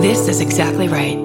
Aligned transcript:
This 0.00 0.32
is 0.32 0.40
exactly 0.40 0.88
right. 0.88 1.20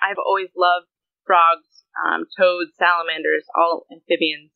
I've 0.00 0.16
always 0.16 0.48
loved 0.56 0.88
frogs, 1.28 1.84
um, 2.00 2.24
toads, 2.40 2.72
salamanders, 2.80 3.44
all 3.52 3.84
amphibians. 3.92 4.48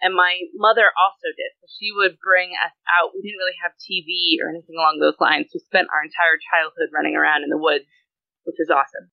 And 0.00 0.16
my 0.16 0.48
mother 0.56 0.88
also 0.96 1.28
did. 1.36 1.52
She 1.68 1.92
would 1.92 2.16
bring 2.24 2.56
us 2.56 2.72
out. 2.88 3.12
We 3.12 3.20
didn't 3.20 3.36
really 3.36 3.60
have 3.60 3.76
TV 3.76 4.40
or 4.40 4.48
anything 4.48 4.80
along 4.80 4.96
those 4.96 5.20
lines. 5.20 5.52
We 5.52 5.60
spent 5.60 5.92
our 5.92 6.00
entire 6.00 6.40
childhood 6.40 6.88
running 6.88 7.12
around 7.12 7.44
in 7.44 7.52
the 7.52 7.60
woods, 7.60 7.84
which 8.48 8.56
was 8.56 8.72
awesome. 8.72 9.12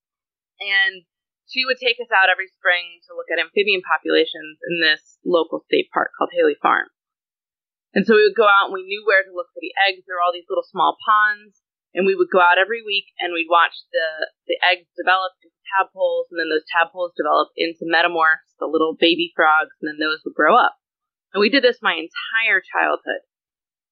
And 0.63 1.03
she 1.51 1.67
would 1.67 1.83
take 1.83 1.99
us 1.99 2.07
out 2.07 2.31
every 2.31 2.47
spring 2.55 3.03
to 3.03 3.19
look 3.19 3.27
at 3.27 3.43
amphibian 3.43 3.83
populations 3.83 4.63
in 4.63 4.79
this 4.79 5.19
local 5.27 5.59
state 5.67 5.91
park 5.91 6.15
called 6.15 6.31
Haley 6.31 6.55
Farm. 6.55 6.87
And 7.93 8.05
so 8.05 8.13
we 8.13 8.25
would 8.25 8.37
go 8.37 8.45
out 8.45 8.69
and 8.69 8.75
we 8.77 8.85
knew 8.85 9.01
where 9.01 9.25
to 9.25 9.33
look 9.33 9.49
for 9.49 9.63
the 9.63 9.73
eggs. 9.89 10.05
There 10.05 10.17
were 10.17 10.23
all 10.23 10.35
these 10.35 10.49
little 10.49 10.65
small 10.65 10.97
ponds. 11.01 11.57
And 11.89 12.05
we 12.05 12.13
would 12.13 12.29
go 12.29 12.37
out 12.37 12.61
every 12.61 12.85
week 12.85 13.09
and 13.17 13.33
we'd 13.33 13.49
watch 13.49 13.73
the, 13.89 14.29
the 14.45 14.61
eggs 14.61 14.85
develop 14.93 15.33
into 15.41 15.57
tadpoles. 15.73 16.29
And 16.29 16.37
then 16.37 16.53
those 16.53 16.67
tadpoles 16.69 17.17
develop 17.17 17.49
into 17.57 17.89
metamorphs, 17.89 18.53
the 18.61 18.69
little 18.69 18.93
baby 18.93 19.33
frogs. 19.33 19.73
And 19.81 19.89
then 19.89 19.97
those 19.97 20.21
would 20.21 20.37
grow 20.37 20.53
up. 20.53 20.77
And 21.33 21.41
we 21.41 21.49
did 21.49 21.65
this 21.65 21.81
my 21.81 21.97
entire 21.97 22.61
childhood. 22.61 23.25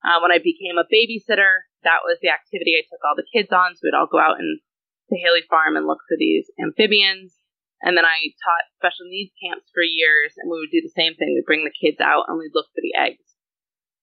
Uh, 0.06 0.22
when 0.22 0.30
I 0.30 0.38
became 0.38 0.78
a 0.78 0.86
babysitter, 0.86 1.66
that 1.82 2.06
was 2.06 2.22
the 2.22 2.30
activity 2.30 2.78
I 2.78 2.86
took 2.86 3.02
all 3.02 3.18
the 3.18 3.26
kids 3.34 3.50
on. 3.50 3.74
So 3.74 3.82
we'd 3.90 3.98
all 3.98 4.10
go 4.10 4.22
out 4.22 4.38
and 4.38 4.62
to 5.10 5.16
Haley 5.18 5.46
Farm 5.50 5.74
and 5.74 5.88
look 5.88 6.06
for 6.06 6.18
these 6.20 6.46
amphibians. 6.62 7.34
And 7.82 7.94
then 7.96 8.06
I 8.06 8.34
taught 8.42 8.74
special 8.78 9.06
needs 9.06 9.34
camps 9.38 9.70
for 9.70 9.86
years, 9.86 10.34
and 10.38 10.50
we 10.50 10.58
would 10.58 10.74
do 10.74 10.82
the 10.82 10.98
same 10.98 11.14
thing. 11.14 11.38
We'd 11.38 11.46
bring 11.46 11.62
the 11.62 11.78
kids 11.78 12.02
out 12.02 12.26
and 12.28 12.38
we'd 12.38 12.56
look 12.58 12.70
for 12.74 12.82
the 12.82 12.98
eggs. 12.98 13.27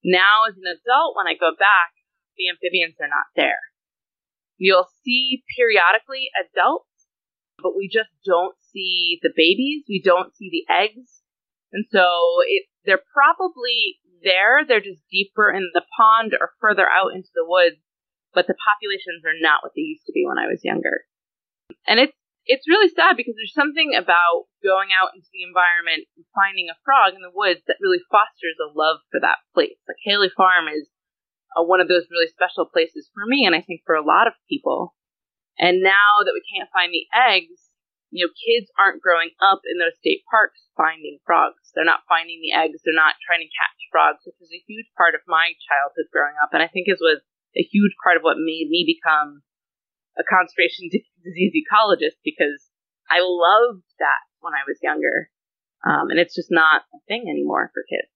Now, 0.04 0.44
as 0.46 0.54
an 0.60 0.68
adult, 0.68 1.16
when 1.16 1.26
I 1.26 1.34
go 1.34 1.56
back, 1.56 1.96
the 2.36 2.52
amphibians 2.52 3.00
are 3.00 3.08
not 3.08 3.32
there. 3.34 3.60
You'll 4.58 4.88
see 5.02 5.42
periodically 5.56 6.28
adults, 6.36 7.08
but 7.58 7.72
we 7.76 7.88
just 7.88 8.12
don't 8.24 8.54
see 8.60 9.18
the 9.22 9.32
babies. 9.34 9.88
We 9.88 10.02
don't 10.04 10.36
see 10.36 10.50
the 10.52 10.68
eggs. 10.68 11.24
And 11.72 11.86
so 11.90 12.04
it, 12.46 12.68
they're 12.84 13.02
probably 13.12 13.98
there. 14.22 14.62
They're 14.66 14.84
just 14.84 15.02
deeper 15.10 15.50
in 15.50 15.70
the 15.72 15.82
pond 15.96 16.36
or 16.38 16.52
further 16.60 16.86
out 16.86 17.14
into 17.14 17.32
the 17.34 17.48
woods, 17.48 17.80
but 18.32 18.46
the 18.46 18.54
populations 18.60 19.24
are 19.24 19.40
not 19.40 19.64
what 19.64 19.72
they 19.74 19.82
used 19.82 20.06
to 20.06 20.12
be 20.12 20.24
when 20.26 20.38
I 20.38 20.46
was 20.46 20.62
younger. 20.62 21.08
And 21.86 21.98
it's, 21.98 22.16
it's 22.44 22.68
really 22.68 22.92
sad 22.92 23.16
because 23.16 23.34
there's 23.36 23.56
something 23.56 23.96
about 23.96 24.48
going 24.60 24.92
out 24.92 25.16
into 25.16 25.28
the 25.32 25.44
environment 25.44 26.04
and 26.16 26.28
finding 26.36 26.68
a 26.68 26.76
frog 26.84 27.16
in 27.16 27.24
the 27.24 27.32
woods 27.32 27.64
that 27.64 27.80
really 27.80 28.04
fosters 28.12 28.60
a 28.60 28.68
love 28.68 29.00
for 29.08 29.20
that 29.20 29.40
place. 29.56 29.80
Like 29.88 30.00
Haley 30.04 30.28
Farm 30.32 30.68
is 30.68 30.88
one 31.56 31.80
of 31.80 31.88
those 31.88 32.10
really 32.10 32.28
special 32.28 32.66
places 32.66 33.08
for 33.14 33.24
me, 33.24 33.46
and 33.46 33.54
I 33.54 33.62
think 33.62 33.86
for 33.86 33.94
a 33.94 34.04
lot 34.04 34.26
of 34.26 34.36
people. 34.50 34.92
And 35.56 35.86
now 35.86 36.20
that 36.26 36.34
we 36.34 36.42
can't 36.44 36.72
find 36.74 36.90
the 36.90 37.06
eggs, 37.14 37.70
you 38.10 38.26
know, 38.26 38.32
kids 38.34 38.70
aren't 38.74 39.02
growing 39.02 39.30
up 39.38 39.62
in 39.66 39.78
those 39.78 39.94
state 39.98 40.26
parks 40.26 40.66
finding 40.74 41.22
frogs. 41.22 41.70
They're 41.72 41.86
not 41.86 42.06
finding 42.10 42.42
the 42.42 42.54
eggs. 42.54 42.82
They're 42.82 42.94
not 42.94 43.18
trying 43.22 43.42
to 43.42 43.54
catch 43.54 43.78
frogs, 43.90 44.26
which 44.26 44.38
was 44.42 44.50
a 44.50 44.64
huge 44.66 44.90
part 44.98 45.14
of 45.14 45.24
my 45.30 45.54
childhood 45.64 46.10
growing 46.10 46.34
up, 46.42 46.50
and 46.52 46.60
I 46.60 46.68
think 46.68 46.90
it 46.90 47.00
was 47.00 47.22
a 47.56 47.62
huge 47.62 47.94
part 48.02 48.18
of 48.18 48.26
what 48.26 48.36
made 48.36 48.66
me 48.66 48.82
become 48.82 49.46
a 50.18 50.24
conservation 50.24 50.88
disease 51.24 51.52
ecologist 51.54 52.18
because 52.24 52.70
I 53.10 53.20
loved 53.20 53.84
that 53.98 54.22
when 54.40 54.54
I 54.54 54.62
was 54.66 54.78
younger. 54.82 55.30
Um, 55.84 56.08
and 56.10 56.18
it's 56.18 56.34
just 56.34 56.48
not 56.50 56.82
a 56.94 56.98
thing 57.08 57.26
anymore 57.28 57.70
for 57.74 57.84
kids. 57.88 58.13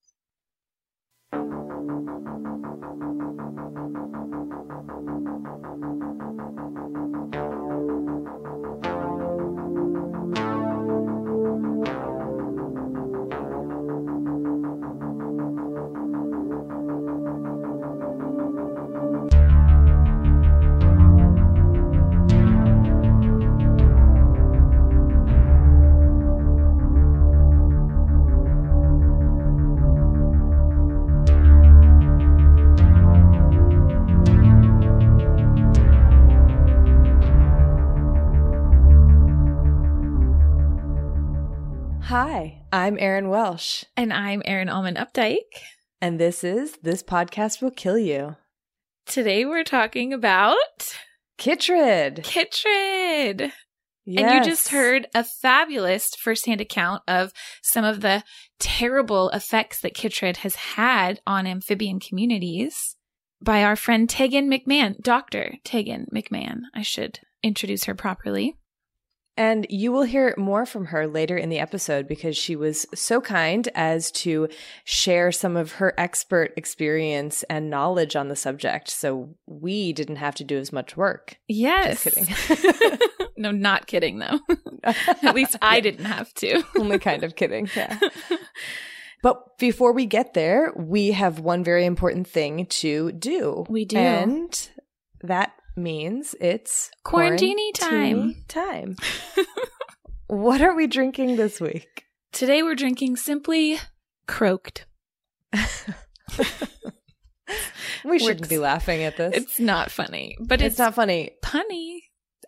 Hi, 42.08 42.62
I'm 42.72 42.96
Erin 42.98 43.28
Welsh, 43.28 43.84
And 43.94 44.14
I'm 44.14 44.40
Erin 44.46 44.70
Allman 44.70 44.94
Updike. 44.94 45.40
and 46.00 46.18
this 46.18 46.42
is 46.42 46.78
This 46.82 47.02
Podcast 47.02 47.60
Will 47.60 47.70
Kill 47.70 47.98
You. 47.98 48.36
Today 49.04 49.44
we're 49.44 49.62
talking 49.62 50.14
about 50.14 50.56
Chytrid. 51.38 52.20
Chytrid. 52.20 53.52
Yes. 54.06 54.24
And 54.24 54.34
you 54.34 54.50
just 54.50 54.68
heard 54.68 55.06
a 55.14 55.22
fabulous 55.22 56.14
firsthand 56.14 56.62
account 56.62 57.02
of 57.06 57.30
some 57.60 57.84
of 57.84 58.00
the 58.00 58.24
terrible 58.58 59.28
effects 59.28 59.82
that 59.82 59.94
Chytrid 59.94 60.38
has 60.38 60.54
had 60.54 61.20
on 61.26 61.46
amphibian 61.46 62.00
communities 62.00 62.96
by 63.42 63.62
our 63.62 63.76
friend 63.76 64.08
Taegan 64.08 64.48
McMahon, 64.48 64.98
Dr. 65.02 65.56
Taegan 65.62 66.06
McMahon. 66.10 66.60
I 66.74 66.80
should 66.80 67.20
introduce 67.42 67.84
her 67.84 67.94
properly. 67.94 68.56
And 69.38 69.66
you 69.70 69.92
will 69.92 70.02
hear 70.02 70.34
more 70.36 70.66
from 70.66 70.86
her 70.86 71.06
later 71.06 71.36
in 71.36 71.48
the 71.48 71.60
episode 71.60 72.08
because 72.08 72.36
she 72.36 72.56
was 72.56 72.86
so 72.92 73.20
kind 73.20 73.68
as 73.76 74.10
to 74.10 74.48
share 74.82 75.30
some 75.30 75.56
of 75.56 75.72
her 75.74 75.94
expert 75.96 76.52
experience 76.56 77.44
and 77.44 77.70
knowledge 77.70 78.16
on 78.16 78.26
the 78.26 78.34
subject. 78.34 78.90
So 78.90 79.36
we 79.46 79.92
didn't 79.92 80.16
have 80.16 80.34
to 80.34 80.44
do 80.44 80.58
as 80.58 80.72
much 80.72 80.96
work. 80.96 81.36
Yes. 81.46 82.02
Just 82.02 82.16
kidding. 82.16 82.98
no, 83.36 83.52
not 83.52 83.86
kidding 83.86 84.18
though. 84.18 84.40
At 85.22 85.36
least 85.36 85.54
I 85.62 85.78
didn't 85.78 86.06
have 86.06 86.34
to. 86.34 86.64
Only 86.76 86.98
kind 86.98 87.22
of 87.22 87.36
kidding. 87.36 87.70
Yeah. 87.76 87.96
But 89.20 89.58
before 89.58 89.92
we 89.92 90.06
get 90.06 90.34
there, 90.34 90.72
we 90.76 91.10
have 91.10 91.40
one 91.40 91.64
very 91.64 91.84
important 91.84 92.28
thing 92.28 92.66
to 92.66 93.10
do. 93.10 93.66
We 93.68 93.84
do. 93.84 93.96
And 93.96 94.70
that 95.22 95.52
means 95.78 96.34
it's 96.40 96.90
Quarantini 97.04 97.72
time. 97.74 98.34
time. 98.48 98.96
what 100.26 100.60
are 100.60 100.74
we 100.74 100.86
drinking 100.86 101.36
this 101.36 101.60
week? 101.60 102.04
Today 102.32 102.62
we're 102.62 102.74
drinking 102.74 103.16
simply 103.16 103.78
croaked. 104.26 104.86
We 108.04 108.18
shouldn't 108.18 108.40
Works. 108.42 108.48
be 108.48 108.58
laughing 108.58 109.02
at 109.02 109.16
this. 109.16 109.34
It's 109.34 109.58
not 109.58 109.90
funny, 109.90 110.36
but 110.40 110.60
it's 110.60 110.74
it's, 110.74 110.78
not 110.78 110.94
funny. 110.94 111.32
punny. 111.42 111.98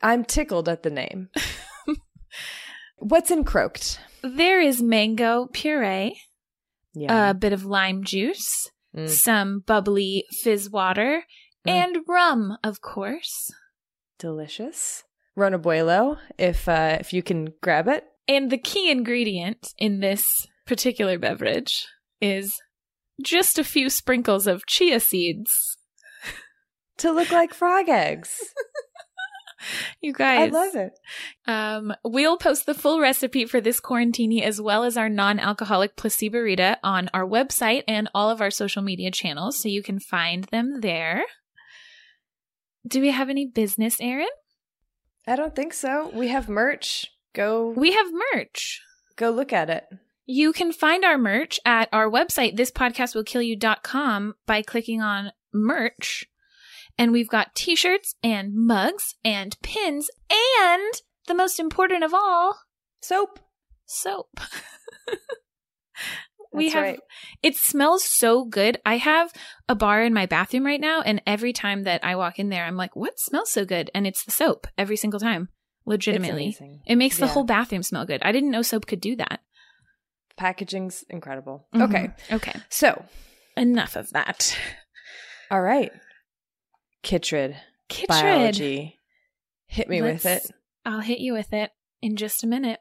I'm 0.02 0.24
tickled 0.24 0.68
at 0.68 0.82
the 0.82 0.90
name. 0.90 1.28
What's 2.98 3.30
in 3.30 3.44
croaked? 3.44 3.98
There 4.22 4.60
is 4.60 4.80
mango 4.82 5.48
puree, 5.52 6.20
Yeah. 6.94 7.30
a 7.30 7.34
bit 7.34 7.52
of 7.52 7.64
lime 7.64 8.04
juice, 8.04 8.68
Mm. 8.96 9.08
some 9.08 9.60
bubbly 9.66 10.24
fizz 10.42 10.68
water, 10.70 11.24
Mm. 11.66 11.70
and 11.70 11.96
rum, 12.08 12.56
of 12.64 12.80
course. 12.80 13.50
delicious. 14.18 15.04
Ron 15.36 15.52
Abuelo, 15.52 16.18
if 16.38 16.68
uh, 16.68 16.98
if 17.00 17.12
you 17.12 17.22
can 17.22 17.52
grab 17.62 17.88
it. 17.88 18.04
And 18.28 18.50
the 18.50 18.58
key 18.58 18.90
ingredient 18.90 19.72
in 19.78 20.00
this 20.00 20.24
particular 20.66 21.18
beverage 21.18 21.86
is 22.20 22.52
just 23.22 23.58
a 23.58 23.64
few 23.64 23.90
sprinkles 23.90 24.46
of 24.46 24.66
chia 24.66 25.00
seeds. 25.00 25.76
To 26.98 27.12
look 27.12 27.30
like 27.30 27.54
frog 27.54 27.88
eggs. 27.88 28.30
You 30.00 30.14
guys, 30.14 30.54
I 30.54 30.58
love 30.58 30.74
it. 30.74 30.92
Um, 31.46 31.92
we'll 32.02 32.38
post 32.38 32.64
the 32.64 32.72
full 32.72 32.98
recipe 32.98 33.44
for 33.44 33.60
this 33.60 33.78
quarantini 33.78 34.40
as 34.42 34.58
well 34.58 34.84
as 34.84 34.96
our 34.96 35.10
non-alcoholic 35.10 35.96
placeborita 35.96 36.76
on 36.82 37.10
our 37.12 37.26
website 37.26 37.84
and 37.86 38.08
all 38.14 38.30
of 38.30 38.40
our 38.40 38.50
social 38.50 38.80
media 38.82 39.10
channels, 39.10 39.60
so 39.60 39.68
you 39.68 39.82
can 39.82 40.00
find 40.00 40.44
them 40.44 40.80
there. 40.80 41.24
Do 42.86 43.00
we 43.00 43.10
have 43.10 43.28
any 43.28 43.46
business, 43.46 43.96
Erin? 44.00 44.28
I 45.26 45.36
don't 45.36 45.54
think 45.54 45.72
so. 45.74 46.10
We 46.14 46.28
have 46.28 46.48
merch. 46.48 47.06
Go 47.34 47.72
We 47.76 47.92
have 47.92 48.06
merch. 48.34 48.80
go 49.16 49.30
look 49.30 49.52
at 49.52 49.70
it. 49.70 49.84
You 50.26 50.52
can 50.52 50.72
find 50.72 51.04
our 51.04 51.18
merch 51.18 51.58
at 51.64 51.88
our 51.92 52.08
website, 52.10 52.56
thispodcastwillkillyou.com, 52.56 54.34
by 54.46 54.62
clicking 54.62 55.00
on 55.02 55.32
merch. 55.52 56.24
And 56.96 57.12
we've 57.12 57.28
got 57.28 57.54
t-shirts 57.54 58.14
and 58.22 58.52
mugs 58.54 59.14
and 59.24 59.56
pins 59.62 60.08
and 60.30 60.92
the 61.26 61.34
most 61.34 61.58
important 61.60 62.04
of 62.04 62.12
all, 62.14 62.58
Soap. 63.02 63.40
soap. 63.86 64.40
we 66.52 66.64
That's 66.64 66.74
have 66.74 66.82
right. 66.84 67.00
it 67.42 67.56
smells 67.56 68.02
so 68.04 68.44
good. 68.44 68.78
I 68.84 68.96
have 68.96 69.32
a 69.68 69.74
bar 69.74 70.02
in 70.02 70.12
my 70.12 70.26
bathroom 70.26 70.66
right 70.66 70.80
now, 70.80 71.00
and 71.02 71.22
every 71.26 71.52
time 71.52 71.84
that 71.84 72.04
I 72.04 72.16
walk 72.16 72.38
in 72.38 72.48
there, 72.48 72.64
I'm 72.64 72.76
like, 72.76 72.96
what 72.96 73.18
smells 73.20 73.50
so 73.50 73.64
good? 73.64 73.90
And 73.94 74.06
it's 74.06 74.24
the 74.24 74.30
soap 74.32 74.66
every 74.76 74.96
single 74.96 75.20
time. 75.20 75.48
Legitimately. 75.86 76.56
It 76.86 76.96
makes 76.96 77.16
the 77.18 77.26
Yeah. 77.26 77.32
whole 77.32 77.44
bathroom 77.44 77.82
smell 77.82 78.04
good. 78.04 78.22
I 78.22 78.32
didn't 78.32 78.50
know 78.50 78.62
soap 78.62 78.86
could 78.86 79.00
do 79.00 79.16
that. 79.16 79.40
Packaging's 80.36 81.04
incredible. 81.08 81.66
Mhm. 81.74 81.82
Okay. 81.88 82.10
Okay. 82.36 82.60
So, 82.68 83.04
Enough 83.56 83.96
of 83.96 84.10
that. 84.10 84.56
all 85.50 85.60
right. 85.60 85.90
Chytrid, 87.02 87.56
Chytrid. 87.88 88.08
biology. 88.08 88.98
Hit 89.66 89.88
me 89.88 90.02
with 90.02 90.24
Let's- 90.24 90.46
it. 90.50 90.56
I'll 90.84 91.00
hit 91.00 91.18
you 91.18 91.32
with 91.32 91.52
it 91.52 91.70
in 92.02 92.16
just 92.16 92.42
a 92.42 92.46
minute. 92.46 92.80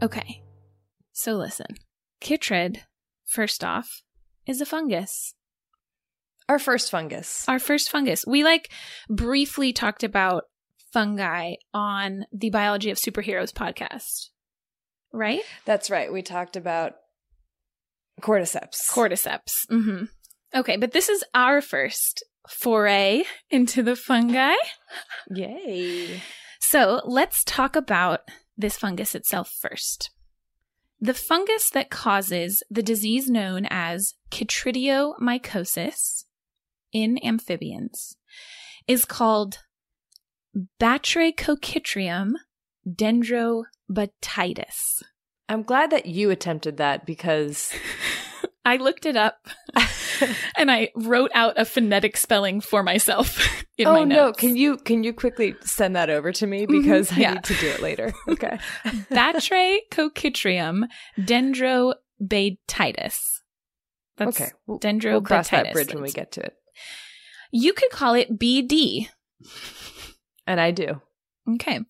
Okay, 0.00 0.42
so 1.12 1.32
listen. 1.34 1.66
Chytrid, 2.20 2.78
first 3.26 3.64
off, 3.64 4.02
is 4.46 4.60
a 4.60 4.66
fungus. 4.66 5.34
Our 6.48 6.60
first 6.60 6.90
fungus. 6.90 7.44
Our 7.48 7.58
first 7.58 7.90
fungus. 7.90 8.24
We 8.26 8.44
like 8.44 8.70
briefly 9.10 9.72
talked 9.72 10.04
about 10.04 10.44
fungi 10.92 11.54
on 11.74 12.26
the 12.32 12.50
Biology 12.50 12.90
of 12.90 12.96
Superheroes 12.96 13.52
podcast, 13.52 14.28
right? 15.12 15.42
That's 15.64 15.90
right. 15.90 16.12
We 16.12 16.22
talked 16.22 16.56
about 16.56 16.94
cordyceps. 18.20 18.88
Cordyceps. 18.90 19.66
hmm 19.68 20.04
Okay, 20.54 20.76
but 20.78 20.92
this 20.92 21.08
is 21.10 21.22
our 21.34 21.60
first 21.60 22.22
foray 22.48 23.24
into 23.50 23.82
the 23.82 23.96
fungi. 23.96 24.54
Yay. 25.34 26.22
So 26.60 27.02
let's 27.04 27.44
talk 27.44 27.76
about 27.76 28.20
this 28.58 28.76
fungus 28.76 29.14
itself 29.14 29.48
first. 29.48 30.10
The 31.00 31.14
fungus 31.14 31.70
that 31.70 31.90
causes 31.90 32.64
the 32.68 32.82
disease 32.82 33.30
known 33.30 33.68
as 33.70 34.14
chytridiomycosis 34.32 36.24
in 36.92 37.24
amphibians 37.24 38.16
is 38.88 39.04
called 39.04 39.58
Batrachochytrium 40.80 42.32
dendrobatidis. 42.88 45.02
I'm 45.48 45.62
glad 45.62 45.90
that 45.90 46.06
you 46.06 46.30
attempted 46.30 46.78
that 46.78 47.06
because 47.06 47.72
I 48.64 48.76
looked 48.76 49.06
it 49.06 49.16
up 49.16 49.46
and 50.56 50.70
I 50.70 50.90
wrote 50.94 51.30
out 51.34 51.58
a 51.58 51.64
phonetic 51.64 52.16
spelling 52.16 52.60
for 52.60 52.82
myself 52.82 53.64
in 53.78 53.86
oh 53.86 53.94
my 53.94 54.04
no, 54.04 54.32
can 54.32 54.56
you 54.56 54.76
can 54.76 55.04
you 55.04 55.12
quickly 55.12 55.54
send 55.62 55.96
that 55.96 56.10
over 56.10 56.32
to 56.32 56.46
me 56.46 56.66
mm-hmm. 56.66 56.82
because 56.82 57.12
I 57.12 57.16
yeah. 57.16 57.34
need 57.34 57.44
to 57.44 57.54
do 57.54 57.68
it 57.68 57.80
later. 57.80 58.12
Okay. 58.28 58.58
Batrachochytrium 59.10 60.84
dendrobatidis. 61.18 63.18
That's 64.16 64.40
okay. 64.40 64.50
We'll, 64.66 64.80
dendrobatidis. 64.80 65.12
we'll 65.12 65.22
cross 65.22 65.48
that 65.50 65.72
bridge 65.72 65.94
when 65.94 66.02
we 66.02 66.10
get 66.10 66.32
to 66.32 66.42
it. 66.42 66.54
You 67.50 67.72
could 67.72 67.90
call 67.90 68.14
it 68.14 68.38
BD. 68.38 69.08
And 70.46 70.60
I 70.60 70.72
do. 70.72 71.00
Okay. 71.54 71.80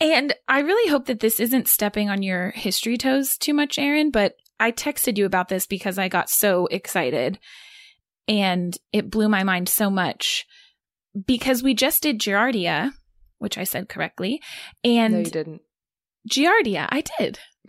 And 0.00 0.34
I 0.48 0.60
really 0.60 0.90
hope 0.90 1.06
that 1.06 1.20
this 1.20 1.40
isn't 1.40 1.68
stepping 1.68 2.10
on 2.10 2.22
your 2.22 2.50
history 2.50 2.96
toes 2.96 3.36
too 3.36 3.54
much, 3.54 3.78
Erin, 3.78 4.10
but 4.10 4.34
I 4.58 4.72
texted 4.72 5.18
you 5.18 5.26
about 5.26 5.48
this 5.48 5.66
because 5.66 5.98
I 5.98 6.08
got 6.08 6.30
so 6.30 6.66
excited 6.66 7.38
and 8.28 8.76
it 8.92 9.10
blew 9.10 9.28
my 9.28 9.44
mind 9.44 9.68
so 9.68 9.90
much 9.90 10.46
because 11.26 11.62
we 11.62 11.74
just 11.74 12.02
did 12.02 12.18
Giardia, 12.18 12.92
which 13.38 13.58
I 13.58 13.64
said 13.64 13.88
correctly, 13.88 14.40
and 14.82 15.12
no, 15.14 15.18
you 15.20 15.26
didn't. 15.26 15.62
Giardia, 16.28 16.88
I 16.90 17.02
did. 17.18 17.38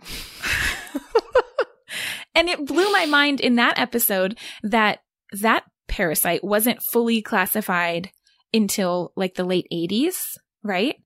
and 2.34 2.48
it 2.48 2.66
blew 2.66 2.90
my 2.92 3.06
mind 3.06 3.40
in 3.40 3.56
that 3.56 3.78
episode 3.78 4.38
that 4.62 5.00
that 5.40 5.64
parasite 5.88 6.42
wasn't 6.42 6.80
fully 6.92 7.22
classified 7.22 8.10
until 8.52 9.12
like 9.16 9.34
the 9.34 9.44
late 9.44 9.66
80s, 9.72 10.16
right? 10.62 10.96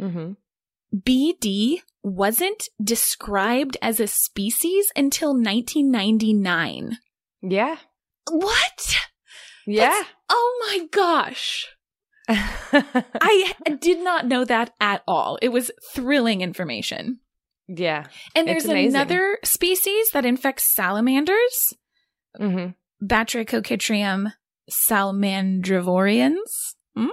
Mm-hmm. 0.00 0.32
BD 0.94 1.80
wasn't 2.02 2.68
described 2.82 3.76
as 3.82 4.00
a 4.00 4.06
species 4.06 4.90
until 4.96 5.30
1999. 5.34 6.96
Yeah. 7.42 7.76
What? 8.30 8.96
Yeah. 9.66 9.86
That's- 9.88 10.06
oh 10.30 10.66
my 10.68 10.86
gosh. 10.90 11.66
I 12.28 13.54
did 13.80 14.00
not 14.04 14.26
know 14.26 14.44
that 14.44 14.74
at 14.80 15.02
all. 15.08 15.38
It 15.40 15.48
was 15.48 15.70
thrilling 15.94 16.42
information. 16.42 17.20
yeah. 17.68 18.04
And 18.34 18.46
there's 18.48 18.66
another 18.66 19.38
species 19.44 20.10
that 20.12 20.26
infects 20.26 20.74
salamanders, 20.74 21.74
Mm-hmm. 22.38 22.72
Salamandrivorans, 24.70 26.74
hmm? 26.94 27.06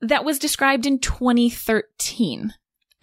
that 0.00 0.24
was 0.24 0.38
described 0.38 0.86
in 0.86 1.00
2013. 1.00 2.52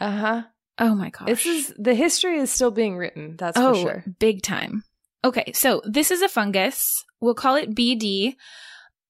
Uh 0.02 0.12
huh. 0.12 0.44
Oh 0.80 0.96
my 0.96 1.12
gosh. 1.12 1.28
This 1.28 1.46
is 1.46 1.74
the 1.78 1.94
history 1.94 2.40
is 2.40 2.52
still 2.52 2.72
being 2.72 2.98
written. 2.98 3.36
That's 3.38 3.58
oh, 3.58 3.76
for 3.76 3.80
sure. 3.80 4.04
big 4.20 4.42
time. 4.42 4.84
Okay, 5.24 5.52
so 5.54 5.82
this 5.86 6.10
is 6.10 6.24
a 6.24 6.28
fungus. 6.28 7.06
We'll 7.20 7.36
call 7.36 7.56
it 7.56 7.76
BD, 7.76 8.36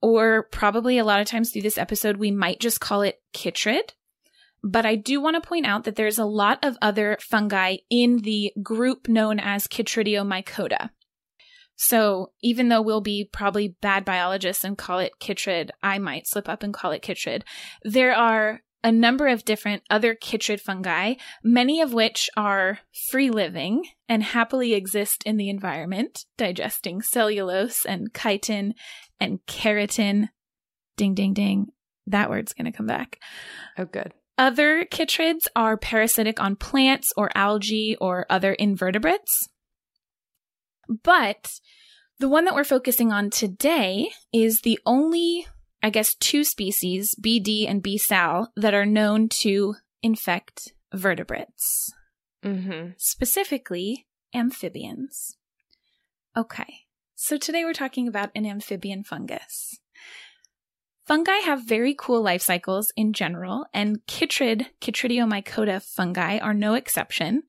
or 0.01 0.43
probably 0.51 0.97
a 0.97 1.05
lot 1.05 1.21
of 1.21 1.27
times 1.27 1.51
through 1.51 1.61
this 1.61 1.77
episode, 1.77 2.17
we 2.17 2.29
might 2.29 2.59
just 2.59 2.81
call 2.81 3.01
it 3.03 3.21
chytrid. 3.33 3.91
But 4.63 4.85
I 4.85 4.95
do 4.95 5.21
want 5.21 5.41
to 5.41 5.47
point 5.47 5.65
out 5.65 5.85
that 5.85 5.95
there's 5.95 6.19
a 6.19 6.25
lot 6.25 6.59
of 6.63 6.77
other 6.81 7.17
fungi 7.21 7.77
in 7.89 8.17
the 8.17 8.51
group 8.61 9.07
known 9.07 9.39
as 9.39 9.65
Chytridiomycota. 9.67 10.89
So 11.77 12.31
even 12.43 12.69
though 12.69 12.81
we'll 12.81 13.01
be 13.01 13.27
probably 13.31 13.75
bad 13.81 14.05
biologists 14.05 14.63
and 14.63 14.77
call 14.77 14.99
it 14.99 15.13
chytrid, 15.19 15.71
I 15.81 15.97
might 15.97 16.27
slip 16.27 16.47
up 16.47 16.61
and 16.61 16.71
call 16.71 16.91
it 16.91 17.01
chytrid. 17.01 17.41
There 17.83 18.13
are 18.13 18.61
a 18.83 18.91
number 18.91 19.27
of 19.27 19.45
different 19.45 19.83
other 19.89 20.15
chytrid 20.15 20.59
fungi, 20.59 21.15
many 21.43 21.81
of 21.81 21.93
which 21.93 22.29
are 22.35 22.79
free 23.09 23.29
living 23.29 23.85
and 24.09 24.23
happily 24.23 24.73
exist 24.73 25.23
in 25.25 25.37
the 25.37 25.49
environment, 25.49 26.25
digesting 26.37 27.01
cellulose 27.01 27.85
and 27.85 28.13
chitin 28.13 28.73
and 29.19 29.39
keratin. 29.47 30.29
Ding, 30.97 31.13
ding, 31.13 31.33
ding. 31.33 31.67
That 32.07 32.29
word's 32.29 32.53
going 32.53 32.71
to 32.71 32.75
come 32.75 32.87
back. 32.87 33.19
Oh, 33.77 33.85
good. 33.85 34.13
Other 34.37 34.85
chytrids 34.85 35.47
are 35.55 35.77
parasitic 35.77 36.39
on 36.41 36.55
plants 36.55 37.13
or 37.15 37.29
algae 37.35 37.95
or 38.01 38.25
other 38.29 38.53
invertebrates. 38.53 39.47
But 41.03 41.51
the 42.19 42.27
one 42.29 42.45
that 42.45 42.55
we're 42.55 42.63
focusing 42.63 43.11
on 43.11 43.29
today 43.29 44.09
is 44.33 44.61
the 44.63 44.79
only, 44.85 45.45
I 45.83 45.89
guess, 45.89 46.15
two 46.15 46.43
species, 46.43 47.15
BD 47.19 47.67
and 47.67 47.81
B 47.81 47.97
sal, 47.97 48.51
that 48.55 48.73
are 48.73 48.85
known 48.85 49.29
to 49.29 49.75
infect 50.03 50.73
vertebrates, 50.93 51.91
Mm-hmm. 52.43 52.91
specifically 52.97 54.07
amphibians. 54.33 55.37
Okay, 56.35 56.81
so 57.15 57.37
today 57.37 57.63
we're 57.63 57.73
talking 57.73 58.07
about 58.07 58.31
an 58.35 58.45
amphibian 58.45 59.03
fungus. 59.03 59.77
Fungi 61.05 61.37
have 61.43 61.67
very 61.67 61.93
cool 61.97 62.21
life 62.21 62.41
cycles 62.41 62.91
in 62.95 63.11
general, 63.13 63.65
and 63.73 63.99
chytrid, 64.07 64.67
Chytridiomycota 64.81 65.81
fungi 65.83 66.37
are 66.37 66.53
no 66.53 66.73
exception. 66.75 67.43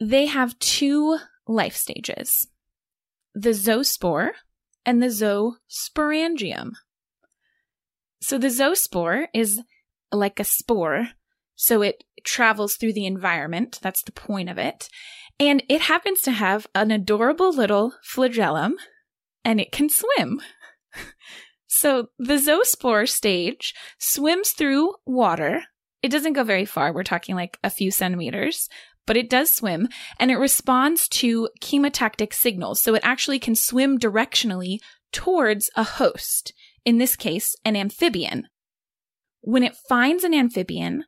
They 0.00 0.26
have 0.26 0.58
two 0.58 1.18
life 1.46 1.76
stages 1.76 2.48
the 3.34 3.50
zoospore 3.50 4.30
and 4.86 5.02
the 5.02 5.08
zoosporangium. 5.08 6.72
So 8.20 8.38
the 8.38 8.48
zoospore 8.48 9.26
is 9.34 9.60
like 10.12 10.40
a 10.40 10.44
spore, 10.44 11.08
so 11.54 11.82
it 11.82 12.04
travels 12.24 12.74
through 12.74 12.94
the 12.94 13.06
environment. 13.06 13.78
That's 13.82 14.02
the 14.02 14.12
point 14.12 14.48
of 14.48 14.58
it. 14.58 14.88
And 15.38 15.62
it 15.68 15.82
happens 15.82 16.22
to 16.22 16.32
have 16.32 16.66
an 16.74 16.90
adorable 16.90 17.52
little 17.52 17.94
flagellum, 18.02 18.76
and 19.44 19.60
it 19.60 19.72
can 19.72 19.88
swim. 19.90 20.40
So 21.76 22.08
the 22.18 22.34
zoospore 22.34 23.06
stage 23.06 23.74
swims 23.98 24.52
through 24.52 24.94
water. 25.04 25.64
It 26.02 26.10
doesn't 26.10 26.32
go 26.32 26.42
very 26.42 26.64
far. 26.64 26.90
We're 26.90 27.02
talking 27.02 27.34
like 27.34 27.58
a 27.62 27.68
few 27.68 27.90
centimeters, 27.90 28.70
but 29.06 29.18
it 29.18 29.28
does 29.28 29.52
swim 29.52 29.88
and 30.18 30.30
it 30.30 30.36
responds 30.36 31.06
to 31.08 31.50
chemotactic 31.60 32.32
signals. 32.32 32.82
So 32.82 32.94
it 32.94 33.02
actually 33.04 33.38
can 33.38 33.54
swim 33.54 33.98
directionally 33.98 34.78
towards 35.12 35.70
a 35.76 35.82
host, 35.82 36.54
in 36.86 36.96
this 36.96 37.16
case, 37.16 37.54
an 37.66 37.76
amphibian. 37.76 38.48
When 39.42 39.62
it 39.62 39.76
finds 39.88 40.24
an 40.24 40.32
amphibian, 40.32 41.04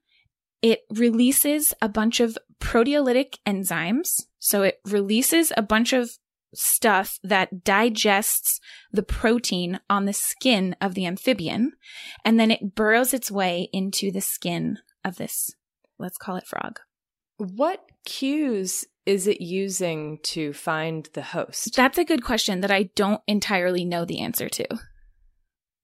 it 0.61 0.81
releases 0.91 1.73
a 1.81 1.89
bunch 1.89 2.21
of 2.21 2.37
proteolytic 2.61 3.37
enzymes. 3.47 4.23
So 4.39 4.63
it 4.63 4.81
releases 4.85 5.53
a 5.57 5.63
bunch 5.63 5.93
of 5.93 6.11
stuff 6.55 7.19
that 7.23 7.63
digests 7.65 8.59
the 8.91 9.03
protein 9.03 9.81
on 9.89 10.05
the 10.05 10.13
skin 10.13 10.75
of 10.81 10.95
the 10.95 11.07
amphibian, 11.07 11.73
and 12.25 12.41
then 12.41 12.51
it 12.51 12.75
burrows 12.75 13.15
its 13.15 13.31
way 13.31 13.69
into 13.73 14.11
the 14.11 14.21
skin 14.21 14.79
of 15.05 15.17
this, 15.17 15.51
let's 15.99 16.17
call 16.17 16.37
it 16.37 16.47
frog. 16.47 16.81
What 17.37 17.85
cues 18.05 18.85
is 19.07 19.27
it 19.27 19.41
using 19.41 20.19
to 20.25 20.53
find 20.53 21.09
the 21.13 21.23
host? 21.23 21.77
That's 21.77 21.99
a 21.99 22.05
good 22.05 22.25
question 22.25 22.63
that 22.63 22.71
I 22.71 22.85
don't 22.95 23.21
entirely 23.27 23.85
know 23.85 24.05
the 24.05 24.21
answer 24.21 24.49
to. 24.49 24.67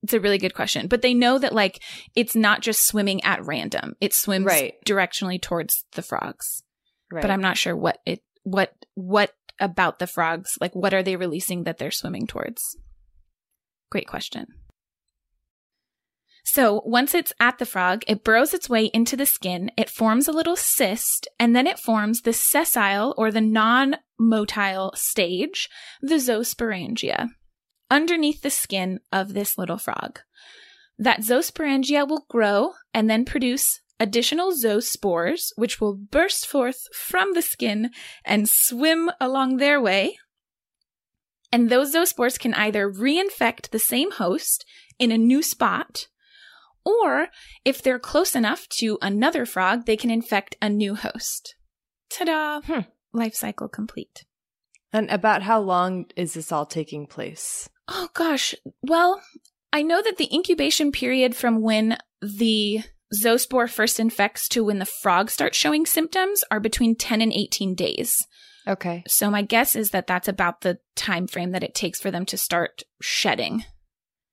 It's 0.05 0.13
a 0.13 0.21
really 0.21 0.39
good 0.39 0.55
question. 0.55 0.87
But 0.87 1.01
they 1.03 1.15
know 1.15 1.39
that 1.39 1.53
like 1.55 1.83
it's 2.15 2.37
not 2.37 2.61
just 2.61 2.87
swimming 2.87 3.25
at 3.25 3.45
random. 3.45 3.95
It 4.01 4.13
swims 4.15 4.45
Right. 4.47 4.75
directionally 4.87 5.41
towards 5.41 5.85
the 5.93 6.03
frogs. 6.03 6.63
right. 7.11 7.23
But 7.23 7.31
I'm 7.31 7.41
not 7.41 7.57
sure 7.57 7.75
what 7.77 7.99
it 8.07 8.21
what 8.43 8.73
what 8.95 9.33
about 9.61 9.99
the 9.99 10.07
frogs, 10.07 10.53
like 10.61 10.75
what 10.75 10.93
are 10.95 11.03
they 11.03 11.17
releasing 11.17 11.65
that 11.65 11.79
they're 11.79 11.91
swimming 11.91 12.27
towards? 12.27 12.77
Great 13.91 14.07
question. 14.07 14.47
So 16.45 16.83
once 16.85 17.15
it's 17.15 17.33
at 17.41 17.59
the 17.59 17.65
frog, 17.67 18.03
it 18.07 18.23
burrows 18.25 18.53
its 18.53 18.69
way 18.69 18.87
into 18.93 19.17
the 19.17 19.25
skin, 19.27 19.71
it 19.79 19.89
forms 19.89 20.29
a 20.29 20.33
little 20.33 20.57
cyst, 20.57 21.27
and 21.41 21.57
then 21.57 21.67
it 21.67 21.79
forms 21.79 22.21
the 22.21 22.35
sessile 22.35 23.15
or 23.17 23.31
the 23.31 23.41
non 23.41 23.97
motile 24.21 24.95
stage, 24.97 25.71
the 26.03 26.17
zoosporangia, 26.17 27.29
underneath 27.95 28.43
the 28.43 28.51
skin 28.51 28.99
of 29.13 29.35
this 29.35 29.57
little 29.57 29.79
frog. 29.79 30.19
That 30.99 31.21
zoosporangia 31.21 32.09
will 32.09 32.27
grow 32.29 32.73
and 32.93 33.09
then 33.09 33.25
produce 33.25 33.81
additional 34.01 34.51
zoospores, 34.51 35.53
which 35.55 35.81
will 35.81 35.95
burst 35.95 36.45
forth 36.45 36.81
from 36.93 37.35
the 37.35 37.43
skin 37.43 37.91
and 38.25 38.49
swim 38.49 39.13
along 39.21 39.59
their 39.59 39.81
way. 39.81 40.17
And 41.53 41.71
those 41.71 41.95
zoospores 41.95 42.37
can 42.37 42.53
either 42.55 42.91
reinfect 42.91 43.71
the 43.71 43.79
same 43.79 44.11
host 44.11 44.65
in 44.99 45.13
a 45.13 45.19
new 45.19 45.41
spot, 45.41 46.09
or 46.85 47.29
if 47.65 47.81
they're 47.81 48.01
close 48.01 48.35
enough 48.35 48.69
to 48.81 48.99
another 49.01 49.47
frog, 49.47 49.87
they 49.87 49.97
can 49.97 50.11
infect 50.11 50.57
a 50.61 50.69
new 50.69 50.97
host. 50.97 51.55
Ta 52.11 52.25
da! 52.25 52.61
Hmm. 52.61 52.89
Life 53.13 53.35
cycle 53.35 53.69
complete. 53.69 54.25
and 54.93 55.09
about 55.11 55.43
how 55.43 55.61
long 55.61 56.07
is 56.17 56.35
this 56.35 56.51
all 56.51 56.67
taking 56.67 57.07
place? 57.07 57.69
Oh 57.89 58.09
gosh. 58.15 58.55
Well, 58.83 59.23
I 59.73 59.83
know 59.83 60.03
that 60.03 60.17
the 60.17 60.33
incubation 60.33 60.93
period 60.93 61.35
from 61.37 61.61
when 61.61 61.99
the 62.23 62.83
zoospore 63.15 63.69
first 63.71 64.01
infects 64.01 64.49
to 64.49 64.65
when 64.65 64.79
the 64.79 64.87
frog 64.87 65.31
starts 65.31 65.57
showing 65.57 65.87
symptoms 65.87 66.43
are 66.51 66.61
between 66.61 66.97
10 66.97 67.21
and 67.21 67.33
18 67.33 67.75
days. 67.75 68.27
Okay. 68.67 69.03
So 69.07 69.31
my 69.31 69.43
guess 69.43 69.77
is 69.77 69.91
that 69.91 70.07
that's 70.07 70.29
about 70.29 70.63
the 70.63 70.79
time 70.97 71.27
frame 71.27 71.53
that 71.53 71.63
it 71.63 71.75
takes 71.75 72.01
for 72.01 72.11
them 72.11 72.25
to 72.27 72.37
start 72.37 72.83
shedding. 73.01 73.65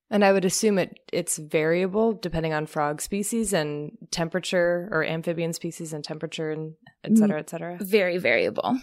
And 0.10 0.26
I 0.26 0.34
would 0.34 0.46
assume 0.46 0.78
it 0.78 1.00
it's 1.12 1.38
variable 1.38 2.14
depending 2.14 2.54
on 2.54 2.66
frog 2.66 3.02
species 3.02 3.54
and 3.54 3.94
temperature 4.12 4.90
or 4.92 5.06
amphibian 5.06 5.54
species 5.54 5.94
and 5.94 6.04
temperature 6.04 6.52
and 6.52 6.74
et 7.04 7.12
mm, 7.12 7.18
cetera, 7.18 7.40
et 7.40 7.50
cetera. 7.50 7.78
Very 7.80 8.18
variable. 8.18 8.78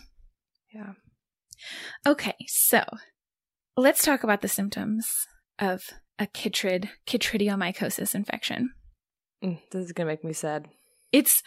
Yeah. 0.74 0.92
Okay, 2.06 2.36
so 2.46 2.82
let's 3.78 4.04
talk 4.04 4.24
about 4.24 4.40
the 4.42 4.48
symptoms 4.48 5.08
of 5.58 5.82
a 6.18 6.26
chytrid 6.26 6.88
chytridiomycosis 7.06 8.14
infection. 8.14 8.70
Mm, 9.42 9.60
This 9.70 9.86
is 9.86 9.92
gonna 9.92 10.08
make 10.08 10.24
me 10.24 10.32
sad. 10.32 10.66
It's 11.12 11.42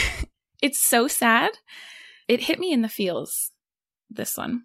it's 0.62 0.82
so 0.82 1.06
sad. 1.06 1.52
It 2.28 2.42
hit 2.44 2.58
me 2.58 2.72
in 2.72 2.82
the 2.82 2.88
feels 2.88 3.52
this 4.10 4.36
one. 4.36 4.62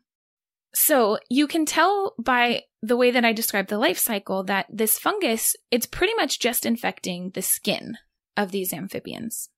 So, 0.74 1.18
you 1.30 1.48
can 1.48 1.66
tell 1.66 2.14
by 2.18 2.64
the 2.82 2.96
way 2.96 3.12
that 3.12 3.26
I 3.26 3.34
described 3.34 3.70
the 3.70 3.78
life 3.78 3.98
cycle 3.98 4.44
that 4.46 4.68
this 4.70 4.98
fungus 4.98 5.56
it's 5.70 5.86
pretty 5.86 6.14
much 6.16 6.40
just 6.40 6.66
infecting 6.66 7.32
the 7.34 7.42
skin 7.42 7.98
of 8.38 8.52
these 8.52 8.72
amphibians. 8.72 9.50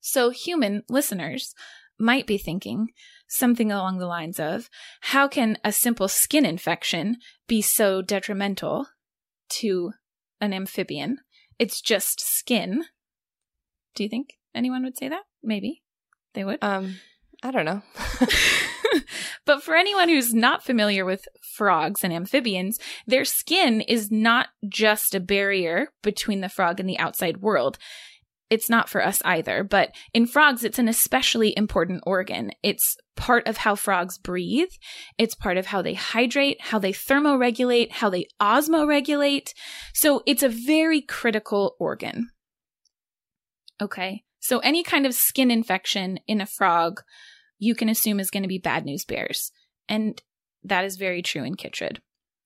So, 0.00 0.30
human 0.30 0.82
listeners 0.88 1.54
might 1.98 2.26
be 2.26 2.38
thinking 2.38 2.88
something 3.28 3.70
along 3.70 3.98
the 3.98 4.06
lines 4.06 4.40
of 4.40 4.70
how 5.00 5.28
can 5.28 5.58
a 5.64 5.72
simple 5.72 6.08
skin 6.08 6.46
infection 6.46 7.16
be 7.46 7.60
so 7.60 8.02
detrimental 8.02 8.86
to 9.48 9.92
an 10.40 10.52
amphibian? 10.52 11.18
It's 11.58 11.80
just 11.80 12.20
skin. 12.20 12.84
Do 13.94 14.02
you 14.02 14.08
think 14.08 14.34
anyone 14.54 14.84
would 14.84 14.96
say 14.96 15.08
that? 15.08 15.22
Maybe 15.42 15.82
they 16.34 16.44
would. 16.44 16.62
Um, 16.62 16.96
I 17.42 17.50
don't 17.50 17.64
know. 17.64 17.82
but 19.44 19.62
for 19.62 19.74
anyone 19.74 20.08
who's 20.08 20.34
not 20.34 20.64
familiar 20.64 21.04
with 21.04 21.26
frogs 21.42 22.04
and 22.04 22.12
amphibians, 22.12 22.78
their 23.06 23.24
skin 23.24 23.80
is 23.82 24.10
not 24.10 24.48
just 24.68 25.14
a 25.14 25.20
barrier 25.20 25.88
between 26.02 26.40
the 26.40 26.48
frog 26.48 26.80
and 26.80 26.88
the 26.88 26.98
outside 26.98 27.38
world. 27.38 27.78
It's 28.50 28.70
not 28.70 28.88
for 28.88 29.04
us 29.04 29.20
either, 29.24 29.62
but 29.62 29.90
in 30.14 30.26
frogs, 30.26 30.64
it's 30.64 30.78
an 30.78 30.88
especially 30.88 31.52
important 31.56 32.02
organ. 32.06 32.52
It's 32.62 32.96
part 33.14 33.46
of 33.46 33.58
how 33.58 33.74
frogs 33.74 34.16
breathe. 34.16 34.70
It's 35.18 35.34
part 35.34 35.58
of 35.58 35.66
how 35.66 35.82
they 35.82 35.94
hydrate, 35.94 36.60
how 36.60 36.78
they 36.78 36.92
thermoregulate, 36.92 37.92
how 37.92 38.08
they 38.08 38.26
osmoregulate. 38.40 39.52
So 39.92 40.22
it's 40.26 40.42
a 40.42 40.48
very 40.48 41.02
critical 41.02 41.76
organ. 41.78 42.30
Okay. 43.80 44.24
So 44.40 44.60
any 44.60 44.82
kind 44.82 45.04
of 45.04 45.14
skin 45.14 45.50
infection 45.50 46.18
in 46.26 46.40
a 46.40 46.46
frog, 46.46 47.02
you 47.58 47.74
can 47.74 47.88
assume 47.88 48.18
is 48.18 48.30
going 48.30 48.44
to 48.44 48.48
be 48.48 48.58
bad 48.58 48.84
news 48.84 49.04
bears. 49.04 49.52
And 49.88 50.20
that 50.64 50.84
is 50.84 50.96
very 50.96 51.22
true 51.22 51.44
in 51.44 51.54
chytrid. 51.54 51.98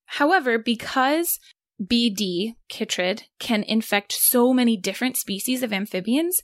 However, 0.06 0.58
because 0.58 1.38
BD, 1.82 2.54
chytrid, 2.70 3.22
can 3.38 3.62
infect 3.62 4.12
so 4.12 4.52
many 4.52 4.76
different 4.76 5.16
species 5.16 5.62
of 5.62 5.72
amphibians, 5.72 6.40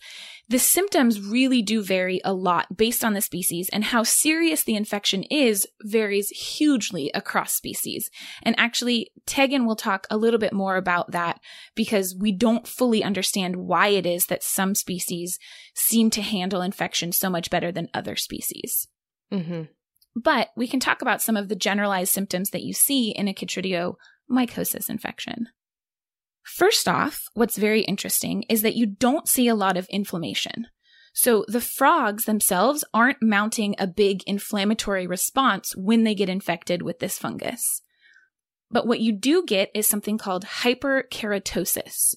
the 0.48 0.58
symptoms 0.58 1.20
really 1.20 1.60
do 1.60 1.82
vary 1.82 2.20
a 2.24 2.32
lot 2.32 2.76
based 2.76 3.04
on 3.04 3.12
the 3.12 3.20
species, 3.20 3.68
and 3.72 3.84
how 3.84 4.02
serious 4.02 4.64
the 4.64 4.74
infection 4.74 5.22
is 5.24 5.66
varies 5.82 6.30
hugely 6.30 7.10
across 7.14 7.52
species. 7.52 8.10
And 8.42 8.54
actually, 8.58 9.10
Taegan 9.26 9.66
will 9.66 9.76
talk 9.76 10.06
a 10.10 10.16
little 10.16 10.40
bit 10.40 10.52
more 10.52 10.76
about 10.76 11.10
that 11.10 11.40
because 11.74 12.16
we 12.18 12.32
don't 12.32 12.66
fully 12.66 13.04
understand 13.04 13.56
why 13.56 13.88
it 13.88 14.06
is 14.06 14.26
that 14.26 14.42
some 14.42 14.74
species 14.74 15.38
seem 15.74 16.10
to 16.10 16.22
handle 16.22 16.62
infection 16.62 17.12
so 17.12 17.28
much 17.28 17.50
better 17.50 17.70
than 17.70 17.90
other 17.92 18.16
species. 18.16 18.88
hmm 19.30 19.64
But 20.16 20.48
we 20.56 20.66
can 20.66 20.80
talk 20.80 21.02
about 21.02 21.22
some 21.22 21.36
of 21.36 21.48
the 21.48 21.56
generalized 21.56 22.12
symptoms 22.12 22.50
that 22.50 22.62
you 22.62 22.72
see 22.72 23.10
in 23.10 23.28
a 23.28 23.34
chytridiomycosis 24.30 24.90
infection. 24.90 25.48
First 26.42 26.88
off, 26.88 27.24
what's 27.34 27.58
very 27.58 27.82
interesting 27.82 28.44
is 28.48 28.62
that 28.62 28.74
you 28.74 28.86
don't 28.86 29.28
see 29.28 29.48
a 29.48 29.54
lot 29.54 29.76
of 29.76 29.86
inflammation. 29.90 30.66
So 31.12 31.44
the 31.48 31.60
frogs 31.60 32.24
themselves 32.24 32.84
aren't 32.94 33.22
mounting 33.22 33.74
a 33.78 33.86
big 33.86 34.22
inflammatory 34.26 35.06
response 35.06 35.74
when 35.76 36.04
they 36.04 36.14
get 36.14 36.28
infected 36.28 36.82
with 36.82 37.00
this 37.00 37.18
fungus. 37.18 37.82
But 38.70 38.86
what 38.86 39.00
you 39.00 39.12
do 39.12 39.44
get 39.44 39.70
is 39.74 39.88
something 39.88 40.18
called 40.18 40.44
hyperkeratosis, 40.44 42.14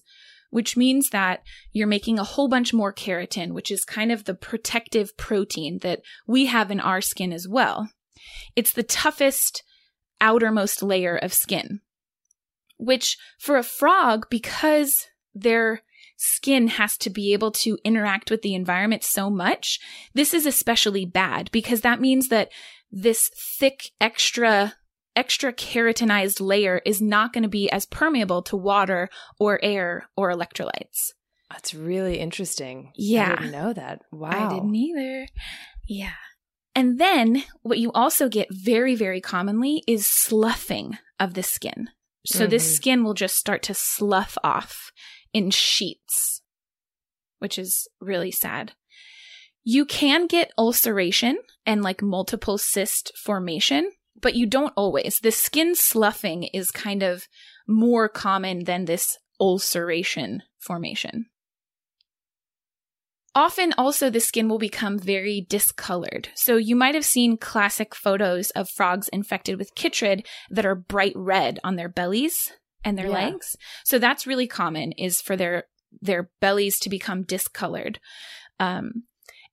which 0.50 0.77
means 0.77 1.10
that 1.10 1.41
you're 1.72 1.88
making 1.88 2.20
a 2.20 2.24
whole 2.24 2.48
bunch 2.48 2.74
more 2.74 2.94
keratin, 2.94 3.53
which 3.53 3.72
is 3.72 3.86
kind 3.86 4.12
of 4.12 4.25
the 4.25 4.36
protective 4.36 5.18
protein 5.18 5.80
that 5.82 6.01
we 6.27 6.46
have 6.46 6.70
in 6.70 6.80
our 6.80 7.01
skin 7.01 7.34
as 7.34 7.48
well. 7.48 7.89
It's 8.56 8.74
the 8.74 8.84
toughest 8.84 9.63
outermost 10.20 10.84
layer 10.84 11.18
of 11.18 11.34
skin, 11.34 11.80
which 12.81 13.17
for 13.39 13.55
a 13.55 13.63
frog, 13.63 14.25
because 14.29 15.07
their 15.33 15.81
skin 16.17 16.67
has 16.67 16.97
to 16.97 17.09
be 17.09 17.33
able 17.33 17.51
to 17.51 17.77
interact 17.83 18.29
with 18.29 18.41
the 18.41 18.53
environment 18.53 19.03
so 19.03 19.29
much, 19.29 19.79
this 20.13 20.33
is 20.33 20.45
especially 20.45 21.05
bad 21.05 21.50
because 21.51 21.81
that 21.81 22.01
means 22.01 22.27
that 22.27 22.50
this 22.91 23.31
thick, 23.57 23.91
extra, 24.00 24.73
extra 25.15 25.53
keratinized 25.53 26.41
layer 26.41 26.81
is 26.85 27.01
not 27.01 27.33
going 27.33 27.43
to 27.43 27.50
be 27.50 27.71
as 27.71 27.85
permeable 27.85 28.41
to 28.43 28.57
water 28.57 29.09
or 29.39 29.59
air 29.63 30.09
or 30.17 30.31
electrolytes. 30.31 31.11
That's 31.50 31.73
really 31.73 32.19
interesting. 32.19 32.91
Yeah. 32.95 33.31
I 33.31 33.35
didn't 33.35 33.51
know 33.51 33.73
that. 33.73 34.01
Wow. 34.11 34.29
I 34.29 34.53
didn't 34.53 34.75
either. 34.75 35.27
Yeah. 35.88 36.13
And 36.75 37.00
then 37.00 37.43
what 37.61 37.79
you 37.79 37.91
also 37.91 38.29
get 38.29 38.47
very, 38.51 38.95
very 38.95 39.21
commonly 39.21 39.83
is 39.88 40.07
sloughing 40.07 40.97
of 41.19 41.33
the 41.33 41.43
skin. 41.43 41.89
So 42.25 42.45
this 42.45 42.63
Mhm. 42.67 42.75
skin 42.75 43.03
will 43.03 43.13
just 43.15 43.35
start 43.35 43.63
to 43.63 43.73
slough 43.73 44.37
off 44.43 44.91
in 45.33 45.49
sheets, 45.49 46.41
which 47.39 47.57
is 47.57 47.87
really 47.99 48.31
sad. 48.31 48.73
You 49.63 49.85
can 49.85 50.27
get 50.27 50.51
ulceration 50.57 51.37
and 51.65 51.81
like 51.81 52.01
multiple 52.01 52.57
cyst 52.57 53.11
formation, 53.17 53.91
but 54.19 54.35
you 54.35 54.45
don't 54.45 54.73
always. 54.75 55.19
The 55.19 55.31
skin 55.31 55.75
sloughing 55.75 56.43
is 56.45 56.69
kind 56.71 57.01
of 57.01 57.27
more 57.67 58.07
common 58.07 58.65
than 58.65 58.85
this 58.85 59.17
ulceration 59.39 60.43
formation. 60.59 61.25
Often 63.33 63.73
also 63.77 64.09
the 64.09 64.19
skin 64.19 64.50
will 64.50 64.57
become 64.57 65.00
very 65.00 65.45
discolored. 65.47 66.29
So 66.35 66.57
you 66.57 66.75
might 66.75 66.95
have 66.95 67.05
seen 67.05 67.38
classic 67.38 67.95
photos 67.95 68.50
of 68.51 68.69
frogs 68.69 69.07
infected 69.07 69.57
with 69.57 69.73
chytrid 69.73 70.25
that 70.50 70.65
are 70.65 70.75
bright 70.75 71.13
red 71.15 71.59
on 71.63 71.77
their 71.77 71.88
bellies 71.88 72.51
and 72.83 72.97
their 72.97 73.07
yeah. 73.07 73.13
legs. 73.13 73.55
So 73.85 74.00
that's 74.00 74.27
really 74.27 74.47
common 74.47 74.91
is 74.93 75.21
for 75.21 75.38
their 75.38 75.65
their 76.01 76.29
bellies 76.39 76.79
to 76.79 76.89
become 76.89 77.23
discolored. 77.23 78.00
Um, 78.59 79.03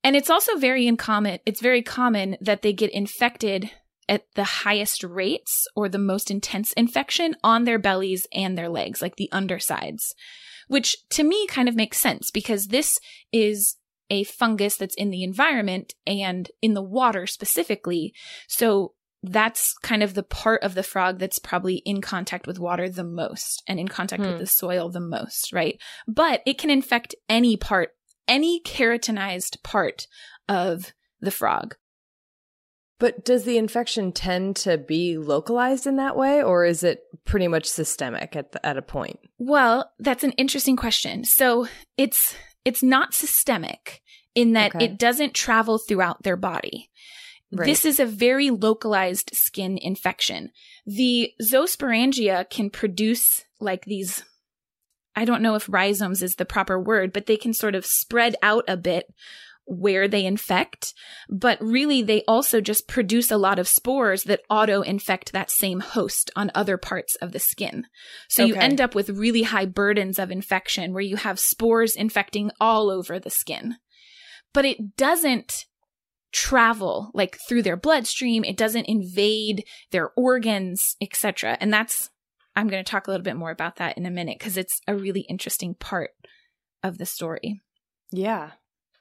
and 0.03 0.15
it's 0.15 0.29
also 0.29 0.57
very 0.57 0.87
uncommon. 0.87 1.39
It's 1.45 1.61
very 1.61 1.81
common 1.81 2.37
that 2.41 2.61
they 2.61 2.71
get 2.71 2.91
infected 2.91 3.69
at 4.07 4.23
the 4.35 4.43
highest 4.43 5.03
rates 5.03 5.67
or 5.75 5.87
the 5.87 5.99
most 5.99 6.31
intense 6.31 6.73
infection 6.73 7.35
on 7.43 7.65
their 7.65 7.77
bellies 7.77 8.25
and 8.33 8.57
their 8.57 8.69
legs, 8.69 9.01
like 9.01 9.17
the 9.17 9.29
undersides, 9.31 10.15
which 10.69 10.95
to 11.09 11.23
me 11.23 11.45
kind 11.47 11.67
of 11.67 11.75
makes 11.75 11.99
sense 11.99 12.31
because 12.31 12.67
this 12.67 12.97
is 13.33 13.75
a 14.09 14.23
fungus 14.23 14.77
that's 14.77 14.95
in 14.95 15.09
the 15.09 15.23
environment 15.23 15.93
and 16.07 16.49
in 16.61 16.73
the 16.73 16.81
water 16.81 17.27
specifically. 17.27 18.13
So 18.47 18.93
that's 19.21 19.73
kind 19.83 20.01
of 20.01 20.13
the 20.13 20.23
part 20.23 20.63
of 20.63 20.75
the 20.75 20.83
frog 20.83 21.19
that's 21.19 21.39
probably 21.39 21.77
in 21.85 22.01
contact 22.01 22.47
with 22.47 22.59
water 22.59 22.87
the 22.87 23.03
most 23.03 23.61
and 23.67 23.79
in 23.79 23.87
contact 23.87 24.23
hmm. 24.23 24.29
with 24.29 24.39
the 24.39 24.47
soil 24.47 24.89
the 24.89 25.01
most, 25.01 25.51
right? 25.51 25.79
But 26.07 26.41
it 26.45 26.57
can 26.57 26.69
infect 26.69 27.15
any 27.27 27.57
part, 27.57 27.89
any 28.27 28.61
keratinized 28.61 29.61
part 29.63 30.07
of 30.47 30.93
the 31.19 31.31
frog. 31.31 31.75
But 32.99 33.23
does 33.23 33.45
the 33.45 33.57
infection 33.57 34.11
tend 34.11 34.57
to 34.57 34.77
be 34.77 35.17
localized 35.17 35.87
in 35.87 35.95
that 35.95 36.17
way, 36.17 36.43
or 36.43 36.65
is 36.65 36.83
it 36.83 37.03
pretty 37.23 37.47
much 37.47 37.65
systemic 37.65 38.35
at 38.35 38.51
the, 38.51 38.65
at 38.65 38.77
a 38.77 38.81
point? 38.81 39.19
Well, 39.37 39.91
that's 39.99 40.25
an 40.25 40.33
interesting 40.33 40.75
question. 40.75 41.23
So 41.23 41.67
it's 41.97 42.35
it's 42.65 42.83
not 42.83 43.13
systemic 43.13 44.01
in 44.35 44.53
that 44.53 44.75
okay. 44.75 44.85
it 44.85 44.99
doesn't 44.99 45.33
travel 45.33 45.77
throughout 45.77 46.23
their 46.23 46.35
body. 46.35 46.89
Right. 47.51 47.65
This 47.65 47.85
is 47.85 47.99
a 47.99 48.05
very 48.05 48.51
localized 48.51 49.31
skin 49.33 49.79
infection. 49.81 50.51
The 50.85 51.31
zoosporangia 51.41 52.49
can 52.49 52.69
produce 52.69 53.45
like 53.59 53.85
these 53.85 54.23
I 55.15 55.25
don't 55.25 55.41
know 55.41 55.55
if 55.55 55.67
rhizomes 55.67 56.21
is 56.21 56.35
the 56.35 56.45
proper 56.45 56.79
word, 56.79 57.11
but 57.11 57.25
they 57.25 57.37
can 57.37 57.53
sort 57.53 57.75
of 57.75 57.85
spread 57.85 58.35
out 58.41 58.63
a 58.67 58.77
bit 58.77 59.05
where 59.69 60.07
they 60.07 60.25
infect, 60.25 60.95
but 61.29 61.61
really 61.61 62.01
they 62.01 62.23
also 62.27 62.59
just 62.59 62.87
produce 62.87 63.29
a 63.29 63.37
lot 63.37 63.59
of 63.59 63.67
spores 63.67 64.23
that 64.23 64.41
auto 64.49 64.81
infect 64.81 65.31
that 65.31 65.51
same 65.51 65.79
host 65.79 66.31
on 66.35 66.51
other 66.55 66.75
parts 66.75 67.15
of 67.17 67.31
the 67.31 67.39
skin. 67.39 67.85
So 68.27 68.43
okay. 68.43 68.53
you 68.53 68.59
end 68.59 68.81
up 68.81 68.95
with 68.95 69.11
really 69.11 69.43
high 69.43 69.67
burdens 69.67 70.17
of 70.17 70.31
infection 70.31 70.91
where 70.91 71.03
you 71.03 71.17
have 71.17 71.39
spores 71.39 71.95
infecting 71.95 72.49
all 72.59 72.89
over 72.89 73.19
the 73.19 73.29
skin. 73.29 73.75
But 74.53 74.65
it 74.65 74.97
doesn't 74.97 75.65
travel 76.31 77.11
like 77.13 77.37
through 77.47 77.61
their 77.61 77.77
bloodstream, 77.77 78.43
it 78.43 78.57
doesn't 78.57 78.85
invade 78.85 79.65
their 79.91 80.09
organs, 80.15 80.95
etc. 80.99 81.57
And 81.61 81.71
that's 81.71 82.09
I'm 82.55 82.67
going 82.67 82.83
to 82.83 82.91
talk 82.91 83.07
a 83.07 83.11
little 83.11 83.23
bit 83.23 83.35
more 83.35 83.51
about 83.51 83.75
that 83.75 83.97
in 83.97 84.07
a 84.07 84.11
minute 84.11 84.39
because 84.39 84.57
it's 84.57 84.81
a 84.87 84.95
really 84.95 85.21
interesting 85.21 85.75
part 85.75 86.09
of 86.83 86.97
the 86.97 87.05
story. 87.05 87.61
Yeah. 88.11 88.51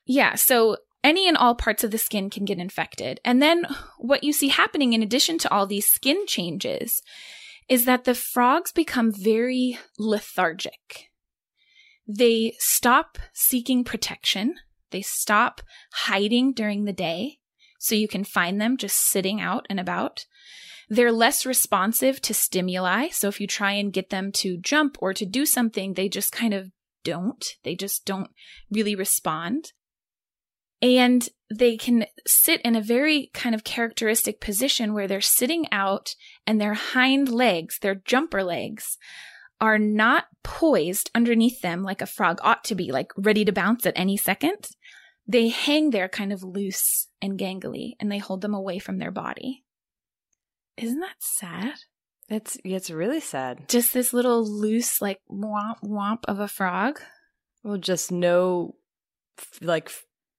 Yeah. 0.08 0.34
So 0.34 0.78
any 1.04 1.28
and 1.28 1.36
all 1.36 1.54
parts 1.54 1.84
of 1.84 1.92
the 1.92 1.98
skin 1.98 2.30
can 2.30 2.44
get 2.44 2.58
infected. 2.58 3.20
And 3.24 3.40
then 3.40 3.66
what 3.98 4.24
you 4.24 4.32
see 4.32 4.48
happening 4.48 4.94
in 4.94 5.02
addition 5.02 5.38
to 5.38 5.52
all 5.52 5.66
these 5.66 5.86
skin 5.86 6.26
changes 6.26 7.02
is 7.68 7.84
that 7.84 8.04
the 8.04 8.14
frogs 8.14 8.72
become 8.72 9.12
very 9.12 9.78
lethargic. 9.98 11.10
They 12.06 12.54
stop 12.58 13.18
seeking 13.34 13.84
protection. 13.84 14.56
They 14.90 15.02
stop 15.02 15.60
hiding 15.92 16.54
during 16.54 16.84
the 16.84 16.92
day. 16.94 17.38
So 17.78 17.94
you 17.94 18.08
can 18.08 18.24
find 18.24 18.60
them 18.60 18.78
just 18.78 18.96
sitting 18.96 19.40
out 19.40 19.66
and 19.68 19.78
about. 19.78 20.24
They're 20.88 21.12
less 21.12 21.44
responsive 21.44 22.22
to 22.22 22.32
stimuli. 22.32 23.08
So 23.10 23.28
if 23.28 23.40
you 23.40 23.46
try 23.46 23.72
and 23.72 23.92
get 23.92 24.08
them 24.08 24.32
to 24.32 24.56
jump 24.56 24.96
or 25.00 25.12
to 25.12 25.26
do 25.26 25.44
something, 25.44 25.92
they 25.92 26.08
just 26.08 26.32
kind 26.32 26.54
of 26.54 26.70
don't. 27.04 27.44
They 27.62 27.76
just 27.76 28.06
don't 28.06 28.30
really 28.70 28.94
respond. 28.94 29.72
And 30.80 31.28
they 31.52 31.76
can 31.76 32.06
sit 32.26 32.60
in 32.62 32.76
a 32.76 32.82
very 32.82 33.30
kind 33.34 33.54
of 33.54 33.64
characteristic 33.64 34.40
position 34.40 34.92
where 34.92 35.08
they're 35.08 35.20
sitting 35.20 35.66
out 35.72 36.14
and 36.46 36.60
their 36.60 36.74
hind 36.74 37.28
legs, 37.28 37.78
their 37.80 37.94
jumper 37.94 38.42
legs, 38.42 38.98
are 39.60 39.78
not 39.78 40.26
poised 40.44 41.10
underneath 41.14 41.60
them 41.62 41.82
like 41.82 42.00
a 42.00 42.06
frog 42.06 42.38
ought 42.42 42.64
to 42.64 42.74
be, 42.74 42.92
like 42.92 43.12
ready 43.16 43.44
to 43.44 43.52
bounce 43.52 43.86
at 43.86 43.98
any 43.98 44.16
second. 44.16 44.68
They 45.26 45.48
hang 45.48 45.90
there 45.90 46.08
kind 46.08 46.32
of 46.32 46.42
loose 46.42 47.08
and 47.20 47.38
gangly 47.38 47.92
and 47.98 48.10
they 48.10 48.18
hold 48.18 48.40
them 48.40 48.54
away 48.54 48.78
from 48.78 48.98
their 48.98 49.10
body. 49.10 49.64
Isn't 50.76 51.00
that 51.00 51.16
sad? 51.18 51.74
It's 52.28 52.58
it's 52.62 52.90
really 52.90 53.20
sad. 53.20 53.68
Just 53.68 53.92
this 53.92 54.12
little 54.12 54.46
loose 54.46 55.00
like 55.00 55.18
womp 55.30 55.80
womp 55.82 56.24
of 56.28 56.38
a 56.38 56.48
frog. 56.48 57.00
Well, 57.64 57.78
just 57.78 58.12
no 58.12 58.76
like 59.60 59.90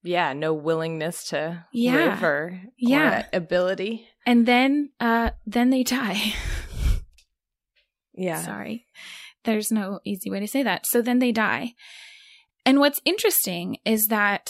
yeah, 0.04 0.34
no 0.34 0.54
willingness 0.54 1.26
to 1.30 1.66
yeah. 1.74 1.96
live 1.96 2.24
or, 2.24 2.62
yeah. 2.78 3.22
Or 3.22 3.38
ability. 3.38 4.08
And 4.26 4.46
then 4.46 4.92
uh 5.00 5.32
then 5.46 5.70
they 5.70 5.84
die. 5.84 6.34
yeah. 8.14 8.42
Sorry. 8.42 8.86
There's 9.44 9.72
no 9.72 10.00
easy 10.04 10.30
way 10.30 10.40
to 10.40 10.48
say 10.48 10.64
that. 10.64 10.86
So 10.86 11.02
then 11.02 11.20
they 11.20 11.32
die. 11.32 11.74
And 12.66 12.80
what's 12.80 13.02
interesting 13.06 13.78
is 13.86 14.08
that 14.08 14.50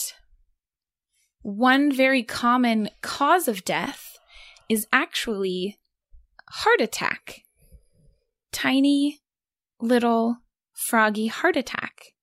one 1.41 1.91
very 1.91 2.23
common 2.23 2.89
cause 3.01 3.47
of 3.47 3.63
death 3.63 4.17
is 4.67 4.88
actually 4.91 5.79
heart 6.49 6.81
attack. 6.81 7.41
Tiny 8.51 9.19
little 9.79 10.38
froggy 10.73 11.27
heart 11.27 11.55
attack. 11.55 12.13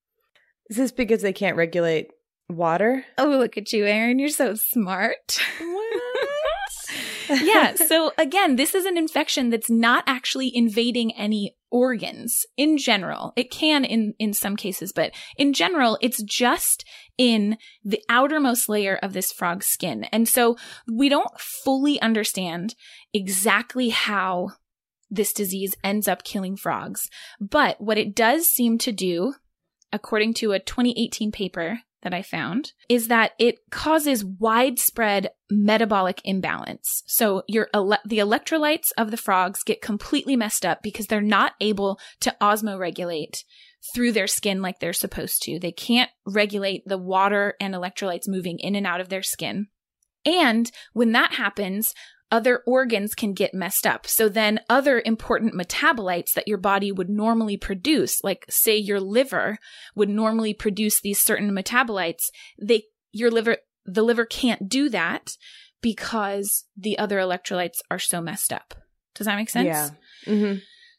Is 0.69 0.77
this 0.77 0.93
because 0.93 1.23
they 1.23 1.33
can't 1.33 1.57
regulate 1.57 2.11
Water? 2.49 3.05
Oh, 3.19 3.29
look 3.29 3.57
at 3.57 3.73
you, 3.73 3.87
Erin. 3.87 4.19
You're 4.19 4.29
so 4.29 4.55
smart. 4.55 5.41
What? 5.59 6.03
yeah. 7.43 7.75
So 7.75 8.13
again, 8.17 8.57
this 8.57 8.75
is 8.75 8.85
an 8.85 8.97
infection 8.97 9.51
that's 9.51 9.71
not 9.71 10.05
actually 10.07 10.55
invading 10.55 11.13
any 11.17 11.57
organs 11.71 12.47
in 12.57 12.79
general. 12.79 13.33
It 13.37 13.51
can 13.51 13.85
in, 13.85 14.15
in 14.19 14.33
some 14.33 14.57
cases, 14.57 14.93
but 14.93 15.13
in 15.37 15.53
general, 15.53 15.99
it's 16.01 16.23
just 16.23 16.85
in 17.19 17.59
the 17.85 18.01
outermost 18.09 18.69
layer 18.69 18.97
of 19.03 19.13
this 19.13 19.33
frog's 19.33 19.67
skin. 19.67 20.05
And 20.05 20.29
so 20.29 20.57
we 20.91 21.09
don't 21.09 21.41
fully 21.41 22.01
understand 22.01 22.75
exactly 23.13 23.89
how 23.89 24.51
this 25.11 25.33
disease 25.33 25.75
ends 25.83 26.09
up 26.09 26.25
killing 26.25 26.57
frogs. 26.57 27.09
But 27.41 27.81
what 27.81 27.99
it 27.99 28.15
does 28.15 28.47
seem 28.47 28.79
to 28.79 28.93
do, 28.93 29.35
according 29.93 30.35
to 30.35 30.53
a 30.53 30.61
2018 30.61 31.33
paper 31.33 31.81
that 32.07 32.15
I 32.15 32.23
found 32.23 32.73
is 32.89 33.09
that 33.09 33.33
it 33.37 33.59
causes 33.73 34.25
widespread 34.25 35.31
metabolic 35.51 36.21
imbalance. 36.25 37.03
So 37.09 37.43
your 37.49 37.69
ele- 37.75 37.99
the 38.05 38.19
electrolytes 38.19 38.93
of 38.97 39.11
the 39.11 39.17
frogs 39.17 39.65
get 39.65 39.83
completely 39.83 40.37
messed 40.37 40.65
up 40.65 40.85
because 40.85 41.09
they're 41.09 41.21
not 41.21 41.55
able 41.61 41.99
to 42.21 42.33
osmoregulate 42.41 43.43
through 43.93 44.13
their 44.13 44.29
skin 44.29 44.63
like 44.63 44.79
they're 44.79 44.93
supposed 44.93 45.43
to. 45.43 45.59
They 45.59 45.73
can't 45.73 46.11
regulate 46.25 46.85
the 46.87 46.97
water 46.97 47.55
and 47.61 47.75
electrolytes 47.75 48.29
moving 48.29 48.61
in 48.61 48.77
and 48.77 48.87
out 48.87 49.01
of 49.01 49.09
their 49.09 49.23
skin. 49.25 49.67
And 50.25 50.71
when 50.93 51.11
that 51.13 51.33
happens, 51.33 51.93
other 52.31 52.63
organs 52.67 53.15
can 53.15 53.33
get 53.33 53.55
messed 53.55 53.87
up. 53.87 54.07
So 54.07 54.29
then 54.29 54.61
other 54.69 55.01
important 55.05 55.55
metabolites 55.55 56.33
that 56.35 56.49
your 56.49 56.59
body 56.59 56.91
would 56.91 57.09
normally 57.09 57.57
produce, 57.57 58.23
like 58.25 58.45
say 58.49 58.77
your 58.77 59.01
liver 59.01 59.59
would 59.95 60.09
normally 60.09 60.53
produce 60.53 61.01
these 61.01 61.21
certain 61.21 61.53
metabolites, 61.53 62.25
they, 62.61 62.85
your 63.13 63.31
liver, 63.31 63.59
the 63.85 64.03
liver 64.03 64.25
can't 64.25 64.69
do 64.69 64.89
that 64.89 65.37
because 65.81 66.65
the 66.77 66.99
other 66.99 67.19
electrolytes 67.19 67.79
are 67.91 67.99
so 67.99 68.21
messed 68.21 68.53
up. 68.53 68.75
Does 69.15 69.27
that 69.27 69.37
make 69.37 69.51
sense? 69.51 69.67
Yeah. 69.67 69.91
Mm-hmm. 70.27 70.59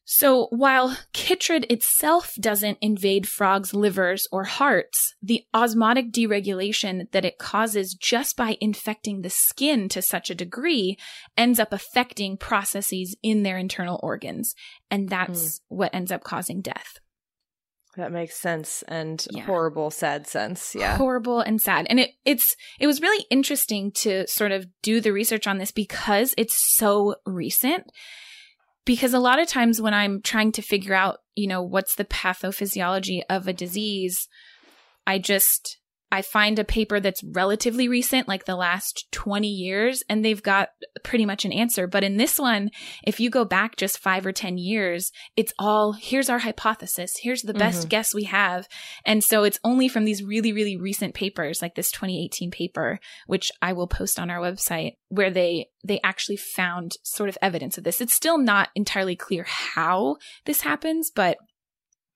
So 0.10 0.48
while 0.52 0.98
chytrid 1.14 1.70
itself 1.70 2.34
doesn't 2.40 2.78
invade 2.80 3.28
frogs' 3.28 3.74
livers 3.74 4.26
or 4.32 4.46
hearts, 4.46 5.16
the 5.22 5.44
osmotic 5.54 6.14
deregulation 6.14 7.12
that 7.12 7.26
it 7.26 7.38
causes 7.38 7.94
just 7.94 8.38
by 8.38 8.58
infecting 8.62 9.22
the 9.22 9.30
skin 9.30 9.90
to 9.90 10.02
such 10.02 10.30
a 10.30 10.36
degree 10.36 10.98
ends 11.36 11.60
up 11.60 11.74
affecting 11.74 12.38
processes 12.38 13.18
in 13.22 13.44
their 13.44 13.58
internal 13.58 14.00
organs. 14.02 14.56
And 14.90 15.10
that's 15.10 15.58
mm. 15.58 15.60
what 15.68 15.94
ends 15.94 16.14
up 16.14 16.24
causing 16.24 16.62
death. 16.62 17.00
That 17.98 18.14
makes 18.14 18.40
sense 18.40 18.86
and 18.88 19.28
yeah. 19.32 19.44
horrible, 19.44 19.92
sad 19.92 20.26
sense. 20.26 20.74
Yeah. 20.74 20.96
Horrible 20.96 21.42
and 21.42 21.60
sad. 21.60 21.86
And 21.90 22.00
it, 22.00 22.12
it's, 22.24 22.56
it 22.80 22.88
was 22.88 23.02
really 23.02 23.26
interesting 23.30 23.92
to 23.96 24.26
sort 24.26 24.54
of 24.54 24.68
do 24.82 25.02
the 25.02 25.12
research 25.12 25.48
on 25.48 25.58
this 25.58 25.72
because 25.72 26.34
it's 26.38 26.56
so 26.78 27.16
recent 27.26 27.92
because 28.88 29.14
a 29.14 29.20
lot 29.20 29.38
of 29.38 29.48
times 29.50 29.82
when 29.82 29.94
I'm 29.94 30.22
trying 30.22 30.54
to 30.54 30.62
figure 30.62 30.96
out, 30.96 31.18
you 31.36 31.46
know, 31.46 31.62
what's 31.62 31.96
the 31.96 32.06
pathophysiology 32.06 33.22
of 33.30 33.48
a 33.48 33.54
disease, 33.54 34.28
I 35.06 35.20
just 35.20 35.78
I 36.10 36.22
find 36.22 36.58
a 36.58 36.64
paper 36.64 37.02
that's 37.02 37.24
relatively 37.24 37.90
recent, 37.90 38.30
like 38.30 38.46
the 38.46 38.56
last 38.56 39.08
20 39.12 39.48
years, 39.48 40.04
and 40.08 40.24
they've 40.24 40.42
got 40.42 40.70
pretty 41.04 41.26
much 41.26 41.44
an 41.44 41.52
answer. 41.52 41.86
But 41.86 42.04
in 42.04 42.16
this 42.16 42.40
one, 42.40 42.70
if 43.06 43.20
you 43.20 43.30
go 43.30 43.44
back 43.44 43.76
just 43.76 44.00
five 44.00 44.26
or 44.26 44.32
10 44.32 44.58
years, 44.58 45.12
it's 45.36 45.54
all 45.60 45.94
here's 45.94 46.30
our 46.30 46.40
hypothesis, 46.40 47.18
here's 47.22 47.42
the 47.42 47.54
best 47.54 47.80
mm-hmm. 47.80 47.90
guess 47.90 48.14
we 48.14 48.24
have. 48.24 48.68
And 49.06 49.22
so 49.22 49.44
it's 49.44 49.60
only 49.66 49.90
from 49.90 50.06
these 50.06 50.24
really, 50.24 50.54
really 50.54 50.78
recent 50.78 51.14
papers, 51.14 51.62
like 51.62 51.76
this 51.76 51.92
2018 51.92 52.52
paper, 52.52 53.00
which 53.26 53.52
I 53.62 53.74
will 53.74 53.88
post 53.88 54.18
on 54.18 54.30
our 54.30 54.40
website, 54.40 54.94
where 55.10 55.32
they 55.32 55.68
they 55.84 56.00
actually 56.04 56.38
found 56.38 56.94
sort 57.04 57.30
of 57.30 57.38
evidence 57.42 57.78
of 57.78 57.84
this. 57.84 58.00
It's 58.00 58.14
still 58.14 58.38
not 58.38 58.70
entirely 58.76 59.16
clear 59.16 59.46
how 59.48 60.18
this 60.46 60.62
happens, 60.62 61.12
but 61.14 61.38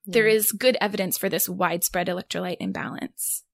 yeah. 0.06 0.12
there 0.14 0.26
is 0.26 0.52
good 0.52 0.78
evidence 0.80 1.18
for 1.18 1.28
this 1.28 1.48
widespread 1.48 2.06
electrolyte 2.06 2.56
imbalance. 2.58 3.44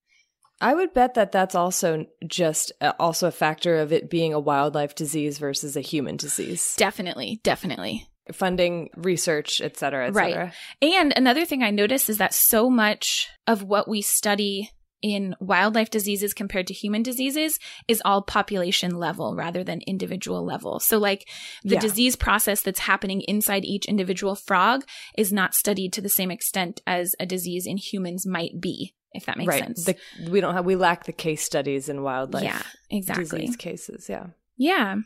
I 0.61 0.75
would 0.75 0.93
bet 0.93 1.15
that 1.15 1.33
that's 1.33 1.55
also 1.55 2.07
just 2.27 2.73
uh, 2.81 2.93
also 2.99 3.29
a 3.29 3.33
factor 3.33 3.79
of 3.79 3.93
it 3.93 4.11
being 4.11 4.35
a 4.35 4.41
wildlife 4.41 4.95
disease 4.95 5.39
versus 5.39 5.77
a 5.77 5.81
human 5.81 6.17
disease. 6.17 6.75
Definitely, 6.77 7.41
definitely. 7.43 8.09
Funding 8.33 8.91
research, 8.97 9.61
et 9.61 9.77
cetera, 9.77 10.09
et 10.09 10.15
right. 10.15 10.33
cetera. 10.33 10.53
And 10.83 11.15
another 11.17 11.45
thing 11.45 11.63
I 11.63 11.71
noticed 11.71 12.11
is 12.11 12.19
that 12.19 12.35
so 12.35 12.69
much 12.69 13.29
of 13.47 13.63
what 13.63 13.89
we 13.89 14.03
study 14.03 14.71
in 15.01 15.37
wildlife 15.41 15.91
diseases 15.91 16.35
compared 16.35 16.67
to 16.67 16.75
human 16.75 17.03
diseases 17.03 17.59
is 17.87 18.03
all 18.05 18.21
population 18.21 18.97
level 18.97 19.37
rather 19.37 19.63
than 19.63 19.81
individual 19.87 20.45
level. 20.45 20.81
So 20.81 20.99
like 20.99 21.29
the 21.63 21.75
yeah. 21.75 21.81
disease 21.81 22.17
process 22.17 22.63
that's 22.63 22.81
happening 22.81 23.23
inside 23.23 23.65
each 23.65 23.87
individual 23.87 24.35
frog 24.35 24.85
is 25.17 25.33
not 25.33 25.55
studied 25.55 25.93
to 25.93 26.01
the 26.01 26.09
same 26.09 26.33
extent 26.33 26.83
as 26.87 27.15
a 27.21 27.27
disease 27.27 27.65
in 27.67 27.77
humans 27.77 28.27
might 28.27 28.61
be 28.61 28.95
if 29.13 29.27
that 29.27 29.39
makes 29.39 29.49
right. 29.49 29.63
sense. 29.63 29.85
The, 29.85 29.97
we 30.31 30.41
don't 30.41 30.55
have 30.55 30.65
we 30.65 30.77
lack 30.77 31.05
the 31.05 31.13
case 31.13 31.43
studies 31.43 31.89
in 31.89 32.03
wildlife. 32.03 32.45
Yeah, 32.45 32.63
exactly. 32.91 33.41
Disease 33.41 33.57
cases. 33.57 34.09
Yeah. 34.09 34.27
Yeah. 34.57 34.97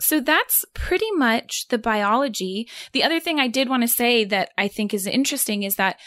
So 0.00 0.20
that's 0.20 0.64
pretty 0.74 1.10
much 1.12 1.68
the 1.68 1.78
biology. 1.78 2.68
The 2.92 3.04
other 3.04 3.20
thing 3.20 3.38
I 3.38 3.48
did 3.48 3.68
want 3.68 3.82
to 3.82 3.88
say 3.88 4.24
that 4.24 4.50
I 4.58 4.68
think 4.68 4.92
is 4.92 5.06
interesting 5.06 5.62
is 5.62 5.76
that 5.76 6.00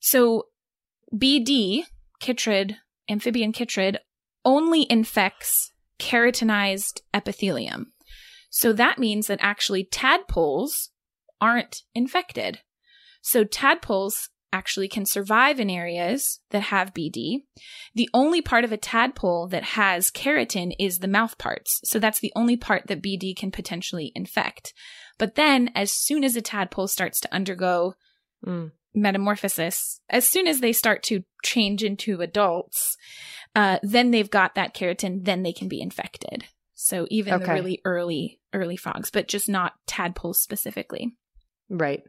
so 0.00 0.46
BD, 1.14 1.84
chytrid, 2.20 2.76
amphibian 3.08 3.52
chytrid, 3.52 3.96
only 4.44 4.86
infects 4.90 5.72
keratinized 5.98 7.00
epithelium. 7.14 7.92
So 8.50 8.72
that 8.72 8.98
means 8.98 9.26
that 9.26 9.38
actually 9.40 9.84
tadpoles 9.84 10.90
aren't 11.40 11.82
infected. 11.94 12.60
So 13.22 13.44
tadpoles 13.44 14.28
actually 14.52 14.88
can 14.88 15.06
survive 15.06 15.58
in 15.58 15.70
areas 15.70 16.40
that 16.50 16.62
have 16.64 16.94
BD. 16.94 17.44
The 17.94 18.10
only 18.12 18.42
part 18.42 18.64
of 18.64 18.72
a 18.72 18.76
tadpole 18.76 19.48
that 19.48 19.64
has 19.64 20.10
keratin 20.10 20.72
is 20.78 20.98
the 20.98 21.08
mouth 21.08 21.38
parts. 21.38 21.80
So 21.84 21.98
that's 21.98 22.20
the 22.20 22.32
only 22.36 22.56
part 22.56 22.86
that 22.86 23.02
BD 23.02 23.36
can 23.36 23.50
potentially 23.50 24.12
infect. 24.14 24.74
But 25.18 25.34
then 25.34 25.70
as 25.74 25.90
soon 25.92 26.24
as 26.24 26.36
a 26.36 26.42
tadpole 26.42 26.88
starts 26.88 27.20
to 27.20 27.34
undergo 27.34 27.94
mm. 28.46 28.70
metamorphosis, 28.94 30.00
as 30.10 30.28
soon 30.28 30.46
as 30.46 30.60
they 30.60 30.72
start 30.72 31.02
to 31.04 31.24
change 31.42 31.82
into 31.82 32.20
adults, 32.20 32.96
uh, 33.54 33.78
then 33.82 34.10
they've 34.10 34.30
got 34.30 34.54
that 34.54 34.74
keratin, 34.74 35.24
then 35.24 35.42
they 35.42 35.52
can 35.52 35.68
be 35.68 35.80
infected. 35.80 36.44
So 36.74 37.06
even 37.10 37.34
okay. 37.34 37.44
the 37.44 37.52
really 37.52 37.80
early, 37.84 38.40
early 38.52 38.76
frogs, 38.76 39.10
but 39.10 39.28
just 39.28 39.48
not 39.48 39.74
tadpoles 39.86 40.40
specifically. 40.40 41.14
Right. 41.68 42.02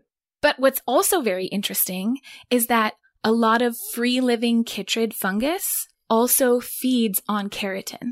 But 0.44 0.60
what's 0.60 0.82
also 0.86 1.22
very 1.22 1.46
interesting 1.46 2.18
is 2.52 2.68
that 2.68 2.96
a 3.24 3.32
lot 3.32 3.62
of 3.62 3.78
free 3.94 4.20
living 4.20 4.66
chytrid 4.66 5.14
fungus 5.14 5.88
also 6.10 6.60
feeds 6.60 7.24
on 7.30 7.50
keratin. 7.50 8.12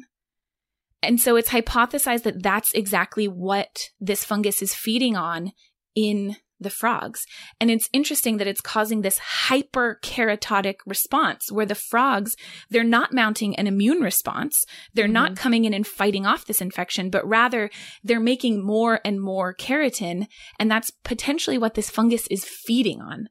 And 1.04 1.20
so 1.20 1.36
it's 1.36 1.50
hypothesized 1.50 2.24
that 2.24 2.42
that's 2.42 2.72
exactly 2.72 3.28
what 3.28 3.90
this 4.00 4.24
fungus 4.24 4.62
is 4.62 4.74
feeding 4.74 5.18
on 5.18 5.52
in 5.94 6.38
the 6.62 6.70
frogs. 6.70 7.26
And 7.60 7.70
it's 7.70 7.90
interesting 7.92 8.38
that 8.38 8.48
it's 8.48 8.62
causing 8.62 9.02
this 9.02 9.20
hyperkeratotic 9.48 10.76
response 10.86 11.52
where 11.52 11.66
the 11.66 11.76
frogs, 11.76 12.36
they're 12.70 12.84
not 12.84 13.14
mounting 13.14 13.56
an 13.56 13.68
immune 13.68 14.00
response. 14.00 14.64
They're 14.94 15.06
mm-hmm. 15.06 15.14
not 15.14 15.36
coming 15.36 15.66
in 15.66 15.74
and 15.74 15.86
fighting 15.86 16.26
off 16.26 16.46
this 16.46 16.62
infection, 16.62 17.10
but 17.10 17.28
rather 17.28 17.70
they're 18.04 18.20
making 18.20 18.64
more 18.64 19.02
and 19.04 19.20
more 19.20 19.54
keratin. 19.54 20.28
And 20.60 20.70
that's 20.70 20.92
potentially 21.04 21.58
what 21.58 21.74
this 21.74 21.90
fungus 21.90 22.28
is 22.28 22.46
feeding 22.46 23.02
on. 23.02 23.28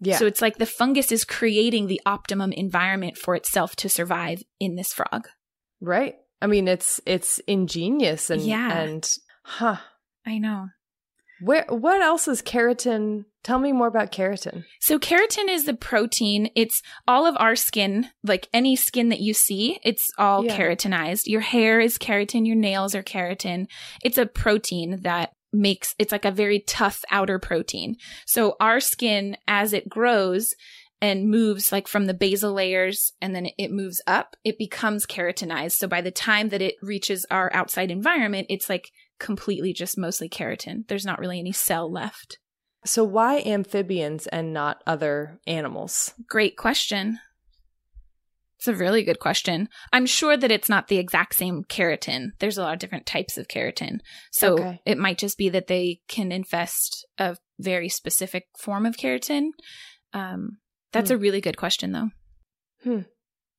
Yeah. 0.00 0.16
So 0.16 0.26
it's 0.26 0.40
like 0.40 0.56
the 0.56 0.66
fungus 0.66 1.12
is 1.12 1.24
creating 1.24 1.86
the 1.86 2.00
optimum 2.06 2.52
environment 2.52 3.18
for 3.18 3.34
itself 3.34 3.76
to 3.76 3.88
survive 3.88 4.42
in 4.58 4.74
this 4.74 4.92
frog. 4.92 5.28
Right. 5.80 6.16
I 6.40 6.46
mean, 6.46 6.68
it's, 6.68 7.00
it's 7.04 7.38
ingenious 7.40 8.30
and, 8.30 8.40
yeah. 8.40 8.80
and, 8.80 9.08
huh. 9.44 9.76
I 10.26 10.38
know. 10.38 10.68
Where 11.40 11.64
what 11.68 12.00
else 12.00 12.28
is 12.28 12.42
keratin? 12.42 13.24
Tell 13.42 13.58
me 13.58 13.72
more 13.72 13.86
about 13.86 14.12
keratin. 14.12 14.64
So 14.80 14.98
keratin 14.98 15.48
is 15.48 15.64
the 15.64 15.74
protein. 15.74 16.50
It's 16.54 16.82
all 17.08 17.26
of 17.26 17.36
our 17.38 17.56
skin, 17.56 18.08
like 18.22 18.48
any 18.52 18.76
skin 18.76 19.08
that 19.08 19.20
you 19.20 19.32
see, 19.32 19.80
it's 19.82 20.10
all 20.18 20.44
yeah. 20.44 20.56
keratinized. 20.56 21.22
Your 21.26 21.40
hair 21.40 21.80
is 21.80 21.96
keratin, 21.96 22.46
your 22.46 22.56
nails 22.56 22.94
are 22.94 23.02
keratin. 23.02 23.66
It's 24.04 24.18
a 24.18 24.26
protein 24.26 25.00
that 25.02 25.32
makes 25.52 25.94
it's 25.98 26.12
like 26.12 26.24
a 26.24 26.30
very 26.30 26.60
tough 26.60 27.02
outer 27.10 27.38
protein. 27.38 27.96
So 28.26 28.56
our 28.60 28.80
skin 28.80 29.36
as 29.48 29.72
it 29.72 29.88
grows 29.88 30.54
and 31.02 31.30
moves 31.30 31.72
like 31.72 31.88
from 31.88 32.06
the 32.06 32.14
basal 32.14 32.52
layers 32.52 33.12
and 33.20 33.34
then 33.34 33.48
it 33.58 33.70
moves 33.70 34.02
up, 34.06 34.36
it 34.44 34.58
becomes 34.58 35.06
keratinized. 35.06 35.72
So 35.72 35.88
by 35.88 36.02
the 36.02 36.10
time 36.10 36.50
that 36.50 36.62
it 36.62 36.74
reaches 36.82 37.24
our 37.30 37.50
outside 37.54 37.90
environment, 37.90 38.46
it's 38.50 38.68
like 38.68 38.90
completely 39.20 39.72
just 39.72 39.96
mostly 39.96 40.28
keratin. 40.28 40.88
There's 40.88 41.06
not 41.06 41.20
really 41.20 41.38
any 41.38 41.52
cell 41.52 41.90
left. 41.90 42.38
So, 42.84 43.04
why 43.04 43.40
amphibians 43.40 44.26
and 44.26 44.52
not 44.52 44.82
other 44.86 45.38
animals? 45.46 46.14
Great 46.26 46.56
question. 46.56 47.20
It's 48.58 48.68
a 48.68 48.74
really 48.74 49.04
good 49.04 49.20
question. 49.20 49.68
I'm 49.92 50.06
sure 50.06 50.36
that 50.36 50.50
it's 50.50 50.68
not 50.68 50.88
the 50.88 50.98
exact 50.98 51.34
same 51.34 51.64
keratin. 51.64 52.30
There's 52.40 52.58
a 52.58 52.62
lot 52.62 52.74
of 52.74 52.78
different 52.78 53.06
types 53.06 53.38
of 53.38 53.48
keratin. 53.48 54.00
So, 54.30 54.54
okay. 54.54 54.80
it 54.84 54.98
might 54.98 55.18
just 55.18 55.38
be 55.38 55.48
that 55.50 55.66
they 55.66 56.00
can 56.08 56.32
infest 56.32 57.06
a 57.18 57.36
very 57.58 57.88
specific 57.88 58.46
form 58.58 58.86
of 58.86 58.96
keratin. 58.96 59.50
Um, 60.12 60.58
that's 60.92 61.10
hmm. 61.10 61.16
a 61.16 61.18
really 61.18 61.40
good 61.40 61.56
question, 61.56 61.92
though. 61.92 62.10
Hmm. 62.82 63.00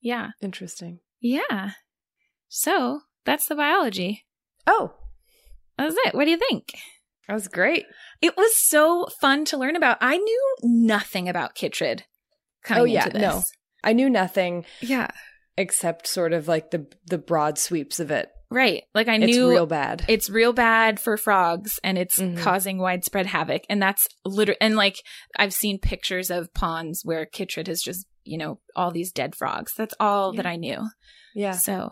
Yeah. 0.01 0.29
Interesting. 0.41 0.99
Yeah. 1.19 1.71
So, 2.47 3.01
that's 3.23 3.47
the 3.47 3.55
biology. 3.55 4.25
Oh, 4.67 4.93
that 5.81 5.87
was 5.87 5.97
it. 6.05 6.15
What 6.15 6.25
do 6.25 6.31
you 6.31 6.37
think? 6.37 6.73
That 7.27 7.33
was 7.33 7.47
great. 7.47 7.85
It 8.21 8.35
was 8.37 8.55
so 8.55 9.07
fun 9.19 9.45
to 9.45 9.57
learn 9.57 9.75
about. 9.75 9.97
I 10.01 10.17
knew 10.17 10.55
nothing 10.63 11.29
about 11.29 11.55
Chytrid 11.55 12.01
coming 12.63 12.81
oh, 12.81 12.85
yeah, 12.85 13.05
into 13.05 13.13
this. 13.17 13.21
No. 13.21 13.41
I 13.83 13.93
knew 13.93 14.09
nothing. 14.09 14.65
Yeah. 14.79 15.07
Except 15.57 16.07
sort 16.07 16.33
of 16.33 16.47
like 16.47 16.71
the 16.71 16.87
the 17.05 17.17
broad 17.17 17.57
sweeps 17.57 17.99
of 17.99 18.11
it. 18.11 18.29
Right. 18.49 18.83
Like 18.93 19.07
I 19.07 19.17
knew 19.17 19.47
it's 19.47 19.53
real 19.53 19.65
bad. 19.65 20.03
It's 20.09 20.29
real 20.29 20.51
bad 20.51 20.99
for 20.99 21.15
frogs 21.15 21.79
and 21.83 21.97
it's 21.97 22.19
mm-hmm. 22.19 22.43
causing 22.43 22.79
widespread 22.79 23.25
havoc. 23.25 23.63
And 23.69 23.81
that's 23.81 24.07
literally, 24.25 24.59
and 24.59 24.75
like 24.75 24.97
I've 25.37 25.53
seen 25.53 25.79
pictures 25.79 26.29
of 26.29 26.53
ponds 26.53 27.01
where 27.05 27.25
Chytrid 27.25 27.67
has 27.67 27.81
just, 27.81 28.05
you 28.25 28.37
know, 28.37 28.59
all 28.75 28.91
these 28.91 29.13
dead 29.13 29.35
frogs. 29.35 29.73
That's 29.77 29.93
all 30.01 30.33
yeah. 30.33 30.41
that 30.41 30.49
I 30.49 30.57
knew. 30.57 30.85
Yeah. 31.33 31.53
So, 31.53 31.91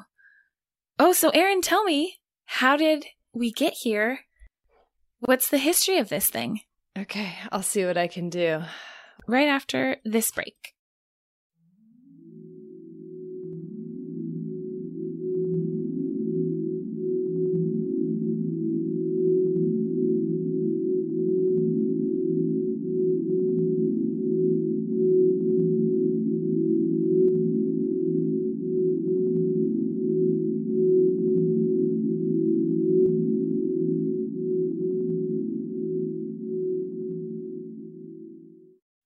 oh, 0.99 1.13
so 1.13 1.30
Erin, 1.30 1.62
tell 1.62 1.86
me, 1.86 2.17
how 2.43 2.75
did 2.75 3.06
we 3.34 3.52
get 3.52 3.74
here, 3.82 4.22
what's 5.20 5.50
the 5.50 5.58
history 5.58 5.98
of 5.98 6.10
this 6.10 6.30
thing? 6.30 6.62
Okay, 6.98 7.34
I'll 7.52 7.62
see 7.62 7.86
what 7.86 7.98
I 7.98 8.08
can 8.08 8.30
do. 8.30 8.63
Right 9.28 9.48
after 9.48 9.98
this 10.04 10.32
break. 10.32 10.74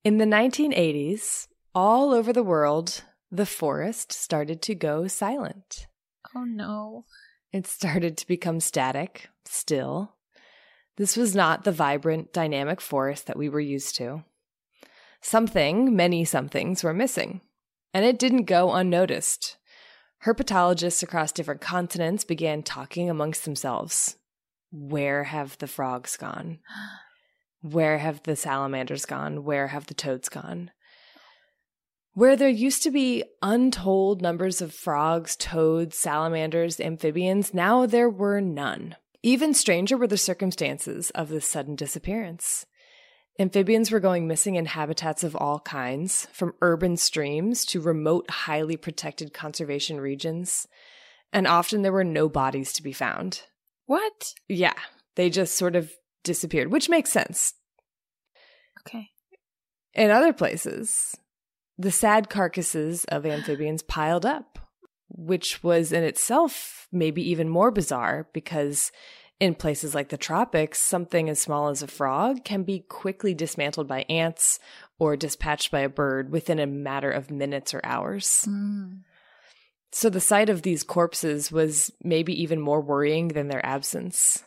In 0.03 0.17
the 0.17 0.25
1980s, 0.25 1.47
all 1.73 2.13
over 2.13 2.33
the 2.33 2.43
world, 2.43 3.03
the 3.31 3.45
forest 3.45 4.11
started 4.11 4.61
to 4.63 4.75
go 4.75 5.07
silent. 5.07 5.87
Oh 6.35 6.43
no. 6.43 7.05
It 7.53 7.65
started 7.67 8.17
to 8.17 8.27
become 8.27 8.59
static, 8.59 9.29
still. 9.45 10.15
This 10.97 11.15
was 11.15 11.33
not 11.33 11.63
the 11.63 11.71
vibrant, 11.71 12.33
dynamic 12.33 12.81
forest 12.81 13.27
that 13.27 13.37
we 13.37 13.47
were 13.47 13.61
used 13.61 13.95
to. 13.95 14.25
Something, 15.21 15.95
many 15.95 16.25
somethings, 16.25 16.83
were 16.83 16.93
missing, 16.93 17.39
and 17.93 18.03
it 18.03 18.19
didn't 18.19 18.43
go 18.43 18.73
unnoticed. 18.73 19.55
Herpetologists 20.25 21.01
across 21.01 21.31
different 21.31 21.61
continents 21.61 22.25
began 22.25 22.61
talking 22.61 23.09
amongst 23.09 23.45
themselves. 23.45 24.17
Where 24.69 25.23
have 25.23 25.57
the 25.59 25.67
frogs 25.67 26.17
gone? 26.17 26.59
Where 27.63 27.97
have 27.97 28.21
the 28.23 28.35
salamanders 28.35 29.05
gone? 29.05 29.45
Where 29.45 29.67
have 29.67 29.87
the 29.87 29.93
toads 29.93 30.27
gone? 30.27 30.71
Where 32.11 32.35
there 32.35 32.49
used 32.49 32.83
to 32.83 32.91
be 32.91 33.23
untold 33.41 34.21
numbers 34.21 34.61
of 34.61 34.73
frogs, 34.73 35.37
toads, 35.37 35.97
salamanders, 35.97 36.81
amphibians, 36.81 37.53
now 37.53 37.85
there 37.85 38.09
were 38.09 38.41
none. 38.41 38.97
Even 39.23 39.53
stranger 39.53 39.95
were 39.95 40.07
the 40.07 40.17
circumstances 40.17 41.09
of 41.11 41.29
this 41.29 41.49
sudden 41.49 41.77
disappearance. 41.77 42.65
Amphibians 43.39 43.91
were 43.91 44.01
going 44.01 44.27
missing 44.27 44.55
in 44.55 44.65
habitats 44.65 45.23
of 45.23 45.33
all 45.33 45.61
kinds, 45.61 46.27
from 46.33 46.55
urban 46.61 46.97
streams 46.97 47.63
to 47.67 47.79
remote, 47.79 48.29
highly 48.29 48.75
protected 48.75 49.33
conservation 49.33 50.01
regions, 50.01 50.67
and 51.31 51.47
often 51.47 51.81
there 51.81 51.93
were 51.93 52.03
no 52.03 52.27
bodies 52.27 52.73
to 52.73 52.83
be 52.83 52.91
found. 52.91 53.43
What? 53.85 54.33
Yeah, 54.49 54.75
they 55.15 55.29
just 55.29 55.55
sort 55.55 55.77
of 55.77 55.93
disappeared, 56.23 56.71
which 56.71 56.89
makes 56.89 57.11
sense. 57.11 57.53
Okay. 58.81 59.09
In 59.93 60.11
other 60.11 60.33
places, 60.33 61.15
the 61.77 61.91
sad 61.91 62.29
carcasses 62.29 63.05
of 63.05 63.25
amphibians 63.25 63.83
piled 63.87 64.25
up, 64.25 64.59
which 65.09 65.63
was 65.63 65.91
in 65.91 66.03
itself 66.03 66.87
maybe 66.91 67.27
even 67.29 67.49
more 67.49 67.71
bizarre 67.71 68.27
because 68.33 68.91
in 69.39 69.55
places 69.55 69.93
like 69.93 70.09
the 70.09 70.17
tropics, 70.17 70.79
something 70.79 71.29
as 71.29 71.39
small 71.39 71.69
as 71.69 71.81
a 71.81 71.87
frog 71.87 72.45
can 72.45 72.63
be 72.63 72.79
quickly 72.79 73.33
dismantled 73.33 73.87
by 73.87 74.05
ants 74.07 74.59
or 74.99 75.17
dispatched 75.17 75.71
by 75.71 75.81
a 75.81 75.89
bird 75.89 76.31
within 76.31 76.59
a 76.59 76.67
matter 76.67 77.11
of 77.11 77.31
minutes 77.31 77.73
or 77.73 77.81
hours. 77.83 78.47
Mm. 78.47 79.01
So 79.91 80.09
the 80.09 80.21
sight 80.21 80.49
of 80.49 80.61
these 80.61 80.83
corpses 80.83 81.51
was 81.51 81.91
maybe 82.03 82.41
even 82.41 82.59
more 82.59 82.81
worrying 82.81 83.29
than 83.29 83.47
their 83.47 83.63
absence. 83.65 84.43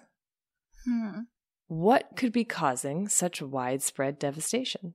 Hmm. 0.84 1.20
What 1.68 2.16
could 2.16 2.32
be 2.32 2.44
causing 2.44 3.08
such 3.08 3.42
widespread 3.42 4.18
devastation? 4.18 4.94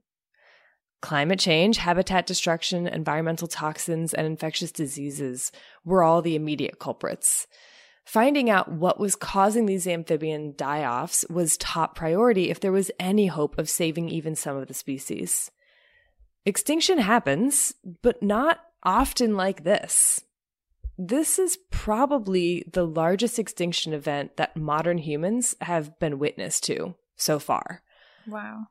Climate 1.01 1.39
change, 1.39 1.77
habitat 1.77 2.25
destruction, 2.25 2.87
environmental 2.87 3.47
toxins, 3.47 4.13
and 4.13 4.27
infectious 4.27 4.71
diseases 4.71 5.51
were 5.83 6.03
all 6.03 6.21
the 6.21 6.35
immediate 6.35 6.79
culprits. 6.79 7.47
Finding 8.05 8.49
out 8.49 8.71
what 8.71 8.99
was 8.99 9.15
causing 9.15 9.65
these 9.65 9.87
amphibian 9.87 10.53
die 10.55 10.83
offs 10.83 11.25
was 11.29 11.57
top 11.57 11.95
priority 11.95 12.49
if 12.49 12.59
there 12.59 12.71
was 12.71 12.91
any 12.99 13.27
hope 13.27 13.57
of 13.57 13.69
saving 13.69 14.09
even 14.09 14.35
some 14.35 14.57
of 14.57 14.67
the 14.67 14.73
species. 14.73 15.51
Extinction 16.45 16.99
happens, 16.99 17.73
but 18.01 18.21
not 18.23 18.59
often 18.83 19.35
like 19.35 19.63
this. 19.63 20.21
This 21.03 21.39
is 21.39 21.57
probably 21.71 22.63
the 22.71 22.85
largest 22.85 23.39
extinction 23.39 23.91
event 23.91 24.37
that 24.37 24.55
modern 24.55 24.99
humans 24.99 25.55
have 25.61 25.97
been 25.97 26.19
witness 26.19 26.59
to 26.61 26.93
so 27.15 27.39
far. 27.39 27.81
Wow. 28.27 28.67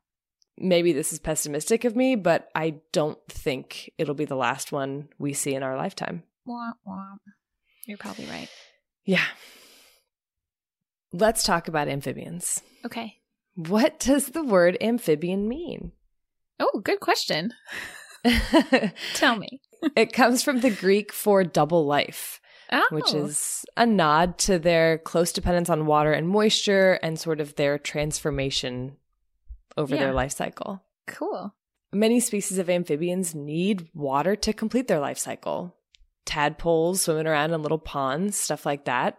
Maybe 0.56 0.92
this 0.92 1.12
is 1.12 1.18
pessimistic 1.18 1.84
of 1.84 1.96
me, 1.96 2.14
but 2.14 2.48
I 2.54 2.82
don't 2.92 3.18
think 3.28 3.90
it'll 3.98 4.14
be 4.14 4.26
the 4.26 4.36
last 4.36 4.70
one 4.70 5.08
we 5.18 5.32
see 5.32 5.54
in 5.56 5.64
our 5.64 5.76
lifetime. 5.76 6.22
Wah, 6.44 6.74
wah. 6.84 7.14
You're 7.86 7.98
probably 7.98 8.26
right. 8.26 8.48
Yeah. 9.04 9.26
Let's 11.12 11.42
talk 11.42 11.66
about 11.66 11.88
amphibians. 11.88 12.62
Okay. 12.86 13.16
What 13.56 13.98
does 13.98 14.26
the 14.26 14.44
word 14.44 14.78
amphibian 14.80 15.48
mean? 15.48 15.90
Oh, 16.60 16.80
good 16.84 17.00
question. 17.00 17.54
Tell 19.14 19.34
me. 19.34 19.60
It 19.96 20.12
comes 20.12 20.42
from 20.42 20.60
the 20.60 20.70
Greek 20.70 21.12
for 21.12 21.44
double 21.44 21.86
life, 21.86 22.40
Oh. 22.72 22.86
which 22.90 23.12
is 23.14 23.64
a 23.76 23.84
nod 23.86 24.38
to 24.38 24.58
their 24.58 24.98
close 24.98 25.32
dependence 25.32 25.68
on 25.70 25.86
water 25.86 26.12
and 26.12 26.28
moisture 26.28 26.98
and 27.02 27.18
sort 27.18 27.40
of 27.40 27.56
their 27.56 27.78
transformation 27.78 28.96
over 29.76 29.94
Yeah. 29.94 30.02
their 30.04 30.12
life 30.14 30.32
cycle. 30.32 30.82
cool. 31.06 31.54
Many 31.92 32.20
species 32.20 32.58
of 32.58 32.70
amphibians 32.70 33.34
need 33.34 33.88
water 33.94 34.36
to 34.36 34.52
complete 34.52 34.86
their 34.86 35.00
life 35.00 35.18
cycle. 35.18 35.74
Tadpoles 36.24 37.02
swimming 37.02 37.26
around 37.26 37.52
in 37.52 37.62
little 37.62 37.78
ponds, 37.80 38.36
stuff 38.36 38.64
like 38.64 38.84
that. 38.84 39.18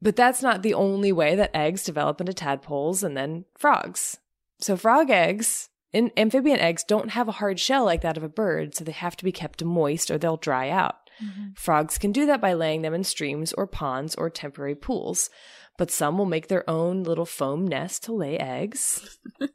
But 0.00 0.16
that's 0.16 0.40
not 0.42 0.62
the 0.62 0.72
only 0.72 1.12
way 1.12 1.34
that 1.34 1.54
eggs 1.54 1.84
develop 1.84 2.20
into 2.20 2.32
tadpoles 2.32 3.02
and 3.04 3.14
then 3.16 3.44
frogs. 3.58 4.18
So, 4.60 4.76
frog 4.76 5.10
eggs, 5.10 5.68
in 5.92 6.10
amphibian 6.16 6.60
eggs, 6.60 6.84
don't 6.84 7.10
have 7.10 7.28
a 7.28 7.32
hard 7.32 7.58
shell 7.58 7.84
like 7.84 8.02
that 8.02 8.16
of 8.16 8.22
a 8.22 8.28
bird, 8.28 8.74
so 8.74 8.84
they 8.84 8.92
have 8.92 9.16
to 9.16 9.24
be 9.24 9.32
kept 9.32 9.64
moist 9.64 10.10
or 10.10 10.18
they'll 10.18 10.36
dry 10.36 10.70
out. 10.70 11.10
Mm-hmm. 11.22 11.50
Frogs 11.54 11.98
can 11.98 12.12
do 12.12 12.26
that 12.26 12.40
by 12.40 12.54
laying 12.54 12.82
them 12.82 12.94
in 12.94 13.04
streams 13.04 13.52
or 13.52 13.66
ponds 13.66 14.14
or 14.14 14.30
temporary 14.30 14.74
pools, 14.74 15.30
but 15.76 15.90
some 15.90 16.16
will 16.16 16.26
make 16.26 16.48
their 16.48 16.68
own 16.68 17.02
little 17.02 17.26
foam 17.26 17.66
nest 17.66 18.04
to 18.04 18.12
lay 18.12 18.38
eggs. 18.38 19.18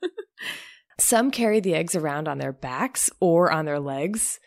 some 1.00 1.32
carry 1.32 1.60
the 1.60 1.74
eggs 1.74 1.96
around 1.96 2.28
on 2.28 2.38
their 2.38 2.54
backs 2.54 3.10
or 3.20 3.52
on 3.52 3.66
their 3.66 3.80
legs, 3.80 4.40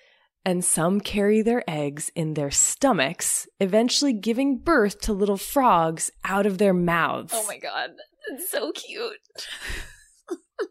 and 0.45 0.65
some 0.65 1.01
carry 1.01 1.43
their 1.43 1.63
eggs 1.69 2.11
in 2.15 2.35
their 2.35 2.51
stomachs, 2.51 3.47
eventually 3.61 4.13
giving 4.13 4.59
birth 4.59 5.01
to 5.01 5.13
little 5.13 5.37
frogs 5.37 6.11
out 6.25 6.47
of 6.47 6.59
their 6.59 6.75
mouths. 6.75 7.33
Oh 7.35 7.47
my 7.47 7.59
god. 7.59 7.91
It's 8.31 8.51
so 8.51 8.73
cute. 8.73 9.17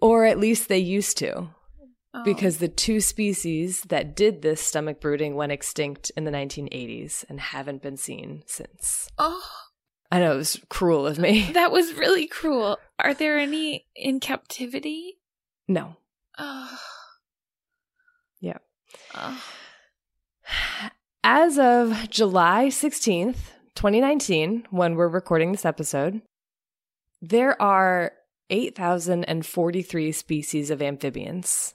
Or 0.01 0.25
at 0.25 0.39
least 0.39 0.67
they 0.67 0.77
used 0.77 1.17
to. 1.19 1.49
Oh. 2.17 2.23
because 2.23 2.57
the 2.57 2.67
two 2.67 2.99
species 2.99 3.81
that 3.89 4.15
did 4.15 4.41
this 4.41 4.61
stomach 4.61 5.01
brooding 5.01 5.35
went 5.35 5.51
extinct 5.51 6.09
in 6.15 6.23
the 6.23 6.31
1980s 6.31 7.25
and 7.29 7.39
haven't 7.39 7.81
been 7.81 7.97
seen 7.97 8.43
since. 8.47 9.09
Oh, 9.17 9.43
I 10.11 10.19
know 10.19 10.33
it 10.33 10.37
was 10.37 10.59
cruel 10.69 11.05
of 11.05 11.19
me. 11.19 11.51
that 11.53 11.71
was 11.71 11.93
really 11.93 12.25
cruel. 12.25 12.77
Are 12.97 13.13
there 13.13 13.37
any 13.37 13.85
in 13.95 14.19
captivity? 14.19 15.19
No. 15.67 15.97
Oh. 16.37 16.79
Yeah. 18.39 18.57
Oh. 19.13 19.43
As 21.23 21.59
of 21.59 22.09
July 22.09 22.67
16th, 22.69 23.51
2019, 23.75 24.67
when 24.71 24.95
we're 24.95 25.09
recording 25.09 25.51
this 25.51 25.65
episode, 25.65 26.21
there 27.21 27.61
are 27.61 28.13
8,043 28.49 30.11
species 30.11 30.69
of 30.69 30.81
amphibians. 30.81 31.73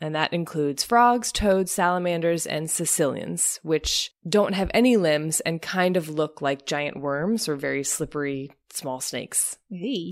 And 0.00 0.14
that 0.14 0.32
includes 0.32 0.82
frogs, 0.82 1.30
toads, 1.30 1.72
salamanders, 1.72 2.46
and 2.46 2.68
caecilians, 2.68 3.60
which 3.62 4.12
don't 4.26 4.54
have 4.54 4.70
any 4.72 4.96
limbs 4.96 5.40
and 5.40 5.60
kind 5.60 5.96
of 5.96 6.08
look 6.08 6.40
like 6.40 6.64
giant 6.64 6.98
worms 6.98 7.48
or 7.48 7.56
very 7.56 7.84
slippery 7.84 8.50
small 8.70 9.00
snakes. 9.00 9.58
Hey. 9.70 10.10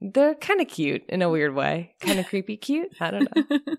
They're 0.00 0.34
kind 0.34 0.60
of 0.60 0.68
cute 0.68 1.04
in 1.08 1.22
a 1.22 1.30
weird 1.30 1.54
way. 1.54 1.94
Kind 2.00 2.18
of 2.18 2.26
creepy 2.26 2.56
cute. 2.56 2.92
I 3.00 3.10
don't 3.10 3.36
know. 3.36 3.58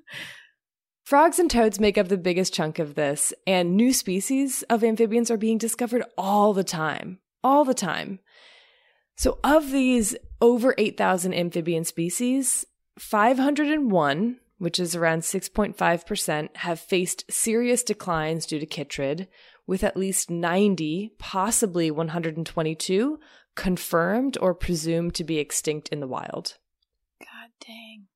Frogs 1.04 1.38
and 1.38 1.52
toads 1.52 1.82
make 1.82 1.98
up 1.98 2.08
the 2.08 2.18
biggest 2.18 2.54
chunk 2.54 2.80
of 2.80 2.96
this, 2.96 3.34
and 3.46 3.76
new 3.76 3.92
species 3.92 4.64
of 4.70 4.86
amphibians 4.86 5.30
are 5.30 5.38
being 5.38 5.58
discovered 5.58 6.06
all 6.18 6.54
the 6.54 6.64
time. 6.64 7.20
All 7.44 7.66
the 7.66 7.74
time. 7.74 8.20
So, 9.16 9.40
of 9.44 9.72
these 9.72 10.16
over 10.42 10.74
8,000 10.78 11.34
amphibian 11.34 11.86
species, 11.86 12.66
501, 12.98 14.40
which 14.58 14.80
is 14.80 14.96
around 14.96 15.22
6.5%, 15.22 16.58
have 16.58 16.80
faced 16.80 17.32
serious 17.32 17.84
declines 17.84 18.46
due 18.46 18.60
to 18.60 18.66
chytrid, 18.66 19.28
with 19.66 19.84
at 19.84 19.98
least 19.98 20.30
90, 20.30 21.14
possibly 21.20 21.90
122, 21.92 23.20
confirmed 23.56 24.38
or 24.42 24.54
presumed 24.54 25.14
to 25.16 25.24
be 25.24 25.38
extinct 25.38 25.90
in 25.90 26.00
the 26.00 26.08
wild 26.08 26.58
God 27.20 27.52
dang. 27.66 28.08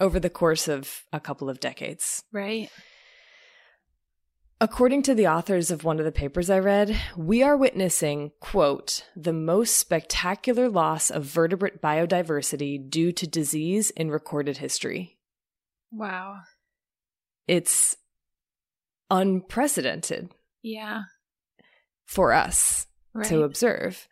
over 0.00 0.18
the 0.18 0.30
course 0.30 0.66
of 0.68 1.04
a 1.12 1.20
couple 1.20 1.48
of 1.48 1.60
decades. 1.60 2.24
Right. 2.32 2.68
According 4.62 5.02
to 5.04 5.14
the 5.14 5.26
authors 5.26 5.70
of 5.70 5.84
one 5.84 5.98
of 5.98 6.04
the 6.04 6.12
papers 6.12 6.50
I 6.50 6.58
read, 6.58 6.94
we 7.16 7.42
are 7.42 7.56
witnessing, 7.56 8.32
quote, 8.40 9.06
the 9.16 9.32
most 9.32 9.78
spectacular 9.78 10.68
loss 10.68 11.10
of 11.10 11.24
vertebrate 11.24 11.80
biodiversity 11.80 12.90
due 12.90 13.10
to 13.12 13.26
disease 13.26 13.88
in 13.90 14.10
recorded 14.10 14.58
history. 14.58 15.18
Wow. 15.90 16.40
It's 17.48 17.96
unprecedented 19.10 20.30
Yeah. 20.62 21.04
for 22.04 22.32
us 22.34 22.86
Right. 23.14 23.26
to 23.28 23.42
observe. 23.44 24.06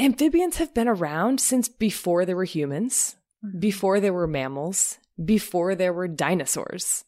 Amphibians 0.00 0.56
have 0.56 0.72
been 0.74 0.88
around 0.88 1.38
since 1.40 1.68
before 1.68 2.24
there 2.24 2.34
were 2.36 2.44
humans, 2.44 3.16
Mhm. 3.44 3.60
before 3.60 4.00
there 4.00 4.12
were 4.14 4.26
mammals, 4.26 4.98
before 5.22 5.74
there 5.74 5.92
were 5.92 6.08
dinosaurs. 6.08 7.04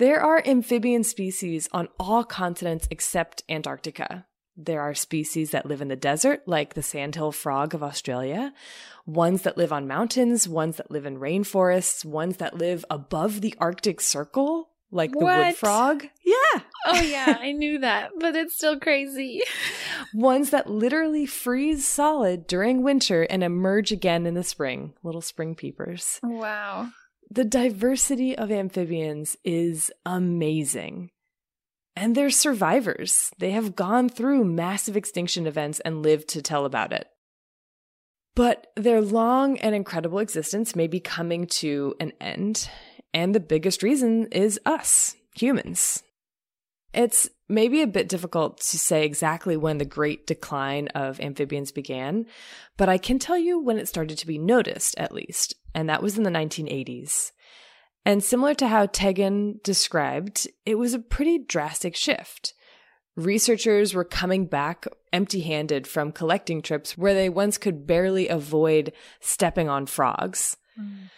There 0.00 0.22
are 0.22 0.42
amphibian 0.46 1.04
species 1.04 1.68
on 1.72 1.88
all 1.98 2.24
continents 2.24 2.88
except 2.90 3.44
Antarctica. 3.50 4.24
There 4.56 4.80
are 4.80 4.94
species 4.94 5.50
that 5.50 5.66
live 5.66 5.82
in 5.82 5.88
the 5.88 5.94
desert, 5.94 6.40
like 6.46 6.72
the 6.72 6.82
sandhill 6.82 7.32
frog 7.32 7.74
of 7.74 7.82
Australia, 7.82 8.54
ones 9.04 9.42
that 9.42 9.58
live 9.58 9.74
on 9.74 9.86
mountains, 9.86 10.48
ones 10.48 10.78
that 10.78 10.90
live 10.90 11.04
in 11.04 11.18
rainforests, 11.18 12.02
ones 12.02 12.38
that 12.38 12.56
live 12.56 12.82
above 12.88 13.42
the 13.42 13.54
Arctic 13.58 14.00
Circle, 14.00 14.70
like 14.90 15.12
the 15.12 15.18
wood 15.18 15.54
frog. 15.56 16.06
Yeah. 16.24 16.62
Oh 16.86 17.02
yeah, 17.02 17.36
I 17.38 17.52
knew 17.52 17.80
that, 17.80 18.12
but 18.18 18.34
it's 18.34 18.54
still 18.54 18.80
crazy. 18.80 19.42
Ones 20.14 20.48
that 20.48 20.70
literally 20.70 21.26
freeze 21.26 21.86
solid 21.86 22.46
during 22.46 22.82
winter 22.82 23.24
and 23.24 23.44
emerge 23.44 23.92
again 23.92 24.24
in 24.24 24.32
the 24.32 24.42
spring, 24.42 24.94
little 25.02 25.20
spring 25.20 25.54
peepers. 25.54 26.18
Wow. 26.22 26.88
The 27.32 27.44
diversity 27.44 28.36
of 28.36 28.50
amphibians 28.50 29.36
is 29.44 29.92
amazing. 30.04 31.10
And 31.94 32.16
they're 32.16 32.30
survivors. 32.30 33.30
They 33.38 33.52
have 33.52 33.76
gone 33.76 34.08
through 34.08 34.44
massive 34.44 34.96
extinction 34.96 35.46
events 35.46 35.78
and 35.80 36.02
lived 36.02 36.28
to 36.30 36.42
tell 36.42 36.64
about 36.64 36.92
it. 36.92 37.06
But 38.34 38.68
their 38.74 39.00
long 39.00 39.58
and 39.60 39.76
incredible 39.76 40.18
existence 40.18 40.74
may 40.74 40.88
be 40.88 40.98
coming 40.98 41.46
to 41.46 41.94
an 42.00 42.12
end. 42.20 42.68
And 43.14 43.32
the 43.32 43.40
biggest 43.40 43.84
reason 43.84 44.26
is 44.32 44.58
us, 44.66 45.14
humans. 45.34 46.02
It's 46.92 47.28
maybe 47.48 47.82
a 47.82 47.86
bit 47.86 48.08
difficult 48.08 48.58
to 48.58 48.78
say 48.78 49.04
exactly 49.04 49.56
when 49.56 49.78
the 49.78 49.84
great 49.84 50.26
decline 50.26 50.88
of 50.88 51.20
amphibians 51.20 51.70
began, 51.70 52.26
but 52.76 52.88
I 52.88 52.98
can 52.98 53.18
tell 53.18 53.38
you 53.38 53.60
when 53.60 53.78
it 53.78 53.86
started 53.86 54.18
to 54.18 54.26
be 54.26 54.38
noticed, 54.38 54.96
at 54.98 55.12
least, 55.12 55.54
and 55.74 55.88
that 55.88 56.02
was 56.02 56.16
in 56.16 56.24
the 56.24 56.30
1980s. 56.30 57.32
And 58.04 58.24
similar 58.24 58.54
to 58.54 58.68
how 58.68 58.86
Taegan 58.86 59.62
described, 59.62 60.48
it 60.64 60.76
was 60.76 60.94
a 60.94 60.98
pretty 60.98 61.38
drastic 61.38 61.94
shift. 61.94 62.54
Researchers 63.16 63.92
were 63.92 64.04
coming 64.04 64.46
back 64.46 64.86
empty 65.12 65.40
handed 65.40 65.86
from 65.86 66.12
collecting 66.12 66.62
trips 66.62 66.96
where 66.96 67.14
they 67.14 67.28
once 67.28 67.58
could 67.58 67.86
barely 67.86 68.28
avoid 68.28 68.92
stepping 69.20 69.68
on 69.68 69.86
frogs. 69.86 70.56
Mm. 70.80 71.10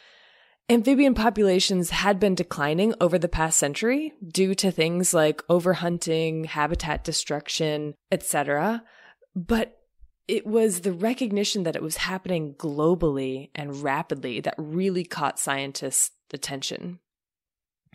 Amphibian 0.69 1.15
populations 1.15 1.91
had 1.91 2.19
been 2.19 2.35
declining 2.35 2.95
over 3.01 3.19
the 3.19 3.29
past 3.29 3.59
century 3.59 4.13
due 4.27 4.55
to 4.55 4.71
things 4.71 5.13
like 5.13 5.47
overhunting, 5.49 6.47
habitat 6.47 7.05
destruction, 7.05 7.95
etc. 8.11 8.83
But 9.37 9.77
it 10.29 10.47
was 10.47 10.81
the 10.81 10.93
recognition 10.93 11.65
that 11.65 11.77
it 11.77 11.83
was 11.83 11.99
happening 11.99 12.55
globally 12.55 13.51
and 13.55 13.83
rapidly 13.83 14.41
that 14.41 14.55
really 14.57 15.05
caught 15.05 15.39
scientists' 15.39 16.13
attention. 16.33 17.01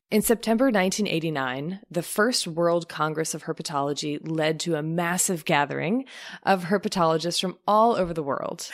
In 0.10 0.22
September 0.22 0.66
1989, 0.66 1.82
the 1.92 2.02
first 2.02 2.48
World 2.48 2.88
Congress 2.88 3.34
of 3.34 3.44
Herpetology 3.44 4.20
led 4.22 4.60
to 4.62 4.76
a 4.76 4.82
massive 4.82 5.44
gathering 5.44 6.06
of 6.44 6.66
herpetologists 6.66 7.42
from 7.42 7.58
all 7.68 7.96
over 7.96 8.14
the 8.14 8.24
world. 8.24 8.70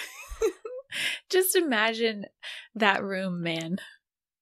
Just 1.30 1.56
imagine 1.56 2.26
that 2.76 3.04
room, 3.04 3.42
man. 3.42 3.78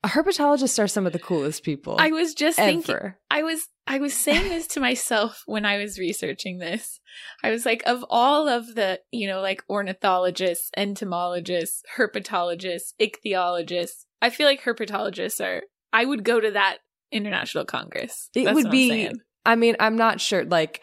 Herpetologists 0.06 0.82
are 0.84 0.88
some 0.88 1.06
of 1.06 1.14
the 1.14 1.20
coolest 1.20 1.64
people 1.64 1.96
I 2.00 2.10
was 2.10 2.34
just 2.34 2.58
thinking. 2.58 3.14
I 3.30 3.44
was 3.44 3.68
I 3.86 4.00
was 4.00 4.14
saying 4.14 4.50
this 4.50 4.68
to 4.68 4.80
myself 4.80 5.44
when 5.46 5.66
I 5.66 5.78
was 5.78 6.00
researching 6.00 6.58
this. 6.58 7.00
I 7.44 7.52
was 7.52 7.66
like, 7.66 7.84
of 7.86 8.06
all 8.10 8.48
of 8.48 8.76
the, 8.76 9.00
you 9.12 9.28
know, 9.28 9.42
like 9.42 9.64
ornithologists, 9.70 10.72
entomologists, 10.78 11.84
herpetologists, 11.98 12.94
ichthyologists, 13.00 14.06
I 14.22 14.30
feel 14.30 14.48
like 14.48 14.64
herpetologists 14.64 15.44
are 15.44 15.64
I 15.94 16.06
would 16.06 16.24
go 16.24 16.40
to 16.40 16.52
that 16.52 16.78
international 17.12 17.66
congress. 17.66 18.30
It 18.34 18.46
That's 18.46 18.56
would 18.56 18.66
what 18.66 18.70
I'm 18.70 18.72
be. 18.72 19.12
I 19.46 19.56
mean, 19.56 19.76
I'm 19.80 19.98
not 19.98 20.22
sure. 20.22 20.46
Like, 20.46 20.82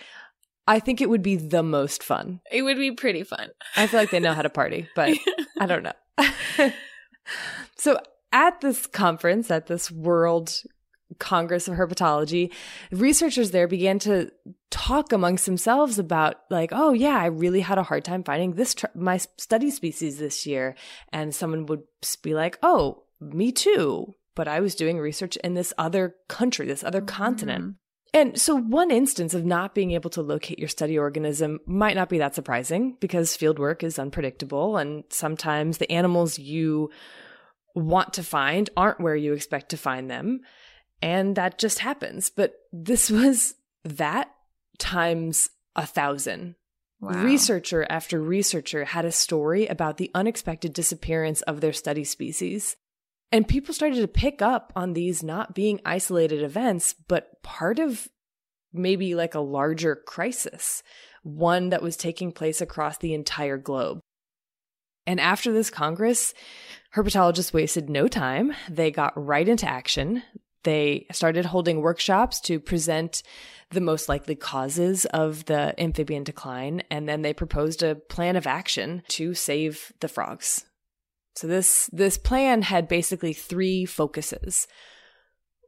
I 0.66 0.80
think 0.80 1.00
it 1.00 1.08
would 1.08 1.22
be 1.22 1.36
the 1.36 1.62
most 1.62 2.02
fun. 2.02 2.40
it 2.52 2.62
would 2.62 2.76
be 2.76 2.92
pretty 2.92 3.22
fun. 3.22 3.48
I 3.76 3.86
feel 3.86 4.00
like 4.00 4.10
they 4.10 4.20
know 4.20 4.34
how 4.34 4.42
to 4.42 4.50
party, 4.50 4.88
but 4.94 5.16
I 5.60 5.66
don't 5.66 5.82
know. 5.82 5.92
so, 7.76 7.98
at 8.32 8.60
this 8.60 8.86
conference, 8.86 9.50
at 9.50 9.66
this 9.66 9.90
World 9.90 10.62
Congress 11.18 11.68
of 11.68 11.74
Herpetology, 11.74 12.52
researchers 12.92 13.50
there 13.50 13.66
began 13.66 13.98
to 14.00 14.30
talk 14.70 15.12
amongst 15.12 15.46
themselves 15.46 15.98
about, 15.98 16.36
like, 16.50 16.70
oh, 16.72 16.92
yeah, 16.92 17.16
I 17.16 17.26
really 17.26 17.60
had 17.60 17.78
a 17.78 17.82
hard 17.82 18.04
time 18.04 18.22
finding 18.22 18.54
this, 18.54 18.74
tr- 18.74 18.86
my 18.94 19.18
study 19.36 19.70
species 19.70 20.18
this 20.18 20.46
year. 20.46 20.74
And 21.12 21.34
someone 21.34 21.66
would 21.66 21.82
be 22.22 22.34
like, 22.34 22.58
oh, 22.62 23.04
me 23.20 23.52
too. 23.52 24.14
But 24.34 24.48
I 24.48 24.60
was 24.60 24.74
doing 24.74 24.98
research 24.98 25.36
in 25.38 25.54
this 25.54 25.72
other 25.78 26.14
country, 26.28 26.66
this 26.66 26.84
other 26.84 27.00
continent. 27.00 27.64
Mm-hmm. 27.64 27.72
And 28.14 28.40
so, 28.40 28.56
one 28.56 28.90
instance 28.90 29.34
of 29.34 29.44
not 29.44 29.74
being 29.74 29.90
able 29.90 30.08
to 30.10 30.22
locate 30.22 30.58
your 30.58 30.68
study 30.68 30.98
organism 30.98 31.60
might 31.66 31.94
not 31.94 32.08
be 32.08 32.18
that 32.18 32.34
surprising 32.34 32.96
because 33.00 33.36
field 33.36 33.58
work 33.58 33.82
is 33.84 33.98
unpredictable, 33.98 34.78
and 34.78 35.04
sometimes 35.10 35.76
the 35.76 35.90
animals 35.92 36.38
you 36.38 36.90
want 37.78 38.14
to 38.14 38.22
find 38.22 38.70
aren't 38.76 39.00
where 39.00 39.16
you 39.16 39.32
expect 39.32 39.70
to 39.70 39.76
find 39.76 40.10
them. 40.10 40.40
And 41.00 41.36
that 41.36 41.58
just 41.58 41.78
happens. 41.80 42.30
But 42.30 42.54
this 42.72 43.10
was 43.10 43.54
that 43.84 44.30
times 44.78 45.50
a 45.76 45.86
thousand. 45.86 46.56
Wow. 47.00 47.22
Researcher 47.22 47.86
after 47.88 48.20
researcher 48.20 48.84
had 48.84 49.04
a 49.04 49.12
story 49.12 49.66
about 49.68 49.98
the 49.98 50.10
unexpected 50.14 50.72
disappearance 50.72 51.42
of 51.42 51.60
their 51.60 51.72
study 51.72 52.02
species. 52.02 52.76
And 53.30 53.46
people 53.46 53.74
started 53.74 54.00
to 54.00 54.08
pick 54.08 54.42
up 54.42 54.72
on 54.74 54.94
these 54.94 55.22
not 55.22 55.54
being 55.54 55.80
isolated 55.84 56.42
events, 56.42 56.94
but 57.06 57.42
part 57.42 57.78
of 57.78 58.08
maybe 58.72 59.14
like 59.14 59.34
a 59.34 59.40
larger 59.40 59.94
crisis, 59.94 60.82
one 61.22 61.68
that 61.68 61.82
was 61.82 61.96
taking 61.96 62.32
place 62.32 62.60
across 62.60 62.98
the 62.98 63.14
entire 63.14 63.58
globe. 63.58 64.00
And 65.08 65.18
after 65.20 65.54
this 65.54 65.70
Congress, 65.70 66.34
herpetologists 66.94 67.54
wasted 67.54 67.88
no 67.88 68.08
time. 68.08 68.52
They 68.68 68.90
got 68.90 69.14
right 69.16 69.48
into 69.48 69.66
action. 69.66 70.22
They 70.64 71.06
started 71.12 71.46
holding 71.46 71.80
workshops 71.80 72.40
to 72.42 72.60
present 72.60 73.22
the 73.70 73.80
most 73.80 74.10
likely 74.10 74.34
causes 74.34 75.06
of 75.06 75.46
the 75.46 75.74
amphibian 75.80 76.24
decline, 76.24 76.82
and 76.90 77.08
then 77.08 77.22
they 77.22 77.32
proposed 77.32 77.82
a 77.82 77.94
plan 77.94 78.36
of 78.36 78.46
action 78.46 79.02
to 79.08 79.32
save 79.32 79.94
the 80.00 80.08
frogs. 80.08 80.66
So 81.36 81.46
this 81.46 81.88
this 81.90 82.18
plan 82.18 82.60
had 82.60 82.86
basically 82.86 83.32
three 83.32 83.86
focuses. 83.86 84.68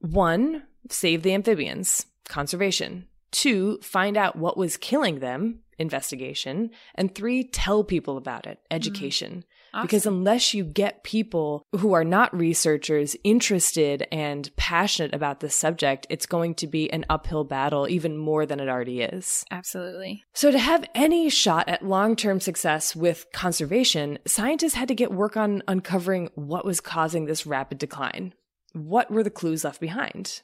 One, 0.01 0.65
save 0.91 1.23
the 1.23 1.33
amphibians, 1.33 2.05
conservation. 2.29 3.07
Two, 3.31 3.79
find 3.81 4.19
out 4.19 4.37
what 4.37 4.59
was 4.59 4.77
killing 4.77 5.21
them, 5.21 5.61
investigation. 5.81 6.71
And 6.95 7.15
three, 7.15 7.45
tell 7.45 7.83
people 7.83 8.17
about 8.17 8.47
it, 8.47 8.59
mm. 8.59 8.77
education. 8.77 9.45
Because 9.83 10.05
unless 10.05 10.53
you 10.53 10.65
get 10.65 11.05
people 11.05 11.65
who 11.77 11.93
are 11.93 12.05
not 12.05 12.37
researchers 12.37 13.15
interested 13.23 14.07
and 14.11 14.51
passionate 14.57 15.15
about 15.15 15.39
this 15.39 15.55
subject, 15.55 16.09
it's 16.11 16.27
going 16.27 16.57
to 16.57 16.67
be 16.67 16.93
an 16.93 17.07
uphill 17.09 17.45
battle 17.45 17.89
even 17.89 18.17
more 18.17 18.47
than 18.47 18.59
it 18.59 18.69
already 18.69 19.01
is. 19.03 19.45
Absolutely. 19.51 20.25
So, 20.35 20.51
to 20.51 20.59
have 20.59 20.85
any 20.95 21.31
shot 21.31 21.69
at 21.69 21.85
long 21.85 22.17
term 22.17 22.41
success 22.41 22.97
with 22.97 23.27
conservation, 23.33 24.19
scientists 24.27 24.75
had 24.75 24.89
to 24.89 24.95
get 24.95 25.13
work 25.13 25.37
on 25.37 25.63
uncovering 25.69 26.31
what 26.35 26.65
was 26.65 26.81
causing 26.81 27.27
this 27.27 27.47
rapid 27.47 27.79
decline. 27.79 28.35
What 28.73 29.11
were 29.11 29.23
the 29.23 29.31
clues 29.31 29.63
left 29.63 29.81
behind? 29.81 30.43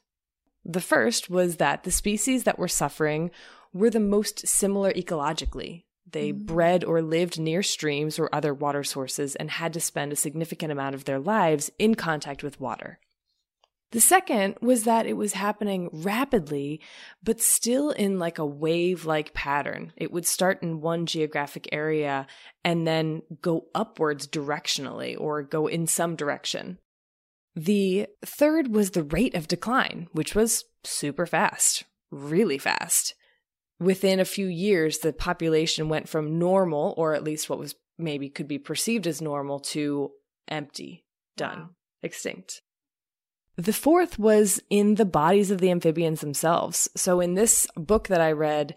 The 0.69 0.81
first 0.81 1.31
was 1.31 1.57
that 1.57 1.85
the 1.85 1.93
species 1.93 2.43
that 2.43 2.59
were 2.59 2.67
suffering 2.67 3.31
were 3.77 3.91
the 3.91 4.01
most 4.01 4.47
similar 4.47 4.93
ecologically. 4.93 5.85
They 6.11 6.33
mm. 6.33 6.47
bred 6.47 6.85
or 6.85 7.03
lived 7.03 7.39
near 7.39 7.63
streams 7.63 8.19
or 8.19 8.29
other 8.33 8.55
water 8.55 8.85
sources 8.85 9.35
and 9.37 9.51
had 9.51 9.73
to 9.75 9.81
spend 9.81 10.13
a 10.13 10.17
significant 10.17 10.73
amount 10.73 10.95
of 10.95 11.05
their 11.05 11.19
lives 11.19 11.71
in 11.79 11.95
contact 11.95 12.43
with 12.43 12.61
water. 12.61 12.99
The 13.93 14.01
second 14.01 14.57
was 14.61 14.85
that 14.85 15.07
it 15.07 15.17
was 15.17 15.33
happening 15.33 15.89
rapidly, 15.93 16.81
but 17.23 17.41
still 17.41 17.91
in 17.91 18.19
like 18.19 18.39
a 18.39 18.47
wave 18.47 19.07
like 19.07 19.33
pattern. 19.33 19.93
It 19.97 20.11
would 20.13 20.27
start 20.27 20.63
in 20.63 20.81
one 20.81 21.07
geographic 21.07 21.69
area 21.71 22.27
and 22.65 22.87
then 22.87 23.23
go 23.41 23.67
upwards 23.75 24.27
directionally 24.27 25.19
or 25.19 25.43
go 25.43 25.67
in 25.67 25.87
some 25.87 26.17
direction. 26.17 26.79
The 27.55 28.09
third 28.25 28.69
was 28.69 28.91
the 28.91 29.05
rate 29.05 29.35
of 29.35 29.49
decline, 29.49 30.09
which 30.13 30.35
was 30.35 30.65
super 30.85 31.25
fast, 31.25 31.85
really 32.11 32.59
fast. 32.59 33.15
Within 33.79 34.21
a 34.21 34.25
few 34.25 34.47
years, 34.47 34.99
the 34.99 35.13
population 35.13 35.89
went 35.89 36.09
from 36.09 36.39
normal, 36.39 36.95
or 36.97 37.15
at 37.15 37.25
least 37.25 37.51
what 37.51 37.59
was 37.59 37.75
maybe 37.99 38.29
could 38.31 38.49
be 38.49 38.59
perceived 38.59 39.07
as 39.07 39.21
normal, 39.21 39.59
to 39.61 40.11
empty, 40.49 41.05
done, 41.37 41.59
Wow. 41.59 41.69
extinct. 42.03 42.63
The 43.57 43.73
fourth 43.73 44.19
was 44.19 44.63
in 44.71 44.97
the 44.97 45.05
bodies 45.07 45.51
of 45.51 45.61
the 45.61 45.71
amphibians 45.71 46.21
themselves. 46.21 46.89
So 46.97 47.21
in 47.21 47.35
this 47.35 47.67
book 47.75 48.09
that 48.09 48.21
I 48.21 48.33
read, 48.33 48.75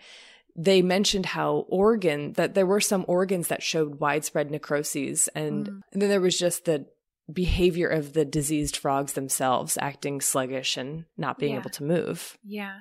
they 0.55 0.81
mentioned 0.81 1.27
how 1.27 1.65
organ 1.69 2.33
that 2.33 2.53
there 2.53 2.65
were 2.65 2.79
some 2.81 3.05
organs 3.07 3.49
that 3.49 3.63
showed 3.63 3.99
widespread 3.99 4.49
necroses 4.49 5.27
and, 5.35 5.67
Mm. 5.67 5.81
and 5.93 6.01
then 6.01 6.09
there 6.09 6.21
was 6.21 6.37
just 6.37 6.65
the 6.65 6.85
behavior 7.31 7.87
of 7.87 8.13
the 8.13 8.25
diseased 8.25 8.75
frogs 8.75 9.13
themselves 9.13 9.77
acting 9.81 10.19
sluggish 10.21 10.75
and 10.77 11.05
not 11.15 11.37
being 11.37 11.53
Yeah. 11.53 11.59
able 11.59 11.69
to 11.71 11.83
move. 11.83 12.37
Yeah. 12.43 12.79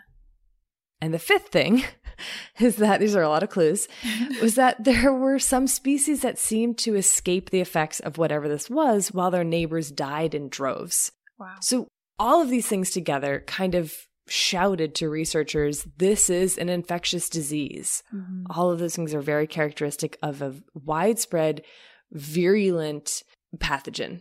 And 1.01 1.15
the 1.15 1.19
fifth 1.19 1.49
thing 1.49 1.85
is 2.59 2.77
that 2.77 3.01
these 3.01 3.15
are 3.15 3.23
a 3.23 3.29
lot 3.29 3.43
of 3.43 3.51
clues 3.51 3.89
was 4.43 4.57
that 4.57 4.83
there 4.83 5.13
were 5.13 5.39
some 5.39 5.67
species 5.67 6.23
that 6.23 6.39
seemed 6.39 6.79
to 6.79 6.97
escape 6.97 7.51
the 7.51 7.61
effects 7.61 8.01
of 8.01 8.19
whatever 8.19 8.49
this 8.49 8.69
was 8.69 9.13
while 9.13 9.31
their 9.31 9.45
neighbors 9.45 9.91
died 9.91 10.35
in 10.35 10.49
droves. 10.49 11.13
Wow. 11.39 11.55
So 11.61 11.89
all 12.19 12.43
of 12.43 12.51
these 12.51 12.67
things 12.67 12.91
together 12.91 13.45
kind 13.47 13.75
of 13.75 13.95
shouted 14.27 14.95
to 14.95 15.09
researchers 15.09 15.87
this 15.97 16.29
is 16.29 16.59
an 16.59 16.69
infectious 16.69 17.31
disease. 17.31 18.03
Mhm. 18.15 18.45
All 18.51 18.71
of 18.71 18.79
those 18.79 18.95
things 18.95 19.15
are 19.15 19.23
very 19.23 19.47
characteristic 19.47 20.19
of 20.23 20.43
a 20.43 20.55
widespread, 20.75 21.65
virulent 22.13 23.23
pathogen. 23.57 24.21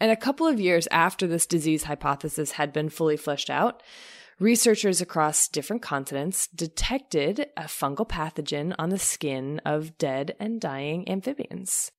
And 0.00 0.10
a 0.10 0.16
couple 0.16 0.46
of 0.46 0.58
years 0.58 0.88
after 0.90 1.26
this 1.26 1.46
disease 1.46 1.84
hypothesis 1.84 2.52
had 2.52 2.72
been 2.72 2.88
fully 2.88 3.16
fleshed 3.16 3.50
out, 3.50 3.82
researchers 4.42 5.00
across 5.00 5.46
different 5.46 5.80
continents 5.80 6.48
detected 6.48 7.46
a 7.56 7.62
fungal 7.62 8.06
pathogen 8.06 8.74
on 8.78 8.90
the 8.90 8.98
skin 8.98 9.60
of 9.64 9.96
dead 9.96 10.34
and 10.40 10.60
dying 10.60 11.08
amphibians. 11.08 11.92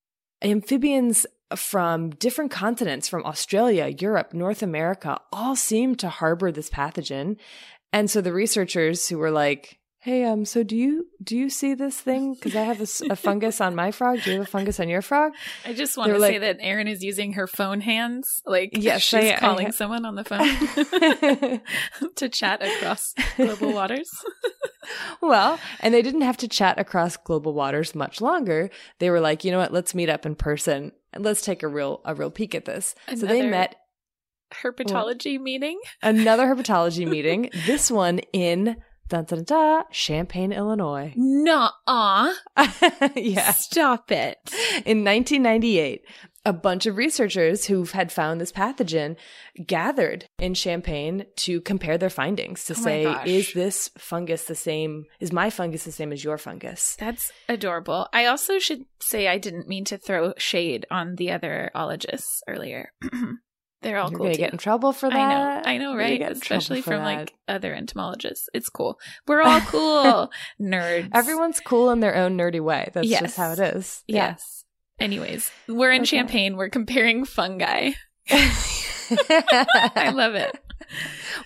Amphibians 0.44 1.26
from 1.56 2.10
different 2.10 2.52
continents, 2.52 3.08
from 3.08 3.26
Australia, 3.26 3.88
Europe, 3.88 4.34
North 4.34 4.62
America, 4.62 5.20
all 5.32 5.56
seemed 5.56 6.00
to 6.00 6.10
harbor 6.10 6.52
this 6.52 6.70
pathogen. 6.70 7.38
And 7.94 8.12
so 8.12 8.20
the 8.20 8.34
researchers 8.34 9.08
who 9.08 9.18
were 9.18 9.32
like, 9.32 9.80
"Hey, 10.04 10.24
um, 10.26 10.46
so 10.46 10.64
do 10.64 10.76
you 10.76 11.08
do 11.24 11.38
you 11.38 11.50
see 11.50 11.74
this 11.74 12.00
thing? 12.00 12.34
Because 12.34 12.56
I 12.56 12.64
have 12.64 12.82
a 12.82 13.16
fungus 13.16 13.62
on 13.62 13.74
my 13.76 13.92
frog. 13.92 14.22
Do 14.24 14.32
you 14.32 14.38
have 14.40 14.48
a 14.48 14.50
fungus 14.52 14.80
on 14.80 14.90
your 14.90 15.02
frog?" 15.02 15.32
I 15.66 15.74
just 15.74 15.98
want 15.98 16.10
They're 16.10 16.20
to 16.20 16.26
say 16.26 16.38
that 16.40 16.58
Erin 16.60 16.88
is 16.88 17.04
using 17.04 17.34
her 17.34 17.48
phone 17.48 17.82
hands. 17.82 18.42
Like, 18.46 18.72
Yes, 18.74 19.02
she's 19.02 19.24
I- 19.24 19.34
I- 19.36 19.38
calling 19.40 19.72
someone 19.72 20.06
on 20.06 20.16
the 20.16 20.24
phone 20.24 21.62
to 22.16 22.30
chat 22.30 22.62
across 22.62 23.14
global 23.38 23.74
waters. 23.74 24.10
well, 25.22 25.60
and 25.80 25.94
they 25.94 26.02
didn't 26.02 26.22
have 26.22 26.38
to 26.38 26.48
chat 26.48 26.78
across 26.80 27.16
global 27.18 27.54
waters 27.54 27.96
much 27.96 28.20
longer. 28.22 28.70
They 29.00 29.10
were 29.10 29.22
like, 29.22 29.44
you 29.44 29.52
know 29.52 29.60
what? 29.60 29.74
Let's 29.74 29.96
meet 29.96 30.10
up 30.10 30.26
in 30.26 30.36
person 30.36 30.92
and 31.14 31.24
let's 31.24 31.42
take 31.42 31.64
a 31.64 31.68
real 31.68 32.02
a 32.06 32.14
real 32.16 32.32
peek 32.32 32.54
at 32.56 32.66
this. 32.66 32.96
So 33.16 33.26
they 33.26 33.48
met 33.48 33.76
Herpetology 34.62 35.40
meeting. 35.40 35.80
another 36.02 36.46
herpetology 36.46 37.08
meeting. 37.08 37.50
This 37.66 37.90
one 37.90 38.20
in 38.34 38.78
dun, 39.10 39.26
dun, 39.26 39.44
dun, 39.44 39.84
Champaign, 39.92 40.52
Illinois. 40.52 41.14
Nuh-uh. 41.16 42.34
yeah. 43.16 43.52
Stop 43.52 44.12
it. 44.12 44.38
In 44.86 45.04
1998, 45.04 46.02
a 46.46 46.54
bunch 46.54 46.86
of 46.86 46.98
researchers 46.98 47.66
who 47.66 47.86
had 47.86 48.12
found 48.12 48.40
this 48.42 48.52
pathogen 48.52 49.16
gathered 49.66 50.28
in 50.40 50.54
Champaign 50.54 51.26
to 51.38 51.62
compare 51.62 51.98
their 51.98 52.10
findings 52.10 52.66
to 52.66 52.74
Oh 52.74 52.82
say, 52.82 53.18
is 53.26 53.54
this 53.54 53.90
fungus 53.98 54.46
the 54.46 54.56
same? 54.56 55.06
Is 55.20 55.32
my 55.32 55.50
fungus 55.50 55.86
the 55.86 55.92
same 55.92 56.12
as 56.12 56.24
your 56.24 56.38
fungus? 56.38 56.96
That's 57.00 57.32
adorable. 57.48 58.08
I 58.14 58.26
also 58.26 58.60
should 58.60 58.86
say 59.00 59.28
I 59.28 59.38
didn't 59.38 59.68
mean 59.68 59.86
to 59.86 59.98
throw 59.98 60.34
shade 60.38 60.86
on 60.92 61.16
the 61.16 61.32
other 61.32 61.72
ologists 61.74 62.42
earlier. 62.48 62.92
They're 63.84 63.98
all 64.00 64.10
You're 64.10 64.18
cool 64.18 64.26
gonna 64.28 64.36
too. 64.36 64.42
get 64.42 64.52
in 64.54 64.58
trouble 64.58 64.92
for 64.94 65.10
that. 65.10 65.16
I 65.16 65.30
know, 65.30 65.62
I 65.70 65.78
know, 65.78 65.96
right? 65.96 66.18
get 66.18 66.32
in 66.34 66.40
trouble 66.40 66.58
Especially 66.60 66.82
from 66.82 67.00
that. 67.00 67.04
like 67.04 67.34
other 67.48 67.74
entomologists. 67.74 68.50
It's 68.54 68.70
cool. 68.70 69.00
We're 69.28 69.42
all 69.42 69.60
cool, 69.62 70.32
nerds. 70.62 71.10
Everyone's 71.14 71.60
cool 71.60 71.92
in 71.92 72.00
their 72.00 72.16
own 72.16 72.38
nerdy 72.38 72.62
way. 72.62 72.90
That's 72.94 73.08
Yes. 73.08 73.22
just 73.22 73.38
how 73.38 73.52
it 73.52 73.60
is. 73.60 74.04
Yes. 74.08 74.64
Anyways, 75.00 75.52
we're 75.68 75.92
in 75.92 76.02
Okay. 76.02 76.18
Champaign. 76.18 76.56
We're 76.56 76.70
comparing 76.70 77.26
fungi. 77.26 77.92
I 78.30 78.52
I 79.96 80.10
love 80.12 80.36
it. 80.36 80.58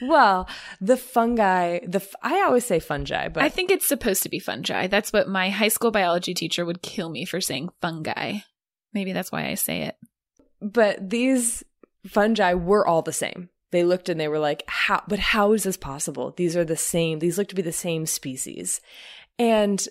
well, 0.02 0.48
the 0.82 0.98
fungi, 0.98 1.80
the 1.88 2.00
f- 2.00 2.16
I 2.22 2.42
always 2.44 2.66
say 2.66 2.80
fungi, 2.80 3.30
but 3.30 3.44
I 3.44 3.50
think 3.50 3.72
it's 3.72 3.88
supposed 3.88 4.24
to 4.24 4.30
be 4.30 4.40
fungi. 4.40 4.88
That's 4.88 5.12
what 5.14 5.28
my 5.28 5.50
high 5.50 5.68
school 5.70 5.92
biology 5.92 6.34
teacher 6.34 6.66
would 6.66 6.82
kill 6.82 7.10
me 7.10 7.26
for 7.26 7.42
saying 7.42 7.70
fungi. 7.82 8.40
Maybe 8.94 9.14
that's 9.14 9.32
why 9.32 9.48
I 9.48 9.56
say 9.56 9.84
it. 9.84 9.96
but 10.62 11.10
these 11.10 11.64
fungi 12.06 12.54
were 12.54 12.86
all 12.86 13.02
the 13.02 13.14
same. 13.14 13.50
They 13.72 13.84
looked 13.84 14.10
and 14.10 14.20
they 14.20 14.28
were 14.28 14.40
like, 14.40 14.64
how, 14.68 15.04
but 15.08 15.20
how 15.20 15.52
is 15.54 15.64
this 15.64 15.78
possible? 15.78 16.34
These 16.38 16.56
are 16.56 16.66
the 16.66 16.78
same. 16.78 17.20
These 17.20 17.38
look 17.38 17.50
to 17.50 17.56
be 17.56 17.62
the 17.62 17.72
same 17.72 18.06
species. 18.06 18.80
And 19.38 19.86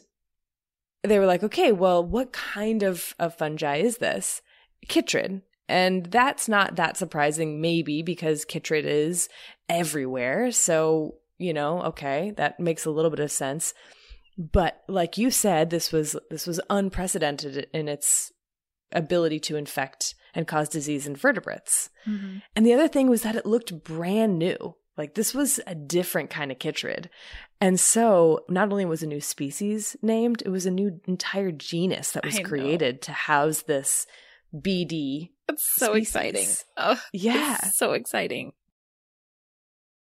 they 1.02 1.18
were 1.18 1.26
like, 1.26 1.42
okay, 1.42 1.72
well, 1.72 2.02
what 2.04 2.32
kind 2.32 2.82
of, 2.82 3.14
of 3.18 3.36
fungi 3.36 3.76
is 3.76 3.98
this? 3.98 4.40
Chytrid. 4.88 5.42
And 5.68 6.06
that's 6.06 6.48
not 6.48 6.76
that 6.76 6.96
surprising, 6.96 7.60
maybe 7.60 8.02
because 8.02 8.44
chytrid 8.44 8.84
is 8.84 9.28
everywhere. 9.68 10.52
So, 10.52 11.16
you 11.38 11.52
know, 11.52 11.82
okay, 11.82 12.32
that 12.36 12.60
makes 12.60 12.84
a 12.84 12.90
little 12.90 13.10
bit 13.10 13.20
of 13.20 13.32
sense. 13.32 13.74
But 14.38 14.82
like 14.88 15.18
you 15.18 15.30
said, 15.30 15.70
this 15.70 15.92
was 15.92 16.16
this 16.30 16.46
was 16.46 16.60
unprecedented 16.68 17.68
in 17.72 17.88
its 17.88 18.32
ability 18.92 19.40
to 19.40 19.56
infect 19.56 20.14
and 20.36 20.46
cause 20.46 20.68
disease 20.68 21.06
in 21.08 21.16
vertebrates. 21.16 21.90
Mm-hmm. 22.06 22.38
And 22.54 22.64
the 22.64 22.74
other 22.74 22.86
thing 22.86 23.08
was 23.10 23.22
that 23.22 23.34
it 23.34 23.46
looked 23.46 23.82
brand 23.82 24.38
new. 24.38 24.76
Like 24.96 25.14
this 25.14 25.34
was 25.34 25.58
a 25.66 25.74
different 25.74 26.30
kind 26.30 26.52
of 26.52 26.58
chytrid. 26.58 27.08
And 27.60 27.80
so 27.80 28.44
not 28.48 28.70
only 28.70 28.84
was 28.84 29.02
a 29.02 29.06
new 29.06 29.20
species 29.20 29.96
named, 30.02 30.42
it 30.46 30.50
was 30.50 30.64
a 30.66 30.70
new 30.70 31.00
entire 31.06 31.50
genus 31.50 32.12
that 32.12 32.24
was 32.24 32.38
created 32.38 33.02
to 33.02 33.12
house 33.12 33.62
this 33.62 34.06
BD. 34.54 35.30
That's 35.48 35.64
so 35.76 35.92
Species. 35.92 36.08
exciting. 36.08 36.48
Oh, 36.76 37.00
Yeah. 37.12 37.56
so 37.74 37.92
exciting. 37.92 38.52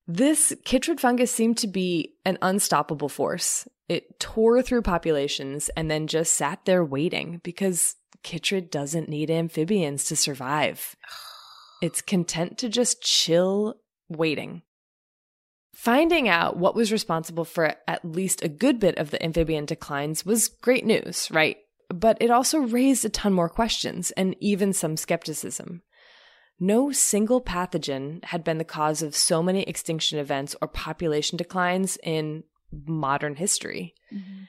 This 0.08 0.54
chytrid 0.66 1.00
fungus 1.02 1.34
seemed 1.34 1.58
to 1.60 1.68
be 1.68 2.14
an 2.24 2.38
unstoppable 2.42 3.10
force. 3.10 3.68
It 3.90 4.20
tore 4.20 4.62
through 4.62 4.84
populations 4.84 5.70
and 5.76 5.92
then 5.92 6.08
just 6.08 6.34
sat 6.34 6.64
there 6.66 6.84
waiting 6.84 7.42
because 7.44 7.96
chytrid 8.24 8.70
doesn't 8.70 9.10
need 9.10 9.30
amphibians 9.30 10.06
to 10.06 10.16
survive. 10.16 10.96
It's 11.82 12.02
content 12.02 12.58
to 12.60 12.70
just 12.70 13.02
chill 13.02 13.76
waiting. 14.10 14.64
Finding 15.74 16.28
out 16.28 16.58
what 16.58 16.76
was 16.76 16.92
responsible 16.92 17.46
for 17.46 17.76
at 17.88 18.04
least 18.04 18.44
a 18.44 18.50
good 18.50 18.80
bit 18.80 18.98
of 18.98 19.12
the 19.12 19.24
amphibian 19.24 19.66
declines 19.66 20.26
was 20.26 20.48
great 20.48 20.86
news, 20.86 21.30
right? 21.32 21.58
But 21.90 22.18
it 22.20 22.32
also 22.32 22.60
raised 22.60 23.06
a 23.06 23.10
ton 23.10 23.34
more 23.34 23.48
questions 23.48 24.12
and 24.12 24.36
even 24.40 24.74
some 24.74 24.98
skepticism. 24.98 25.84
No 26.60 26.92
single 26.92 27.42
pathogen 27.42 28.24
had 28.26 28.44
been 28.44 28.58
the 28.58 28.64
cause 28.64 29.04
of 29.04 29.16
so 29.16 29.44
many 29.44 29.62
extinction 29.64 30.18
events 30.18 30.56
or 30.62 30.68
population 30.68 31.38
declines 31.38 31.98
in 32.02 32.44
modern 32.86 33.36
history. 33.36 33.94
Mm-hmm. 34.12 34.44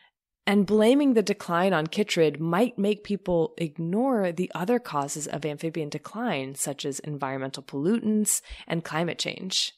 And 0.48 0.64
blaming 0.64 1.12
the 1.12 1.22
decline 1.22 1.74
on 1.74 1.88
chytrid 1.88 2.40
might 2.40 2.78
make 2.78 3.04
people 3.04 3.52
ignore 3.58 4.32
the 4.32 4.50
other 4.54 4.78
causes 4.78 5.26
of 5.26 5.44
amphibian 5.44 5.90
decline, 5.90 6.54
such 6.54 6.86
as 6.86 7.00
environmental 7.00 7.62
pollutants 7.62 8.40
and 8.66 8.82
climate 8.82 9.18
change. 9.18 9.74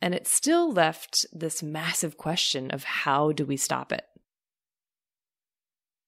And 0.00 0.14
it 0.14 0.28
still 0.28 0.72
left 0.72 1.26
this 1.32 1.64
massive 1.64 2.16
question 2.16 2.70
of 2.70 2.84
how 2.84 3.32
do 3.32 3.44
we 3.44 3.56
stop 3.56 3.90
it? 3.90 4.04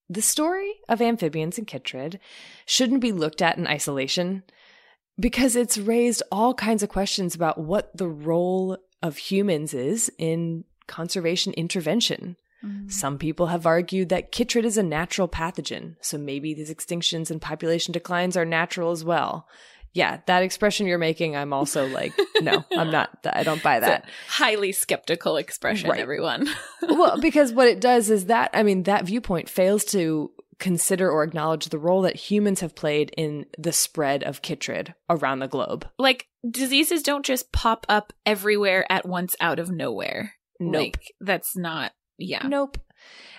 The 0.08 0.22
story 0.22 0.74
of 0.88 1.02
amphibians 1.02 1.58
and 1.58 1.66
chytrid 1.66 2.20
shouldn't 2.66 3.00
be 3.00 3.10
looked 3.10 3.42
at 3.42 3.58
in 3.58 3.66
isolation 3.66 4.44
because 5.18 5.56
it's 5.56 5.78
raised 5.78 6.22
all 6.30 6.54
kinds 6.54 6.84
of 6.84 6.90
questions 6.90 7.34
about 7.34 7.58
what 7.58 7.96
the 7.96 8.08
role 8.08 8.78
of 9.02 9.16
humans 9.16 9.74
is 9.74 10.12
in 10.16 10.62
conservation 10.86 11.52
intervention. 11.54 12.36
Mm-hmm. 12.64 12.88
Some 12.88 13.18
people 13.18 13.46
have 13.48 13.66
argued 13.66 14.08
that 14.08 14.32
chytrid 14.32 14.64
is 14.64 14.78
a 14.78 14.82
natural 14.82 15.28
pathogen, 15.28 15.96
so 16.00 16.16
maybe 16.18 16.54
these 16.54 16.72
extinctions 16.72 17.30
and 17.30 17.40
population 17.40 17.92
declines 17.92 18.36
are 18.36 18.44
natural 18.44 18.90
as 18.90 19.04
well. 19.04 19.46
Yeah, 19.92 20.20
that 20.26 20.42
expression 20.42 20.88
you're 20.88 20.98
making, 20.98 21.36
I'm 21.36 21.52
also 21.52 21.86
like, 21.86 22.12
no, 22.40 22.64
I'm 22.76 22.90
not. 22.90 23.10
I 23.32 23.44
don't 23.44 23.62
buy 23.62 23.78
that. 23.78 24.06
highly 24.26 24.72
skeptical 24.72 25.36
expression, 25.36 25.88
Right. 25.88 26.00
everyone. 26.00 26.48
well, 26.82 27.20
because 27.20 27.52
what 27.52 27.68
it 27.68 27.80
does 27.80 28.10
is 28.10 28.26
that, 28.26 28.50
I 28.54 28.64
mean, 28.64 28.82
that 28.84 29.06
viewpoint 29.06 29.48
fails 29.48 29.84
to 29.86 30.32
consider 30.58 31.08
or 31.10 31.22
acknowledge 31.22 31.66
the 31.66 31.78
role 31.78 32.02
that 32.02 32.16
humans 32.16 32.58
have 32.60 32.74
played 32.74 33.12
in 33.16 33.46
the 33.56 33.72
spread 33.72 34.24
of 34.24 34.42
chytrid 34.42 34.94
around 35.10 35.38
the 35.40 35.48
globe. 35.48 35.86
like 35.98 36.26
diseases 36.48 37.02
don't 37.02 37.24
just 37.24 37.50
pop 37.52 37.86
up 37.88 38.12
everywhere 38.26 38.84
at 38.90 39.06
once 39.06 39.34
out 39.40 39.58
of 39.58 39.70
nowhere. 39.70 40.34
Nope. 40.60 40.82
Like 40.82 41.12
that's 41.20 41.56
not 41.56 41.92
yeah. 42.18 42.46
Nope. 42.46 42.78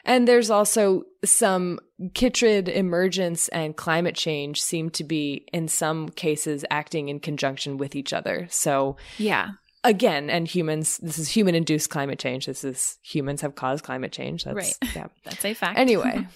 And 0.04 0.28
there's 0.28 0.52
also 0.52 1.04
some 1.24 1.80
chytrid 2.00 2.68
emergence 2.68 3.48
and 3.48 3.76
climate 3.76 4.14
change 4.16 4.62
seem 4.62 4.92
to 4.92 5.04
be, 5.04 5.48
in 5.52 5.68
some 5.68 6.10
cases, 6.10 6.64
acting 6.70 7.10
in 7.10 7.20
conjunction 7.20 7.78
with 7.78 7.96
each 7.96 8.14
other. 8.14 8.46
So, 8.52 8.98
Yeah. 9.18 9.52
again, 9.84 10.30
and 10.30 10.48
humans, 10.48 10.98
this 10.98 11.18
is 11.18 11.30
human 11.30 11.56
induced 11.56 11.90
climate 11.90 12.20
change. 12.20 12.46
This 12.46 12.64
is 12.64 13.00
humans 13.02 13.42
have 13.42 13.56
caused 13.56 13.84
climate 13.84 14.12
change. 14.12 14.44
That's, 14.44 14.56
Right. 14.56 14.78
Yeah. 14.96 15.08
That's 15.24 15.44
a 15.44 15.56
fact. 15.56 15.80
Anyway, 15.80 16.28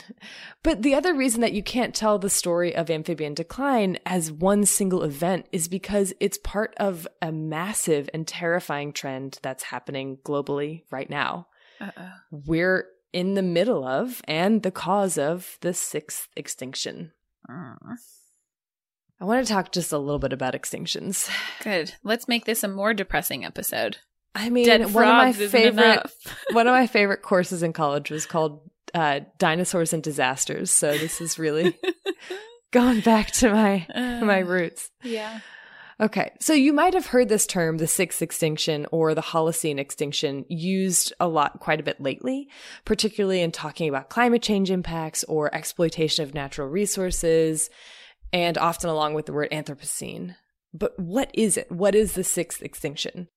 but 0.62 0.82
the 0.82 0.94
other 0.94 1.14
reason 1.14 1.40
that 1.42 1.52
you 1.52 1.62
can't 1.62 1.94
tell 1.94 2.18
the 2.18 2.30
story 2.30 2.74
of 2.74 2.90
amphibian 2.90 3.34
decline 3.34 3.98
as 4.06 4.32
one 4.32 4.64
single 4.64 5.02
event 5.02 5.46
is 5.52 5.68
because 5.68 6.12
it's 6.20 6.38
part 6.38 6.74
of 6.78 7.06
a 7.20 7.32
massive 7.32 8.08
and 8.14 8.26
terrifying 8.26 8.92
trend 8.92 9.38
that's 9.42 9.64
happening 9.64 10.18
globally 10.24 10.82
right 10.90 11.10
now. 11.10 11.46
Uh-oh. 11.80 12.10
We're 12.30 12.86
in 13.12 13.34
the 13.34 13.42
middle 13.42 13.84
of 13.84 14.20
and 14.28 14.62
the 14.62 14.70
cause 14.70 15.18
of 15.18 15.58
the 15.60 15.74
sixth 15.74 16.28
extinction. 16.36 17.12
Mm. 17.48 17.76
I 19.20 19.24
want 19.24 19.46
to 19.46 19.52
talk 19.52 19.72
just 19.72 19.92
a 19.92 19.98
little 19.98 20.18
bit 20.18 20.32
about 20.32 20.54
extinctions. 20.54 21.28
Good. 21.62 21.94
Let's 22.02 22.28
make 22.28 22.44
this 22.44 22.62
a 22.64 22.68
more 22.68 22.94
depressing 22.94 23.44
episode. 23.44 23.98
I 24.34 24.48
mean, 24.48 24.64
Dead 24.66 24.94
one 24.94 25.04
of 25.04 25.14
my 25.14 25.32
favorite 25.32 26.06
one 26.52 26.66
of 26.68 26.72
my 26.72 26.86
favorite 26.86 27.22
courses 27.22 27.62
in 27.62 27.72
college 27.72 28.10
was 28.10 28.26
called 28.26 28.60
uh, 28.94 29.20
dinosaurs 29.38 29.92
and 29.92 30.02
disasters. 30.02 30.70
So 30.70 30.96
this 30.96 31.20
is 31.20 31.38
really 31.38 31.76
going 32.70 33.00
back 33.00 33.30
to 33.32 33.50
my 33.52 33.86
my 34.22 34.42
Uh, 34.42 34.46
roots. 34.46 34.90
Yeah. 35.02 35.40
Okay, 36.00 36.32
so 36.40 36.54
you 36.54 36.72
might 36.72 36.94
have 36.94 37.08
heard 37.08 37.28
this 37.28 37.46
term, 37.46 37.76
the 37.76 37.86
sixth 37.86 38.22
extinction 38.22 38.86
or 38.90 39.14
the 39.14 39.20
Holocene 39.20 39.78
extinction, 39.78 40.46
used 40.48 41.12
a 41.20 41.28
lot, 41.28 41.60
quite 41.60 41.78
a 41.78 41.82
bit 41.82 42.00
lately, 42.00 42.48
particularly 42.86 43.42
in 43.42 43.52
talking 43.52 43.86
about 43.86 44.08
climate 44.08 44.40
change 44.40 44.70
impacts 44.70 45.24
or 45.24 45.54
exploitation 45.54 46.24
of 46.24 46.32
natural 46.32 46.68
resources, 46.68 47.68
and 48.32 48.56
often 48.56 48.88
along 48.88 49.12
with 49.12 49.26
the 49.26 49.32
word 49.34 49.50
Anthropocene. 49.52 50.36
But 50.72 50.98
what 50.98 51.30
is 51.34 51.58
it? 51.58 51.70
What 51.70 51.94
is 51.94 52.14
the 52.14 52.24
sixth 52.24 52.62
extinction? 52.62 53.28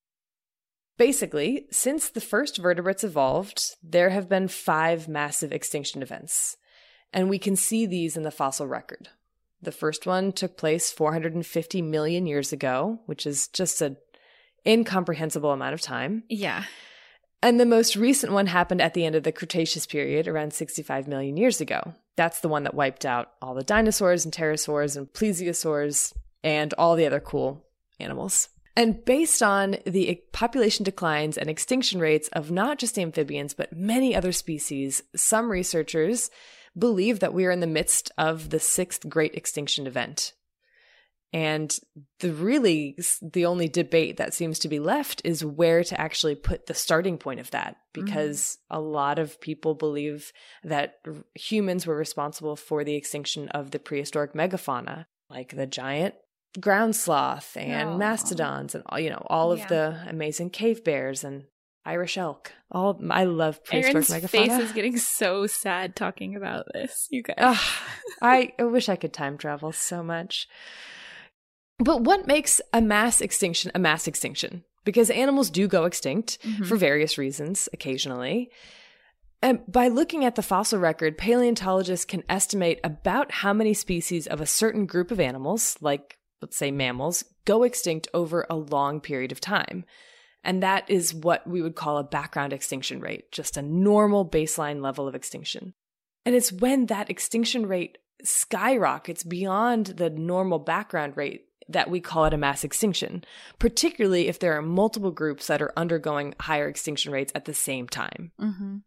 Basically, 0.98 1.66
since 1.70 2.08
the 2.08 2.22
first 2.22 2.60
vertebrates 2.60 3.04
evolved, 3.04 3.76
there 3.84 4.12
have 4.12 4.30
been 4.30 4.48
five 4.48 5.10
massive 5.10 5.52
extinction 5.52 6.02
events, 6.02 6.56
and 7.12 7.30
we 7.30 7.40
can 7.40 7.58
see 7.58 7.86
these 7.86 8.16
in 8.16 8.24
the 8.24 8.32
fossil 8.32 8.68
record. 8.68 9.10
The 9.64 9.72
first 9.72 10.06
one 10.06 10.34
took 10.34 10.58
place 10.58 10.92
450 10.92 11.82
million 11.82 12.26
years 12.26 12.52
ago, 12.52 13.00
which 13.06 13.26
is 13.26 13.48
just 13.48 13.82
an 13.82 13.96
incomprehensible 14.68 15.52
amount 15.52 15.74
of 15.74 15.82
time. 15.82 16.24
Yeah. 16.30 16.66
And 17.42 17.60
the 17.60 17.66
most 17.66 17.96
recent 17.96 18.34
one 18.34 18.48
happened 18.48 18.82
at 18.82 18.94
the 18.94 19.06
end 19.06 19.16
of 19.16 19.24
the 19.24 19.32
Cretaceous 19.32 19.86
period, 19.86 20.28
around 20.28 20.54
65 20.54 21.08
million 21.08 21.38
years 21.38 21.62
ago. 21.62 21.94
That's 22.16 22.42
the 22.42 22.50
one 22.50 22.64
that 22.64 22.74
wiped 22.74 23.06
out 23.06 23.32
all 23.42 23.54
the 23.54 23.64
dinosaurs 23.64 24.26
and 24.26 24.34
pterosaurs 24.34 24.98
and 24.98 25.08
plesiosaurs 25.08 26.14
and 26.44 26.74
all 26.78 26.96
the 26.96 27.06
other 27.06 27.20
cool 27.20 27.66
animals. 28.00 28.50
And 28.76 29.04
based 29.06 29.44
on 29.44 29.78
the 29.86 30.22
population 30.32 30.84
declines 30.84 31.38
and 31.38 31.50
extinction 31.50 32.00
rates 32.00 32.28
of 32.30 32.52
not 32.52 32.80
just 32.80 32.98
amphibians, 32.98 33.54
but 33.54 33.76
many 33.76 34.16
other 34.16 34.32
species, 34.32 35.04
some 35.16 35.50
researchers 35.50 36.32
believe 36.78 37.20
that 37.20 37.34
we 37.34 37.46
are 37.46 37.52
in 37.52 37.60
the 37.60 37.68
midst 37.68 38.12
of 38.18 38.50
the 38.50 38.60
sixth 38.60 39.08
great 39.08 39.36
extinction 39.36 39.88
event. 39.88 40.34
And 41.34 41.76
the 42.20 42.32
really 42.32 42.96
the 43.22 43.48
only 43.48 43.68
debate 43.68 44.18
that 44.18 44.36
seems 44.36 44.60
to 44.60 44.68
be 44.68 44.80
left 44.80 45.22
is 45.26 45.44
where 45.44 45.84
to 45.84 46.00
actually 46.00 46.36
put 46.36 46.68
the 46.68 46.76
starting 46.76 47.18
point 47.18 47.40
of 47.40 47.50
that 47.52 47.76
mm-hmm. 47.76 48.06
because 48.06 48.60
a 48.70 48.80
lot 48.80 49.18
of 49.18 49.42
people 49.42 49.74
believe 49.74 50.32
that 50.64 51.00
r- 51.08 51.16
humans 51.34 51.88
were 51.88 51.98
responsible 51.98 52.56
for 52.56 52.84
the 52.84 52.94
extinction 52.96 53.50
of 53.50 53.72
the 53.72 53.80
prehistoric 53.80 54.34
megafauna 54.34 55.08
like 55.28 55.56
the 55.56 55.66
giant 55.66 56.14
ground 56.60 56.96
sloth 56.96 57.58
and 57.58 57.90
Aw. 57.90 57.98
mastodons 57.98 58.76
and 58.76 58.84
all 58.86 59.00
you 59.00 59.10
know 59.10 59.26
all 59.28 59.58
Yeah. 59.58 59.64
of 59.64 59.70
the 59.70 60.06
amazing 60.08 60.52
cave 60.52 60.84
bears 60.84 61.24
and 61.24 61.46
Irish 61.86 62.18
elk. 62.18 62.54
All 62.72 63.00
I 63.10 63.26
love 63.26 63.64
prehistoric 63.64 64.08
Erin's 64.10 64.10
megafauna. 64.26 64.30
face 64.30 64.60
is 64.60 64.72
getting 64.72 64.98
so 64.98 65.48
sad 65.48 65.96
talking 65.96 66.36
about 66.36 66.66
this. 66.74 67.08
You 67.12 67.24
guys. 67.24 67.36
I, 68.22 68.54
I 68.58 68.64
wish 68.64 68.88
I 68.90 68.96
could 68.96 69.14
time 69.14 69.38
travel 69.38 69.72
so 69.72 70.02
much. 70.04 70.48
But 71.80 72.02
what 72.02 72.28
makes 72.28 72.62
a 72.72 72.82
mass 72.82 73.20
extinction 73.22 73.72
a 73.76 73.80
mass 73.80 74.08
extinction? 74.08 74.64
Because 74.86 75.10
animals 75.10 75.50
do 75.50 75.68
go 75.68 75.86
extinct 75.86 76.38
Mhm. 76.44 76.66
for 76.68 76.76
various 76.78 77.18
reasons 77.18 77.68
occasionally. 77.74 78.50
And 79.42 79.60
by 79.68 79.90
looking 79.90 80.24
at 80.24 80.36
the 80.36 80.42
fossil 80.42 80.80
record, 80.80 81.18
paleontologists 81.18 82.06
can 82.06 82.24
estimate 82.30 82.80
about 82.84 83.32
how 83.32 83.52
many 83.52 83.74
species 83.74 84.26
of 84.26 84.40
a 84.40 84.46
certain 84.46 84.86
group 84.86 85.12
of 85.12 85.20
animals, 85.20 85.78
like 85.82 86.18
let's 86.42 86.56
say 86.56 86.72
mammals, 86.72 87.26
go 87.44 87.64
extinct 87.64 88.08
over 88.14 88.46
a 88.50 88.56
long 88.56 89.02
period 89.02 89.32
of 89.34 89.42
time. 89.42 89.84
And 90.44 90.62
that 90.62 90.90
is 90.90 91.14
what 91.14 91.48
we 91.48 91.62
would 91.62 91.76
call 91.76 91.98
a 91.98 92.04
background 92.04 92.54
extinction 92.54 93.00
rate, 93.00 93.32
just 93.32 93.56
a 93.58 93.62
normal 93.62 94.28
baseline 94.28 94.82
level 94.82 95.08
of 95.08 95.16
extinction. 95.16 95.74
And 96.26 96.36
it's 96.36 96.52
when 96.52 96.88
that 96.88 97.10
extinction 97.10 97.66
rate 97.66 97.98
skyrockets 98.24 99.24
beyond 99.24 99.88
the 99.88 100.10
normal 100.10 100.60
background 100.60 101.18
rate 101.18 101.46
that 101.70 101.90
we 101.90 102.00
call 102.02 102.26
it 102.26 102.34
a 102.34 102.38
mass 102.38 102.64
extinction, 102.64 103.24
particularly 103.60 104.28
if 104.28 104.40
there 104.40 104.58
are 104.58 104.62
multiple 104.62 105.12
groups 105.12 105.48
that 105.48 105.62
are 105.62 105.74
undergoing 105.78 106.34
higher 106.40 106.68
extinction 106.68 107.12
rates 107.12 107.32
at 107.36 107.46
the 107.46 107.54
same 107.54 107.88
time. 107.88 108.32
Mm-hmm. 108.40 108.78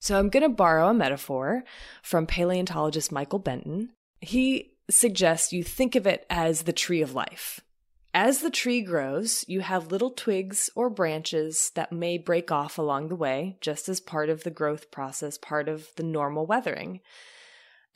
So 0.00 0.18
I'm 0.18 0.28
going 0.28 0.42
to 0.42 0.48
borrow 0.48 0.88
a 0.88 0.94
metaphor 0.94 1.62
from 2.02 2.26
paleontologist 2.26 3.12
Michael 3.12 3.38
Benton. 3.38 3.90
He 4.20 4.72
suggests 4.88 5.52
you 5.52 5.62
think 5.62 5.94
of 5.94 6.06
it 6.06 6.26
as 6.30 6.62
the 6.62 6.72
tree 6.72 7.02
of 7.02 7.14
life. 7.14 7.60
As 8.12 8.40
the 8.40 8.50
tree 8.50 8.82
grows, 8.82 9.44
you 9.46 9.60
have 9.60 9.92
little 9.92 10.10
twigs 10.10 10.68
or 10.74 10.90
branches 10.90 11.70
that 11.76 11.92
may 11.92 12.18
break 12.18 12.50
off 12.50 12.76
along 12.76 13.08
the 13.08 13.16
way, 13.16 13.56
just 13.60 13.88
as 13.88 14.00
part 14.00 14.28
of 14.28 14.42
the 14.42 14.50
growth 14.50 14.90
process, 14.90 15.38
part 15.38 15.68
of 15.68 15.88
the 15.96 16.02
normal 16.02 16.44
weathering. 16.44 17.00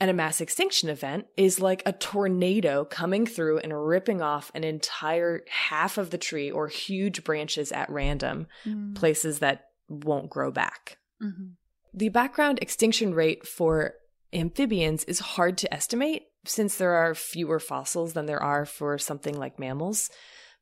And 0.00 0.10
a 0.10 0.14
mass 0.14 0.40
extinction 0.40 0.88
event 0.88 1.26
is 1.36 1.60
like 1.60 1.82
a 1.86 1.92
tornado 1.92 2.84
coming 2.84 3.26
through 3.26 3.58
and 3.58 3.86
ripping 3.86 4.22
off 4.22 4.52
an 4.54 4.62
entire 4.62 5.42
half 5.48 5.98
of 5.98 6.10
the 6.10 6.18
tree 6.18 6.50
or 6.50 6.68
huge 6.68 7.24
branches 7.24 7.72
at 7.72 7.90
random, 7.90 8.46
Mm-hmm. 8.66 8.94
places 8.94 9.40
that 9.40 9.66
won't 9.88 10.30
grow 10.30 10.50
back. 10.50 10.98
Mm-hmm. 11.22 11.44
The 11.92 12.08
background 12.08 12.58
extinction 12.60 13.14
rate 13.14 13.46
for 13.46 13.94
amphibians 14.32 15.04
is 15.04 15.20
hard 15.20 15.58
to 15.58 15.72
estimate 15.72 16.24
since 16.47 16.76
there 16.76 16.95
are 16.95 17.14
fewer 17.14 17.59
fossils 17.59 18.12
than 18.12 18.26
there 18.26 18.42
are 18.42 18.64
for 18.64 18.99
something 18.99 19.38
like 19.38 19.59
mammals. 19.59 20.11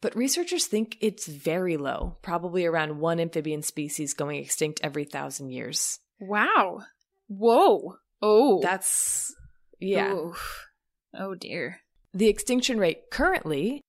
But 0.00 0.16
researchers 0.16 0.66
think 0.66 0.96
it's 1.00 1.26
very 1.26 1.76
low, 1.76 2.16
probably 2.22 2.66
around 2.66 2.98
one 2.98 3.20
amphibian 3.20 3.62
species 3.62 4.14
going 4.14 4.42
extinct 4.42 4.80
every 4.82 5.04
thousand 5.04 5.50
years. 5.50 6.00
Wow. 6.18 6.82
Whoa. 7.28 7.96
Oh. 8.20 8.60
That's, 8.62 9.34
yeah. 9.78 10.12
Oof. 10.12 10.66
Oh 11.14 11.34
dear. 11.34 11.80
The 12.12 12.28
extinction 12.28 12.78
rate 12.78 13.10
currently 13.10 13.80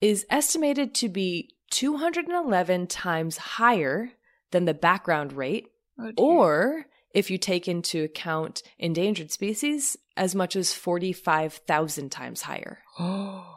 is 0.00 0.26
estimated 0.28 0.94
to 0.96 1.08
be 1.08 1.50
211 1.70 2.86
times 2.86 3.36
higher 3.38 4.10
than 4.50 4.66
the 4.66 4.74
background 4.74 5.32
rate 5.32 5.68
Oh 5.98 6.12
or 6.16 6.86
if 7.14 7.30
you 7.30 7.38
take 7.38 7.68
into 7.68 8.04
account 8.04 8.62
endangered 8.78 9.30
species, 9.30 9.96
as 10.16 10.34
much 10.34 10.56
as 10.56 10.72
45,000 10.72 12.10
times 12.10 12.42
higher. 12.42 12.80
oh 12.98 13.54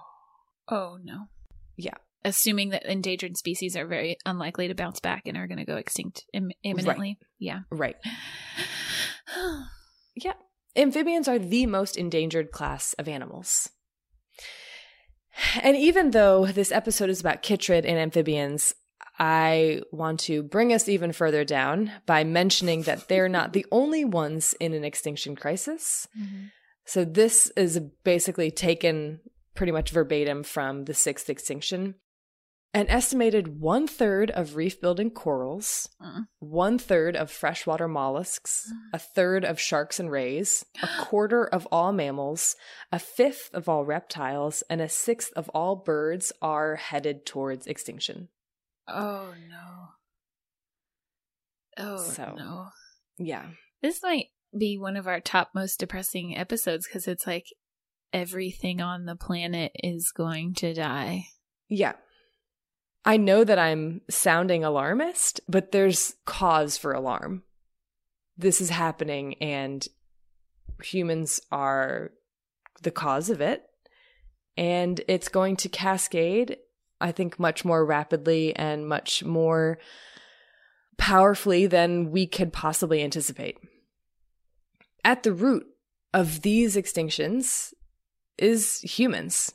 no. 0.69 1.25
Yeah. 1.77 1.95
Assuming 2.23 2.69
that 2.69 2.85
endangered 2.85 3.37
species 3.37 3.75
are 3.75 3.85
very 3.85 4.17
unlikely 4.25 4.67
to 4.67 4.75
bounce 4.75 4.99
back 4.99 5.23
and 5.27 5.37
are 5.37 5.47
going 5.47 5.59
to 5.59 5.65
go 5.65 5.77
extinct 5.77 6.23
Im- 6.33 6.51
imminently. 6.63 7.17
Yeah. 7.39 7.61
Right. 7.71 7.95
Yeah. 10.17 10.33
Amphibians 10.77 11.27
are 11.27 11.37
the 11.37 11.65
most 11.65 11.97
endangered 11.97 12.51
class 12.51 12.93
of 12.93 13.09
animals. 13.09 13.69
And 15.61 15.75
even 15.75 16.11
though 16.11 16.45
this 16.45 16.71
episode 16.71 17.09
is 17.09 17.19
about 17.19 17.43
chytrid 17.43 17.85
and 17.85 17.97
amphibians, 17.97 18.73
I 19.17 19.81
want 19.91 20.19
to 20.21 20.43
bring 20.43 20.73
us 20.73 20.89
even 20.89 21.11
further 21.13 21.43
down 21.45 21.91
by 22.05 22.23
mentioning 22.23 22.83
that 22.83 23.07
they're 23.07 23.29
not 23.29 23.53
the 23.53 23.65
only 23.71 24.03
ones 24.05 24.53
in 24.59 24.73
an 24.73 24.83
extinction 24.83 25.35
crisis. 25.35 26.07
So 26.85 27.05
this 27.05 27.51
is 27.55 27.79
basically 28.03 28.51
taken 28.51 29.21
pretty 29.55 29.71
much 29.71 29.91
verbatim 29.91 30.43
from 30.43 30.85
the 30.85 30.93
sixth 30.93 31.29
extinction. 31.29 31.95
An 32.73 32.89
estimated 32.89 33.61
one 33.61 33.87
third 33.87 34.31
of 34.31 34.57
reef 34.57 34.81
building 34.81 35.09
corals, 35.09 35.87
Mm. 36.01 36.27
one 36.39 36.77
third 36.77 37.15
of 37.15 37.31
freshwater 37.31 37.87
mollusks, 37.87 38.69
a 38.91 38.99
third 38.99 39.45
of 39.45 39.61
sharks 39.61 39.97
and 39.97 40.11
rays, 40.11 40.65
a 40.83 40.89
quarter 40.99 41.45
of 41.45 41.65
all 41.71 41.93
mammals, 41.93 42.57
a 42.91 42.99
fifth 42.99 43.49
of 43.53 43.69
all 43.69 43.85
reptiles, 43.85 44.61
and 44.69 44.81
a 44.81 44.89
sixth 44.89 45.31
of 45.37 45.47
all 45.53 45.77
birds 45.77 46.33
are 46.41 46.75
headed 46.75 47.25
towards 47.25 47.65
extinction. 47.65 48.27
Oh 48.87 49.33
no. 49.49 49.87
Oh 51.77 51.97
So- 51.97 52.35
no. 52.37 52.67
Yeah. 53.17 53.47
This 53.81 54.01
might 54.03 54.27
be 54.57 54.77
one 54.77 54.95
of 54.97 55.07
our 55.07 55.19
top 55.19 55.49
most 55.53 55.79
depressing 55.79 56.35
episodes 56.37 56.87
because 56.87 57.07
it's 57.07 57.27
like 57.27 57.47
everything 58.13 58.81
on 58.81 59.05
the 59.05 59.15
planet 59.15 59.71
is 59.83 60.11
going 60.15 60.53
to 60.55 60.73
die. 60.73 61.25
Yeah. 61.67 61.93
I 63.03 63.17
know 63.17 63.43
that 63.43 63.59
I'm 63.59 64.01
sounding 64.09 64.63
alarmist, 64.63 65.41
but 65.47 65.71
there's 65.71 66.15
cause 66.25 66.77
for 66.77 66.93
alarm. 66.93 67.43
This 68.37 68.61
is 68.61 68.69
happening 68.69 69.35
and 69.35 69.87
humans 70.83 71.39
are 71.51 72.11
the 72.81 72.91
cause 72.91 73.29
of 73.29 73.41
it. 73.41 73.63
And 74.57 75.01
it's 75.07 75.27
going 75.27 75.57
to 75.57 75.69
cascade, 75.69 76.57
I 77.01 77.11
think, 77.11 77.39
much 77.39 77.65
more 77.65 77.85
rapidly 77.85 78.55
and 78.55 78.87
much 78.87 79.23
more 79.23 79.77
powerfully 80.97 81.67
than 81.67 82.11
we 82.11 82.25
could 82.25 82.53
possibly 82.53 83.03
anticipate. 83.03 83.57
At 85.03 85.23
the 85.23 85.33
root 85.33 85.67
of 86.13 86.41
these 86.41 86.75
extinctions 86.75 87.73
is 88.37 88.79
humans. 88.81 89.53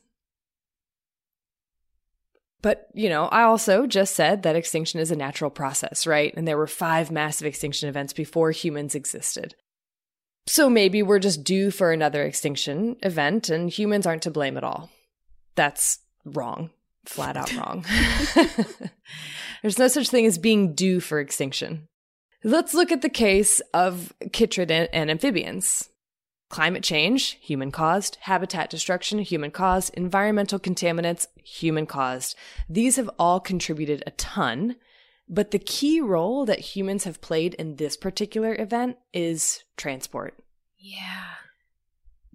But, 2.63 2.89
you 2.93 3.09
know, 3.09 3.25
I 3.27 3.43
also 3.43 3.87
just 3.87 4.15
said 4.15 4.43
that 4.43 4.57
extinction 4.57 5.01
is 5.01 5.11
a 5.11 5.17
natural 5.17 5.51
process, 5.51 6.07
right? 6.07 6.35
And 6.37 6.47
there 6.47 6.59
were 6.59 6.67
five 6.67 7.11
massive 7.11 7.47
extinction 7.47 7.89
events 7.89 8.13
before 8.13 8.51
humans 8.51 8.95
existed. 8.95 9.55
So 10.47 10.69
maybe 10.69 11.03
we're 11.03 11.19
just 11.19 11.43
due 11.43 11.71
for 11.71 11.93
another 11.93 12.23
extinction 12.23 12.97
event 13.03 13.49
and 13.49 13.71
humans 13.71 14.07
aren't 14.07 14.23
to 14.23 14.31
blame 14.31 14.57
at 14.57 14.65
all. 14.65 14.91
That's 15.55 16.01
wrong. 16.25 16.71
Flat 17.05 17.37
out 17.37 17.55
wrong. 17.57 17.85
There's 19.63 19.79
no 19.79 19.89
such 19.89 20.09
thing 20.09 20.27
as 20.27 20.39
being 20.39 20.75
due 20.75 21.01
for 21.01 21.21
extinction. 21.21 21.89
Let's 22.43 22.75
look 22.75 22.91
at 22.91 23.03
the 23.03 23.11
case 23.11 23.61
of 23.75 24.15
chytrid 24.29 24.89
and 24.93 25.11
amphibians. 25.11 25.91
Climate 26.49 26.83
change, 26.83 27.39
human 27.41 27.71
caused. 27.71 28.19
Habitat 28.23 28.71
destruction, 28.71 29.21
human 29.21 29.51
caused. 29.51 29.95
Environmental 29.95 30.59
contaminants, 30.59 31.27
human 31.45 31.87
caused. 31.87 32.35
These 32.69 32.97
have 32.97 33.11
all 33.19 33.39
contributed 33.41 34.03
a 34.07 34.11
ton. 34.13 34.77
But 35.29 35.53
the 35.53 35.61
key 35.61 36.01
role 36.01 36.45
that 36.47 36.59
humans 36.59 37.05
have 37.05 37.21
played 37.21 37.55
in 37.55 37.77
this 37.77 37.97
particular 37.97 38.57
event 38.59 38.97
is 39.13 39.63
transport. 39.77 40.35
Yeah. 40.77 41.35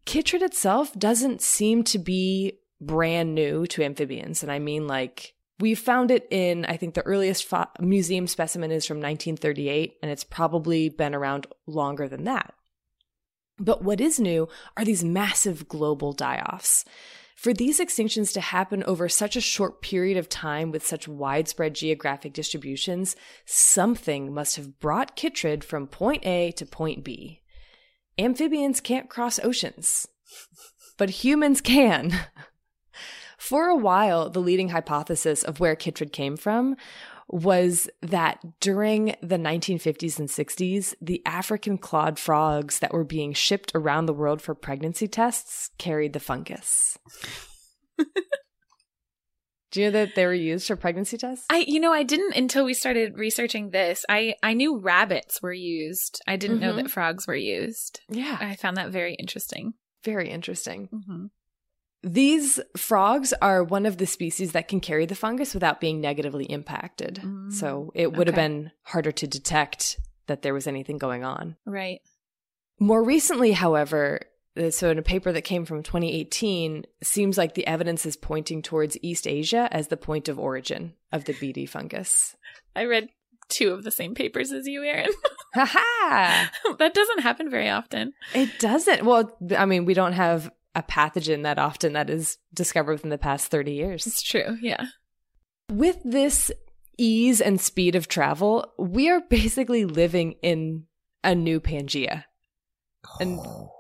Chytrid 0.05 0.41
itself 0.41 0.93
doesn't 0.93 1.41
seem 1.41 1.83
to 1.85 1.99
be 1.99 2.59
brand 2.81 3.35
new 3.35 3.65
to 3.67 3.83
amphibians. 3.83 4.43
And 4.43 4.51
I 4.51 4.59
mean, 4.59 4.87
like, 4.87 5.33
we 5.59 5.73
found 5.73 6.11
it 6.11 6.27
in, 6.31 6.65
I 6.65 6.77
think 6.77 6.93
the 6.93 7.05
earliest 7.05 7.45
fo- 7.45 7.67
museum 7.79 8.27
specimen 8.27 8.71
is 8.71 8.85
from 8.85 8.97
1938, 8.97 9.97
and 10.01 10.11
it's 10.11 10.23
probably 10.23 10.89
been 10.89 11.15
around 11.15 11.47
longer 11.65 12.07
than 12.07 12.25
that. 12.25 12.53
But 13.57 13.83
what 13.83 14.01
is 14.01 14.19
new 14.19 14.49
are 14.75 14.83
these 14.83 15.03
massive 15.03 15.67
global 15.67 16.11
die 16.11 16.43
offs. 16.51 16.83
For 17.35 17.53
these 17.53 17.79
extinctions 17.79 18.33
to 18.33 18.41
happen 18.41 18.83
over 18.83 19.07
such 19.07 19.35
a 19.35 19.41
short 19.41 19.81
period 19.81 20.17
of 20.17 20.29
time 20.29 20.71
with 20.71 20.85
such 20.85 21.07
widespread 21.07 21.75
geographic 21.75 22.33
distributions, 22.33 23.15
something 23.45 24.33
must 24.33 24.55
have 24.55 24.79
brought 24.79 25.15
chytrid 25.15 25.63
from 25.63 25.87
point 25.87 26.25
A 26.25 26.51
to 26.53 26.65
point 26.65 27.03
B. 27.03 27.41
Amphibians 28.17 28.79
can't 28.79 29.09
cross 29.09 29.39
oceans, 29.43 30.07
but 30.97 31.09
humans 31.09 31.61
can. 31.61 32.11
For 33.47 33.67
a 33.67 33.75
while, 33.75 34.29
the 34.29 34.39
leading 34.39 34.69
hypothesis 34.69 35.43
of 35.43 35.59
where 35.59 35.75
chytrid 35.75 36.11
came 36.11 36.35
from 36.35 36.75
was 37.27 37.87
that 38.01 38.39
during 38.59 39.15
the 39.21 39.37
1950s 39.37 40.17
and 40.19 40.29
60s, 40.29 40.95
the 41.01 41.21
African 41.25 41.77
clawed 41.77 42.17
frogs 42.17 42.79
that 42.79 42.91
were 42.93 43.03
being 43.03 43.33
shipped 43.33 43.71
around 43.75 44.07
the 44.07 44.13
world 44.13 44.41
for 44.41 44.55
pregnancy 44.55 45.07
tests 45.07 45.69
carried 45.77 46.13
the 46.13 46.19
fungus. 46.19 46.97
Do 49.71 49.81
you 49.81 49.87
know 49.87 49.91
that 50.05 50.15
they 50.15 50.25
were 50.25 50.33
used 50.33 50.67
for 50.67 50.75
pregnancy 50.75 51.17
tests? 51.17 51.45
I 51.49 51.65
you 51.67 51.79
know 51.81 51.91
I 51.91 52.03
didn't 52.03 52.35
until 52.35 52.63
we 52.63 52.73
started 52.73 53.17
researching 53.17 53.71
this. 53.71 54.05
I 54.07 54.35
I 54.41 54.53
knew 54.53 54.77
rabbits 54.79 55.41
were 55.41 55.51
used. 55.53 56.21
I 56.25 56.37
didn't 56.37 56.61
know 56.61 56.73
Mhm. 56.73 56.83
that 56.83 56.91
frogs 56.91 57.27
were 57.27 57.35
used. 57.35 57.99
Yeah. 58.09 58.37
I 58.39 58.55
found 58.55 58.77
that 58.77 58.91
very 58.91 59.15
interesting. 59.15 59.73
Very 60.03 60.29
interesting. 60.29 60.87
Mm-hmm. 60.93 61.25
These 62.05 62.59
frogs 62.77 63.33
are 63.41 63.63
one 63.63 63.87
of 63.87 63.97
the 63.97 64.05
species 64.05 64.51
that 64.51 64.67
can 64.67 64.79
carry 64.79 65.07
the 65.07 65.15
fungus 65.15 65.55
without 65.55 65.81
being 65.81 65.99
negatively 65.99 66.45
impacted. 66.45 67.15
Mm, 67.15 67.51
so 67.51 67.91
it 67.95 68.13
would 68.13 68.27
have 68.27 68.35
been 68.35 68.71
harder 68.83 69.11
to 69.13 69.25
detect 69.25 69.99
that 70.27 70.43
there 70.43 70.53
was 70.53 70.67
anything 70.67 70.99
going 70.99 71.23
on. 71.23 71.55
Right. 71.65 72.01
More 72.79 73.03
recently, 73.03 73.53
however, 73.53 74.21
uh, 74.55 74.69
so 74.69 74.91
in 74.91 74.99
a 74.99 75.01
paper 75.01 75.31
that 75.31 75.41
came 75.41 75.65
from 75.65 75.81
2018, 75.81 76.85
seems 77.01 77.39
like 77.39 77.55
the 77.55 77.65
evidence 77.65 78.05
is 78.05 78.15
pointing 78.15 78.61
towards 78.61 78.97
East 79.01 79.25
Asia 79.25 79.67
as 79.71 79.87
the 79.87 79.97
point 79.97 80.29
of 80.29 80.37
origin 80.37 80.93
of 81.11 81.25
the 81.25 81.33
BD 81.33 81.67
fungus. 81.67 82.35
I 82.75 82.85
read 82.85 83.09
two 83.49 83.71
of 83.71 83.83
the 83.83 83.89
same 83.89 84.13
papers 84.13 84.51
as 84.51 84.67
you, 84.67 84.83
Erin. 84.83 85.09
Ha 85.55 85.65
ha! 85.65 86.51
that 86.79 86.93
doesn't 86.93 87.21
happen 87.21 87.49
very 87.49 87.69
often. 87.69 88.13
It 88.33 88.59
doesn't. 88.59 89.05
Well, 89.05 89.35
I 89.57 89.65
mean, 89.65 89.85
we 89.85 89.93
don't 89.93 90.13
have 90.13 90.51
a 90.75 90.83
pathogen 90.83 91.43
that 91.43 91.57
often 91.57 91.93
that 91.93 92.09
is 92.09 92.37
discovered 92.53 92.93
within 92.93 93.09
the 93.09 93.17
past 93.17 93.47
30 93.47 93.71
years. 93.71 94.05
It's 94.05 94.21
true. 94.21 94.57
Yeah. 94.61 94.85
With 95.71 95.97
this 96.03 96.51
ease 96.97 97.41
and 97.41 97.59
speed 97.59 97.95
of 97.95 98.07
travel, 98.07 98.73
we 98.77 99.09
are 99.09 99.21
basically 99.29 99.85
living 99.85 100.33
in 100.41 100.85
a 101.23 101.33
new 101.33 101.59
Pangea. 101.59 102.25
And 103.19 103.39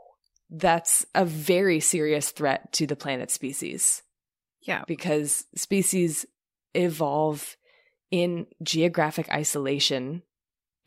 that's 0.49 1.05
a 1.13 1.25
very 1.25 1.79
serious 1.79 2.31
threat 2.31 2.71
to 2.73 2.87
the 2.87 2.95
planet's 2.95 3.33
species 3.33 4.01
Yeah. 4.61 4.83
because 4.87 5.45
species 5.55 6.25
evolve 6.73 7.55
in 8.11 8.47
geographic 8.63 9.29
isolation 9.29 10.23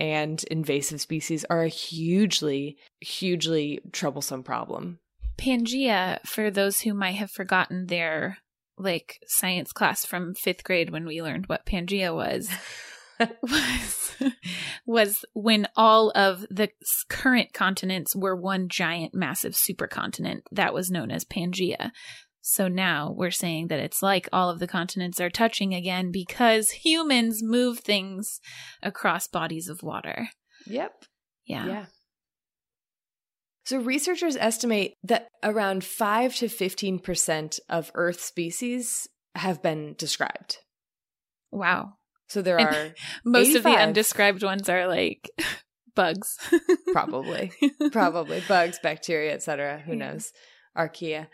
and 0.00 0.42
invasive 0.44 1.00
species 1.00 1.44
are 1.50 1.62
a 1.62 1.68
hugely, 1.68 2.78
hugely 3.00 3.80
troublesome 3.92 4.42
problem. 4.44 5.00
Pangea, 5.38 6.20
for 6.26 6.50
those 6.50 6.80
who 6.80 6.94
might 6.94 7.16
have 7.16 7.30
forgotten 7.30 7.86
their 7.86 8.38
like 8.76 9.18
science 9.26 9.72
class 9.72 10.04
from 10.04 10.34
fifth 10.34 10.62
grade 10.64 10.90
when 10.90 11.06
we 11.06 11.22
learned 11.22 11.46
what 11.46 11.66
Pangea 11.66 12.14
was, 12.14 12.50
was 13.42 14.22
was 14.86 15.24
when 15.34 15.66
all 15.76 16.10
of 16.14 16.44
the 16.50 16.70
current 17.08 17.52
continents 17.52 18.14
were 18.14 18.36
one 18.36 18.68
giant 18.68 19.14
massive 19.14 19.52
supercontinent 19.52 20.40
that 20.52 20.74
was 20.74 20.90
known 20.90 21.10
as 21.10 21.24
Pangea. 21.24 21.90
So 22.40 22.66
now 22.66 23.12
we're 23.14 23.30
saying 23.30 23.68
that 23.68 23.80
it's 23.80 24.02
like 24.02 24.28
all 24.32 24.48
of 24.48 24.58
the 24.58 24.66
continents 24.66 25.20
are 25.20 25.30
touching 25.30 25.74
again 25.74 26.10
because 26.10 26.70
humans 26.70 27.42
move 27.42 27.80
things 27.80 28.40
across 28.82 29.28
bodies 29.28 29.68
of 29.68 29.82
water. 29.82 30.28
Yep. 30.66 31.04
Yeah. 31.44 31.66
Yeah. 31.66 31.86
So 33.68 33.76
researchers 33.76 34.34
estimate 34.34 34.94
that 35.02 35.28
around 35.44 35.84
5 35.84 36.34
to 36.36 36.46
15% 36.46 37.60
of 37.68 37.90
Earth 37.94 38.22
species 38.22 39.06
have 39.34 39.62
been 39.62 39.94
described. 39.98 40.56
Wow. 41.52 41.98
So 42.30 42.40
there 42.40 42.58
And- 42.58 42.74
are 42.74 42.94
Most 43.26 43.54
of 43.54 43.64
the 43.64 43.68
undescribed 43.68 44.42
ones 44.42 44.70
are 44.70 44.88
like 44.88 45.28
bugs. 45.94 46.38
probably 46.92 47.52
probably 47.92 48.42
bugs, 48.48 48.78
bacteria, 48.82 49.34
etc. 49.34 49.82
Who 49.84 49.92
Yeah. 49.92 50.12
knows? 50.12 50.32
Archaea. 50.74 51.26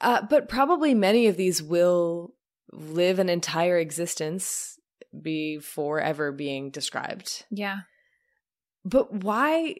Uh, 0.00 0.22
but 0.22 0.48
probably 0.48 0.94
many 0.94 1.26
of 1.26 1.36
these 1.36 1.62
will 1.62 2.32
live 2.72 3.18
an 3.18 3.28
entire 3.28 3.76
existence 3.76 4.78
before 5.20 6.00
ever 6.00 6.32
being 6.32 6.70
described. 6.70 7.44
Yeah. 7.50 7.80
But 8.86 9.12
why 9.12 9.74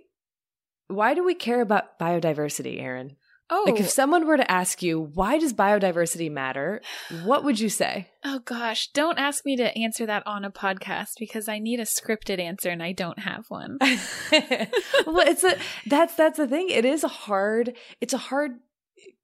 why 0.91 1.15
do 1.15 1.25
we 1.25 1.35
care 1.35 1.61
about 1.61 1.99
biodiversity, 1.99 2.81
Erin? 2.81 3.17
Oh, 3.53 3.65
Like 3.67 3.81
if 3.81 3.87
oh. 3.87 3.89
someone 3.89 4.27
were 4.27 4.37
to 4.37 4.49
ask 4.51 4.81
you, 4.81 5.01
why 5.01 5.39
does 5.39 5.53
biodiversity 5.53 6.31
matter? 6.31 6.81
What 7.25 7.43
would 7.45 7.59
you 7.59 7.69
say? 7.69 8.09
oh 8.25 8.39
gosh, 8.41 8.89
don't 8.93 9.19
ask 9.19 9.45
me 9.45 9.57
to 9.57 9.77
answer 9.77 10.07
that 10.07 10.27
on 10.27 10.45
a 10.45 10.51
podcast 10.51 11.13
because 11.19 11.49
I 11.49 11.59
need 11.59 11.81
a 11.81 11.85
scripted 11.85 12.39
answer 12.39 12.69
and 12.69 12.83
I 12.83 12.93
don't 12.93 13.19
have 13.19 13.47
one. 13.49 13.79
well, 13.81 15.27
it's 15.27 15.43
a 15.43 15.57
that's 15.87 16.15
that's 16.15 16.37
the 16.37 16.47
thing. 16.47 16.69
It 16.71 16.85
is 16.85 17.03
a 17.03 17.09
hard 17.09 17.75
it's 18.01 18.13
a 18.13 18.19
hard 18.19 18.53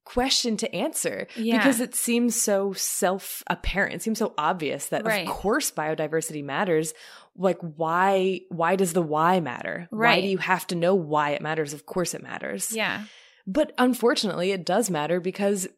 question 0.05 0.57
to 0.59 0.73
answer 0.75 1.27
Yeah. 1.37 1.57
because 1.59 1.81
it 1.81 1.95
seems 1.95 2.41
so 2.41 2.73
self-apparent. 2.75 3.95
It 3.95 4.03
seems 4.03 4.19
so 4.19 4.35
obvious 4.39 4.87
that 4.89 5.05
Right. 5.05 5.27
of 5.27 5.33
course 5.35 5.71
biodiversity 5.73 6.45
matters. 6.45 6.95
Like 7.37 7.59
why 7.61 8.41
why 8.49 8.77
does 8.77 8.93
the 8.93 9.03
why 9.03 9.41
matter? 9.41 9.89
Why 9.91 10.21
do 10.21 10.29
you 10.29 10.39
have 10.39 10.67
to 10.69 10.75
know 10.75 10.95
why 10.95 11.31
it 11.31 11.43
matters? 11.43 11.73
Of 11.73 11.87
course 11.87 12.15
it 12.15 12.23
matters. 12.23 12.73
yeah. 12.73 13.05
But 13.49 13.73
unfortunately, 13.79 14.51
it 14.53 14.65
does 14.67 14.91
matter 14.91 15.21
because 15.21 15.69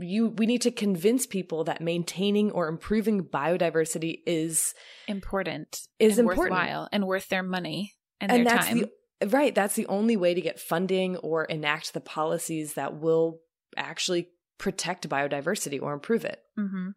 you 0.00 0.30
we 0.30 0.46
need 0.46 0.62
to 0.62 0.70
convince 0.72 1.26
people 1.26 1.62
that 1.64 1.80
maintaining 1.80 2.50
or 2.50 2.66
improving 2.68 3.22
biodiversity 3.24 4.20
is 4.26 4.74
Important. 5.06 5.80
Is 6.00 6.18
and 6.18 6.28
important. 6.28 6.54
worthwhile 6.56 6.88
and 6.92 7.06
worth 7.06 7.28
their 7.28 7.44
money 7.44 7.94
and, 8.20 8.32
and 8.32 8.46
their 8.46 8.54
that's 8.54 8.66
time. 8.66 8.78
the 8.78 8.90
right 9.28 9.54
that's 9.54 9.74
the 9.74 9.86
only 9.86 10.16
way 10.16 10.34
to 10.34 10.40
get 10.40 10.60
funding 10.60 11.16
or 11.18 11.44
enact 11.44 11.94
the 11.94 12.00
policies 12.00 12.74
that 12.74 12.94
will 13.00 13.38
actually 13.76 14.28
protect 14.58 15.08
biodiversity 15.08 15.80
or 15.80 15.92
improve 15.92 16.24
it 16.24 16.40
mm-hmm. 16.58 16.90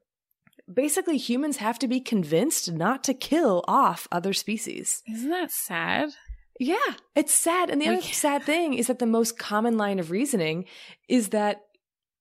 basically 0.74 1.17
humans 1.17 1.57
have 1.57 1.80
to 1.80 1.88
be 1.88 1.99
convinced 1.99 2.72
not 2.72 3.03
to 3.03 3.13
kill 3.13 3.63
off 3.67 4.07
other 4.11 4.34
species. 4.34 5.01
Isn't 5.11 5.30
that 5.32 5.51
sad? 5.51 6.09
Yeah, 6.59 6.78
it's 7.15 7.34
sad. 7.34 7.70
And 7.70 7.82
the 7.82 7.86
We 7.88 7.93
other 7.93 8.01
can't- 8.01 8.15
sad 8.15 8.43
thing 8.43 8.74
is 8.74 8.88
that 8.88 8.99
the 8.99 9.05
most 9.05 9.39
common 9.39 9.78
line 9.78 9.97
of 9.97 10.11
reasoning 10.11 10.65
is 11.07 11.30
that 11.30 11.61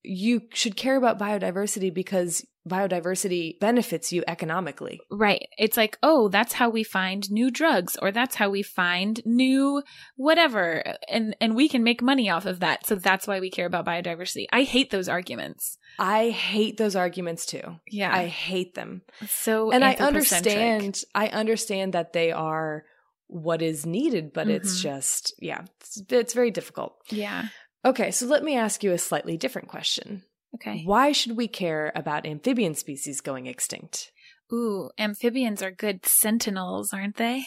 you 0.03 0.41
should 0.53 0.75
care 0.75 0.95
about 0.95 1.19
biodiversity 1.19 1.93
because 1.93 2.45
biodiversity 2.67 3.59
benefits 3.59 4.11
you 4.11 4.23
economically. 4.27 4.99
Right. 5.09 5.47
It's 5.57 5.77
like, 5.77 5.97
oh, 6.03 6.29
that's 6.29 6.53
how 6.53 6.69
we 6.69 6.83
find 6.83 7.29
new 7.31 7.49
drugs 7.51 7.97
or 8.01 8.11
that's 8.11 8.35
how 8.35 8.49
we 8.49 8.61
find 8.61 9.21
new 9.25 9.81
whatever 10.15 10.95
and 11.09 11.35
and 11.41 11.55
we 11.55 11.67
can 11.67 11.83
make 11.83 12.01
money 12.01 12.29
off 12.29 12.45
of 12.45 12.59
that. 12.59 12.85
So 12.85 12.95
that's 12.95 13.27
why 13.27 13.39
we 13.39 13.49
care 13.49 13.65
about 13.65 13.85
biodiversity. 13.85 14.45
I 14.51 14.63
hate 14.63 14.91
those 14.91 15.09
arguments. 15.09 15.77
I 15.97 16.29
hate 16.29 16.77
those 16.77 16.95
arguments 16.95 17.45
too. 17.45 17.77
Yeah. 17.89 18.13
I 18.15 18.27
hate 18.27 18.75
them. 18.75 19.01
so 19.27 19.71
and 19.71 19.83
I 19.83 19.93
understand 19.95 21.01
I 21.15 21.27
understand 21.27 21.93
that 21.93 22.13
they 22.13 22.31
are 22.31 22.83
what 23.27 23.61
is 23.61 23.85
needed, 23.85 24.33
but 24.33 24.47
it's 24.49 24.79
Mhm. 24.79 24.83
just 24.83 25.33
yeah, 25.39 25.61
it's, 25.81 26.01
it's 26.09 26.33
very 26.33 26.51
difficult. 26.51 26.95
Yeah. 27.09 27.45
Okay, 27.85 28.11
so 28.11 28.25
let 28.25 28.43
me 28.43 28.55
ask 28.57 28.83
you 28.83 28.91
a 28.91 28.97
slightly 28.97 29.37
different 29.37 29.67
question. 29.67 30.23
Okay. 30.55 30.83
Why 30.85 31.11
should 31.11 31.37
we 31.37 31.47
care 31.47 31.91
about 31.95 32.25
amphibian 32.25 32.75
species 32.75 33.21
going 33.21 33.45
extinct? 33.47 34.11
Ooh, 34.51 34.89
amphibians 34.97 35.61
are 35.61 35.71
good 35.71 36.05
sentinels, 36.05 36.91
aren't 36.91 37.17
they? 37.17 37.43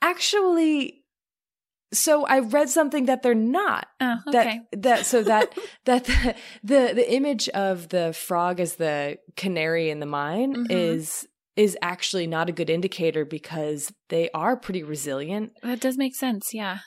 Actually, 0.00 1.02
so 1.92 2.24
I 2.24 2.38
read 2.38 2.68
something 2.68 3.06
that 3.06 3.22
they're 3.22 3.34
not. 3.34 3.88
Oh, 4.00 4.16
okay. 4.28 4.60
That 4.72 4.82
that 4.82 5.06
so 5.06 5.22
that 5.24 5.52
that 5.84 6.04
the, 6.04 6.34
the 6.62 6.92
the 6.94 7.12
image 7.14 7.48
of 7.50 7.88
the 7.88 8.12
frog 8.12 8.60
as 8.60 8.76
the 8.76 9.18
canary 9.36 9.90
in 9.90 10.00
the 10.00 10.06
mine 10.06 10.54
Mhm. 10.54 10.66
is 10.70 11.26
is 11.56 11.76
actually 11.82 12.26
not 12.26 12.48
a 12.48 12.52
good 12.52 12.70
indicator 12.70 13.24
because 13.24 13.92
they 14.08 14.30
are 14.30 14.56
pretty 14.56 14.82
resilient 14.84 15.52
that 15.62 15.80
does 15.80 15.98
make 15.98 16.14
sense. 16.14 16.54
Yeah. 16.54 16.78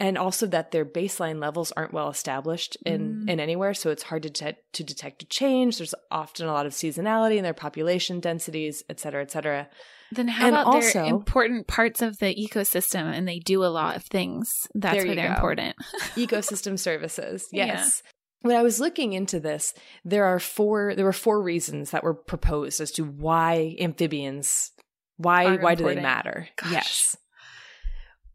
And 0.00 0.16
also 0.18 0.46
that 0.46 0.70
their 0.70 0.84
baseline 0.86 1.38
levels 1.40 1.70
aren't 1.76 1.92
well 1.92 2.08
established 2.08 2.76
in 2.86 3.00
Mm. 3.26 3.30
in 3.30 3.40
anywhere 3.40 3.74
so 3.74 3.90
it's 3.90 4.04
hard 4.04 4.22
to 4.24 4.30
detect 4.30 4.72
to 4.72 4.82
detect 4.82 5.22
a 5.22 5.26
change 5.26 5.76
there's 5.78 5.94
often 6.10 6.46
a 6.48 6.52
lot 6.52 6.66
of 6.66 6.72
seasonality 6.72 7.36
in 7.36 7.42
their 7.44 7.54
population 7.54 8.18
densities 8.20 8.82
et 8.88 8.98
cetera 8.98 9.22
et 9.22 9.30
cetera 9.30 9.68
Then 10.12 10.26
how 10.28 10.46
And 10.46 10.54
about 10.56 10.66
also- 10.66 11.02
they're 11.02 11.04
important 11.20 11.66
parts 11.68 12.02
of 12.02 12.18
the 12.18 12.34
ecosystem 12.34 13.04
and 13.14 13.28
they 13.28 13.38
do 13.38 13.62
a 13.64 13.70
lot 13.80 13.94
of 13.94 14.02
things? 14.04 14.48
That's 14.74 14.96
There 14.96 15.06
why 15.06 15.14
they're 15.14 15.28
go. 15.28 15.34
important. 15.34 15.76
ecosystem 16.16 16.76
services 16.78 17.46
Yeah. 17.52 17.66
yes 17.66 18.02
when 18.42 18.56
i 18.56 18.62
was 18.62 18.80
looking 18.80 19.12
into 19.12 19.38
this 19.38 19.74
there 20.04 20.24
are 20.24 20.40
four 20.40 20.94
there 20.96 21.04
were 21.04 21.12
four 21.26 21.42
reasons 21.42 21.90
that 21.90 22.02
were 22.02 22.14
proposed 22.14 22.80
as 22.80 22.90
to 22.92 23.04
why 23.04 23.76
amphibians 23.78 24.72
why 25.18 25.56
why 25.56 25.74
do 25.74 25.84
they 25.84 26.00
matter 26.00 26.48
Gosh. 26.56 26.72
yes 26.72 27.16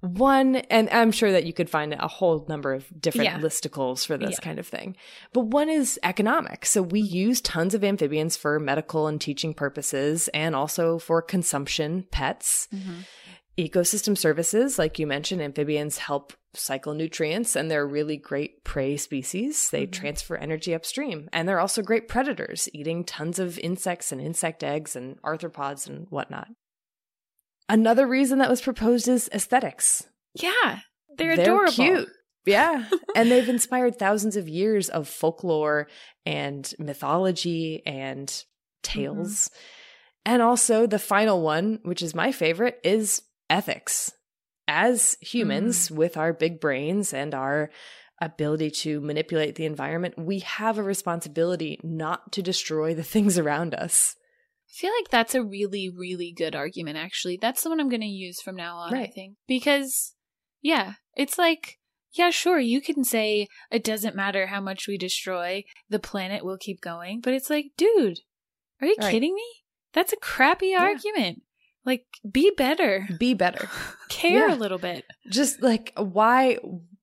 one 0.06 0.56
and 0.56 0.90
i'm 0.92 1.12
sure 1.12 1.32
that 1.32 1.46
you 1.46 1.54
could 1.54 1.70
find 1.70 1.94
a 1.94 2.08
whole 2.08 2.46
number 2.48 2.74
of 2.74 2.86
different 3.02 3.26
Yeah. 3.26 3.40
listicles 3.40 4.06
for 4.06 4.18
this 4.18 4.32
Yeah. 4.40 4.44
kind 4.46 4.60
of 4.60 4.68
thing 4.68 4.96
but 5.34 5.42
one 5.48 5.70
is 5.70 6.00
economic 6.04 6.66
so 6.66 6.82
we 6.82 7.02
use 7.02 7.42
tons 7.42 7.74
of 7.74 7.84
amphibians 7.84 8.38
for 8.38 8.60
medical 8.60 9.08
and 9.08 9.20
teaching 9.20 9.54
purposes 9.54 10.28
and 10.30 10.56
also 10.56 11.00
for 11.00 11.22
consumption 11.22 12.06
pets 12.12 12.68
ecosystem 13.58 14.18
services 14.18 14.78
like 14.78 15.00
you 15.00 15.08
mentioned 15.08 15.42
amphibians 15.42 15.98
help 15.98 16.34
cycle 16.54 16.94
nutrients 16.94 17.56
and 17.56 17.72
they're 17.72 17.88
really 17.88 18.18
great 18.18 18.64
prey 18.66 18.98
species 18.98 19.70
they 19.70 19.88
Mhm. 19.88 19.92
transfer 19.92 20.36
energy 20.36 20.74
upstream 20.74 21.30
and 21.32 21.48
they're 21.48 21.60
also 21.60 21.82
great 21.82 22.08
predators 22.10 22.68
eating 22.74 23.04
tons 23.06 23.40
of 23.40 23.58
insects 23.60 24.12
and 24.12 24.20
insect 24.22 24.64
eggs 24.64 24.96
and 24.96 25.22
arthropods 25.22 25.88
and 25.88 26.08
whatnot 26.10 26.48
another 27.70 28.08
reason 28.08 28.40
that 28.40 28.50
was 28.50 28.62
proposed 28.62 29.08
is 29.08 29.30
aesthetics. 29.34 30.04
Yeah. 30.34 30.80
They're, 31.18 31.32
adorable. 31.32 31.72
cute. 31.72 32.10
Yeah. 32.46 32.86
And 33.16 33.32
they've 33.32 33.48
inspired 33.48 33.98
thousands 33.98 34.36
of 34.36 34.50
years 34.50 34.90
of 34.90 35.08
folklore 35.08 35.88
and 36.26 36.72
mythology 36.78 37.82
and 37.86 38.44
tales. 38.84 39.48
Mm-hmm. 39.48 40.34
And 40.34 40.42
also 40.42 40.86
the 40.86 41.00
final 41.00 41.42
one 41.42 41.80
which 41.84 42.02
is 42.02 42.14
my 42.14 42.34
favorite 42.34 42.80
is 42.84 43.22
ethics. 43.50 44.12
As 44.68 45.16
humans 45.22 45.88
mm. 45.88 45.96
with 45.96 46.18
our 46.18 46.34
big 46.34 46.60
brains 46.60 47.14
and 47.14 47.34
our 47.34 47.70
ability 48.22 48.72
to 48.72 49.02
manipulate 49.02 49.56
the 49.56 49.66
environment 49.66 50.18
we 50.18 50.40
have 50.40 50.78
a 50.78 50.84
responsibility 50.84 51.80
not 51.84 52.32
to 52.32 52.42
destroy 52.42 52.94
the 52.94 53.04
things 53.14 53.38
around 53.38 53.74
us 53.76 54.16
feel 54.76 54.92
like 55.00 55.10
that's 55.10 55.34
a 55.36 55.44
really, 55.44 55.90
really 55.90 56.34
good 56.36 56.56
argument, 56.56 56.98
actually. 56.98 57.38
That's 57.42 57.64
the 57.64 57.70
one 57.70 57.80
I'm 57.80 57.90
going 57.90 58.02
to 58.02 58.08
use 58.08 58.42
from 58.42 58.56
now 58.56 58.78
on, 58.78 58.94
I 58.94 59.08
think. 59.08 59.36
Because, 59.48 60.14
yeah, 60.62 60.94
it's 61.16 61.38
like, 61.38 61.80
yeah, 62.14 62.30
sure, 62.30 62.60
you 62.60 62.82
can 62.82 63.04
say 63.04 63.48
it 63.72 63.84
doesn't 63.84 64.16
matter 64.16 64.48
how 64.48 64.62
much 64.62 64.88
we 64.88 64.98
destroy, 64.98 65.64
the 65.90 66.00
planet 66.00 66.44
will 66.46 66.58
keep 66.58 66.82
going. 66.82 67.22
But 67.22 67.34
it's 67.34 67.50
like, 67.50 67.72
dude, 67.78 68.20
are 68.82 68.88
you 68.88 68.96
Right. 69.00 69.12
kidding 69.12 69.34
me? 69.36 69.46
That's 69.94 70.14
a 70.14 70.18
crappy 70.18 70.74
argument. 70.76 71.44
Like, 71.86 72.06
be 72.30 72.52
better. 72.58 73.08
be 73.20 73.34
better 73.34 73.70
Care 74.10 74.50
Yeah. 74.50 74.56
a 74.56 74.58
little 74.58 74.80
bit. 74.80 75.06
just 75.32 75.62
like 75.62 75.94
why 75.96 76.58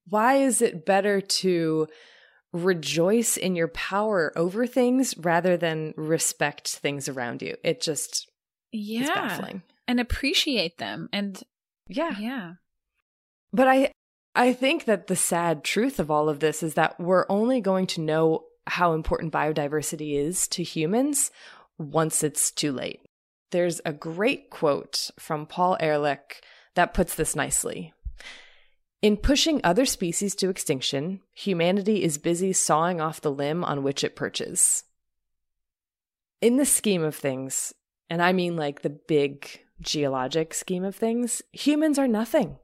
why 0.09 0.35
is 0.37 0.61
it 0.61 0.85
better 0.85 1.21
to 1.21 1.87
rejoice 2.53 3.37
in 3.37 3.55
your 3.57 3.69
power 3.69 4.33
over 4.37 4.67
things 4.67 5.17
rather 5.19 5.57
than 5.57 5.95
respect 5.97 6.69
things 6.69 7.09
around 7.09 7.41
you 7.43 7.57
it 7.65 7.81
just 7.81 8.29
is 8.73 9.09
Yeah. 9.09 9.15
baffling 9.15 9.63
And 9.89 9.99
appreciate 10.01 10.79
them. 10.79 11.09
And, 11.13 11.43
yeah 11.89 12.19
yeah. 12.19 12.53
but 13.53 13.67
i 13.69 13.91
i 14.35 14.53
think 14.53 14.85
that 14.85 15.07
the 15.09 15.17
sad 15.17 15.65
truth 15.65 15.99
of 15.99 16.11
all 16.11 16.29
of 16.29 16.41
this 16.41 16.63
is 16.63 16.75
that 16.75 16.99
we're 17.01 17.27
only 17.29 17.61
going 17.61 17.87
to 17.89 18.01
know 18.01 18.45
how 18.67 18.93
important 18.93 19.33
biodiversity 19.33 20.15
is 20.15 20.47
to 20.49 20.63
humans 20.63 21.31
once 21.79 22.23
it's 22.23 22.51
too 22.53 22.71
late 22.73 23.01
there's 23.51 23.81
a 23.85 23.93
great 23.93 24.49
quote 24.51 25.11
from 25.19 25.45
paul 25.47 25.77
ehrlich 25.81 26.41
that 26.77 26.95
puts 26.95 27.15
this 27.17 27.35
nicely 27.35 27.93
In 29.03 29.17
pushing 29.17 29.61
other 29.65 29.85
species 29.85 30.37
to 30.37 30.49
extinction, 30.49 31.21
humanity 31.35 32.05
is 32.05 32.19
busy 32.19 32.53
sawing 32.53 33.01
off 33.01 33.21
the 33.21 33.33
limb 33.33 33.65
on 33.65 33.83
which 33.83 34.05
it 34.05 34.15
perches. 34.15 34.85
In 36.41 36.57
the 36.57 36.65
scheme 36.65 37.03
of 37.03 37.17
things, 37.17 37.75
and 38.09 38.23
I 38.23 38.33
mean 38.33 38.57
like 38.57 38.83
the 38.83 38.91
big 38.91 39.61
geologic 39.81 40.55
scheme 40.55 40.85
of 40.85 40.95
things, 40.95 41.43
humans 41.51 41.99
are 41.99 42.07
nothing. 42.07 42.59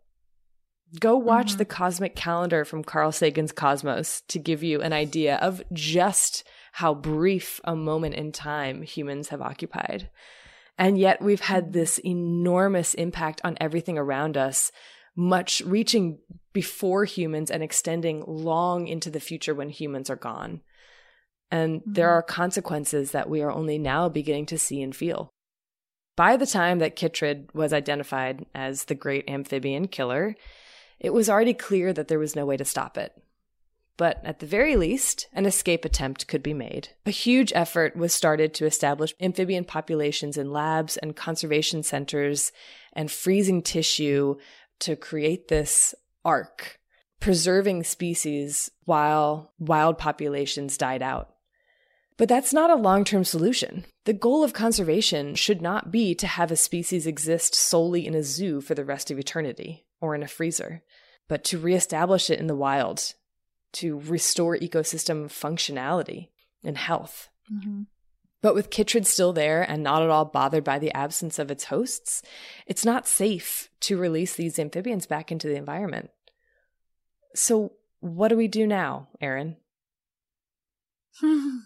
Go 1.00 1.16
watch 1.16 1.54
Mhm. 1.54 1.58
the 1.58 1.64
cosmic 1.64 2.14
calendar 2.14 2.64
from 2.64 2.84
Carl 2.84 3.10
Sagan's 3.10 3.52
Cosmos 3.52 4.22
to 4.28 4.38
give 4.38 4.62
you 4.62 4.80
an 4.80 4.92
idea 4.92 5.36
of 5.36 5.62
just 5.72 6.44
how 6.72 6.94
brief 6.94 7.60
a 7.64 7.74
moment 7.74 8.14
in 8.14 8.30
time 8.30 8.82
humans 8.82 9.28
have 9.30 9.42
occupied. 9.42 10.08
And 10.78 10.96
yet 10.96 11.20
we've 11.20 11.40
had 11.40 11.72
this 11.72 11.98
enormous 11.98 12.94
impact 12.94 13.40
on 13.42 13.58
everything 13.60 13.98
around 13.98 14.36
us, 14.36 14.70
much 15.18 15.60
reaching 15.62 16.16
before 16.52 17.04
humans 17.04 17.50
and 17.50 17.60
extending 17.60 18.22
long 18.24 18.86
into 18.86 19.10
the 19.10 19.18
future 19.18 19.52
when 19.52 19.68
humans 19.68 20.08
are 20.08 20.16
gone. 20.16 20.60
And 21.50 21.82
there 21.84 22.06
Mhm. 22.06 22.12
are 22.12 22.22
consequences 22.22 23.10
that 23.10 23.28
we 23.28 23.42
are 23.42 23.50
only 23.50 23.78
now 23.78 24.08
beginning 24.08 24.46
to 24.46 24.58
see 24.58 24.80
and 24.80 24.94
feel. 24.94 25.28
By 26.14 26.36
the 26.36 26.46
time 26.46 26.78
that 26.78 26.94
Chytrid 26.94 27.52
was 27.52 27.72
identified 27.72 28.46
as 28.54 28.84
the 28.84 28.94
great 28.94 29.28
amphibian 29.28 29.88
killer, 29.88 30.36
it 31.00 31.12
was 31.12 31.28
already 31.28 31.54
clear 31.54 31.92
that 31.92 32.06
there 32.06 32.20
was 32.20 32.36
no 32.36 32.46
way 32.46 32.56
to 32.56 32.64
stop 32.64 32.96
it. 32.96 33.12
But 33.96 34.20
at 34.24 34.38
the 34.38 34.46
very 34.46 34.76
least, 34.76 35.26
an 35.32 35.46
escape 35.46 35.84
attempt 35.84 36.28
could 36.28 36.42
be 36.44 36.54
made. 36.54 36.90
A 37.04 37.10
huge 37.10 37.52
effort 37.56 37.96
was 37.96 38.14
started 38.14 38.54
to 38.54 38.66
establish 38.66 39.12
amphibian 39.20 39.64
populations 39.64 40.36
in 40.36 40.52
labs 40.52 40.96
and 40.96 41.16
conservation 41.16 41.82
centers 41.82 42.52
and 42.92 43.10
freezing 43.10 43.60
tissue 43.60 44.36
to 44.80 44.96
create 44.96 45.48
this 45.48 45.94
ark, 46.24 46.78
preserving 47.20 47.84
species 47.84 48.70
while 48.84 49.52
wild 49.58 49.98
populations 49.98 50.76
died 50.76 51.02
out. 51.02 51.34
But 52.16 52.28
that's 52.28 52.52
not 52.52 52.70
a 52.70 52.74
long 52.74 53.04
term 53.04 53.24
solution. 53.24 53.84
The 54.04 54.12
goal 54.12 54.42
of 54.42 54.52
conservation 54.52 55.34
should 55.36 55.62
not 55.62 55.92
be 55.92 56.14
to 56.16 56.26
have 56.26 56.50
a 56.50 56.56
species 56.56 57.06
exist 57.06 57.54
solely 57.54 58.06
in 58.06 58.14
a 58.14 58.24
zoo 58.24 58.60
for 58.60 58.74
the 58.74 58.84
rest 58.84 59.10
of 59.10 59.18
eternity 59.18 59.86
or 60.00 60.14
in 60.14 60.22
a 60.22 60.28
freezer, 60.28 60.82
but 61.28 61.44
to 61.44 61.58
reestablish 61.58 62.28
it 62.28 62.40
in 62.40 62.48
the 62.48 62.56
wild, 62.56 63.14
to 63.74 64.00
restore 64.00 64.56
ecosystem 64.56 65.26
functionality 65.26 66.28
and 66.64 66.76
health. 66.76 67.28
Mhm. 67.52 67.86
But 68.40 68.54
with 68.54 68.70
Chytrid 68.70 69.04
still 69.06 69.32
there 69.32 69.62
and 69.62 69.82
not 69.82 70.02
at 70.02 70.10
all 70.10 70.24
bothered 70.24 70.62
by 70.64 70.78
the 70.78 70.92
absence 70.94 71.38
of 71.38 71.50
its 71.50 71.64
hosts, 71.64 72.22
it's 72.66 72.84
not 72.84 73.06
safe 73.08 73.68
to 73.80 73.98
release 73.98 74.36
these 74.36 74.58
amphibians 74.58 75.06
back 75.06 75.32
into 75.32 75.48
the 75.48 75.56
environment. 75.56 76.10
So, 77.34 77.72
what 78.00 78.28
do 78.28 78.36
we 78.36 78.46
do 78.48 78.66
now, 78.66 79.08
Erin? 79.20 79.56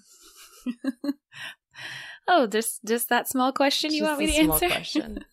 Oh, 2.29 2.47
just 2.47 2.85
just 2.85 3.09
that 3.09 3.29
small 3.29 3.53
question 3.53 3.93
you 3.93 4.05
want 4.05 4.19
me 4.21 4.27
a 4.27 4.29
to 4.29 4.45
small 4.45 4.55
answer? 4.55 4.69
question. 4.69 5.25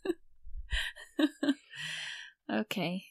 okay. 2.52 3.04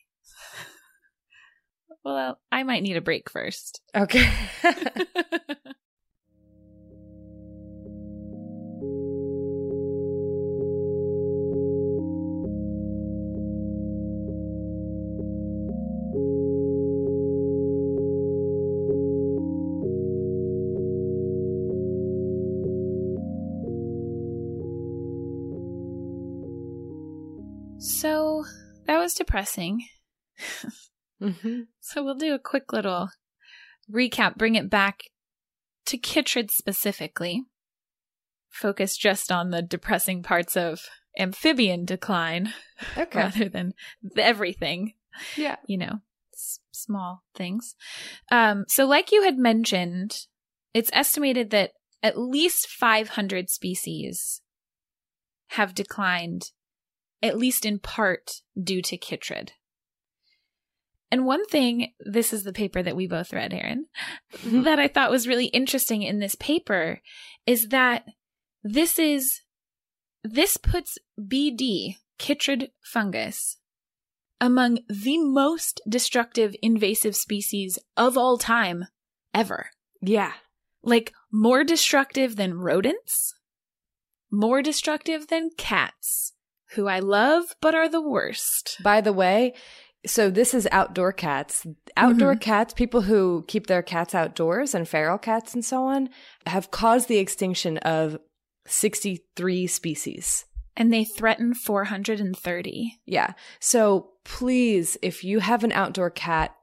Well, 2.04 2.40
I 2.50 2.62
might 2.64 2.82
need 2.82 2.96
a 2.96 3.00
break 3.00 3.30
first. 3.30 3.80
Okay. 3.94 4.28
depressing. 29.28 29.86
hmm 31.20 31.60
So 31.80 32.02
we'll 32.02 32.14
do 32.14 32.34
a 32.34 32.38
quick 32.38 32.72
little 32.72 33.10
recap, 33.92 34.36
bring 34.36 34.54
it 34.54 34.70
back 34.70 35.02
to 35.86 35.98
Chytrid 35.98 36.50
specifically. 36.50 37.42
Focus 38.50 38.96
just 38.96 39.30
on 39.30 39.50
the 39.50 39.62
depressing 39.62 40.22
parts 40.22 40.56
of 40.56 40.80
amphibian 41.18 41.84
decline 41.84 42.52
Okay. 42.96 43.18
rather 43.18 43.48
than 43.48 43.72
everything, 44.16 44.94
Yeah. 45.36 45.56
you 45.66 45.76
know, 45.78 46.00
s- 46.34 46.60
small 46.72 47.22
things. 47.34 47.74
Um, 48.30 48.64
so, 48.68 48.86
like 48.86 49.12
you 49.12 49.22
had 49.22 49.36
mentioned, 49.36 50.16
it's 50.72 50.90
estimated 50.92 51.50
that 51.50 51.72
at 52.02 52.18
least 52.18 52.68
500 52.68 53.50
species 53.50 54.40
have 55.52 55.74
declined, 55.74 56.50
at 57.22 57.38
least 57.38 57.64
in 57.64 57.78
part 57.78 58.42
due 58.60 58.82
to 58.82 58.98
Chytrid. 58.98 59.50
And 61.10 61.24
one 61.24 61.46
thing, 61.46 61.92
this 62.00 62.32
is 62.32 62.44
the 62.44 62.52
paper 62.52 62.82
that 62.82 62.96
we 62.96 63.06
both 63.06 63.32
read, 63.32 63.54
Erin, 63.54 63.86
mm-hmm. 64.34 64.62
that 64.62 64.78
I 64.78 64.88
thought 64.88 65.10
was 65.10 65.26
really 65.26 65.46
interesting 65.46 66.02
in 66.02 66.18
this 66.18 66.34
paper 66.34 67.00
is 67.46 67.68
that 67.68 68.04
this 68.62 68.98
is, 68.98 69.40
this 70.22 70.58
puts 70.58 70.98
BD, 71.18 71.96
Chytrid 72.18 72.68
fungus, 72.82 73.56
among 74.40 74.80
the 74.88 75.18
most 75.18 75.80
destructive 75.88 76.54
invasive 76.60 77.16
species 77.16 77.78
of 77.96 78.18
all 78.18 78.36
time 78.36 78.84
ever. 79.32 79.70
Yeah. 80.02 80.34
Like 80.82 81.12
more 81.32 81.64
destructive 81.64 82.36
than 82.36 82.58
rodents, 82.58 83.34
more 84.30 84.60
destructive 84.62 85.28
than 85.28 85.50
cats, 85.56 86.34
who 86.74 86.86
I 86.88 86.98
love 87.00 87.44
but 87.60 87.74
are 87.74 87.88
the 87.88 88.00
worst. 88.00 88.78
By 88.82 89.00
the 89.00 89.12
way, 89.12 89.54
so 90.06 90.30
this 90.30 90.54
is 90.54 90.68
outdoor 90.70 91.12
cats. 91.12 91.66
Outdoor 91.96 92.36
cats, 92.36 92.72
people 92.72 93.02
who 93.02 93.44
keep 93.48 93.66
their 93.66 93.82
cats 93.82 94.14
outdoors 94.14 94.74
and 94.74 94.88
feral 94.88 95.18
cats 95.18 95.54
and 95.54 95.64
so 95.64 95.84
on, 95.84 96.08
have 96.46 96.70
caused 96.70 97.08
the 97.08 97.18
extinction 97.18 97.78
of 97.78 98.18
63 98.66 99.66
species. 99.66 100.44
And 100.76 100.92
they 100.92 101.04
threaten 101.04 101.54
430. 101.54 103.00
Yeah. 103.06 103.32
So 103.58 104.10
please, 104.24 104.96
if 105.02 105.24
you 105.24 105.40
have 105.40 105.64
an 105.64 105.72
outdoor 105.72 106.10
cat, 106.10 106.54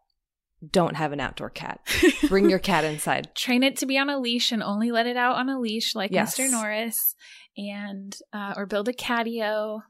don't 0.71 0.95
have 0.95 1.11
an 1.11 1.19
outdoor 1.19 1.49
cat. 1.49 1.81
Bring 2.29 2.49
your 2.49 2.59
cat 2.59 2.85
inside. 2.85 3.35
Train 3.35 3.61
it 3.61 3.75
to 3.77 3.85
be 3.85 3.97
on 3.97 4.09
a 4.09 4.17
leash 4.17 4.51
and 4.51 4.63
only 4.63 4.91
let 4.91 5.05
it 5.05 5.17
out 5.17 5.35
on 5.35 5.49
a 5.49 5.59
leash 5.59 5.93
like 5.93 6.11
Yes. 6.11 6.37
Mr. 6.37 6.49
Norris 6.49 7.15
and 7.57 8.15
uh, 8.31 8.53
or 8.55 8.65
build 8.65 8.87
a 8.87 8.93
catio. 8.93 9.81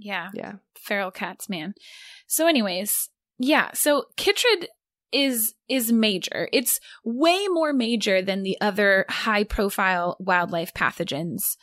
Yeah. 0.00 0.30
Yeah. 0.34 0.54
feral 0.76 1.10
cats, 1.10 1.48
man. 1.48 1.74
So, 2.26 2.46
anyways, 2.46 3.10
yeah. 3.38 3.70
So 3.74 4.04
Chytrid 4.16 4.66
is 5.12 5.54
is 5.68 5.90
major. 5.90 6.48
It's 6.52 6.78
way 7.04 7.48
more 7.48 7.72
major 7.72 8.22
than 8.22 8.42
the 8.42 8.56
other 8.60 9.06
high 9.08 9.44
profile 9.44 10.16
wildlife 10.20 10.72
pathogens. 10.74 11.56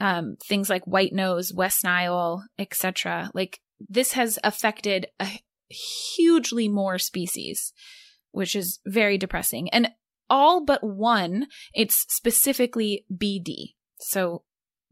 Um, 0.00 0.36
things 0.44 0.68
like 0.68 0.84
white 0.86 1.12
nose, 1.12 1.52
West 1.52 1.84
Nile, 1.84 2.44
etc. 2.58 3.30
Like 3.34 3.60
this 3.88 4.12
has 4.12 4.38
affected 4.42 5.06
a 5.20 5.28
hugely 5.68 6.68
more 6.68 6.98
species, 6.98 7.72
which 8.32 8.56
is 8.56 8.80
very 8.86 9.18
depressing. 9.18 9.68
And 9.70 9.90
all 10.30 10.64
but 10.64 10.82
one, 10.82 11.46
it's 11.74 12.06
specifically 12.08 13.04
BD. 13.12 13.74
So, 14.00 14.42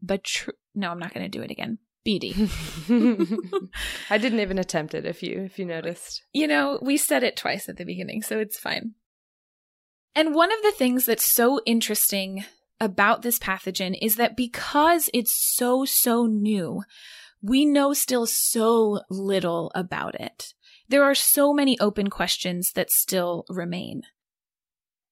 but 0.01 0.23
tr- 0.23 0.51
no, 0.75 0.89
I'm 0.89 0.99
not 0.99 1.13
going 1.13 1.29
to 1.29 1.37
do 1.37 1.43
it 1.43 1.51
again. 1.51 1.79
BD. 2.05 2.49
I 4.09 4.17
didn't 4.17 4.39
even 4.39 4.59
attempt 4.59 4.93
it 4.93 5.05
if 5.05 5.23
you 5.23 5.41
if 5.41 5.57
you 5.57 5.65
noticed. 5.65 6.23
You 6.33 6.47
know, 6.47 6.79
we 6.81 6.97
said 6.97 7.23
it 7.23 7.37
twice 7.37 7.69
at 7.69 7.77
the 7.77 7.85
beginning, 7.85 8.21
so 8.21 8.39
it's 8.39 8.59
fine. 8.59 8.95
And 10.15 10.35
one 10.35 10.51
of 10.51 10.61
the 10.61 10.71
things 10.71 11.05
that's 11.05 11.25
so 11.25 11.59
interesting 11.65 12.45
about 12.79 13.21
this 13.21 13.39
pathogen 13.39 13.97
is 14.01 14.15
that 14.17 14.37
because 14.37 15.09
it's 15.13 15.33
so, 15.33 15.85
so 15.85 16.25
new, 16.25 16.83
we 17.41 17.65
know 17.65 17.93
still 17.93 18.27
so 18.27 19.01
little 19.09 19.71
about 19.73 20.19
it. 20.19 20.53
There 20.87 21.03
are 21.03 21.15
so 21.15 21.53
many 21.53 21.79
open 21.79 22.09
questions 22.09 22.71
that 22.73 22.91
still 22.91 23.45
remain. 23.49 24.03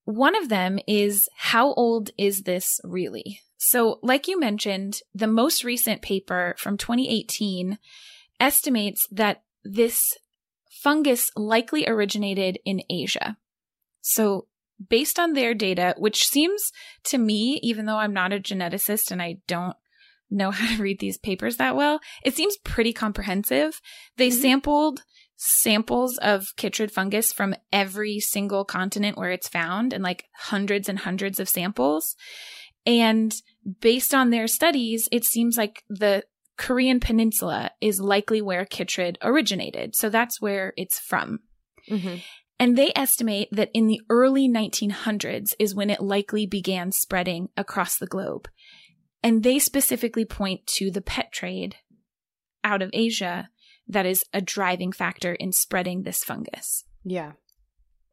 One 0.04 0.36
of 0.36 0.50
them 0.50 0.80
is 0.88 1.28
how 1.38 1.74
old 1.74 2.12
is 2.18 2.44
this 2.44 2.80
really? 2.84 3.42
So, 3.64 4.00
like 4.02 4.28
you 4.28 4.40
mentioned, 4.40 5.02
the 5.14 5.28
most 5.28 5.64
recent 5.64 6.02
paper 6.02 6.56
from 6.58 6.78
2018 6.78 7.78
estimates 8.40 9.08
that 9.12 9.44
this 9.64 10.02
fungus 10.82 11.30
likely 11.36 11.88
originated 11.88 12.58
in 12.66 12.82
Asia. 12.90 13.38
So, 14.02 14.48
based 14.90 15.20
on 15.20 15.34
their 15.34 15.54
data, 15.54 15.94
which 16.00 16.26
seems 16.26 16.72
to 17.04 17.20
me, 17.20 17.60
even 17.62 17.86
though 17.86 17.98
I'm 17.98 18.14
not 18.14 18.34
a 18.34 18.40
geneticist 18.40 19.12
and 19.12 19.22
I 19.22 19.38
don't 19.48 19.78
know 20.32 20.50
how 20.52 20.76
to 20.76 20.82
read 20.82 21.00
these 21.00 21.20
papers 21.20 21.58
that 21.58 21.76
well, 21.76 22.00
it 22.26 22.36
seems 22.36 22.58
pretty 22.64 22.94
comprehensive. 22.94 23.80
They 24.18 24.30
Mhm. 24.30 24.42
sampled 24.42 25.04
samples 25.36 26.18
of 26.18 26.48
chytrid 26.58 26.90
fungus 26.90 27.32
from 27.32 27.54
every 27.72 28.20
single 28.20 28.66
continent 28.66 29.20
where 29.20 29.30
it's 29.30 29.48
found 29.48 29.94
and 29.94 30.04
like 30.04 30.26
hundreds 30.36 30.90
and 30.90 30.98
hundreds 30.98 31.40
of 31.40 31.48
samples. 31.48 32.16
And 32.88 33.32
based 33.80 34.14
on 34.14 34.30
their 34.30 34.48
studies, 34.48 35.08
it 35.12 35.24
seems 35.24 35.58
like 35.58 35.84
the 35.90 36.24
Korean 36.58 37.00
peninsula 37.00 37.72
is 37.82 38.00
likely 38.00 38.42
where 38.42 38.66
chytrid 38.66 39.18
originated. 39.22 39.96
So 39.96 40.10
that's 40.10 40.42
where 40.42 40.74
it's 40.78 41.00
from. 41.00 41.40
Mm-hmm. 41.90 42.18
And 42.60 42.78
they 42.78 42.92
estimate 42.96 43.50
that 43.52 43.72
in 43.74 43.88
the 43.88 44.02
early 44.10 44.48
1900s 44.48 45.54
is 45.58 45.74
when 45.74 45.90
it 45.90 46.02
likely 46.02 46.46
began 46.46 46.92
spreading 46.92 47.50
across 47.58 47.98
the 47.98 48.06
globe. 48.06 48.48
And 49.24 49.42
they 49.42 49.58
specifically 49.58 50.26
point 50.26 50.68
to 50.76 50.92
the 50.92 51.02
pet 51.02 51.32
trade 51.32 51.78
out 52.64 52.84
of 52.84 52.92
Asia 52.94 53.50
that 53.88 54.06
is 54.06 54.24
a 54.32 54.42
driving 54.42 54.92
factor 54.92 55.34
in 55.34 55.52
spreading 55.52 56.04
this 56.04 56.24
fungus. 56.24 56.86
Yeah. 57.04 57.32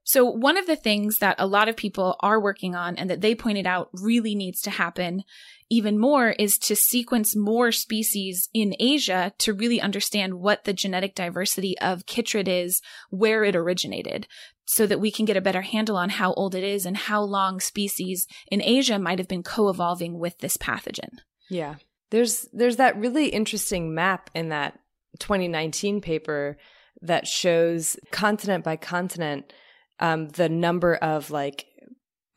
So, 0.09 0.25
one 0.25 0.57
of 0.57 0.67
the 0.67 0.75
things 0.75 1.19
that 1.19 1.37
a 1.39 1.47
lot 1.47 1.69
of 1.69 1.77
people 1.77 2.17
are 2.21 2.41
working 2.41 2.75
on 2.75 2.97
and 2.97 3.11
that 3.11 3.21
they 3.21 3.35
pointed 3.35 3.67
out 3.67 3.91
really 3.93 4.35
needs 4.35 4.63
to 4.63 4.71
happen 4.71 5.23
even 5.69 5.99
more 5.99 6.31
is 6.31 6.57
to 6.61 6.75
sequence 6.75 7.37
more 7.37 7.71
species 7.73 8.49
in 8.55 8.75
Asia 8.81 9.35
to 9.37 9.53
really 9.53 9.83
understand 9.83 10.41
what 10.41 10.65
the 10.65 10.73
genetic 10.73 11.15
diversity 11.15 11.79
of 11.81 12.07
chytrid 12.07 12.49
is, 12.49 12.81
where 13.11 13.45
it 13.45 13.55
originated, 13.55 14.27
so 14.65 14.87
that 14.87 14.99
we 14.99 15.11
can 15.11 15.27
get 15.27 15.37
a 15.37 15.43
better 15.43 15.61
handle 15.61 15.99
on 15.99 16.09
how 16.09 16.33
old 16.33 16.55
it 16.55 16.65
is 16.65 16.87
and 16.87 16.97
how 16.97 17.21
long 17.21 17.61
species 17.61 18.27
in 18.51 18.63
Asia 18.63 18.99
might 18.99 19.19
have 19.19 19.29
been 19.29 19.43
co 19.43 19.69
evolving 19.69 20.19
with 20.19 20.39
this 20.39 20.57
pathogen. 20.57 21.19
Yeah. 21.51 21.75
There's 22.09 22.49
there's 22.55 22.77
that 22.77 22.99
really 22.99 23.27
interesting 23.27 23.95
map 23.95 24.31
in 24.35 24.49
that 24.49 24.79
2019 25.19 26.01
paper 26.01 26.57
that 27.03 27.27
shows 27.27 27.99
continent 28.11 28.65
by 28.65 28.77
continent 28.77 29.53
um, 30.01 30.29
the 30.29 30.49
number 30.49 30.95
of 30.97 31.31
like 31.31 31.67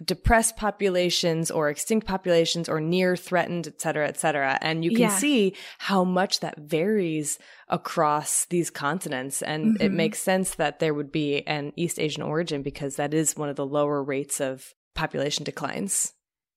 depressed 0.03 0.57
populations 0.57 1.51
or 1.51 1.70
extinct 1.70 2.07
populations 2.07 2.68
or 2.68 2.82
near 2.82 3.16
threatened, 3.16 3.68
et 3.68 3.80
cetera, 3.80 4.07
et 4.07 4.18
cetera. 4.18 4.57
And 4.62 4.84
you 4.84 4.89
can 4.89 5.01
Yeah. 5.01 5.18
see 5.18 5.55
how 5.78 6.03
much 6.03 6.39
that 6.39 6.57
varies 6.57 7.38
across 7.68 8.45
these 8.45 8.72
continents. 8.72 9.43
And 9.43 9.80
it 9.80 9.91
Mhm. 9.91 9.95
makes 9.95 10.20
sense 10.20 10.55
that 10.55 10.80
there 10.80 10.95
would 10.95 11.12
be 11.12 11.43
an 11.47 11.72
East 11.76 11.99
Asian 11.99 12.24
origin 12.24 12.64
because 12.64 12.95
that 12.95 13.14
is 13.14 13.38
one 13.38 13.49
of 13.49 13.55
the 13.55 13.66
lower 13.66 14.03
rates 14.03 14.41
of 14.41 14.74
population 14.95 15.43
declines. 15.43 16.14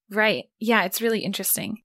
Right. 0.09 0.45
Yeah, 0.59 0.83
it's 0.85 1.01
really 1.01 1.19
interesting. 1.19 1.83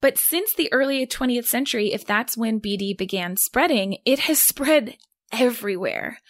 But 0.00 0.18
since 0.18 0.54
the 0.54 0.72
early 0.72 1.06
20th 1.06 1.46
century, 1.46 1.92
if 1.92 2.04
that's 2.04 2.36
when 2.36 2.60
BD 2.60 2.92
began 2.96 3.36
spreading, 3.36 3.98
it 4.04 4.20
has 4.20 4.38
spread 4.38 4.96
everywhere. 5.32 6.20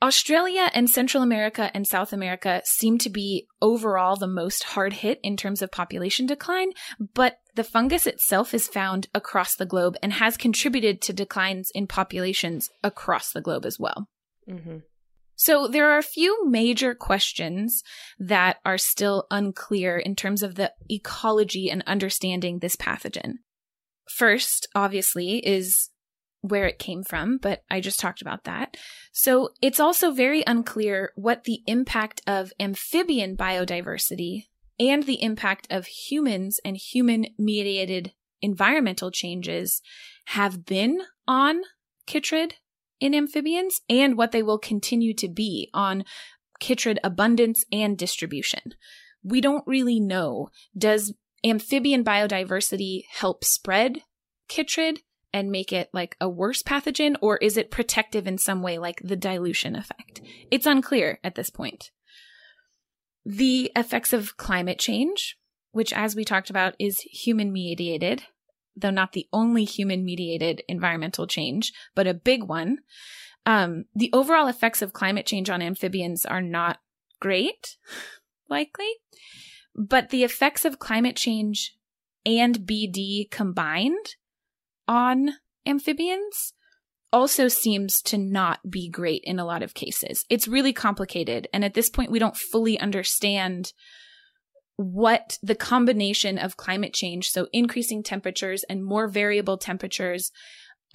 Australia 0.00 0.70
and 0.74 0.88
Central 0.88 1.22
America 1.22 1.70
and 1.74 1.86
South 1.86 2.12
America 2.12 2.62
seem 2.64 2.98
to 2.98 3.10
be 3.10 3.48
overall 3.60 4.14
the 4.14 4.28
most 4.28 4.62
hard 4.62 4.92
hit 4.92 5.18
in 5.24 5.36
terms 5.36 5.60
of 5.60 5.72
population 5.72 6.24
decline, 6.24 6.70
but 7.14 7.38
the 7.56 7.64
fungus 7.64 8.06
itself 8.06 8.54
is 8.54 8.68
found 8.68 9.08
across 9.12 9.56
the 9.56 9.66
globe 9.66 9.96
and 10.00 10.12
has 10.14 10.36
contributed 10.36 11.02
to 11.02 11.12
declines 11.12 11.70
in 11.74 11.88
populations 11.88 12.70
across 12.84 13.32
the 13.32 13.40
globe 13.40 13.66
as 13.66 13.78
well. 13.78 14.08
Mm-hmm. 14.48 14.78
So 15.34 15.68
there 15.68 15.90
are 15.90 15.98
a 15.98 16.02
few 16.02 16.48
major 16.48 16.94
questions 16.94 17.82
that 18.18 18.58
are 18.64 18.78
still 18.78 19.26
unclear 19.30 19.96
in 19.96 20.16
terms 20.16 20.42
of 20.42 20.56
the 20.56 20.72
ecology 20.88 21.70
and 21.70 21.82
understanding 21.86 22.58
this 22.58 22.76
pathogen. 22.76 23.34
First, 24.08 24.68
obviously, 24.74 25.38
is 25.38 25.90
where 26.40 26.66
it 26.66 26.78
came 26.78 27.02
from, 27.02 27.38
but 27.38 27.62
I 27.70 27.80
just 27.80 27.98
talked 27.98 28.22
about 28.22 28.44
that. 28.44 28.76
So 29.12 29.50
it's 29.60 29.80
also 29.80 30.10
very 30.12 30.42
unclear 30.46 31.12
what 31.16 31.44
the 31.44 31.60
impact 31.66 32.22
of 32.26 32.52
amphibian 32.60 33.36
biodiversity 33.36 34.44
and 34.78 35.04
the 35.04 35.22
impact 35.22 35.66
of 35.70 35.86
humans 35.86 36.60
and 36.64 36.76
human 36.76 37.26
mediated 37.38 38.12
environmental 38.40 39.10
changes 39.10 39.82
have 40.26 40.64
been 40.64 41.00
on 41.26 41.62
chytrid 42.06 42.52
in 43.00 43.14
amphibians 43.14 43.80
and 43.88 44.16
what 44.16 44.32
they 44.32 44.42
will 44.42 44.58
continue 44.58 45.14
to 45.14 45.28
be 45.28 45.68
on 45.74 46.04
chytrid 46.60 46.98
abundance 47.02 47.64
and 47.72 47.98
distribution. 47.98 48.74
We 49.22 49.40
don't 49.40 49.66
really 49.66 50.00
know. 50.00 50.48
Does 50.76 51.14
amphibian 51.44 52.04
biodiversity 52.04 53.02
help 53.10 53.44
spread 53.44 54.02
chytrid? 54.48 54.98
And 55.32 55.50
make 55.50 55.72
it 55.72 55.90
like 55.92 56.16
a 56.20 56.28
worse 56.28 56.62
pathogen, 56.62 57.16
or 57.20 57.36
is 57.38 57.56
it 57.56 57.70
protective 57.70 58.26
in 58.26 58.38
some 58.38 58.62
way, 58.62 58.78
like 58.78 59.00
the 59.02 59.16
dilution 59.16 59.76
effect? 59.76 60.20
It's 60.50 60.66
unclear 60.66 61.18
at 61.22 61.34
this 61.34 61.50
point. 61.50 61.90
The 63.24 63.70
effects 63.76 64.12
of 64.12 64.36
climate 64.36 64.78
change, 64.78 65.36
which, 65.72 65.92
as 65.92 66.16
we 66.16 66.24
talked 66.24 66.50
about, 66.50 66.74
is 66.78 67.00
human 67.00 67.52
mediated, 67.52 68.24
though 68.74 68.90
not 68.90 69.12
the 69.12 69.26
only 69.32 69.64
human 69.64 70.04
mediated 70.04 70.62
environmental 70.68 71.26
change, 71.26 71.72
but 71.94 72.06
a 72.06 72.14
big 72.14 72.44
one. 72.44 72.78
Um, 73.44 73.84
the 73.94 74.10
overall 74.12 74.48
effects 74.48 74.82
of 74.82 74.92
climate 74.92 75.26
change 75.26 75.50
on 75.50 75.62
amphibians 75.62 76.24
are 76.24 76.42
not 76.42 76.78
great, 77.20 77.76
likely, 78.48 78.90
but 79.74 80.10
the 80.10 80.24
effects 80.24 80.64
of 80.64 80.78
climate 80.78 81.16
change 81.16 81.76
and 82.24 82.60
BD 82.60 83.30
combined 83.30 84.16
on 84.88 85.34
amphibians 85.66 86.52
also 87.12 87.48
seems 87.48 88.02
to 88.02 88.18
not 88.18 88.58
be 88.68 88.88
great 88.88 89.22
in 89.24 89.38
a 89.38 89.44
lot 89.44 89.62
of 89.62 89.74
cases. 89.74 90.24
It's 90.28 90.48
really 90.48 90.72
complicated. 90.72 91.48
And 91.52 91.64
at 91.64 91.74
this 91.74 91.88
point, 91.88 92.10
we 92.10 92.18
don't 92.18 92.36
fully 92.36 92.78
understand 92.78 93.72
what 94.76 95.38
the 95.42 95.54
combination 95.54 96.38
of 96.38 96.56
climate 96.56 96.94
change, 96.94 97.30
so 97.30 97.48
increasing 97.52 98.02
temperatures 98.02 98.64
and 98.68 98.84
more 98.84 99.08
variable 99.08 99.58
temperatures 99.58 100.30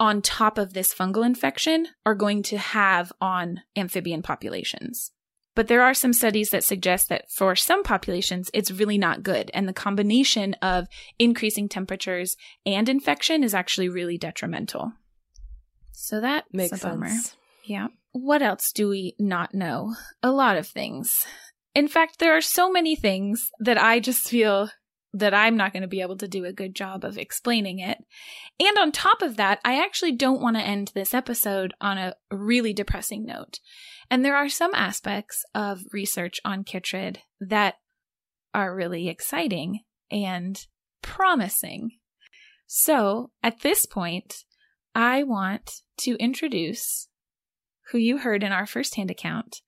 on 0.00 0.22
top 0.22 0.58
of 0.58 0.72
this 0.72 0.92
fungal 0.92 1.24
infection, 1.24 1.86
are 2.04 2.14
going 2.14 2.42
to 2.42 2.58
have 2.58 3.12
on 3.20 3.60
amphibian 3.76 4.22
populations. 4.22 5.12
But 5.54 5.68
there 5.68 5.82
are 5.82 5.94
some 5.94 6.12
studies 6.12 6.50
that 6.50 6.64
suggest 6.64 7.08
that 7.08 7.30
for 7.30 7.54
some 7.54 7.82
populations, 7.84 8.50
it's 8.52 8.70
really 8.70 8.98
not 8.98 9.22
good. 9.22 9.50
And 9.54 9.68
the 9.68 9.72
combination 9.72 10.54
of 10.54 10.88
increasing 11.18 11.68
temperatures 11.68 12.36
and 12.66 12.88
infection 12.88 13.44
is 13.44 13.54
actually 13.54 13.88
really 13.88 14.18
detrimental. 14.18 14.92
So 15.92 16.20
that 16.20 16.44
makes 16.52 16.82
a 16.82 16.88
bummer. 16.88 17.08
Sense. 17.08 17.36
Yeah. 17.64 17.88
What 18.12 18.42
else 18.42 18.72
do 18.72 18.88
we 18.88 19.14
not 19.18 19.54
know? 19.54 19.94
A 20.22 20.30
lot 20.30 20.56
of 20.56 20.66
things. 20.66 21.24
In 21.74 21.88
fact, 21.88 22.18
there 22.18 22.36
are 22.36 22.40
so 22.40 22.70
many 22.70 22.94
things 22.94 23.48
that 23.60 23.78
I 23.78 24.00
just 24.00 24.28
feel 24.28 24.70
that 25.12 25.34
I'm 25.34 25.56
not 25.56 25.72
going 25.72 25.82
to 25.82 25.88
be 25.88 26.00
able 26.00 26.16
to 26.18 26.28
do 26.28 26.44
a 26.44 26.52
good 26.52 26.74
job 26.74 27.04
of 27.04 27.16
explaining 27.16 27.78
it. 27.78 27.98
And 28.58 28.76
on 28.76 28.90
top 28.90 29.22
of 29.22 29.36
that, 29.36 29.60
I 29.64 29.80
actually 29.80 30.12
don't 30.12 30.40
want 30.40 30.56
to 30.56 30.62
end 30.62 30.90
this 30.94 31.14
episode 31.14 31.72
on 31.80 31.98
a 31.98 32.14
really 32.32 32.72
depressing 32.72 33.24
note. 33.24 33.60
And 34.10 34.24
there 34.24 34.36
are 34.36 34.48
some 34.48 34.74
aspects 34.74 35.44
of 35.54 35.82
research 35.92 36.40
on 36.44 36.64
Chytrid 36.64 37.18
that 37.40 37.74
are 38.52 38.74
really 38.74 39.08
exciting 39.08 39.80
and 40.10 40.58
promising. 41.02 41.90
So 42.66 43.30
at 43.42 43.60
this 43.60 43.86
point, 43.86 44.44
I 44.94 45.22
want 45.22 45.70
to 45.98 46.16
introduce 46.16 47.08
who 47.90 47.98
you 47.98 48.18
heard 48.18 48.42
in 48.42 48.52
our 48.52 48.66
first-hand 48.66 49.10
account, 49.10 49.60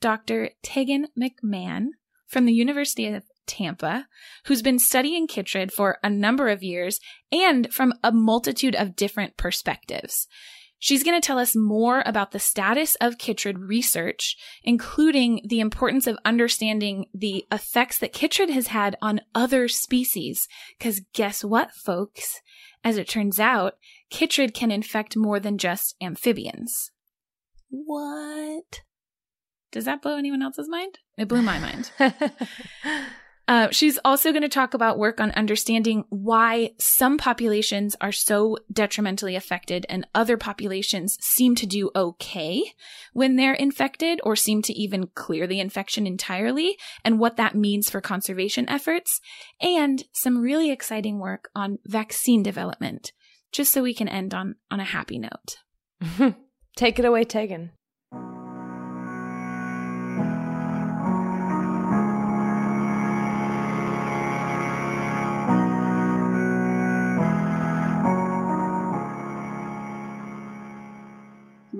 Dr. 0.00 0.50
Taegan 0.64 1.04
McMahon 1.18 1.88
from 2.26 2.46
the 2.46 2.52
University 2.52 3.06
of 3.06 3.24
Tampa, 3.46 4.06
who's 4.46 4.62
been 4.62 4.78
studying 4.78 5.26
Chytrid 5.26 5.72
for 5.72 5.98
a 6.02 6.08
number 6.08 6.48
of 6.48 6.62
years 6.62 7.00
and 7.32 7.72
from 7.72 7.92
a 8.02 8.12
multitude 8.12 8.74
of 8.74 8.96
different 8.96 9.36
perspectives. 9.36 10.26
She's 10.82 11.04
going 11.04 11.20
to 11.20 11.24
tell 11.24 11.38
us 11.38 11.54
more 11.54 12.02
about 12.06 12.32
the 12.32 12.38
status 12.38 12.94
of 12.96 13.18
Chytrid 13.18 13.56
research, 13.58 14.34
including 14.64 15.42
the 15.46 15.60
importance 15.60 16.06
of 16.06 16.18
understanding 16.24 17.04
the 17.12 17.44
effects 17.52 17.98
that 17.98 18.14
Chytrid 18.14 18.48
has 18.48 18.68
had 18.68 18.96
on 19.02 19.20
other 19.34 19.68
species. 19.68 20.48
Because 20.78 21.02
guess 21.12 21.44
what, 21.44 21.70
folks? 21.72 22.40
As 22.82 22.96
it 22.96 23.08
turns 23.08 23.38
out, 23.38 23.74
Chytrid 24.10 24.54
can 24.54 24.70
infect 24.70 25.18
more 25.18 25.38
than 25.38 25.58
just 25.58 25.96
amphibians. 26.00 26.90
What? 27.68 28.80
Does 29.70 29.84
that 29.84 30.00
blow 30.00 30.16
anyone 30.16 30.42
else's 30.42 30.68
mind? 30.68 30.98
It 31.18 31.28
blew 31.28 31.42
my 31.42 31.58
mind. 31.58 31.90
Uh, 33.50 33.68
she's 33.72 33.98
also 34.04 34.30
going 34.30 34.42
to 34.42 34.48
talk 34.48 34.74
about 34.74 34.96
work 34.96 35.20
on 35.20 35.32
understanding 35.32 36.04
why 36.08 36.70
some 36.78 37.18
populations 37.18 37.96
are 38.00 38.12
so 38.12 38.56
detrimentally 38.72 39.34
affected 39.34 39.84
and 39.88 40.06
other 40.14 40.36
populations 40.36 41.16
seem 41.20 41.56
to 41.56 41.66
do 41.66 41.90
okay 41.96 42.62
when 43.12 43.34
they're 43.34 43.54
infected 43.54 44.20
or 44.22 44.36
seem 44.36 44.62
to 44.62 44.72
even 44.74 45.08
clear 45.16 45.48
the 45.48 45.58
infection 45.58 46.06
entirely 46.06 46.76
and 47.04 47.18
what 47.18 47.36
that 47.38 47.56
means 47.56 47.90
for 47.90 48.00
conservation 48.00 48.68
efforts 48.68 49.20
and 49.60 50.04
some 50.12 50.38
really 50.38 50.70
exciting 50.70 51.18
work 51.18 51.50
on 51.52 51.80
vaccine 51.84 52.44
development 52.44 53.10
just 53.50 53.72
so 53.72 53.82
we 53.82 53.92
can 53.92 54.08
end 54.08 54.32
on 54.32 54.54
on 54.70 54.78
a 54.78 54.84
happy 54.84 55.18
note. 55.18 56.36
Take 56.76 57.00
it 57.00 57.04
away, 57.04 57.24
Taegan. 57.24 57.70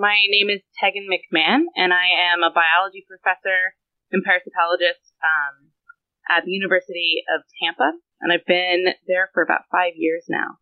My 0.01 0.25
name 0.33 0.49
is 0.49 0.65
Taegan 0.81 1.05
McMahon, 1.13 1.69
and 1.77 1.93
I 1.93 2.33
am 2.33 2.41
a 2.41 2.49
biology 2.49 3.05
professor 3.05 3.77
and 4.09 4.25
parasitologist 4.25 5.13
um, 5.21 5.77
at 6.25 6.49
the 6.49 6.57
University 6.57 7.21
of 7.29 7.45
Tampa, 7.61 7.93
and 8.25 8.33
I've 8.33 8.49
been 8.49 8.97
there 9.05 9.29
for 9.37 9.45
about 9.45 9.69
five 9.69 9.93
years 10.01 10.25
now. 10.25 10.57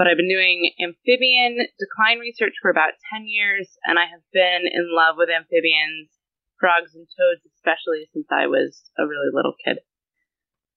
But 0.00 0.08
I've 0.08 0.16
been 0.16 0.32
doing 0.32 0.72
amphibian 0.80 1.68
decline 1.76 2.24
research 2.24 2.56
for 2.64 2.72
about 2.72 2.96
10 3.12 3.28
years, 3.28 3.68
and 3.84 4.00
I 4.00 4.08
have 4.08 4.24
been 4.32 4.64
in 4.64 4.88
love 4.96 5.20
with 5.20 5.28
amphibians, 5.28 6.08
frogs, 6.56 6.96
and 6.96 7.04
toads, 7.04 7.44
especially 7.44 8.08
since 8.16 8.32
I 8.32 8.48
was 8.48 8.88
a 8.96 9.04
really 9.04 9.28
little 9.28 9.60
kid. 9.60 9.84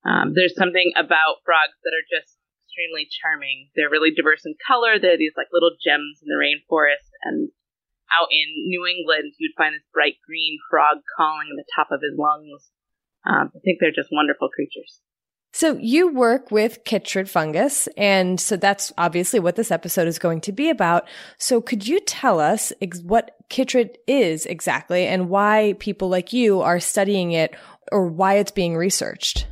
Um, 0.04 0.36
there's 0.36 0.60
something 0.60 0.92
about 1.00 1.40
frogs 1.48 1.80
that 1.88 1.96
are 1.96 2.04
just 2.12 2.36
extremely 2.68 3.08
charming. 3.08 3.72
They're 3.80 3.88
really 3.88 4.12
diverse 4.12 4.44
in 4.44 4.60
color. 4.60 5.00
They're 5.00 5.16
these 5.16 5.40
like 5.40 5.56
little 5.56 5.72
gems 5.80 6.20
in 6.20 6.28
the 6.28 6.36
rainforest, 6.36 7.08
and 7.24 7.48
out 8.12 8.28
in 8.32 8.68
New 8.68 8.86
England, 8.86 9.34
you'd 9.38 9.56
find 9.58 9.76
this 9.76 9.84
bright 9.94 10.16
green 10.26 10.58
frog 10.70 10.98
calling 11.18 11.48
at 11.52 11.58
the 11.58 11.72
top 11.76 11.88
of 11.92 12.02
his 12.02 12.18
lungs. 12.18 12.72
Um, 13.26 13.52
I 13.56 13.60
think 13.60 13.80
they're 13.80 13.92
just 13.92 14.10
wonderful 14.12 14.50
creatures. 14.50 15.02
So 15.54 15.78
you 15.82 16.14
work 16.14 16.52
with 16.52 16.84
chytrid 16.84 17.28
fungus, 17.28 17.88
and 17.98 18.40
so 18.40 18.58
that's 18.58 18.94
obviously 18.98 19.40
what 19.40 19.56
this 19.56 19.72
episode 19.72 20.08
is 20.08 20.20
going 20.20 20.42
to 20.42 20.52
be 20.52 20.70
about. 20.70 21.08
So 21.38 21.62
could 21.62 21.88
you 21.88 22.00
tell 22.02 22.40
us 22.40 22.72
ex- 22.82 23.02
what 23.02 23.32
chytrid 23.50 23.96
is 24.08 24.46
exactly 24.46 25.08
and 25.08 25.30
why 25.30 25.76
people 25.80 26.10
like 26.10 26.32
you 26.34 26.62
are 26.62 26.80
studying 26.80 27.32
it 27.32 27.56
or 27.92 28.06
why 28.06 28.36
it's 28.36 28.52
being 28.52 28.76
researched? 28.76 29.48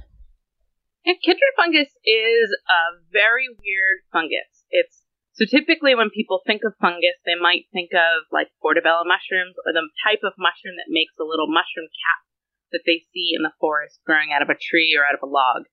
Yeah, 1.05 1.13
chytrid 1.13 1.55
fungus 1.55 1.89
is 2.05 2.55
a 2.69 3.01
very 3.11 3.47
weird 3.49 3.99
fungus. 4.11 4.65
It's 4.69 5.04
so 5.35 5.43
typically 5.43 5.95
when 5.95 6.15
people 6.15 6.39
think 6.47 6.63
of 6.63 6.79
fungus, 6.79 7.19
they 7.27 7.35
might 7.35 7.67
think 7.75 7.91
of 7.91 8.23
like 8.31 8.47
portobello 8.63 9.03
mushrooms 9.03 9.59
or 9.67 9.75
the 9.75 9.83
type 9.99 10.23
of 10.23 10.39
mushroom 10.39 10.79
that 10.79 10.87
makes 10.87 11.11
a 11.19 11.27
little 11.27 11.51
mushroom 11.51 11.91
cap 11.91 12.23
that 12.71 12.87
they 12.87 13.03
see 13.11 13.35
in 13.35 13.43
the 13.43 13.55
forest 13.59 13.99
growing 14.07 14.31
out 14.31 14.41
of 14.41 14.49
a 14.49 14.55
tree 14.55 14.95
or 14.95 15.03
out 15.03 15.15
of 15.15 15.23
a 15.23 15.31
log. 15.31 15.67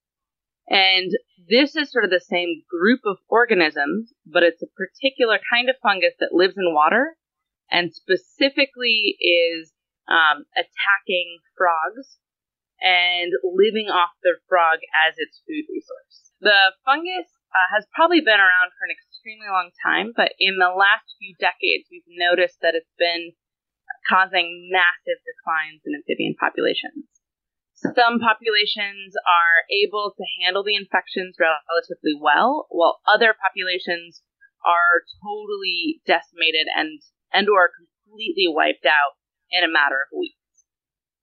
And 0.66 1.10
this 1.50 1.74
is 1.74 1.90
sort 1.90 2.04
of 2.04 2.10
the 2.10 2.22
same 2.22 2.62
group 2.66 3.06
of 3.06 3.22
organisms, 3.28 4.12
but 4.26 4.42
it's 4.42 4.62
a 4.62 4.74
particular 4.74 5.38
kind 5.50 5.70
of 5.70 5.78
fungus 5.82 6.14
that 6.18 6.34
lives 6.34 6.54
in 6.58 6.74
water 6.74 7.14
and 7.70 7.94
specifically 7.94 9.14
is 9.22 9.70
um, 10.10 10.42
attacking 10.58 11.38
frogs 11.54 12.18
and 12.82 13.30
living 13.46 13.86
off 13.86 14.10
the 14.26 14.34
frog 14.50 14.82
as 14.90 15.14
its 15.22 15.38
food 15.46 15.70
resource. 15.70 16.34
The 16.42 16.74
fungus 16.82 17.30
uh, 17.54 17.68
has 17.70 17.86
probably 17.94 18.18
been 18.18 18.42
around 18.42 18.74
for 18.74 18.90
an 18.90 18.94
extremely 19.22 19.46
long 19.46 19.70
time, 19.78 20.10
but 20.10 20.34
in 20.42 20.58
the 20.58 20.74
last 20.74 21.14
few 21.22 21.38
decades, 21.38 21.86
we've 21.94 22.10
noticed 22.10 22.58
that 22.58 22.74
it's 22.74 22.90
been 22.98 23.38
causing 24.10 24.66
massive 24.66 25.22
declines 25.22 25.78
in 25.86 25.94
amphibian 25.94 26.34
populations. 26.34 27.06
Some 27.78 28.18
populations 28.18 29.14
are 29.22 29.62
able 29.70 30.10
to 30.18 30.24
handle 30.42 30.66
the 30.66 30.74
infections 30.74 31.38
relatively 31.38 32.18
well, 32.18 32.66
while 32.74 32.98
other 33.06 33.30
populations 33.30 34.26
are 34.66 35.06
totally 35.22 36.02
decimated 36.02 36.66
and 36.74 36.98
and 37.30 37.46
or 37.46 37.70
completely 37.70 38.50
wiped 38.50 38.86
out 38.86 39.18
in 39.54 39.62
a 39.62 39.70
matter 39.70 40.02
of 40.02 40.10
weeks. 40.14 40.66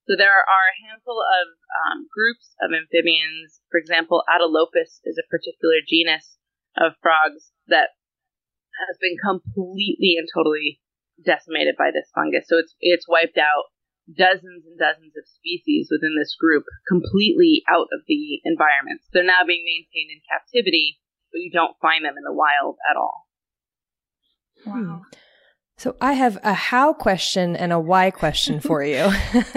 So 0.08 0.16
there 0.16 0.32
are 0.32 0.68
a 0.72 0.80
handful 0.88 1.20
of 1.20 1.48
um, 1.84 2.08
groups 2.08 2.56
of 2.64 2.72
amphibians. 2.72 3.60
For 3.72 3.80
example, 3.80 4.24
Atelopus 4.28 5.04
is 5.04 5.20
a 5.20 5.30
particular 5.32 5.80
genus 5.84 6.39
of 6.78 6.94
frogs 7.02 7.52
that 7.68 7.96
has 8.88 8.98
been 9.02 9.18
completely 9.20 10.16
and 10.18 10.28
totally 10.34 10.80
decimated 11.24 11.76
by 11.78 11.92
this 11.92 12.10
fungus. 12.16 12.48
So 12.48 12.58
it's 12.58 12.76
it's 12.80 13.08
wiped 13.08 13.38
out 13.38 13.72
dozens 14.10 14.66
and 14.66 14.80
dozens 14.80 15.14
of 15.14 15.26
species 15.28 15.90
within 15.92 16.16
this 16.18 16.36
group 16.40 16.66
completely 16.88 17.62
out 17.70 17.88
of 17.94 18.02
the 18.08 18.42
environment. 18.46 19.02
So 19.04 19.20
they're 19.20 19.30
now 19.30 19.46
being 19.46 19.66
maintained 19.66 20.10
in 20.10 20.22
captivity, 20.26 20.98
but 21.32 21.42
you 21.42 21.52
don't 21.52 21.78
find 21.82 22.06
them 22.06 22.18
in 22.18 22.24
the 22.24 22.34
wild 22.34 22.78
at 22.90 22.98
all. 22.98 23.28
Hmm. 24.64 24.72
Wow. 24.72 25.02
So 25.80 25.96
I 26.02 26.12
have 26.12 26.38
a 26.44 26.54
how 26.54 26.92
question 26.92 27.56
and 27.56 27.72
a 27.72 27.80
why 27.80 28.12
question 28.12 28.60
for 28.70 28.84
you. 28.84 29.14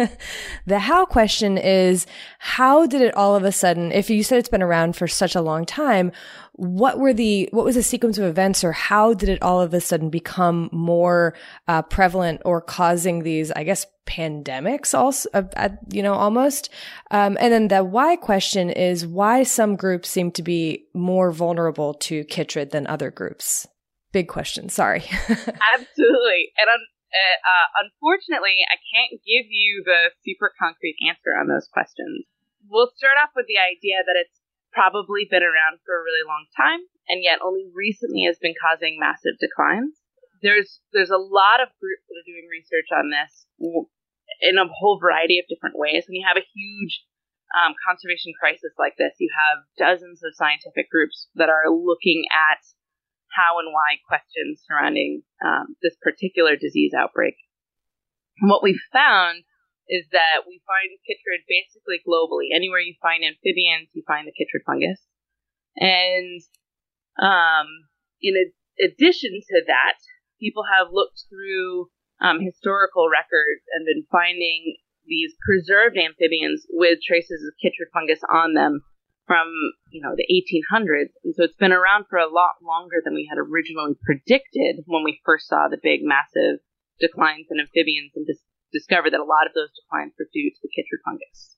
the 0.67 0.79
how 0.79 1.05
question 1.05 1.59
is 1.59 2.07
how 2.39 2.87
did 2.87 3.03
it 3.03 3.13
all 3.17 3.35
of 3.35 3.43
a 3.43 3.51
sudden, 3.51 3.91
if 3.91 4.09
you 4.09 4.23
said 4.23 4.39
it's 4.39 4.49
been 4.49 4.63
around 4.63 4.95
for 4.95 5.09
such 5.09 5.35
a 5.35 5.41
long 5.41 5.67
time, 5.67 6.13
what 6.53 7.01
were 7.01 7.13
the, 7.13 7.49
what 7.51 7.65
was 7.65 7.75
the 7.75 7.83
sequence 7.83 8.19
of 8.19 8.25
events 8.25 8.63
or 8.63 8.71
how 8.71 9.15
did 9.15 9.31
it 9.31 9.43
all 9.43 9.61
of 9.61 9.75
a 9.75 9.81
sudden 9.81 10.11
become 10.11 10.71
more 10.71 11.35
uh, 11.67 11.83
prevalent 11.83 12.41
or 12.45 12.61
causing 12.61 13.25
these, 13.25 13.51
I 13.51 13.65
guess, 13.65 13.85
pandemics 14.07 14.97
also, 14.97 15.29
uh, 15.35 15.43
uh, 15.57 15.71
you 15.91 16.05
know, 16.05 16.15
almost? 16.15 16.71
Um, 17.11 17.37
and 17.41 17.53
then 17.53 17.67
the 17.67 17.83
why 17.83 18.15
question 18.15 18.71
is 18.71 19.05
why 19.05 19.43
some 19.43 19.75
groups 19.75 20.09
seem 20.11 20.31
to 20.33 20.43
be 20.45 20.85
more 20.95 21.33
vulnerable 21.33 21.95
to 21.95 22.23
chytrid 22.27 22.71
than 22.71 22.87
other 22.87 23.11
groups? 23.11 23.67
Big 24.13 24.29
question. 24.29 24.69
Sorry. 24.69 25.03
Absolutely. 25.29 26.53
And 26.61 26.69
uh, 26.69 27.37
uh, 27.45 27.67
unfortunately, 27.85 28.65
I 28.69 28.81
can't 28.81 29.21
give 29.21 29.49
you 29.49 29.83
the 29.85 30.13
super 30.25 30.53
concrete 30.57 30.97
answer 31.05 31.37
on 31.37 31.49
those 31.49 31.69
questions. 31.69 32.25
We'll 32.69 32.93
start 32.97 33.21
off 33.21 33.37
with 33.37 33.49
the 33.49 33.61
idea 33.61 34.01
that 34.05 34.17
it's 34.17 34.41
probably 34.73 35.29
been 35.29 35.45
around 35.45 35.85
for 35.85 35.93
a 35.93 36.05
really 36.05 36.25
long 36.25 36.49
time, 36.57 36.81
and 37.09 37.21
yet 37.21 37.45
only 37.45 37.69
recently 37.69 38.25
has 38.25 38.41
been 38.41 38.57
causing 38.57 38.97
massive 38.97 39.37
declines. 39.37 40.01
There's 40.41 40.81
there's 40.91 41.13
a 41.13 41.21
lot 41.21 41.61
of 41.61 41.71
groups 41.79 42.09
that 42.09 42.19
are 42.19 42.27
doing 42.27 42.49
research 42.49 42.89
on 42.91 43.13
this 43.13 43.47
in 44.41 44.59
a 44.59 44.67
whole 44.67 44.99
variety 44.99 45.39
of 45.39 45.47
different 45.47 45.79
ways. 45.79 46.09
When 46.09 46.17
you 46.17 46.27
have 46.27 46.41
a 46.41 46.51
huge 46.57 47.05
um, 47.53 47.77
conservation 47.85 48.33
crisis 48.35 48.73
like 48.81 48.97
this, 48.97 49.15
you 49.21 49.31
have 49.31 49.69
dozens 49.77 50.25
of 50.25 50.35
scientific 50.35 50.91
groups 50.91 51.29
that 51.37 51.53
are 51.53 51.71
looking 51.71 52.25
at 52.33 52.65
how 53.35 53.59
and 53.59 53.73
why 53.73 53.97
questions 54.07 54.63
surrounding 54.69 55.23
um, 55.45 55.77
this 55.83 55.97
particular 56.01 56.57
disease 56.57 56.93
outbreak. 56.93 57.35
And 58.41 58.51
what 58.51 58.63
we've 58.63 58.81
found 58.93 59.45
is 59.89 60.07
that 60.13 60.47
we 60.47 60.63
find 60.65 60.95
chytrid 61.05 61.45
basically 61.49 62.01
globally. 62.07 62.55
Anywhere 62.55 62.81
you 62.81 62.95
find 63.03 63.25
amphibians, 63.25 63.91
you 63.93 64.03
find 64.07 64.27
the 64.29 64.37
chytrid 64.37 64.65
fungus. 64.65 65.01
And 65.77 66.41
um, 67.21 67.67
in 68.21 68.35
addition 68.81 69.41
to 69.41 69.59
that, 69.67 69.99
people 70.41 70.65
have 70.69 70.93
looked 70.93 71.25
through 71.29 71.89
um, 72.21 72.41
historical 72.41 73.09
records 73.11 73.65
and 73.75 73.85
been 73.85 74.07
finding 74.11 74.77
these 75.07 75.35
preserved 75.43 75.99
amphibians 75.99 76.65
with 76.71 77.03
traces 77.03 77.43
of 77.43 77.59
chytrid 77.59 77.91
fungus 77.93 78.23
on 78.31 78.55
them 78.55 78.83
from 79.33 79.49
you 79.89 80.05
know 80.05 80.13
the 80.13 80.29
1800s, 80.29 81.17
and 81.25 81.33
so 81.33 81.49
it's 81.49 81.57
been 81.57 81.73
around 81.73 82.05
for 82.13 82.21
a 82.21 82.29
lot 82.29 82.61
longer 82.61 83.01
than 83.01 83.17
we 83.17 83.25
had 83.25 83.41
originally 83.41 83.97
predicted 84.05 84.85
when 84.85 85.09
we 85.09 85.25
first 85.25 85.49
saw 85.49 85.73
the 85.73 85.81
big, 85.81 86.05
massive 86.05 86.61
declines 87.01 87.49
in 87.49 87.57
amphibians 87.57 88.13
and 88.13 88.29
dis- 88.29 88.45
discovered 88.77 89.17
that 89.17 89.25
a 89.25 89.33
lot 89.33 89.49
of 89.49 89.57
those 89.57 89.73
declines 89.73 90.13
were 90.21 90.29
due 90.37 90.53
to 90.53 90.61
the 90.61 90.69
chytrid 90.69 91.01
fungus. 91.01 91.57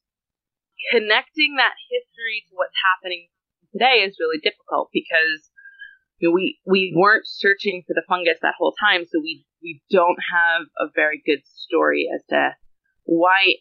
Connecting 0.95 1.59
that 1.59 1.75
history 1.91 2.47
to 2.47 2.55
what's 2.55 2.79
happening 2.79 3.27
today 3.75 4.07
is 4.07 4.22
really 4.22 4.39
difficult 4.39 4.95
because 4.95 5.51
you 6.22 6.31
know, 6.31 6.35
we 6.39 6.62
we 6.62 6.95
weren't 6.95 7.27
searching 7.27 7.83
for 7.83 7.99
the 7.99 8.07
fungus 8.07 8.39
that 8.39 8.55
whole 8.55 8.79
time, 8.79 9.03
so 9.03 9.18
we 9.18 9.43
we 9.59 9.83
don't 9.91 10.22
have 10.31 10.70
a 10.79 10.87
very 10.95 11.18
good 11.27 11.43
story 11.43 12.07
as 12.07 12.22
to 12.31 12.55
why 13.03 13.59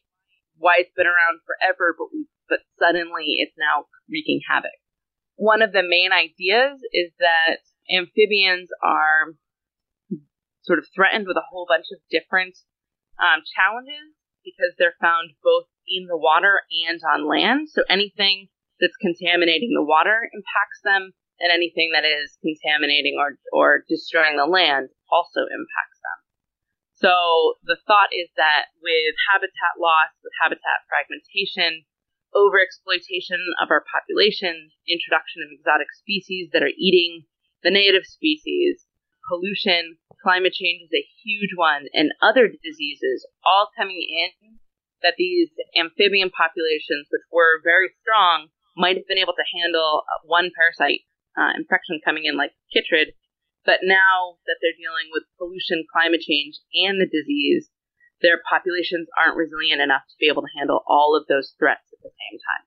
why 0.61 0.85
it's 0.85 0.93
been 0.93 1.09
around 1.09 1.41
forever, 1.49 1.97
but 1.97 2.13
we 2.13 2.29
but 2.49 2.59
suddenly 2.79 3.39
it's 3.39 3.55
now 3.57 3.85
wreaking 4.09 4.41
havoc. 4.47 4.77
One 5.35 5.61
of 5.61 5.71
the 5.71 5.83
main 5.83 6.11
ideas 6.11 6.79
is 6.93 7.11
that 7.19 7.63
amphibians 7.89 8.69
are 8.83 9.33
sort 10.61 10.79
of 10.79 10.87
threatened 10.95 11.27
with 11.27 11.37
a 11.37 11.47
whole 11.49 11.65
bunch 11.67 11.87
of 11.91 11.99
different 12.09 12.55
um, 13.19 13.43
challenges 13.55 14.15
because 14.43 14.75
they're 14.77 14.99
found 14.99 15.31
both 15.43 15.67
in 15.87 16.07
the 16.07 16.17
water 16.17 16.63
and 16.87 16.99
on 17.03 17.27
land. 17.27 17.67
So 17.69 17.83
anything 17.89 18.47
that's 18.79 18.95
contaminating 18.99 19.71
the 19.75 19.83
water 19.83 20.27
impacts 20.31 20.81
them, 20.83 21.11
and 21.39 21.51
anything 21.51 21.91
that 21.91 22.05
is 22.05 22.37
contaminating 22.39 23.19
or, 23.19 23.35
or 23.51 23.83
destroying 23.89 24.37
the 24.37 24.47
land 24.47 24.89
also 25.11 25.43
impacts 25.43 25.99
them. 25.99 26.19
So 26.95 27.59
the 27.67 27.75
thought 27.83 28.15
is 28.15 28.31
that 28.39 28.71
with 28.79 29.15
habitat 29.27 29.75
loss, 29.75 30.13
with 30.23 30.31
habitat 30.39 30.87
fragmentation, 30.87 31.83
overexploitation 32.35 33.39
of 33.61 33.71
our 33.71 33.85
population, 33.87 34.69
introduction 34.89 35.41
of 35.45 35.53
exotic 35.53 35.87
species 35.93 36.49
that 36.53 36.63
are 36.63 36.75
eating 36.77 37.23
the 37.63 37.71
native 37.71 38.05
species, 38.05 38.85
pollution, 39.29 39.97
climate 40.21 40.53
change 40.53 40.83
is 40.83 40.93
a 40.93 41.09
huge 41.23 41.55
one, 41.55 41.87
and 41.93 42.11
other 42.21 42.47
diseases 42.51 43.25
all 43.45 43.69
coming 43.77 44.03
in 44.03 44.59
that 45.01 45.15
these 45.17 45.49
amphibian 45.75 46.31
populations, 46.31 47.07
which 47.11 47.27
were 47.31 47.63
very 47.63 47.91
strong, 48.01 48.47
might 48.75 48.95
have 48.95 49.07
been 49.07 49.19
able 49.19 49.35
to 49.35 49.51
handle 49.55 50.03
one 50.25 50.49
parasite 50.55 51.05
uh, 51.37 51.51
infection 51.55 51.99
coming 52.03 52.25
in 52.25 52.35
like 52.35 52.51
chytrid. 52.71 53.13
But 53.65 53.79
now 53.83 54.39
that 54.43 54.59
they're 54.59 54.75
dealing 54.75 55.07
with 55.11 55.23
pollution, 55.37 55.87
climate 55.87 56.19
change, 56.19 56.59
and 56.73 56.99
the 56.99 57.07
disease, 57.07 57.69
their 58.21 58.39
populations 58.43 59.07
aren't 59.15 59.39
resilient 59.39 59.79
enough 59.79 60.03
to 60.07 60.19
be 60.19 60.27
able 60.27 60.41
to 60.43 60.55
handle 60.57 60.83
all 60.87 61.15
of 61.15 61.27
those 61.27 61.55
threats 61.59 61.92
the 62.03 62.11
same 62.11 62.37
time. 62.37 62.63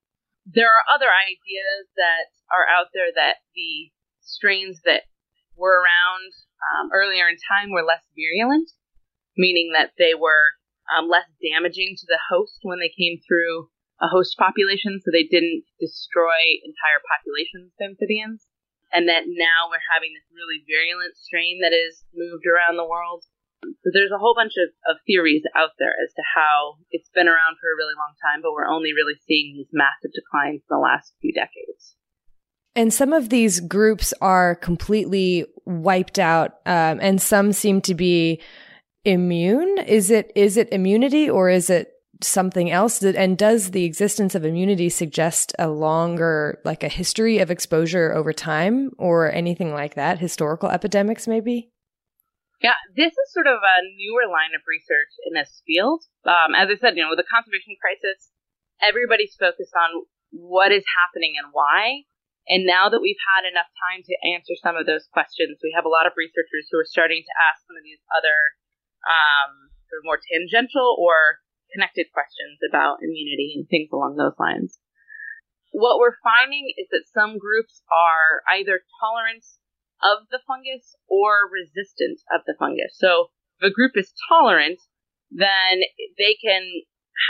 There 0.47 0.71
are 0.71 0.95
other 0.95 1.11
ideas 1.11 1.91
that 1.97 2.33
are 2.49 2.67
out 2.67 2.91
there 2.95 3.11
that 3.13 3.45
the 3.55 3.93
strains 4.23 4.81
that 4.85 5.11
were 5.55 5.83
around 5.83 6.31
um, 6.63 6.91
earlier 6.93 7.29
in 7.29 7.37
time 7.51 7.71
were 7.71 7.87
less 7.87 8.05
virulent, 8.15 8.71
meaning 9.37 9.73
that 9.75 9.93
they 9.99 10.15
were 10.15 10.57
um, 10.91 11.09
less 11.09 11.27
damaging 11.43 11.97
to 11.99 12.07
the 12.07 12.21
host 12.31 12.63
when 12.63 12.79
they 12.79 12.93
came 12.93 13.19
through 13.27 13.69
a 14.01 14.09
host 14.09 14.37
population, 14.37 15.01
so 15.01 15.09
they 15.11 15.25
didn't 15.25 15.65
destroy 15.81 16.61
entire 16.63 17.01
populations 17.09 17.73
of 17.81 17.93
amphibians. 17.93 18.45
And 18.93 19.09
that 19.11 19.27
now 19.27 19.67
we're 19.67 19.83
having 19.93 20.15
this 20.15 20.29
really 20.31 20.63
virulent 20.63 21.19
strain 21.19 21.59
that 21.61 21.75
is 21.75 22.07
moved 22.15 22.47
around 22.47 22.79
the 22.79 22.87
world 22.87 23.27
so 23.63 23.91
there's 23.93 24.13
a 24.15 24.19
whole 24.19 24.35
bunch 24.35 24.53
of, 24.59 24.71
of 24.89 25.01
theories 25.07 25.43
out 25.57 25.71
there 25.79 25.95
as 26.03 26.13
to 26.15 26.23
how 26.35 26.77
it's 26.91 27.09
been 27.15 27.29
around 27.29 27.57
for 27.61 27.71
a 27.71 27.77
really 27.77 27.95
long 27.97 28.15
time, 28.23 28.43
but 28.43 28.53
we're 28.53 28.69
only 28.69 28.93
really 28.93 29.19
seeing 29.27 29.55
these 29.57 29.71
massive 29.73 30.13
declines 30.13 30.63
in 30.63 30.71
the 30.71 30.79
last 30.79 31.15
few 31.21 31.33
decades. 31.33 31.97
And 32.75 32.93
some 32.93 33.13
of 33.13 33.31
these 33.31 33.61
groups 33.61 34.13
are 34.21 34.55
completely 34.55 35.47
wiped 35.65 36.19
out, 36.19 36.57
um, 36.67 36.99
and 37.01 37.21
some 37.23 37.53
seem 37.53 37.81
to 37.83 37.95
be 37.95 38.43
immune. 39.05 39.79
Is 39.79 40.11
it 40.11 40.31
is 40.35 40.57
it 40.57 40.69
immunity 40.73 41.31
or 41.31 41.49
is 41.49 41.71
it 41.71 41.93
something 42.23 42.71
else? 42.71 43.03
And 43.03 43.39
does 43.39 43.71
the 43.71 43.85
existence 43.85 44.35
of 44.35 44.45
immunity 44.45 44.91
suggest 44.91 45.55
a 45.59 45.69
longer, 45.69 46.61
like 46.65 46.83
a 46.83 46.89
history 46.89 47.39
of 47.39 47.51
exposure 47.51 48.13
over 48.13 48.35
time, 48.35 48.91
or 48.99 49.33
anything 49.33 49.73
like 49.73 49.95
that? 49.95 50.19
Historical 50.19 50.69
epidemics, 50.69 51.27
maybe. 51.27 51.71
Yeah, 52.63 52.79
this 52.97 53.13
is 53.13 53.37
sort 53.37 53.47
of 53.47 53.61
a 53.61 53.77
newer 54.01 54.25
line 54.33 54.57
of 54.57 54.65
research 54.65 55.13
in 55.29 55.37
this 55.37 55.61
field. 55.69 56.09
Um, 56.25 56.57
as 56.57 56.73
I 56.73 56.77
said, 56.81 56.97
you 56.97 57.05
know, 57.05 57.13
with 57.13 57.21
the 57.21 57.29
conservation 57.29 57.77
crisis, 57.77 58.33
everybody's 58.81 59.37
focused 59.37 59.77
on 59.77 60.09
what 60.33 60.73
is 60.73 60.85
happening 60.97 61.37
and 61.37 61.53
why. 61.53 62.09
And 62.49 62.65
now 62.65 62.89
that 62.89 63.03
we've 63.03 63.21
had 63.37 63.45
enough 63.45 63.69
time 63.91 64.07
to 64.07 64.15
answer 64.33 64.55
some 64.57 64.79
of 64.79 64.87
those 64.87 65.05
questions, 65.11 65.61
we 65.61 65.75
have 65.75 65.85
a 65.85 65.93
lot 65.93 66.07
of 66.07 66.17
researchers 66.17 66.71
who 66.71 66.79
are 66.79 66.89
starting 66.89 67.21
to 67.27 67.35
ask 67.37 67.61
some 67.67 67.77
of 67.77 67.85
these 67.85 68.01
other 68.15 68.55
um, 69.05 69.69
sort 69.91 70.01
of 70.01 70.09
more 70.09 70.23
tangential 70.23 70.95
or 70.97 71.43
connected 71.75 72.09
questions 72.15 72.63
about 72.63 73.03
immunity 73.03 73.59
and 73.59 73.67
things 73.69 73.91
along 73.91 74.17
those 74.17 74.39
lines. 74.39 74.79
What 75.75 75.99
we're 75.99 76.17
finding 76.23 76.73
is 76.79 76.89
that 76.95 77.11
some 77.11 77.37
groups 77.37 77.83
are 77.91 78.47
either 78.49 78.81
tolerant 79.03 79.45
of 80.03 80.29
the 80.31 80.41
fungus 80.47 80.97
or 81.09 81.49
resistant 81.49 82.21
of 82.33 82.43
the 82.47 82.57
fungus. 82.59 82.97
So 82.97 83.33
if 83.61 83.73
a 83.73 83.75
group 83.75 83.97
is 83.97 84.13
tolerant, 84.29 84.81
then 85.31 85.83
they 86.19 86.37
can 86.37 86.63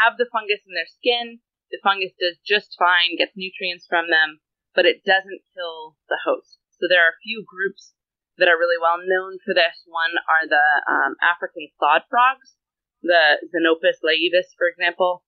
have 0.02 0.18
the 0.18 0.28
fungus 0.30 0.62
in 0.66 0.74
their 0.74 0.90
skin. 0.90 1.40
The 1.70 1.82
fungus 1.82 2.14
does 2.18 2.38
just 2.42 2.74
fine, 2.78 3.18
gets 3.18 3.34
nutrients 3.34 3.86
from 3.86 4.10
them, 4.10 4.42
but 4.74 4.86
it 4.86 5.06
doesn't 5.06 5.46
kill 5.54 5.96
the 6.10 6.18
host. 6.22 6.58
So 6.78 6.86
there 6.86 7.02
are 7.02 7.14
a 7.14 7.24
few 7.24 7.42
groups 7.46 7.94
that 8.36 8.52
are 8.52 8.60
really 8.60 8.76
well 8.76 9.00
known 9.00 9.40
for 9.40 9.56
this. 9.56 9.80
One 9.88 10.12
are 10.28 10.44
the 10.44 10.66
um, 10.84 11.16
African 11.24 11.72
clawed 11.80 12.04
frogs, 12.12 12.54
the 13.00 13.40
Xenopus 13.48 14.04
laevis, 14.04 14.52
for 14.60 14.68
example. 14.68 15.24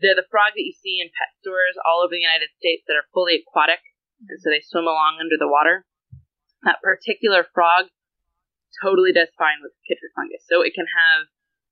They're 0.00 0.16
the 0.16 0.28
frog 0.32 0.56
that 0.56 0.64
you 0.64 0.72
see 0.72 1.04
in 1.04 1.12
pet 1.12 1.36
stores 1.44 1.76
all 1.84 2.00
over 2.00 2.16
the 2.16 2.24
United 2.24 2.48
States 2.56 2.88
that 2.88 2.96
are 2.96 3.12
fully 3.12 3.44
aquatic, 3.44 3.84
and 4.24 4.40
so 4.40 4.48
they 4.48 4.64
swim 4.64 4.88
along 4.88 5.20
under 5.20 5.36
the 5.36 5.50
water. 5.50 5.84
That 6.62 6.84
particular 6.84 7.46
frog 7.54 7.88
totally 8.82 9.12
does 9.12 9.32
fine 9.36 9.64
with 9.64 9.72
the 9.72 9.82
chytrid 9.88 10.12
fungus. 10.14 10.44
So 10.46 10.62
it 10.62 10.76
can 10.76 10.86
have 10.86 11.28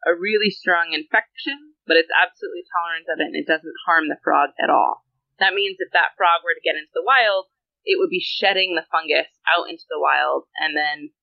a 0.06 0.16
really 0.16 0.50
strong 0.50 0.96
infection, 0.96 1.76
but 1.86 1.96
it's 1.96 2.12
absolutely 2.12 2.64
tolerant 2.72 3.06
of 3.10 3.20
it 3.20 3.30
and 3.32 3.38
it 3.38 3.48
doesn't 3.48 3.84
harm 3.86 4.08
the 4.08 4.20
frog 4.22 4.50
at 4.62 4.70
all. 4.70 5.04
That 5.38 5.54
means 5.54 5.78
if 5.78 5.92
that 5.94 6.18
frog 6.18 6.42
were 6.42 6.54
to 6.54 6.66
get 6.66 6.78
into 6.78 6.90
the 6.94 7.06
wild, 7.06 7.46
it 7.86 7.96
would 7.98 8.10
be 8.10 8.22
shedding 8.22 8.74
the 8.74 8.86
fungus 8.90 9.30
out 9.46 9.70
into 9.70 9.86
the 9.88 10.02
wild, 10.02 10.44
and 10.58 10.76
then 10.76 11.14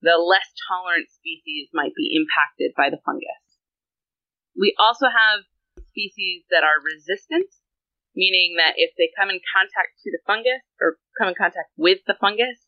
the 0.00 0.16
less 0.16 0.46
tolerant 0.70 1.10
species 1.10 1.68
might 1.74 1.92
be 1.92 2.14
impacted 2.14 2.72
by 2.76 2.88
the 2.88 3.02
fungus. 3.04 3.44
We 4.54 4.72
also 4.78 5.10
have 5.10 5.44
species 5.90 6.46
that 6.54 6.62
are 6.62 6.78
resistant, 6.78 7.50
meaning 8.14 8.56
that 8.62 8.78
if 8.78 8.94
they 8.96 9.10
come 9.18 9.28
in 9.28 9.42
contact 9.42 9.98
to 10.06 10.10
the 10.14 10.22
fungus 10.22 10.62
or 10.78 11.02
come 11.18 11.28
in 11.28 11.34
contact 11.34 11.74
with 11.76 11.98
the 12.06 12.14
fungus, 12.14 12.62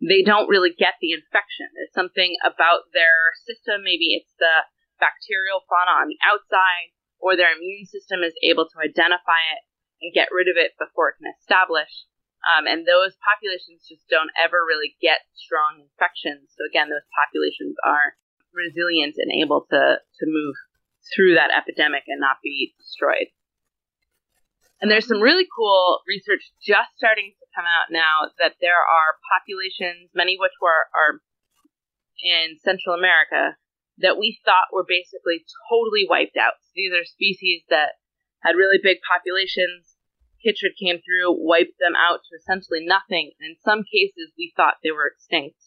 they 0.00 0.24
don't 0.24 0.48
really 0.48 0.72
get 0.72 0.96
the 1.00 1.12
infection. 1.12 1.68
There's 1.76 1.92
something 1.92 2.36
about 2.40 2.88
their 2.96 3.36
system, 3.44 3.84
maybe 3.84 4.16
it's 4.16 4.32
the 4.40 4.64
bacterial 4.96 5.64
fauna 5.68 6.04
on 6.04 6.08
the 6.08 6.20
outside, 6.24 6.92
or 7.20 7.36
their 7.36 7.52
immune 7.52 7.84
system 7.84 8.24
is 8.24 8.36
able 8.40 8.64
to 8.68 8.80
identify 8.80 9.40
it 9.52 9.60
and 10.00 10.16
get 10.16 10.32
rid 10.32 10.48
of 10.48 10.56
it 10.56 10.72
before 10.80 11.12
it 11.12 11.20
can 11.20 11.28
establish. 11.36 12.08
Um, 12.40 12.64
and 12.64 12.88
those 12.88 13.20
populations 13.20 13.84
just 13.84 14.08
don't 14.08 14.32
ever 14.40 14.64
really 14.64 14.96
get 15.04 15.28
strong 15.36 15.84
infections. 15.84 16.48
So 16.56 16.64
again, 16.64 16.88
those 16.88 17.04
populations 17.12 17.76
are 17.84 18.16
resilient 18.56 19.20
and 19.20 19.28
able 19.28 19.68
to, 19.68 20.00
to 20.00 20.24
move 20.24 20.56
through 21.12 21.36
that 21.36 21.52
epidemic 21.52 22.08
and 22.08 22.20
not 22.20 22.40
be 22.40 22.72
destroyed. 22.80 23.28
And 24.80 24.90
there's 24.90 25.06
some 25.06 25.20
really 25.20 25.44
cool 25.44 26.00
research 26.08 26.40
just 26.60 26.96
starting 26.96 27.36
to 27.36 27.46
come 27.54 27.68
out 27.68 27.92
now 27.92 28.32
that 28.40 28.56
there 28.64 28.80
are 28.80 29.20
populations, 29.28 30.08
many 30.16 30.34
of 30.36 30.40
which 30.40 30.56
were 30.60 30.88
are 30.96 31.20
in 32.24 32.56
Central 32.64 32.96
America, 32.96 33.56
that 34.00 34.16
we 34.16 34.40
thought 34.44 34.72
were 34.72 34.88
basically 34.88 35.44
totally 35.68 36.08
wiped 36.08 36.36
out. 36.40 36.56
So 36.64 36.72
these 36.76 36.92
are 36.96 37.04
species 37.04 37.64
that 37.68 38.00
had 38.40 38.56
really 38.56 38.80
big 38.80 39.04
populations 39.04 40.00
Chytrid 40.40 40.76
came 40.80 41.04
through, 41.04 41.36
wiped 41.36 41.76
them 41.76 41.92
out 41.92 42.24
to 42.24 42.32
essentially 42.36 42.80
nothing. 42.84 43.32
In 43.40 43.60
some 43.60 43.84
cases, 43.84 44.32
we 44.36 44.52
thought 44.56 44.80
they 44.80 44.90
were 44.90 45.12
extinct. 45.12 45.60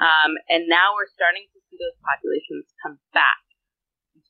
Um, 0.00 0.40
and 0.48 0.64
now 0.68 0.96
we're 0.96 1.12
starting 1.12 1.44
to 1.52 1.60
see 1.68 1.76
those 1.76 2.00
populations 2.00 2.72
come 2.80 2.96
back. 3.12 3.44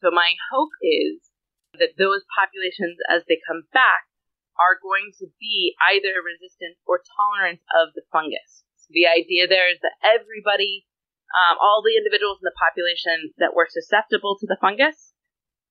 So 0.03 0.11
my 0.11 0.35
hope 0.51 0.75
is 0.83 1.30
that 1.79 1.99
those 1.99 2.27
populations, 2.35 2.99
as 3.07 3.23
they 3.29 3.39
come 3.47 3.69
back, 3.71 4.11
are 4.59 4.81
going 4.83 5.15
to 5.23 5.31
be 5.41 5.73
either 5.81 6.21
resistant 6.21 6.77
or 6.85 7.01
tolerant 7.17 7.63
of 7.73 7.95
the 7.95 8.05
fungus. 8.13 8.67
So 8.77 8.91
the 8.93 9.09
idea 9.09 9.47
there 9.47 9.71
is 9.71 9.81
that 9.81 9.97
everybody, 10.03 10.85
um, 11.33 11.57
all 11.57 11.81
the 11.81 11.97
individuals 11.97 12.43
in 12.43 12.47
the 12.49 12.61
population 12.61 13.33
that 13.39 13.55
were 13.55 13.71
susceptible 13.71 14.37
to 14.41 14.47
the 14.51 14.61
fungus 14.61 15.15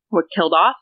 were 0.09 0.25
killed 0.25 0.55
off 0.55 0.79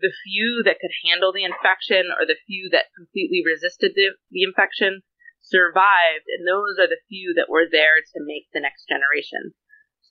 the 0.00 0.14
few 0.24 0.62
that 0.64 0.78
could 0.78 0.94
handle 1.02 1.32
the 1.34 1.44
infection 1.44 2.10
or 2.14 2.26
the 2.26 2.38
few 2.46 2.70
that 2.70 2.94
completely 2.94 3.42
resisted 3.42 3.92
the, 3.94 4.14
the 4.30 4.42
infection 4.42 5.02
survived, 5.42 6.26
and 6.26 6.46
those 6.46 6.78
are 6.78 6.90
the 6.90 7.02
few 7.08 7.34
that 7.34 7.50
were 7.50 7.66
there 7.70 7.98
to 8.02 8.18
make 8.22 8.46
the 8.52 8.62
next 8.62 8.86
generation. 8.86 9.54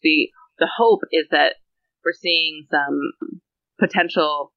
The 0.02 0.32
the 0.60 0.70
hope 0.78 1.02
is 1.12 1.28
that 1.30 1.62
we're 2.04 2.18
seeing 2.18 2.66
some 2.72 3.40
potential 3.80 4.54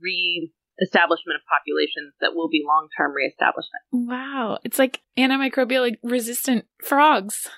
re-establishment 0.00 1.36
of 1.36 1.42
populations 1.48 2.14
that 2.20 2.34
will 2.34 2.48
be 2.48 2.62
long-term 2.66 3.12
re-establishment. 3.12 3.82
Wow, 3.92 4.58
it's 4.64 4.78
like 4.78 5.00
antimicrobial 5.18 5.94
resistant 6.02 6.66
frogs. 6.82 7.48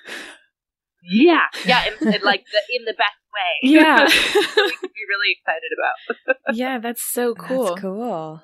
Yeah, 1.09 1.41
yeah, 1.67 1.85
in, 1.87 2.15
in 2.15 2.21
like 2.23 2.45
the, 2.53 2.77
in 2.77 2.85
the 2.85 2.95
best 2.95 3.21
way. 3.33 3.71
Yeah, 3.71 4.05
we 4.57 4.77
could 4.77 4.91
be 4.93 5.07
really 5.09 5.37
excited 5.37 5.71
about. 5.77 6.37
yeah, 6.57 6.79
that's 6.79 7.03
so 7.03 7.35
cool. 7.35 7.67
That's 7.67 7.81
cool. 7.81 8.43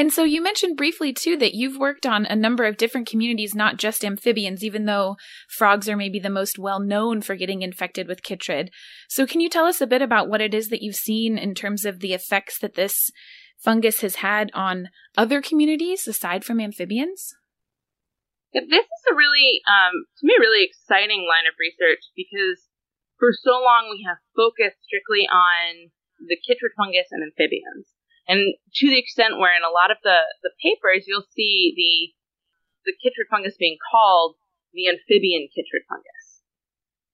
And 0.00 0.10
so 0.10 0.24
you 0.24 0.42
mentioned 0.42 0.78
briefly 0.78 1.12
too 1.12 1.36
that 1.36 1.52
you've 1.52 1.76
worked 1.76 2.06
on 2.06 2.24
a 2.24 2.34
number 2.34 2.64
of 2.64 2.78
different 2.78 3.06
communities, 3.06 3.54
not 3.54 3.76
just 3.76 4.02
amphibians, 4.02 4.64
even 4.64 4.86
though 4.86 5.16
frogs 5.46 5.90
are 5.90 5.96
maybe 5.96 6.18
the 6.18 6.30
most 6.30 6.58
well 6.58 6.80
known 6.80 7.20
for 7.20 7.36
getting 7.36 7.60
infected 7.60 8.08
with 8.08 8.22
chytrid. 8.22 8.70
So 9.10 9.26
can 9.26 9.40
you 9.40 9.50
tell 9.50 9.66
us 9.66 9.82
a 9.82 9.86
bit 9.86 10.00
about 10.00 10.30
what 10.30 10.40
it 10.40 10.54
is 10.54 10.70
that 10.70 10.80
you've 10.80 10.96
seen 10.96 11.36
in 11.36 11.54
terms 11.54 11.84
of 11.84 12.00
the 12.00 12.14
effects 12.14 12.58
that 12.60 12.76
this 12.76 13.10
fungus 13.58 14.00
has 14.00 14.24
had 14.24 14.50
on 14.54 14.88
other 15.18 15.42
communities 15.42 16.08
aside 16.08 16.46
from 16.46 16.62
amphibians? 16.62 17.34
This 18.54 18.64
is 18.64 19.04
a 19.12 19.14
really, 19.14 19.60
um, 19.68 20.06
to 20.16 20.26
me, 20.26 20.32
really 20.40 20.64
exciting 20.64 21.28
line 21.28 21.44
of 21.44 21.60
research 21.60 22.08
because 22.16 22.64
for 23.18 23.32
so 23.36 23.50
long 23.50 23.90
we 23.90 24.02
have 24.08 24.16
focused 24.34 24.80
strictly 24.80 25.28
on 25.28 25.90
the 26.18 26.40
chytrid 26.40 26.72
fungus 26.74 27.08
and 27.10 27.22
amphibians. 27.22 27.99
And 28.30 28.54
to 28.78 28.86
the 28.86 29.02
extent 29.02 29.42
where 29.42 29.58
in 29.58 29.66
a 29.66 29.74
lot 29.74 29.90
of 29.90 29.98
the, 30.06 30.22
the 30.46 30.54
papers 30.62 31.10
you'll 31.10 31.26
see 31.34 31.74
the 31.74 32.14
the 32.86 32.94
chytrid 33.02 33.26
fungus 33.26 33.58
being 33.58 33.76
called 33.90 34.38
the 34.72 34.86
amphibian 34.86 35.50
chytrid 35.50 35.84
fungus. 35.90 36.40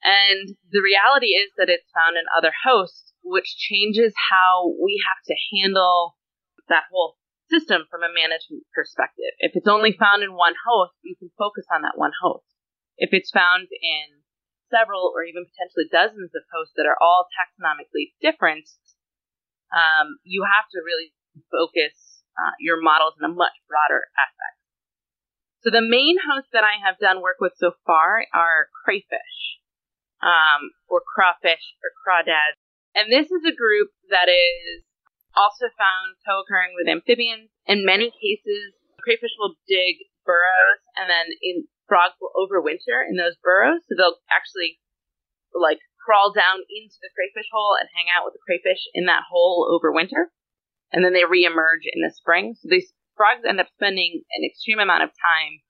And 0.04 0.54
the 0.70 0.84
reality 0.84 1.34
is 1.34 1.50
that 1.56 1.72
it's 1.72 1.88
found 1.90 2.20
in 2.20 2.28
other 2.30 2.52
hosts, 2.52 3.16
which 3.24 3.56
changes 3.56 4.14
how 4.14 4.76
we 4.78 5.00
have 5.02 5.24
to 5.26 5.34
handle 5.56 6.20
that 6.68 6.86
whole 6.92 7.16
system 7.50 7.88
from 7.90 8.04
a 8.04 8.12
management 8.12 8.68
perspective. 8.76 9.32
If 9.40 9.56
it's 9.56 9.66
only 9.66 9.96
found 9.96 10.22
in 10.22 10.36
one 10.36 10.54
host, 10.68 10.94
you 11.02 11.16
can 11.18 11.32
focus 11.34 11.64
on 11.72 11.82
that 11.82 11.98
one 11.98 12.14
host. 12.22 12.46
If 13.00 13.10
it's 13.16 13.34
found 13.34 13.66
in 13.72 14.22
several 14.70 15.10
or 15.14 15.24
even 15.24 15.46
potentially 15.48 15.90
dozens 15.90 16.30
of 16.36 16.46
hosts 16.52 16.74
that 16.76 16.86
are 16.86 16.98
all 17.00 17.26
taxonomically 17.34 18.14
different, 18.22 18.68
um, 19.72 20.18
you 20.22 20.44
have 20.46 20.66
to 20.72 20.78
really 20.84 21.10
focus 21.50 22.22
uh, 22.36 22.54
your 22.60 22.80
models 22.80 23.14
in 23.18 23.24
a 23.24 23.32
much 23.32 23.56
broader 23.68 24.06
aspect. 24.16 24.56
So 25.64 25.74
the 25.74 25.82
main 25.82 26.16
hosts 26.22 26.52
that 26.52 26.62
I 26.62 26.78
have 26.78 27.00
done 27.02 27.22
work 27.22 27.42
with 27.42 27.58
so 27.58 27.74
far 27.86 28.22
are 28.30 28.70
crayfish, 28.84 29.58
um, 30.22 30.70
or 30.86 31.02
crawfish, 31.02 31.74
or 31.82 31.90
crawdads. 31.98 32.60
And 32.94 33.10
this 33.10 33.28
is 33.28 33.42
a 33.42 33.56
group 33.56 33.90
that 34.08 34.30
is 34.30 34.86
also 35.34 35.66
found 35.74 36.16
co-occurring 36.22 36.72
with 36.78 36.88
amphibians. 36.88 37.50
In 37.66 37.84
many 37.84 38.14
cases, 38.14 38.78
crayfish 39.02 39.34
will 39.38 39.58
dig 39.68 40.06
burrows 40.24 40.80
and 40.96 41.10
then 41.10 41.34
in 41.42 41.68
frogs 41.86 42.18
will 42.20 42.34
overwinter 42.34 43.02
in 43.02 43.18
those 43.18 43.36
burrows. 43.42 43.82
So 43.86 43.94
they'll 43.94 44.22
actually 44.30 44.78
like 45.54 45.80
crawl 46.06 46.30
down 46.30 46.62
into 46.70 46.94
the 47.02 47.10
crayfish 47.10 47.50
hole 47.50 47.74
and 47.74 47.90
hang 47.90 48.06
out 48.06 48.22
with 48.22 48.38
the 48.38 48.46
crayfish 48.46 48.86
in 48.94 49.10
that 49.10 49.26
hole 49.26 49.66
over 49.66 49.90
winter. 49.90 50.30
And 50.94 51.02
then 51.02 51.10
they 51.10 51.26
reemerge 51.26 51.82
in 51.82 52.06
the 52.06 52.14
spring. 52.14 52.54
So 52.54 52.70
these 52.70 52.94
frogs 53.18 53.42
end 53.42 53.58
up 53.58 53.66
spending 53.74 54.22
an 54.38 54.46
extreme 54.46 54.78
amount 54.78 55.02
of 55.02 55.10
time 55.18 55.66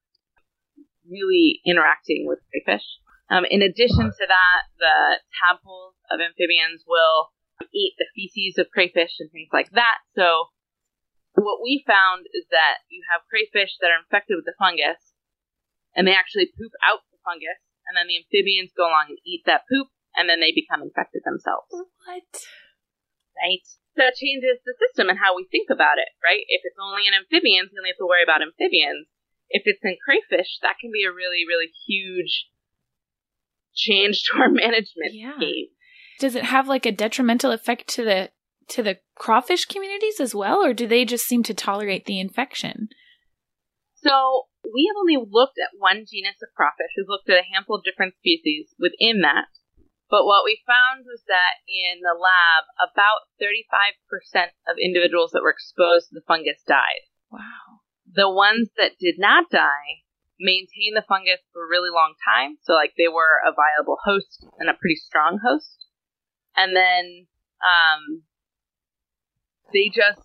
really 1.09 1.65
interacting 1.65 2.29
with 2.29 2.45
crayfish. 2.53 2.85
Um, 3.33 3.49
in 3.49 3.65
addition 3.65 4.13
to 4.13 4.25
that, 4.29 4.61
the 4.77 5.25
tadpoles 5.41 5.97
of 6.13 6.21
amphibians 6.21 6.85
will 6.85 7.33
eat 7.73 7.97
the 7.97 8.07
feces 8.13 8.61
of 8.61 8.71
crayfish 8.71 9.19
and 9.19 9.33
things 9.33 9.51
like 9.51 9.73
that. 9.73 9.99
So 10.15 10.53
what 11.35 11.65
we 11.65 11.83
found 11.89 12.29
is 12.31 12.47
that 12.53 12.85
you 12.93 13.03
have 13.11 13.27
crayfish 13.27 13.81
that 13.81 13.91
are 13.91 14.05
infected 14.05 14.37
with 14.37 14.47
the 14.47 14.55
fungus, 14.61 15.01
and 15.97 16.07
they 16.07 16.15
actually 16.15 16.53
poop 16.53 16.73
out 16.85 17.03
the 17.11 17.19
fungus, 17.25 17.59
and 17.89 17.97
then 17.97 18.07
the 18.07 18.21
amphibians 18.21 18.77
go 18.77 18.87
along 18.87 19.17
and 19.17 19.21
eat 19.27 19.43
that 19.49 19.67
poop, 19.67 19.89
and 20.17 20.29
then 20.29 20.41
they 20.41 20.51
become 20.51 20.83
infected 20.83 21.23
themselves. 21.25 21.69
What? 21.71 22.33
Right? 23.37 23.65
So 23.97 24.05
that 24.05 24.17
changes 24.17 24.61
the 24.65 24.77
system 24.81 25.09
and 25.09 25.21
how 25.21 25.37
we 25.37 25.49
think 25.49 25.69
about 25.69 26.01
it, 26.01 26.09
right? 26.25 26.45
If 26.49 26.65
it's 26.65 26.81
only 26.81 27.09
in 27.09 27.17
amphibians, 27.17 27.73
we 27.73 27.81
only 27.81 27.93
have 27.93 28.01
to 28.01 28.09
worry 28.09 28.25
about 28.25 28.45
amphibians. 28.45 29.09
If 29.49 29.63
it's 29.65 29.85
in 29.85 29.97
crayfish, 30.01 30.59
that 30.61 30.77
can 30.81 30.91
be 30.93 31.05
a 31.05 31.13
really, 31.13 31.45
really 31.47 31.71
huge 31.87 32.49
change 33.77 34.25
to 34.25 34.41
our 34.41 34.51
management 34.53 35.13
yeah. 35.13 35.37
game. 35.39 35.69
does 36.19 36.35
it 36.35 36.45
have 36.45 36.67
like 36.67 36.85
a 36.85 36.93
detrimental 36.93 37.53
effect 37.53 37.89
to 38.01 38.05
the 38.05 38.31
to 38.69 38.83
the 38.83 38.99
crawfish 39.15 39.65
communities 39.65 40.19
as 40.19 40.35
well, 40.35 40.59
or 40.59 40.75
do 40.75 40.89
they 40.89 41.05
just 41.05 41.25
seem 41.25 41.45
to 41.45 41.55
tolerate 41.55 42.07
the 42.07 42.19
infection? 42.19 42.89
So 43.95 44.49
we 44.65 44.91
have 44.91 44.99
only 44.99 45.17
looked 45.17 45.59
at 45.59 45.79
one 45.79 46.05
genus 46.07 46.43
of 46.43 46.49
crawfish. 46.57 46.91
We've 46.97 47.09
looked 47.09 47.31
at 47.31 47.39
a 47.39 47.47
handful 47.53 47.77
of 47.77 47.85
different 47.85 48.15
species 48.19 48.75
within 48.79 49.23
that. 49.23 49.47
But 50.09 50.25
what 50.25 50.45
we 50.45 50.63
found 50.67 51.05
was 51.05 51.23
that 51.27 51.59
in 51.67 51.99
the 52.01 52.15
lab, 52.15 52.71
about 52.79 53.27
35% 53.43 54.55
of 54.71 54.79
individuals 54.79 55.33
that 55.33 55.43
were 55.43 55.51
exposed 55.51 56.09
to 56.09 56.15
the 56.15 56.27
fungus 56.27 56.63
died. 56.67 57.11
Wow. 57.31 57.83
The 58.07 58.31
ones 58.31 58.71
that 58.79 58.99
did 59.01 59.19
not 59.19 59.51
die 59.51 60.07
maintained 60.39 60.95
the 60.95 61.05
fungus 61.09 61.43
for 61.53 61.65
a 61.65 61.69
really 61.69 61.91
long 61.91 62.15
time. 62.23 62.57
So, 62.63 62.73
like, 62.75 62.95
they 62.97 63.09
were 63.09 63.43
a 63.43 63.51
viable 63.51 63.99
host 64.05 64.47
and 64.59 64.71
a 64.71 64.79
pretty 64.79 64.97
strong 64.97 65.41
host. 65.43 65.87
And 66.55 66.75
then 66.75 67.27
um, 67.61 68.23
they 69.73 69.91
just 69.91 70.23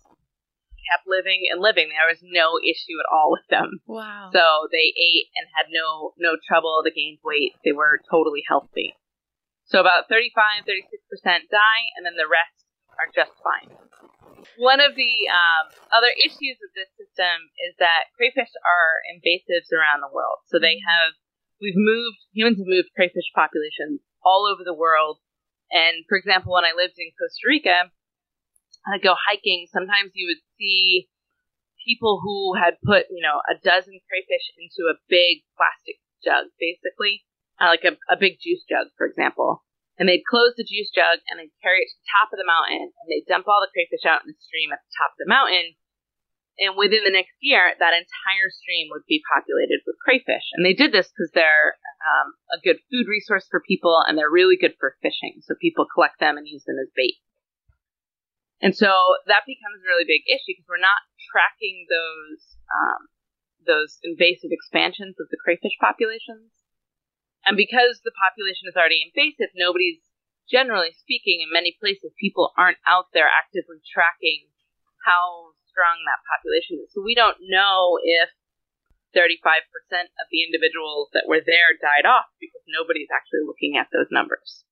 kept 0.86 1.06
living 1.06 1.46
and 1.50 1.60
living. 1.60 1.90
There 1.90 2.10
was 2.10 2.22
no 2.22 2.58
issue 2.62 2.98
at 3.02 3.10
all 3.10 3.32
with 3.32 3.46
them. 3.50 3.82
Wow. 3.86 4.30
So 4.32 4.68
they 4.70 4.94
ate 4.94 5.30
and 5.34 5.50
had 5.56 5.70
no 5.70 6.14
no 6.18 6.36
trouble. 6.38 6.82
They 6.84 6.90
gained 6.90 7.18
weight. 7.24 7.54
They 7.64 7.72
were 7.72 8.00
totally 8.10 8.42
healthy. 8.48 8.94
So 9.72 9.80
about 9.80 10.04
35, 10.12 10.68
36% 10.68 11.48
die, 11.48 11.84
and 11.96 12.04
then 12.04 12.20
the 12.20 12.28
rest 12.28 12.68
are 13.00 13.08
just 13.08 13.32
fine. 13.40 13.72
One 14.60 14.84
of 14.84 14.92
the 15.00 15.14
um, 15.32 15.72
other 15.88 16.12
issues 16.20 16.60
with 16.60 16.76
this 16.76 16.92
system 16.92 17.48
is 17.56 17.72
that 17.80 18.12
crayfish 18.12 18.52
are 18.52 19.00
invasives 19.08 19.72
around 19.72 20.04
the 20.04 20.12
world. 20.12 20.44
So 20.52 20.60
they 20.60 20.76
have, 20.84 21.16
we've 21.56 21.78
moved, 21.78 22.20
humans 22.36 22.60
have 22.60 22.68
moved 22.68 22.92
crayfish 22.92 23.32
populations 23.32 24.04
all 24.20 24.44
over 24.44 24.60
the 24.60 24.76
world. 24.76 25.24
And 25.72 26.04
for 26.04 26.20
example, 26.20 26.52
when 26.52 26.68
I 26.68 26.76
lived 26.76 27.00
in 27.00 27.08
Costa 27.16 27.48
Rica, 27.48 27.88
I'd 28.84 29.00
go 29.00 29.16
hiking. 29.16 29.72
Sometimes 29.72 30.12
you 30.12 30.28
would 30.28 30.44
see 30.60 31.08
people 31.80 32.20
who 32.20 32.60
had 32.60 32.76
put, 32.84 33.08
you 33.08 33.24
know, 33.24 33.40
a 33.48 33.56
dozen 33.56 34.04
crayfish 34.04 34.52
into 34.60 34.92
a 34.92 35.00
big 35.08 35.48
plastic 35.56 35.96
jug, 36.20 36.52
basically, 36.60 37.24
uh, 37.62 37.70
like 37.70 37.86
a, 37.86 37.94
a 38.10 38.18
big 38.18 38.42
juice 38.42 38.66
jug, 38.66 38.90
for 38.98 39.06
example. 39.06 39.62
And 40.00 40.10
they'd 40.10 40.26
close 40.26 40.58
the 40.58 40.66
juice 40.66 40.90
jug 40.90 41.22
and 41.30 41.38
they'd 41.38 41.54
carry 41.62 41.86
it 41.86 41.88
to 41.92 41.96
the 42.02 42.10
top 42.18 42.34
of 42.34 42.40
the 42.42 42.48
mountain 42.48 42.90
and 42.90 43.06
they'd 43.06 43.28
dump 43.30 43.46
all 43.46 43.62
the 43.62 43.70
crayfish 43.70 44.02
out 44.02 44.26
in 44.26 44.34
the 44.34 44.42
stream 44.42 44.74
at 44.74 44.82
the 44.82 44.94
top 44.98 45.14
of 45.14 45.20
the 45.22 45.30
mountain. 45.30 45.78
And 46.58 46.74
within 46.76 47.06
the 47.06 47.14
next 47.14 47.38
year, 47.40 47.72
that 47.78 47.96
entire 47.96 48.50
stream 48.50 48.90
would 48.90 49.06
be 49.06 49.24
populated 49.24 49.80
with 49.86 50.00
crayfish. 50.02 50.44
And 50.52 50.66
they 50.66 50.74
did 50.74 50.90
this 50.90 51.08
because 51.08 51.30
they're 51.32 51.78
um, 52.02 52.34
a 52.52 52.58
good 52.60 52.82
food 52.90 53.06
resource 53.06 53.46
for 53.46 53.62
people 53.62 54.02
and 54.02 54.18
they're 54.18 54.32
really 54.32 54.58
good 54.58 54.74
for 54.76 54.98
fishing. 55.00 55.40
So 55.46 55.54
people 55.60 55.86
collect 55.86 56.20
them 56.20 56.36
and 56.36 56.48
use 56.48 56.66
them 56.66 56.82
as 56.82 56.90
bait. 56.92 57.22
And 58.62 58.76
so 58.76 58.90
that 59.26 59.46
becomes 59.46 59.82
a 59.82 59.90
really 59.90 60.06
big 60.06 60.22
issue 60.28 60.54
because 60.54 60.68
we're 60.70 60.82
not 60.82 61.02
tracking 61.30 61.86
those 61.90 62.42
um, 62.70 63.10
those 63.66 63.98
invasive 64.02 64.50
expansions 64.50 65.18
of 65.18 65.26
the 65.30 65.38
crayfish 65.42 65.74
populations. 65.78 66.61
And 67.46 67.58
because 67.58 68.00
the 68.04 68.14
population 68.14 68.70
is 68.70 68.78
already 68.78 69.02
invasive, 69.02 69.50
nobody's, 69.58 69.98
generally 70.46 70.94
speaking, 70.94 71.42
in 71.42 71.50
many 71.50 71.74
places, 71.78 72.14
people 72.18 72.54
aren't 72.54 72.78
out 72.86 73.10
there 73.10 73.26
actively 73.26 73.82
tracking 73.82 74.46
how 75.02 75.58
strong 75.66 76.04
that 76.06 76.22
population 76.28 76.78
is. 76.78 76.94
So 76.94 77.02
we 77.02 77.18
don't 77.18 77.40
know 77.42 77.98
if 77.98 78.30
35% 79.16 79.66
of 80.22 80.26
the 80.30 80.46
individuals 80.46 81.10
that 81.12 81.26
were 81.26 81.42
there 81.44 81.74
died 81.76 82.06
off 82.08 82.30
because 82.40 82.62
nobody's 82.68 83.10
actually 83.12 83.44
looking 83.44 83.76
at 83.76 83.90
those 83.92 84.08
numbers. 84.12 84.64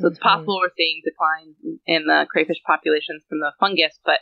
So 0.00 0.08
it's 0.08 0.18
possible 0.18 0.58
we're 0.58 0.74
seeing 0.76 1.02
declines 1.06 1.54
in 1.86 2.06
the 2.06 2.26
crayfish 2.28 2.58
populations 2.66 3.22
from 3.28 3.38
the 3.38 3.52
fungus, 3.60 3.94
but 4.04 4.18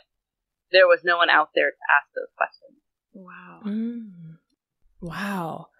there 0.71 0.85
was 0.85 1.01
no 1.03 1.17
one 1.17 1.31
out 1.31 1.49
there 1.55 1.71
to 1.71 1.83
ask 1.97 2.13
those 2.13 2.29
questions. 2.37 2.77
Wow. 3.13 3.61
Mm. 3.65 4.37
Wow. 5.01 5.72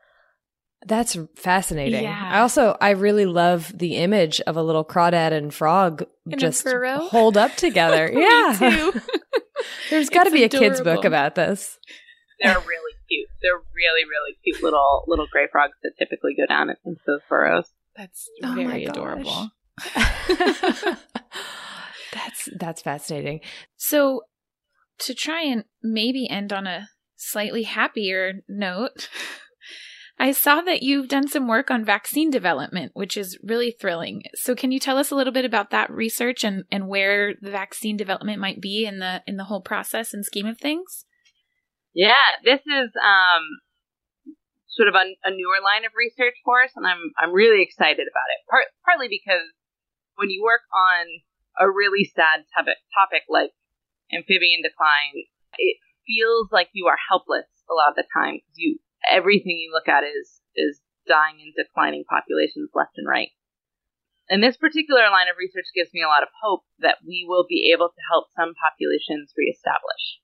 That's 0.85 1.17
fascinating. 1.35 2.03
Yeah. 2.03 2.29
I 2.33 2.39
also 2.39 2.77
I 2.81 2.91
really 2.91 3.25
love 3.25 3.71
the 3.77 3.95
image 3.97 4.41
of 4.41 4.57
a 4.57 4.63
little 4.63 4.83
crawdad 4.83 5.31
and 5.31 5.53
frog 5.53 6.05
In 6.29 6.39
just 6.39 6.67
hold 6.67 7.37
up 7.37 7.55
together. 7.55 8.11
Yeah. 8.13 8.55
too. 8.57 9.01
There's 9.89 10.09
got 10.09 10.23
to 10.23 10.29
It's 10.29 10.35
be 10.35 10.43
a 10.43 10.49
kid's 10.49 10.81
book 10.81 11.05
about 11.05 11.35
this. 11.35 11.77
They're 12.41 12.59
really 12.59 12.93
cute. 13.07 13.29
They're 13.41 13.61
really, 13.73 14.03
really 14.03 14.35
cute 14.43 14.61
little 14.61 15.03
little 15.07 15.27
gray 15.31 15.47
frogs 15.51 15.73
that 15.83 15.93
typically 15.97 16.35
go 16.35 16.45
down 16.47 16.69
into 16.85 16.99
those 17.07 17.21
burrows. 17.29 17.69
That's 17.95 18.29
Oh 18.43 18.55
very 18.55 18.85
adorable. 18.85 19.51
that's 22.13 22.49
that's 22.57 22.81
fascinating. 22.81 23.41
So, 23.77 24.23
to 24.99 25.13
try 25.13 25.43
and 25.43 25.63
maybe 25.81 26.29
end 26.29 26.51
on 26.51 26.67
a 26.67 26.89
slightly 27.15 27.63
happier 27.63 28.41
note, 28.47 29.09
I 30.19 30.31
saw 30.31 30.61
that 30.61 30.83
you've 30.83 31.07
done 31.07 31.27
some 31.27 31.47
work 31.47 31.71
on 31.71 31.83
vaccine 31.83 32.29
development, 32.29 32.91
which 32.93 33.17
is 33.17 33.37
really 33.43 33.71
thrilling. 33.71 34.23
So, 34.35 34.55
can 34.55 34.71
you 34.71 34.79
tell 34.79 34.97
us 34.97 35.11
a 35.11 35.15
little 35.15 35.33
bit 35.33 35.45
about 35.45 35.71
that 35.71 35.91
research 35.91 36.43
and, 36.43 36.63
and 36.71 36.87
where 36.87 37.33
the 37.41 37.51
vaccine 37.51 37.97
development 37.97 38.39
might 38.39 38.61
be 38.61 38.85
in 38.85 38.99
the 38.99 39.23
in 39.25 39.37
the 39.37 39.45
whole 39.45 39.61
process 39.61 40.13
and 40.13 40.23
scheme 40.23 40.45
of 40.45 40.59
things? 40.59 41.05
Yeah, 41.93 42.37
this 42.43 42.61
is 42.61 42.89
um, 42.97 43.43
sort 44.69 44.89
of 44.89 44.95
a, 44.95 45.05
a 45.25 45.31
newer 45.31 45.61
line 45.63 45.85
of 45.85 45.93
research 45.97 46.35
for 46.45 46.63
us, 46.63 46.71
and 46.75 46.85
I'm 46.85 47.13
I'm 47.17 47.33
really 47.33 47.61
excited 47.61 48.05
about 48.05 48.29
it. 48.33 48.45
Part, 48.49 48.65
partly 48.85 49.07
because 49.09 49.49
when 50.15 50.29
you 50.29 50.43
work 50.43 50.61
on 50.73 51.05
a 51.59 51.69
really 51.69 52.05
sad 52.05 52.45
topic, 52.53 52.77
topic 52.93 53.23
like 53.29 53.51
amphibian 54.13 54.61
decline, 54.61 55.25
it 55.57 55.77
feels 56.05 56.49
like 56.51 56.69
you 56.73 56.85
are 56.85 56.97
helpless 57.09 57.49
a 57.69 57.73
lot 57.73 57.89
of 57.89 57.95
the 57.95 58.05
time. 58.13 58.41
You 58.53 58.77
everything 59.09 59.57
you 59.59 59.71
look 59.73 59.87
at 59.87 60.03
is 60.03 60.39
is 60.55 60.81
dying 61.07 61.41
and 61.41 61.53
declining 61.55 62.03
populations 62.07 62.71
left 62.73 62.97
and 62.97 63.07
right. 63.07 63.31
And 64.29 64.39
this 64.39 64.55
particular 64.55 65.11
line 65.11 65.27
of 65.27 65.35
research 65.35 65.67
gives 65.75 65.91
me 65.91 65.99
a 65.99 66.07
lot 66.07 66.23
of 66.23 66.31
hope 66.39 66.63
that 66.79 67.03
we 67.03 67.27
will 67.27 67.43
be 67.43 67.75
able 67.75 67.91
to 67.91 68.07
help 68.07 68.31
some 68.31 68.55
populations 68.55 69.35
reestablish. 69.35 70.23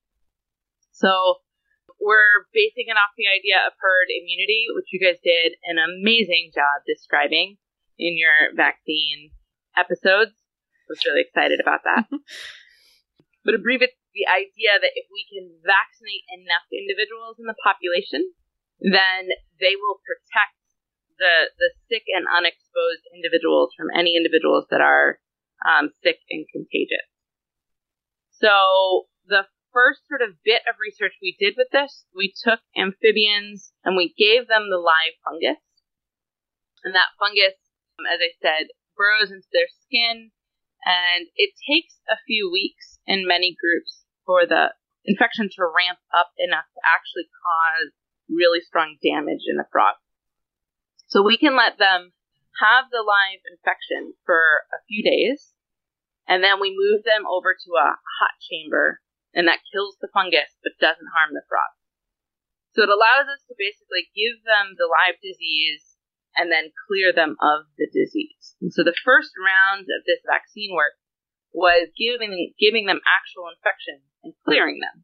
So 0.95 1.43
we're 1.99 2.47
basing 2.55 2.87
it 2.87 2.95
off 2.95 3.11
the 3.19 3.27
idea 3.27 3.59
of 3.59 3.75
herd 3.75 4.07
immunity, 4.07 4.71
which 4.71 4.87
you 4.95 5.03
guys 5.03 5.19
did 5.19 5.59
an 5.67 5.75
amazing 5.75 6.55
job 6.55 6.87
describing 6.87 7.59
in 7.99 8.15
your 8.15 8.55
vaccine 8.55 9.35
episodes. 9.75 10.31
I 10.31 10.95
was 10.95 11.03
really 11.03 11.27
excited 11.27 11.59
about 11.59 11.83
that. 11.83 12.07
but 13.43 13.53
it's 13.59 13.99
the 14.15 14.27
idea 14.31 14.79
that 14.79 14.95
if 14.95 15.07
we 15.11 15.27
can 15.27 15.59
vaccinate 15.59 16.25
enough 16.39 16.65
individuals 16.71 17.35
in 17.37 17.45
the 17.51 17.59
population, 17.59 18.31
then 18.79 19.31
they 19.59 19.75
will 19.75 19.99
protect 20.03 20.55
the 21.19 21.51
the 21.59 21.71
sick 21.91 22.07
and 22.07 22.25
unexposed 22.27 23.03
individuals 23.13 23.75
from 23.75 23.91
any 23.91 24.15
individuals 24.15 24.65
that 24.71 24.81
are 24.81 25.19
um, 25.67 25.91
sick 26.03 26.19
and 26.31 26.47
contagious. 26.51 27.07
So 28.31 29.11
the 29.27 29.51
first 29.75 30.07
sort 30.07 30.23
of 30.23 30.39
bit 30.43 30.63
of 30.63 30.79
research 30.79 31.13
we 31.21 31.35
did 31.37 31.55
with 31.59 31.69
this, 31.71 32.05
we 32.15 32.31
took 32.31 32.63
amphibians 32.75 33.71
and 33.83 33.99
we 33.99 34.15
gave 34.17 34.47
them 34.47 34.71
the 34.71 34.79
live 34.79 35.15
fungus. 35.27 35.61
And 36.83 36.95
that 36.95 37.11
fungus, 37.19 37.59
um, 37.99 38.07
as 38.07 38.23
I 38.23 38.31
said, 38.39 38.71
burrows 38.95 39.31
into 39.31 39.47
their 39.51 39.67
skin. 39.83 40.31
And 40.87 41.27
it 41.35 41.51
takes 41.67 41.99
a 42.07 42.15
few 42.23 42.47
weeks 42.47 43.03
in 43.05 43.27
many 43.27 43.51
groups 43.59 44.07
for 44.23 44.47
the 44.47 44.71
infection 45.03 45.51
to 45.51 45.67
ramp 45.67 45.99
up 46.15 46.31
enough 46.39 46.71
to 46.71 46.81
actually 46.87 47.27
cause 47.27 47.91
really 48.29 48.61
strong 48.61 48.95
damage 49.01 49.43
in 49.49 49.57
the 49.57 49.67
frog. 49.71 49.97
So 51.09 51.25
we 51.25 51.37
can 51.37 51.57
let 51.57 51.81
them 51.81 52.13
have 52.61 52.93
the 52.93 53.01
live 53.01 53.41
infection 53.49 54.13
for 54.25 54.69
a 54.69 54.79
few 54.85 55.01
days, 55.01 55.53
and 56.29 56.43
then 56.43 56.61
we 56.61 56.69
move 56.69 57.01
them 57.03 57.25
over 57.25 57.57
to 57.57 57.69
a 57.75 57.97
hot 57.97 58.35
chamber, 58.45 59.01
and 59.33 59.49
that 59.49 59.65
kills 59.73 59.97
the 59.99 60.11
fungus 60.13 60.53
but 60.61 60.77
doesn't 60.77 61.15
harm 61.17 61.33
the 61.33 61.45
frog. 61.49 61.73
So 62.77 62.85
it 62.85 62.93
allows 62.93 63.25
us 63.25 63.41
to 63.49 63.57
basically 63.57 64.13
give 64.13 64.45
them 64.45 64.77
the 64.77 64.85
live 64.85 65.17
disease 65.19 65.97
and 66.37 66.53
then 66.53 66.71
clear 66.87 67.09
them 67.11 67.33
of 67.41 67.65
the 67.81 67.89
disease. 67.89 68.53
And 68.61 68.71
so 68.71 68.85
the 68.85 68.97
first 69.03 69.33
round 69.35 69.89
of 69.89 70.05
this 70.05 70.21
vaccine 70.23 70.77
work 70.77 70.93
was 71.51 71.89
giving 71.97 72.53
giving 72.61 72.85
them 72.85 73.01
actual 73.09 73.49
infection 73.49 74.05
and 74.21 74.37
clearing 74.45 74.77
them. 74.79 75.03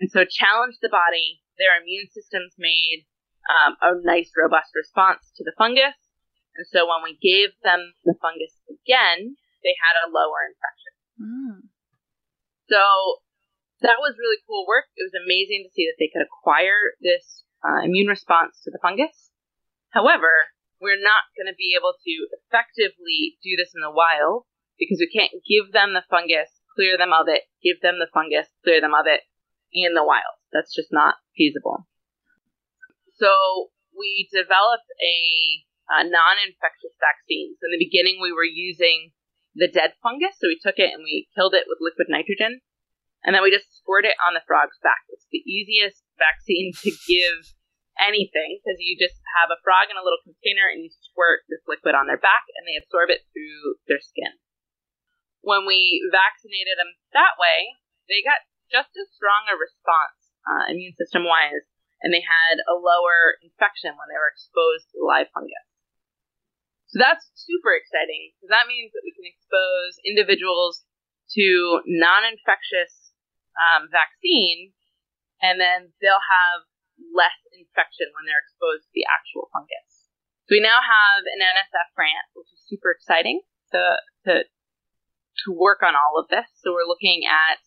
And 0.00 0.10
so 0.10 0.28
challenge 0.28 0.76
the 0.82 0.92
body, 0.92 1.41
their 1.58 1.80
immune 1.80 2.08
systems 2.12 2.54
made 2.58 3.06
um, 3.48 3.76
a 3.82 3.98
nice, 4.02 4.30
robust 4.36 4.72
response 4.74 5.30
to 5.36 5.42
the 5.44 5.54
fungus. 5.58 5.96
And 6.54 6.66
so 6.68 6.84
when 6.84 7.02
we 7.02 7.16
gave 7.18 7.56
them 7.64 7.96
the 8.04 8.14
fungus 8.20 8.54
again, 8.68 9.36
they 9.64 9.74
had 9.78 9.96
a 10.04 10.12
lower 10.12 10.44
infection. 10.46 10.92
Mm. 11.16 11.58
So 12.68 12.82
that 13.80 13.98
was 13.98 14.20
really 14.20 14.38
cool 14.46 14.68
work. 14.68 14.92
It 14.94 15.08
was 15.08 15.16
amazing 15.16 15.64
to 15.64 15.74
see 15.74 15.88
that 15.88 15.98
they 15.98 16.12
could 16.12 16.22
acquire 16.22 16.94
this 17.00 17.44
uh, 17.64 17.82
immune 17.82 18.10
response 18.10 18.60
to 18.62 18.70
the 18.70 18.82
fungus. 18.82 19.32
However, 19.90 20.52
we're 20.80 21.00
not 21.00 21.30
going 21.38 21.48
to 21.50 21.56
be 21.56 21.78
able 21.78 21.94
to 21.94 22.14
effectively 22.42 23.38
do 23.42 23.54
this 23.56 23.72
in 23.74 23.80
the 23.80 23.92
wild 23.92 24.44
because 24.78 24.98
we 24.98 25.10
can't 25.10 25.32
give 25.46 25.70
them 25.70 25.94
the 25.94 26.04
fungus, 26.10 26.50
clear 26.74 26.98
them 26.98 27.14
of 27.14 27.30
it, 27.30 27.46
give 27.62 27.80
them 27.80 28.02
the 28.02 28.10
fungus, 28.10 28.50
clear 28.64 28.80
them 28.80 28.94
of 28.94 29.06
it 29.06 29.22
in 29.72 29.94
the 29.94 30.04
wild. 30.04 30.36
That's 30.52 30.74
just 30.74 30.92
not 30.92 31.16
feasible. 31.36 31.88
So 33.16 33.72
we 33.96 34.28
developed 34.32 34.88
a, 35.00 35.16
a 35.88 36.04
non-infectious 36.04 36.96
vaccine. 37.00 37.56
So 37.60 37.68
in 37.68 37.76
the 37.76 37.84
beginning, 37.84 38.20
we 38.20 38.32
were 38.32 38.46
using 38.46 39.12
the 39.56 39.68
dead 39.68 39.96
fungus. 40.00 40.36
So 40.40 40.48
we 40.48 40.60
took 40.60 40.80
it 40.80 40.92
and 40.92 41.04
we 41.04 41.28
killed 41.36 41.54
it 41.56 41.68
with 41.68 41.80
liquid 41.80 42.08
nitrogen. 42.08 42.60
And 43.22 43.36
then 43.36 43.44
we 43.44 43.54
just 43.54 43.70
squirt 43.70 44.04
it 44.04 44.18
on 44.18 44.34
the 44.34 44.44
frog's 44.44 44.80
back. 44.82 45.06
It's 45.14 45.28
the 45.30 45.44
easiest 45.46 46.02
vaccine 46.18 46.74
to 46.82 46.90
give 47.06 47.54
anything 48.00 48.58
because 48.58 48.80
you 48.80 48.96
just 48.98 49.20
have 49.38 49.52
a 49.52 49.60
frog 49.62 49.92
in 49.92 50.00
a 50.00 50.02
little 50.02 50.20
container 50.24 50.66
and 50.66 50.82
you 50.82 50.90
squirt 50.90 51.44
this 51.46 51.62
liquid 51.68 51.94
on 51.94 52.08
their 52.08 52.18
back 52.18 52.48
and 52.58 52.64
they 52.66 52.74
absorb 52.74 53.12
it 53.12 53.22
through 53.30 53.78
their 53.86 54.02
skin. 54.02 54.32
When 55.44 55.66
we 55.68 56.02
vaccinated 56.10 56.78
them 56.78 56.98
that 57.14 57.38
way, 57.38 57.78
they 58.10 58.24
got 58.26 58.42
just 58.72 58.96
as 58.96 59.12
strong 59.12 59.52
a 59.52 59.56
response 59.60 60.16
uh, 60.48 60.72
immune 60.72 60.96
system 60.96 61.28
wise 61.28 61.62
and 62.02 62.10
they 62.10 62.24
had 62.24 62.58
a 62.66 62.74
lower 62.74 63.38
infection 63.44 63.94
when 63.94 64.08
they 64.10 64.18
were 64.18 64.32
exposed 64.32 64.90
to 64.90 64.98
the 64.98 65.06
live 65.06 65.30
fungus. 65.30 65.68
So 66.90 66.98
that's 66.98 67.24
super 67.38 67.72
exciting 67.72 68.34
because 68.34 68.50
that 68.50 68.68
means 68.68 68.90
that 68.92 69.06
we 69.06 69.14
can 69.14 69.28
expose 69.28 69.96
individuals 70.02 70.82
to 71.38 71.80
non-infectious 71.88 73.14
um, 73.56 73.88
vaccine 73.88 74.74
and 75.40 75.56
then 75.62 75.94
they'll 76.02 76.20
have 76.20 76.66
less 77.12 77.38
infection 77.54 78.12
when 78.12 78.28
they're 78.28 78.44
exposed 78.44 78.88
to 78.88 78.94
the 78.94 79.08
actual 79.08 79.48
fungus. 79.54 80.10
So 80.50 80.58
we 80.58 80.62
now 80.62 80.82
have 80.82 81.22
an 81.24 81.40
NSF 81.40 81.88
grant, 81.96 82.28
which 82.34 82.50
is 82.50 82.60
super 82.66 82.92
exciting 82.92 83.40
to 83.72 83.80
to 84.28 84.32
to 84.44 85.48
work 85.54 85.80
on 85.80 85.96
all 85.96 86.20
of 86.20 86.28
this. 86.28 86.46
So 86.60 86.76
we're 86.76 86.86
looking 86.86 87.24
at 87.24 87.62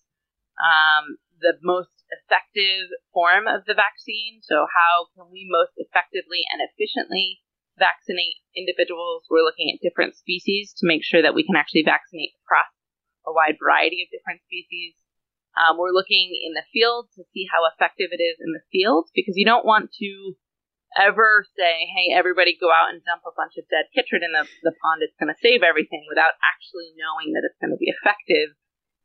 um, 0.59 1.17
the 1.41 1.59
most 1.61 1.91
effective 2.11 2.91
form 3.11 3.47
of 3.47 3.65
the 3.65 3.75
vaccine. 3.75 4.39
So 4.41 4.65
how 4.69 5.11
can 5.15 5.31
we 5.31 5.47
most 5.49 5.75
effectively 5.77 6.47
and 6.51 6.63
efficiently 6.63 7.41
vaccinate 7.75 8.39
individuals? 8.55 9.27
We're 9.27 9.45
looking 9.45 9.73
at 9.73 9.83
different 9.83 10.15
species 10.15 10.73
to 10.79 10.87
make 10.87 11.03
sure 11.03 11.21
that 11.21 11.35
we 11.35 11.43
can 11.43 11.55
actually 11.55 11.83
vaccinate 11.83 12.33
across 12.45 12.71
a 13.27 13.33
wide 13.33 13.57
variety 13.59 14.05
of 14.05 14.13
different 14.13 14.45
species. 14.45 14.95
Um, 15.55 15.79
we're 15.79 15.95
looking 15.95 16.35
in 16.35 16.53
the 16.53 16.67
field 16.71 17.07
to 17.15 17.23
see 17.31 17.47
how 17.47 17.63
effective 17.71 18.11
it 18.11 18.21
is 18.21 18.37
in 18.43 18.51
the 18.51 18.63
field 18.71 19.07
because 19.15 19.39
you 19.39 19.47
don't 19.47 19.65
want 19.65 19.91
to 20.03 20.35
ever 20.95 21.43
say, 21.55 21.87
hey, 21.91 22.15
everybody 22.15 22.55
go 22.55 22.71
out 22.71 22.91
and 22.91 23.03
dump 23.03 23.23
a 23.27 23.35
bunch 23.35 23.59
of 23.59 23.67
dead 23.67 23.87
chytrid 23.91 24.23
in 24.23 24.31
the, 24.31 24.47
the 24.63 24.75
pond. 24.79 25.03
It's 25.03 25.15
going 25.19 25.31
to 25.31 25.43
save 25.43 25.63
everything 25.63 26.07
without 26.07 26.35
actually 26.43 26.95
knowing 26.95 27.35
that 27.35 27.43
it's 27.43 27.59
going 27.59 27.75
to 27.75 27.79
be 27.79 27.91
effective 27.91 28.55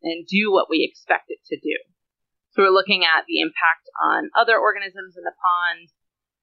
and 0.03 0.27
do 0.27 0.53
what 0.53 0.69
we 0.71 0.87
expect 0.87 1.29
it 1.29 1.41
to 1.53 1.57
do. 1.57 1.77
So 2.53 2.63
we're 2.63 2.75
looking 2.75 3.05
at 3.05 3.25
the 3.29 3.41
impact 3.41 3.87
on 3.95 4.31
other 4.35 4.59
organisms 4.59 5.15
in 5.17 5.23
the 5.23 5.37
pond 5.39 5.89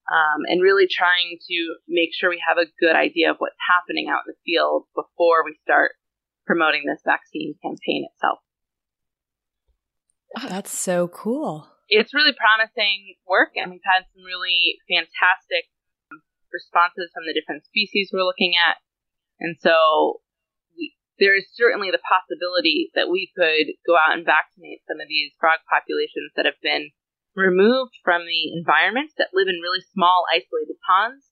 um, 0.07 0.47
and 0.47 0.63
really 0.63 0.87
trying 0.87 1.35
to 1.51 1.57
make 1.87 2.15
sure 2.15 2.29
we 2.29 2.41
have 2.47 2.57
a 2.57 2.71
good 2.79 2.95
idea 2.95 3.31
of 3.31 3.37
what's 3.43 3.59
happening 3.59 4.07
out 4.07 4.23
in 4.23 4.31
the 4.31 4.43
field 4.47 4.87
before 4.95 5.43
we 5.43 5.59
start 5.63 5.99
promoting 6.47 6.87
this 6.87 7.03
vaccine 7.03 7.59
campaign 7.59 8.07
itself. 8.07 8.39
Oh, 10.39 10.47
that's 10.47 10.71
so 10.71 11.07
cool. 11.11 11.67
It's 11.89 12.13
really 12.13 12.35
promising 12.35 13.15
work, 13.27 13.55
and 13.55 13.71
we've 13.71 13.87
had 13.87 14.07
some 14.15 14.23
really 14.23 14.79
fantastic 14.87 15.71
responses 16.51 17.11
from 17.11 17.27
the 17.27 17.35
different 17.35 17.63
species 17.67 18.11
we're 18.11 18.27
looking 18.27 18.55
at. 18.55 18.79
And 19.39 19.55
so 19.59 20.19
there 21.19 21.35
is 21.35 21.49
certainly 21.53 21.89
the 21.89 22.03
possibility 22.03 22.93
that 22.93 23.09
we 23.09 23.33
could 23.33 23.73
go 23.85 23.97
out 23.97 24.13
and 24.13 24.25
vaccinate 24.25 24.85
some 24.85 25.01
of 25.01 25.09
these 25.09 25.33
frog 25.41 25.59
populations 25.65 26.31
that 26.37 26.45
have 26.45 26.61
been 26.61 26.93
removed 27.33 27.97
from 28.05 28.25
the 28.25 28.53
environment 28.53 29.13
that 29.17 29.33
live 29.33 29.49
in 29.49 29.61
really 29.61 29.81
small, 29.93 30.25
isolated 30.29 30.77
ponds. 30.85 31.29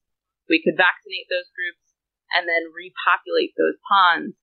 We 0.50 0.62
could 0.62 0.78
vaccinate 0.78 1.30
those 1.30 1.50
groups 1.54 1.98
and 2.34 2.46
then 2.50 2.74
repopulate 2.74 3.54
those 3.58 3.78
ponds 3.86 4.38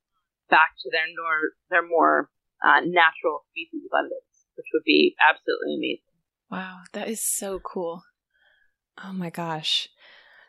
back 0.50 0.74
to 0.82 0.90
their, 0.90 1.06
nor- 1.14 1.54
their 1.70 1.86
more 1.86 2.30
uh, 2.62 2.82
natural 2.82 3.46
species 3.50 3.86
abundance 3.86 4.32
which 4.56 4.66
would 4.72 4.84
be 4.84 5.14
absolutely 5.28 5.74
amazing. 5.76 6.12
Wow, 6.50 6.80
that 6.92 7.08
is 7.08 7.20
so 7.20 7.58
cool. 7.58 8.04
Oh 9.02 9.12
my 9.12 9.30
gosh. 9.30 9.88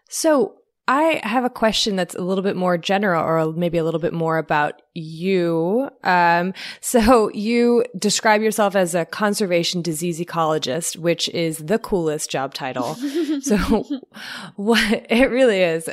So, 0.09 0.57
I 0.85 1.21
have 1.23 1.45
a 1.45 1.49
question 1.49 1.95
that's 1.95 2.13
a 2.13 2.21
little 2.21 2.43
bit 2.43 2.57
more 2.57 2.77
general 2.77 3.23
or 3.23 3.53
maybe 3.53 3.77
a 3.77 3.85
little 3.85 4.01
bit 4.01 4.11
more 4.11 4.37
about 4.37 4.81
you. 4.95 5.89
Um, 6.03 6.53
so 6.79 7.31
you 7.33 7.83
describe 7.97 8.41
yourself 8.41 8.75
as 8.75 8.93
a 8.93 9.05
conservation 9.05 9.81
disease 9.81 10.19
ecologist, 10.19 10.97
which 10.97 11.29
is 11.29 11.57
the 11.57 11.79
coolest 11.79 12.29
job 12.29 12.53
title. 12.53 12.95
so 13.41 13.57
what 14.55 15.05
it 15.09 15.29
really 15.29 15.61
is. 15.61 15.89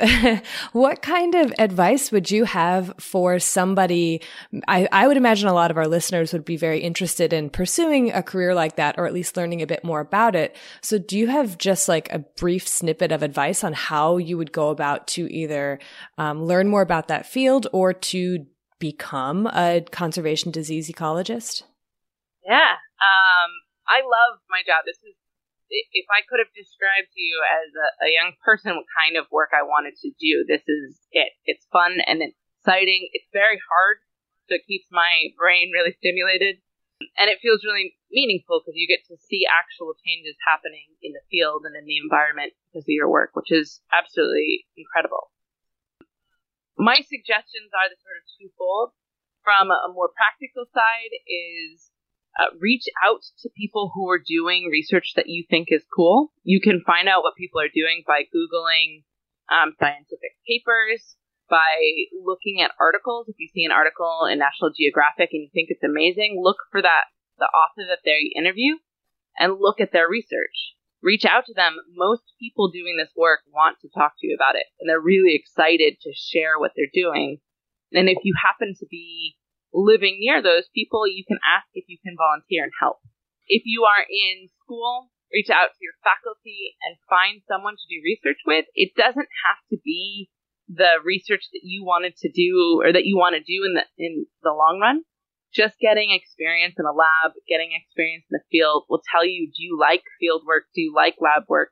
what 0.73 1.01
kind 1.01 1.35
of 1.35 1.53
advice 1.57 2.11
would 2.11 2.29
you 2.29 2.45
have 2.45 2.93
for 2.99 3.39
somebody? 3.39 4.21
I, 4.67 4.87
I 4.91 5.07
would 5.07 5.17
imagine 5.17 5.47
a 5.47 5.53
lot 5.53 5.71
of 5.71 5.77
our 5.77 5.87
listeners 5.87 6.33
would 6.33 6.45
be 6.45 6.57
very 6.57 6.79
interested 6.79 7.33
in 7.33 7.49
pursuing 7.49 8.11
a 8.11 8.21
career 8.21 8.53
like 8.53 8.75
that, 8.75 8.97
or 8.97 9.07
at 9.07 9.13
least 9.13 9.35
learning 9.35 9.61
a 9.61 9.67
bit 9.67 9.83
more 9.83 9.99
about 9.99 10.35
it. 10.35 10.55
So 10.81 10.97
do 10.97 11.17
you 11.17 11.27
have 11.27 11.57
just 11.57 11.87
like 11.87 12.11
a 12.13 12.19
brief 12.19 12.67
snippet 12.67 13.11
of 13.11 13.23
advice 13.23 13.63
on 13.63 13.73
how 13.73 14.17
you 14.17 14.37
would 14.37 14.51
go 14.51 14.69
about 14.69 15.07
to 15.07 15.31
either 15.33 15.79
um, 16.17 16.43
learn 16.43 16.67
more 16.67 16.81
about 16.81 17.07
that 17.07 17.25
field 17.25 17.67
or 17.73 17.93
to 17.93 18.45
become 18.81 19.45
a 19.45 19.85
conservation 19.93 20.49
disease 20.49 20.89
ecologist? 20.89 21.61
Yeah. 22.41 22.81
Um, 22.97 23.51
I 23.85 24.01
love 24.01 24.41
my 24.49 24.65
job. 24.65 24.83
This 24.83 24.97
is, 25.05 25.13
if 25.69 26.09
I 26.09 26.25
could 26.25 26.41
have 26.41 26.51
described 26.57 27.13
to 27.13 27.21
you 27.21 27.37
as 27.45 27.69
a, 27.77 27.87
a 28.05 28.09
young 28.09 28.33
person 28.41 28.73
what 28.75 28.89
kind 28.91 29.15
of 29.15 29.29
work 29.29 29.53
I 29.53 29.61
wanted 29.61 29.95
to 30.01 30.09
do, 30.17 30.43
this 30.49 30.65
is 30.65 30.97
it. 31.13 31.31
It's 31.45 31.69
fun 31.71 32.01
and 32.03 32.25
exciting. 32.25 33.07
It's 33.13 33.29
very 33.31 33.61
hard, 33.61 34.01
so 34.49 34.57
it 34.57 34.67
keeps 34.67 34.89
my 34.89 35.31
brain 35.37 35.69
really 35.69 35.93
stimulated. 35.95 36.59
And 37.17 37.29
it 37.33 37.41
feels 37.41 37.65
really 37.65 37.97
meaningful 38.13 38.61
because 38.61 38.77
you 38.77 38.85
get 38.85 39.01
to 39.09 39.17
see 39.17 39.49
actual 39.49 39.97
changes 40.05 40.37
happening 40.45 40.85
in 41.01 41.13
the 41.13 41.25
field 41.33 41.65
and 41.65 41.73
in 41.73 41.85
the 41.85 41.97
environment 41.97 42.53
because 42.69 42.85
of 42.85 42.93
your 42.93 43.09
work, 43.09 43.33
which 43.33 43.49
is 43.49 43.81
absolutely 43.89 44.69
incredible 44.77 45.33
my 46.77 47.01
suggestions 47.03 47.71
are 47.75 47.89
the 47.89 47.99
sort 47.99 48.19
of 48.19 48.25
twofold. 48.37 48.91
From 49.41 49.73
a 49.73 49.89
more 49.89 50.13
practical 50.13 50.69
side 50.69 51.13
is 51.25 51.89
uh, 52.37 52.53
reach 52.61 52.85
out 53.01 53.25
to 53.41 53.49
people 53.57 53.89
who 53.93 54.05
are 54.09 54.21
doing 54.21 54.69
research 54.69 55.13
that 55.15 55.25
you 55.27 55.43
think 55.49 55.67
is 55.71 55.81
cool. 55.89 56.31
You 56.43 56.61
can 56.61 56.85
find 56.85 57.09
out 57.09 57.23
what 57.23 57.35
people 57.35 57.59
are 57.59 57.73
doing 57.73 58.05
by 58.05 58.29
Googling 58.29 59.01
um, 59.49 59.73
scientific 59.81 60.37
papers, 60.45 61.17
by 61.49 62.07
looking 62.23 62.61
at 62.61 62.71
articles. 62.79 63.27
If 63.27 63.35
you 63.39 63.49
see 63.51 63.65
an 63.65 63.73
article 63.73 64.29
in 64.31 64.37
National 64.37 64.69
Geographic 64.71 65.33
and 65.33 65.41
you 65.41 65.49
think 65.51 65.73
it's 65.73 65.83
amazing, 65.83 66.39
look 66.39 66.57
for 66.71 66.81
that 66.81 67.09
the 67.41 67.49
author 67.49 67.89
that 67.89 68.05
they 68.05 68.29
interview 68.37 68.77
and 69.37 69.57
look 69.59 69.81
at 69.81 69.91
their 69.91 70.07
research 70.07 70.77
reach 71.01 71.25
out 71.25 71.45
to 71.45 71.53
them. 71.53 71.77
Most 71.95 72.23
people 72.39 72.69
doing 72.69 72.95
this 72.97 73.11
work 73.15 73.41
want 73.51 73.77
to 73.81 73.89
talk 73.89 74.13
to 74.19 74.27
you 74.27 74.35
about 74.35 74.55
it, 74.55 74.65
and 74.79 74.89
they're 74.89 75.01
really 75.01 75.35
excited 75.35 75.97
to 76.01 76.13
share 76.13 76.57
what 76.57 76.71
they're 76.75 76.93
doing. 76.93 77.37
And 77.91 78.07
if 78.07 78.19
you 78.23 78.33
happen 78.39 78.73
to 78.79 78.85
be 78.89 79.35
living 79.73 80.17
near 80.19 80.41
those 80.41 80.69
people, 80.73 81.07
you 81.07 81.23
can 81.27 81.39
ask 81.43 81.67
if 81.73 81.85
you 81.87 81.97
can 82.03 82.15
volunteer 82.17 82.63
and 82.63 82.71
help. 82.79 82.99
If 83.47 83.63
you 83.65 83.83
are 83.83 84.05
in 84.07 84.47
school, 84.63 85.11
reach 85.33 85.49
out 85.49 85.75
to 85.75 85.81
your 85.81 85.97
faculty 86.03 86.75
and 86.87 86.95
find 87.09 87.41
someone 87.47 87.75
to 87.75 87.87
do 87.89 87.99
research 88.03 88.39
with. 88.45 88.65
It 88.75 88.95
doesn't 88.95 89.27
have 89.47 89.59
to 89.71 89.77
be 89.83 90.29
the 90.71 91.03
research 91.03 91.51
that 91.51 91.63
you 91.63 91.83
wanted 91.83 92.15
to 92.17 92.31
do 92.31 92.79
or 92.79 92.93
that 92.93 93.03
you 93.03 93.17
want 93.17 93.35
to 93.35 93.43
do 93.43 93.67
in 93.67 93.75
the 93.75 93.83
in 93.97 94.25
the 94.41 94.55
long 94.55 94.79
run 94.79 95.03
just 95.53 95.79
getting 95.79 96.11
experience 96.11 96.75
in 96.79 96.85
a 96.85 96.91
lab, 96.91 97.35
getting 97.47 97.71
experience 97.75 98.23
in 98.31 98.39
the 98.39 98.43
field 98.51 98.85
will 98.89 99.01
tell 99.11 99.25
you 99.25 99.47
do 99.47 99.63
you 99.63 99.77
like 99.79 100.03
field 100.19 100.43
work? 100.47 100.63
Do 100.73 100.81
you 100.81 100.93
like 100.95 101.15
lab 101.19 101.43
work? 101.47 101.69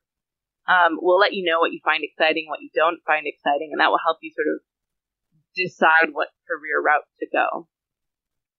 Um, 0.68 1.00
we'll 1.02 1.20
let 1.20 1.34
you 1.34 1.44
know 1.50 1.60
what 1.60 1.72
you 1.72 1.80
find 1.84 2.04
exciting, 2.04 2.46
what 2.48 2.62
you 2.62 2.70
don't 2.76 3.00
find 3.06 3.26
exciting, 3.26 3.70
and 3.72 3.80
that 3.80 3.90
will 3.90 4.04
help 4.04 4.18
you 4.22 4.32
sort 4.36 4.48
of 4.48 4.62
decide 5.56 6.14
what 6.14 6.28
career 6.48 6.82
route 6.82 7.06
to 7.20 7.28
go. 7.32 7.68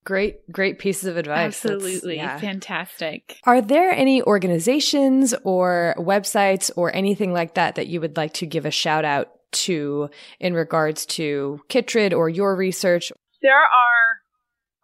Great, 0.05 0.51
great 0.51 0.79
pieces 0.79 1.05
of 1.05 1.19
advice. 1.19 1.65
Absolutely. 1.65 2.17
Yeah. 2.17 2.39
Fantastic. 2.39 3.39
Are 3.45 3.61
there 3.61 3.91
any 3.91 4.23
organizations 4.23 5.35
or 5.45 5.95
websites 5.99 6.71
or 6.75 6.95
anything 6.97 7.33
like 7.33 7.55
that 7.55 7.75
that 7.75 7.87
you 7.87 8.01
would 8.01 8.17
like 8.17 8.33
to 8.35 8.47
give 8.47 8.65
a 8.65 8.71
shout 8.71 9.05
out 9.05 9.29
to 9.53 10.09
in 10.39 10.55
regards 10.55 11.05
to 11.05 11.61
Chytrid 11.69 12.17
or 12.17 12.31
your 12.31 12.57
research? 12.57 13.13
There 13.43 13.53
are 13.53 14.20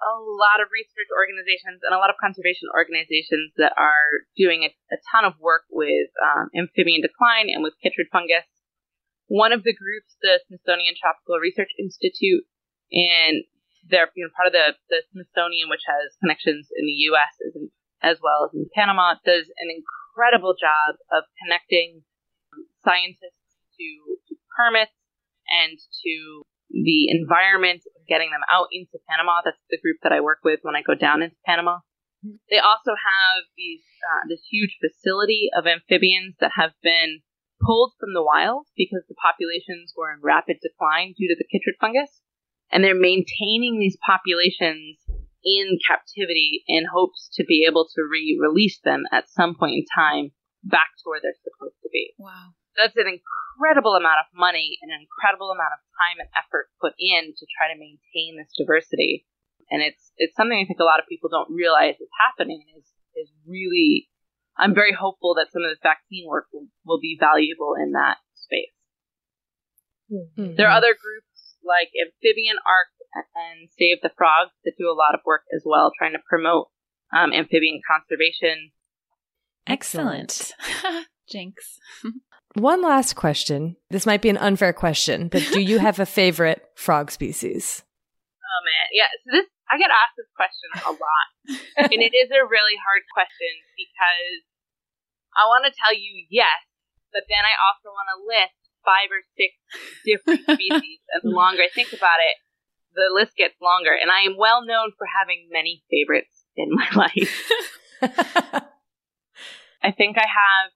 a 0.03 0.15
lot 0.21 0.61
of 0.61 0.69
research 0.69 1.09
organizations 1.13 1.81
and 1.81 1.97
a 1.97 2.01
lot 2.01 2.13
of 2.13 2.21
conservation 2.21 2.69
organizations 2.77 3.53
that 3.57 3.73
are 3.81 4.29
doing 4.37 4.69
a, 4.69 4.71
a 4.93 4.99
ton 5.13 5.25
of 5.25 5.39
work 5.41 5.65
with 5.73 6.13
um, 6.21 6.53
amphibian 6.53 7.01
decline 7.01 7.49
and 7.49 7.65
with 7.65 7.75
chytrid 7.81 8.13
fungus. 8.13 8.47
one 9.27 9.53
of 9.53 9.65
the 9.65 9.75
groups, 9.75 10.17
the 10.21 10.39
Smithsonian 10.47 10.95
Tropical 11.01 11.41
Research 11.41 11.73
Institute, 11.81 12.45
and 12.93 13.45
they're 13.89 14.11
you 14.15 14.27
know, 14.27 14.33
part 14.35 14.51
of 14.51 14.55
the, 14.55 14.75
the 14.91 15.03
Smithsonian, 15.13 15.71
which 15.71 15.87
has 15.87 16.15
connections 16.21 16.69
in 16.75 16.85
the 16.87 16.99
U.S. 17.15 17.33
as, 17.47 17.53
in, 17.55 17.71
as 18.03 18.19
well 18.23 18.47
as 18.47 18.53
in 18.55 18.67
Panama, 18.75 19.15
does 19.25 19.47
an 19.59 19.71
incredible 19.71 20.55
job 20.59 20.99
of 21.15 21.25
connecting 21.43 22.03
scientists 22.83 23.47
to, 23.79 23.87
to 24.29 24.35
permits 24.55 24.95
and 25.47 25.79
to 25.79 26.43
the 26.71 27.11
environment, 27.15 27.83
getting 28.09 28.31
them 28.31 28.45
out 28.51 28.69
into 28.73 28.99
Panama. 29.09 29.43
That's 29.45 29.61
the 29.71 29.79
group 29.79 29.99
that 30.03 30.13
I 30.13 30.21
work 30.21 30.41
with 30.45 30.61
when 30.63 30.77
I 30.77 30.83
go 30.83 30.95
down 30.95 31.23
into 31.23 31.37
Panama. 31.45 31.83
Mm-hmm. 32.25 32.41
They 32.51 32.59
also 32.59 32.95
have 32.97 33.45
these 33.57 33.85
uh, 34.07 34.29
this 34.29 34.43
huge 34.51 34.79
facility 34.81 35.51
of 35.57 35.67
amphibians 35.67 36.37
that 36.41 36.53
have 36.57 36.73
been 36.83 37.21
pulled 37.61 37.93
from 37.99 38.13
the 38.13 38.23
wild 38.23 38.67
because 38.77 39.05
the 39.09 39.17
populations 39.17 39.93
were 39.97 40.13
in 40.13 40.21
rapid 40.23 40.57
decline 40.61 41.15
due 41.17 41.29
to 41.29 41.37
the 41.37 41.49
chytrid 41.49 41.81
fungus, 41.81 42.21
and 42.71 42.85
they're 42.85 42.99
maintaining 42.99 43.79
these 43.79 43.97
populations 44.05 45.01
in 45.47 45.79
captivity 45.87 46.65
in 46.67 46.85
hopes 46.93 47.31
to 47.35 47.45
be 47.45 47.65
able 47.69 47.87
to 47.95 48.03
re-release 48.03 48.81
them 48.83 49.05
at 49.13 49.31
some 49.31 49.55
point 49.55 49.79
in 49.79 49.85
time 49.95 50.33
back 50.65 50.91
to 50.99 51.05
where 51.07 51.21
they're 51.23 51.39
supposed 51.47 51.79
to 51.83 51.89
be. 51.93 52.13
Wow. 52.19 52.51
That's 52.77 52.97
an 52.97 53.09
incredible 53.09 53.97
amount 53.97 54.21
of 54.21 54.29
money 54.37 54.79
and 54.85 54.93
an 54.93 55.01
incredible 55.01 55.51
amount 55.51 55.73
of 55.73 55.81
time 55.97 56.21
and 56.21 56.31
effort 56.37 56.69
put 56.81 56.93
in 57.01 57.33
to 57.33 57.45
try 57.57 57.73
to 57.73 57.77
maintain 57.81 58.37
this 58.37 58.53
diversity. 58.53 59.25
And 59.73 59.83
it's 59.83 60.13
it's 60.17 60.37
something 60.37 60.57
I 60.57 60.69
think 60.69 60.79
a 60.79 60.87
lot 60.87 61.01
of 61.01 61.11
people 61.11 61.33
don't 61.33 61.51
realize 61.51 61.99
is 61.99 62.13
happening 62.21 62.63
is 62.77 62.87
is 63.17 63.33
really 63.49 64.09
I'm 64.57 64.75
very 64.75 64.93
hopeful 64.93 65.35
that 65.37 65.53
some 65.53 65.65
of 65.65 65.71
this 65.71 65.83
vaccine 65.83 66.25
work 66.29 66.47
will, 66.53 66.69
will 66.85 67.01
be 67.01 67.17
valuable 67.19 67.75
in 67.77 67.93
that 67.93 68.17
space. 68.35 68.77
Mm-hmm. 70.09 70.57
There 70.57 70.69
are 70.69 70.77
other 70.77 70.97
groups 70.97 71.59
like 71.65 71.91
Amphibian 71.93 72.57
Ark 72.65 72.89
and 73.35 73.69
Save 73.79 74.01
the 74.03 74.11
Frogs 74.17 74.55
that 74.65 74.79
do 74.79 74.89
a 74.89 74.97
lot 74.97 75.15
of 75.15 75.21
work 75.27 75.43
as 75.55 75.63
well, 75.67 75.93
trying 75.99 76.13
to 76.13 76.23
promote 76.29 76.69
um, 77.13 77.33
amphibian 77.33 77.81
conservation. 77.85 78.73
Excellent. 79.67 80.53
Jinx. 81.29 81.79
One 82.57 82.81
last 82.81 83.21
question. 83.21 83.77
This 83.93 84.09
might 84.09 84.25
be 84.25 84.33
an 84.33 84.41
unfair 84.41 84.73
question, 84.73 85.29
but 85.29 85.45
do 85.53 85.61
you 85.61 85.77
have 85.77 86.01
a 86.01 86.07
favorite 86.09 86.65
frog 86.73 87.13
species? 87.13 87.85
Oh 88.41 88.61
man, 88.65 88.87
yeah. 88.97 89.13
So 89.21 89.37
this 89.37 89.47
I 89.69 89.77
get 89.77 89.93
asked 89.93 90.17
this 90.17 90.33
question 90.33 90.73
a 90.89 90.93
lot, 90.97 91.29
and 91.93 92.01
it 92.01 92.17
is 92.17 92.33
a 92.33 92.49
really 92.49 92.81
hard 92.81 93.05
question 93.13 93.53
because 93.77 94.41
I 95.37 95.45
want 95.53 95.69
to 95.69 95.77
tell 95.77 95.93
you 95.93 96.25
yes, 96.33 96.65
but 97.13 97.29
then 97.29 97.45
I 97.45 97.61
also 97.61 97.93
want 97.93 98.09
to 98.17 98.25
list 98.25 98.57
five 98.89 99.13
or 99.13 99.21
six 99.37 99.53
different 100.09 100.49
species, 100.57 101.05
and 101.13 101.29
the 101.29 101.37
longer 101.37 101.61
I 101.61 101.69
think 101.69 101.93
about 101.93 102.25
it, 102.25 102.41
the 102.97 103.13
list 103.13 103.37
gets 103.37 103.61
longer. 103.61 103.93
And 103.93 104.09
I 104.09 104.25
am 104.25 104.41
well 104.41 104.65
known 104.65 104.97
for 104.97 105.05
having 105.05 105.53
many 105.53 105.85
favorites 105.93 106.33
in 106.57 106.73
my 106.73 106.89
life. 106.97 107.37
I 109.85 109.93
think 109.93 110.17
I 110.17 110.25
have 110.25 110.73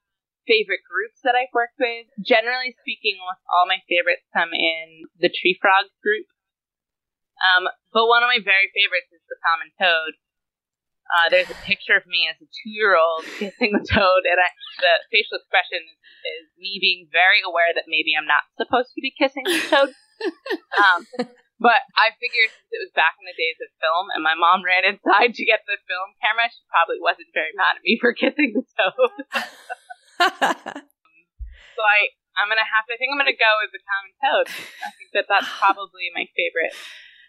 favorite 0.49 0.85
groups 0.85 1.21
that 1.25 1.37
I've 1.37 1.53
worked 1.53 1.77
with. 1.81 2.09
Generally 2.21 2.77
speaking, 2.81 3.21
almost 3.21 3.45
all 3.49 3.67
my 3.69 3.81
favorites 3.89 4.25
come 4.33 4.53
in 4.53 5.09
the 5.19 5.33
tree 5.33 5.59
frog 5.61 5.89
group. 6.01 6.29
Um, 7.41 7.69
but 7.93 8.05
one 8.05 8.21
of 8.21 8.29
my 8.29 8.41
very 8.41 8.69
favorites 8.73 9.09
is 9.13 9.25
the 9.29 9.41
common 9.41 9.73
toad. 9.81 10.13
Uh, 11.11 11.27
there's 11.27 11.51
a 11.51 11.59
picture 11.67 11.99
of 11.99 12.07
me 12.07 12.31
as 12.31 12.39
a 12.39 12.47
two-year-old 12.47 13.27
kissing 13.43 13.75
the 13.75 13.83
toad, 13.83 14.23
and 14.31 14.39
I, 14.39 14.49
the 14.79 14.95
facial 15.11 15.43
expression 15.43 15.83
is, 15.83 15.99
is, 15.99 16.45
me 16.55 16.79
being 16.79 17.11
very 17.11 17.43
aware 17.43 17.75
that 17.75 17.91
maybe 17.91 18.15
I'm 18.15 18.31
not 18.31 18.47
supposed 18.55 18.95
to 18.95 19.03
be 19.03 19.11
kissing 19.11 19.43
the 19.43 19.59
toad. 19.67 19.91
um, 20.79 21.01
but 21.59 21.83
I 21.93 22.15
figured 22.17 22.55
since 22.55 22.73
it 22.73 22.83
was 22.87 22.95
back 22.95 23.19
in 23.19 23.27
the 23.27 23.35
days 23.35 23.59
of 23.59 23.69
film, 23.83 24.09
and 24.15 24.23
my 24.23 24.39
mom 24.39 24.63
ran 24.63 24.87
inside 24.87 25.35
to 25.35 25.45
get 25.45 25.67
the 25.67 25.83
film 25.85 26.15
camera, 26.23 26.47
she 26.47 26.63
probably 26.71 27.03
wasn't 27.03 27.35
very 27.35 27.53
mad 27.59 27.77
at 27.77 27.85
me 27.85 27.99
for 27.99 28.15
kissing 28.21 28.55
the 28.55 28.65
toad. 28.79 29.45
So 30.21 31.83
I, 31.83 31.99
I'm 32.37 32.49
gonna 32.49 32.67
have 32.67 32.87
to. 32.89 32.95
I 32.95 32.97
think 32.99 33.11
I'm 33.13 33.19
gonna 33.19 33.33
go 33.33 33.53
with 33.63 33.73
the 33.73 33.81
common 33.89 34.13
toad. 34.21 34.47
I 34.85 34.91
think 34.97 35.11
that 35.15 35.27
that's 35.29 35.49
probably 35.59 36.11
my 36.15 36.27
favorite 36.37 36.75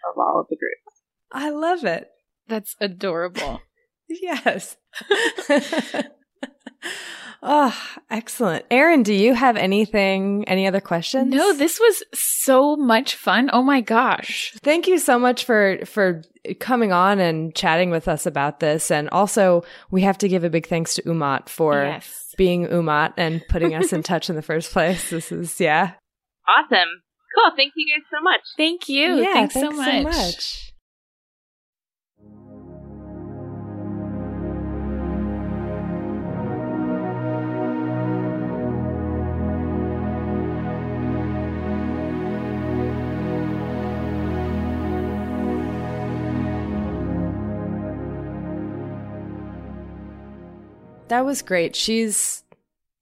of 0.10 0.18
all 0.18 0.42
of 0.42 0.48
the 0.50 0.58
groups. 0.58 1.02
I 1.32 1.50
love 1.50 1.86
it. 1.86 2.10
That's 2.48 2.76
adorable. 2.80 3.62
yes. 4.10 4.78
Oh, 7.44 7.76
excellent. 8.12 8.66
Erin, 8.70 9.02
do 9.02 9.14
you 9.14 9.34
have 9.34 9.58
anything, 9.58 10.48
any 10.48 10.68
other 10.68 10.80
questions? 10.80 11.34
No, 11.34 11.54
this 11.54 11.80
was 11.80 12.04
so 12.14 12.76
much 12.76 13.16
fun. 13.16 13.50
Oh 13.52 13.64
my 13.64 13.82
gosh. 13.82 14.54
Thank 14.62 14.88
you 14.88 15.00
so 15.00 15.18
much 15.18 15.44
for, 15.44 15.80
for 15.86 16.22
coming 16.60 16.92
on 16.92 17.20
and 17.20 17.56
chatting 17.56 17.90
with 17.90 18.08
us 18.08 18.28
about 18.28 18.60
this. 18.60 18.92
And 18.92 19.10
also 19.10 19.64
we 19.90 20.02
have 20.04 20.20
to 20.20 20.28
give 20.28 20.44
a 20.44 20.52
big 20.52 20.68
thanks 20.68 20.94
to 20.96 21.02
Umat 21.04 21.50
for 21.50 21.84
yes. 21.84 22.21
Being 22.36 22.68
Umat 22.68 23.14
and 23.18 23.42
putting 23.48 23.76
us 23.76 23.94
in 23.94 24.04
touch 24.04 24.30
in 24.30 24.36
the 24.36 24.42
first 24.42 24.72
place. 24.72 25.10
This 25.10 25.32
is, 25.32 25.60
yeah. 25.60 25.94
Awesome. 26.48 26.90
Cool. 27.36 27.52
Thank 27.56 27.74
you 27.76 27.94
guys 27.96 28.06
so 28.12 28.22
much. 28.22 28.42
Thank 28.58 28.90
you. 28.90 29.22
Yeah, 29.22 29.34
thanks, 29.34 29.54
thanks 29.54 29.70
so 29.70 29.78
much. 29.78 29.88
So 29.88 30.04
much. 30.04 30.71
That 51.12 51.26
was 51.26 51.42
great. 51.42 51.76
She's 51.76 52.42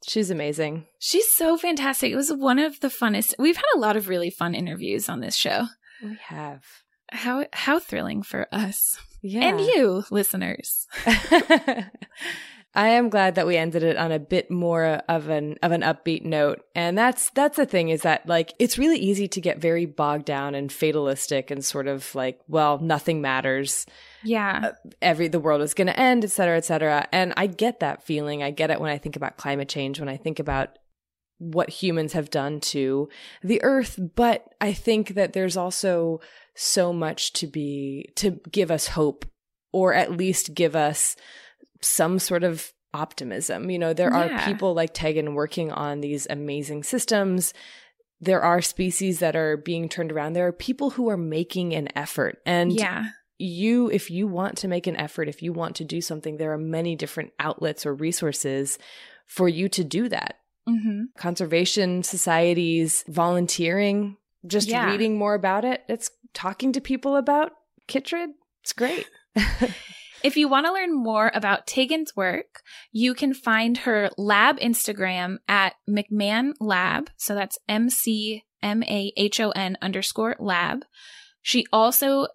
she's 0.04 0.32
amazing. 0.32 0.88
She's 0.98 1.32
so 1.32 1.58
fantastic. 1.58 2.12
It 2.12 2.16
was 2.16 2.34
one 2.34 2.58
of 2.58 2.80
the 2.80 2.88
funnest. 2.88 3.36
We've 3.38 3.56
had 3.56 3.66
a 3.76 3.80
lot 3.80 3.96
of 3.96 4.10
really 4.10 4.32
fun 4.32 4.56
interviews 4.56 5.10
on 5.10 5.20
this 5.20 5.36
show. 5.36 5.68
We 6.04 6.18
have. 6.24 6.64
How 7.12 7.46
how 7.54 7.78
thrilling 7.78 8.24
for 8.24 8.48
us. 8.52 9.00
Yeah. 9.22 9.50
And 9.50 9.60
you, 9.62 10.06
listeners. 10.10 10.88
I 12.76 12.90
am 12.90 13.10
glad 13.10 13.36
that 13.36 13.48
we 13.48 13.58
ended 13.58 13.82
it 13.82 13.98
on 13.98 14.12
a 14.12 14.20
bit 14.20 14.52
more 14.52 15.02
of 15.10 15.28
an 15.30 15.58
of 15.64 15.72
an 15.72 15.82
upbeat 15.82 16.24
note. 16.24 16.64
And 16.76 16.98
that's 16.98 17.32
that's 17.32 17.58
the 17.58 17.66
thing 17.66 17.90
is 17.90 18.04
that 18.04 18.28
like 18.28 18.54
it's 18.60 18.78
really 18.78 19.00
easy 19.00 19.28
to 19.28 19.42
get 19.42 19.60
very 19.60 19.86
bogged 19.86 20.26
down 20.26 20.54
and 20.54 20.72
fatalistic 20.72 21.50
and 21.50 21.66
sort 21.66 21.88
of 21.88 22.14
like, 22.14 22.40
well, 22.48 22.78
nothing 22.78 23.22
matters. 23.22 23.88
Yeah. 24.24 24.72
Uh, 24.72 24.90
every 25.02 25.28
the 25.28 25.40
world 25.40 25.62
is 25.62 25.74
going 25.74 25.88
to 25.88 26.00
end, 26.00 26.24
et 26.24 26.32
cetera, 26.32 26.58
et 26.58 26.66
cetera. 26.66 27.08
And 27.12 27.34
I 27.38 27.48
get 27.48 27.80
that 27.80 28.04
feeling. 28.04 28.44
I 28.44 28.52
get 28.52 28.70
it 28.70 28.80
when 28.80 28.92
I 28.92 29.00
think 29.00 29.16
about 29.16 29.38
climate 29.38 29.70
change, 29.70 30.00
when 30.00 30.10
I 30.10 30.18
think 30.18 30.38
about 30.40 30.78
what 31.40 31.70
humans 31.70 32.14
have 32.14 32.30
done 32.30 32.60
to 32.60 33.10
the 33.42 33.64
earth, 33.64 33.98
but 34.16 34.46
I 34.62 34.74
think 34.74 35.16
that 35.16 35.34
there's 35.34 35.58
also 35.58 36.20
so 36.54 36.94
much 36.94 37.34
to 37.34 37.48
be 37.48 38.10
to 38.18 38.42
give 38.52 38.70
us 38.70 38.90
hope 38.90 39.26
or 39.72 39.94
at 39.94 40.12
least 40.12 40.54
give 40.54 40.76
us 40.76 41.16
some 41.82 42.20
sort 42.20 42.44
of 42.44 42.74
optimism. 42.94 43.70
You 43.70 43.80
know, 43.80 43.94
there 43.94 44.12
yeah. 44.12 44.44
are 44.44 44.46
people 44.46 44.74
like 44.74 44.94
Taegan 44.94 45.34
working 45.34 45.72
on 45.72 46.02
these 46.02 46.28
amazing 46.30 46.84
systems. 46.84 47.54
There 48.22 48.42
are 48.42 48.62
species 48.62 49.20
that 49.20 49.36
are 49.36 49.58
being 49.58 49.88
turned 49.90 50.12
around. 50.12 50.34
There 50.34 50.48
are 50.48 50.52
people 50.54 50.92
who 50.92 51.10
are 51.10 51.18
making 51.18 51.74
an 51.74 51.90
effort. 51.96 52.40
And 52.46 52.74
yeah. 52.74 53.06
you, 53.38 53.90
if 53.90 54.10
you 54.10 54.28
want 54.28 54.58
to 54.60 54.68
make 54.68 54.88
an 54.88 54.98
effort, 54.98 55.30
if 55.30 55.42
you 55.42 55.54
want 55.54 55.76
to 55.78 55.86
do 55.86 56.02
something, 56.02 56.38
there 56.38 56.52
are 56.52 56.58
many 56.58 56.96
different 56.96 57.32
outlets 57.40 57.86
or 57.86 57.94
resources 57.94 58.78
for 59.26 59.48
you 59.48 59.70
to 59.70 59.84
do 59.84 60.10
that. 60.10 60.36
Mm-hmm. 60.68 61.04
Conservation 61.18 62.04
societies, 62.04 63.04
volunteering, 63.08 64.18
just 64.46 64.68
yeah. 64.68 64.90
reading 64.90 65.18
more 65.18 65.34
about 65.34 65.66
it. 65.66 65.84
It's 65.88 66.12
talking 66.34 66.74
to 66.74 66.82
people 66.82 67.16
about 67.16 67.54
Chytrid. 67.88 68.28
It's 68.62 68.74
great. 68.74 69.08
If 70.22 70.36
you 70.36 70.50
want 70.50 70.66
to 70.66 70.74
learn 70.74 70.94
more 70.94 71.32
about 71.34 71.66
Taegan's 71.66 72.16
work, 72.16 72.62
you 72.92 73.14
can 73.14 73.34
find 73.34 73.78
her 73.80 74.10
lab 74.18 74.60
Instagram 74.60 75.38
at 75.48 75.76
McMahon 75.90 76.54
Lab. 76.60 77.10
So 77.18 77.36
that's 77.36 77.58
M 77.68 77.90
C 77.90 78.44
M 78.62 78.84
A 78.84 79.14
H 79.16 79.40
O 79.40 79.52
N 79.52 79.78
underscore 79.82 80.36
lab. 80.40 80.84
She 81.42 81.66
also 81.72 82.28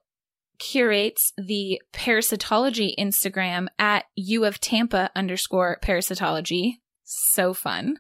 curates 0.59 1.33
the 1.37 1.81
parasitology 1.93 2.95
Instagram 2.99 3.67
at 3.79 4.05
U 4.17 4.45
of 4.45 4.61
Tampa 4.61 5.11
underscore 5.15 5.79
parasitology. 5.83 6.77
So 7.03 7.53
fun. 7.53 7.99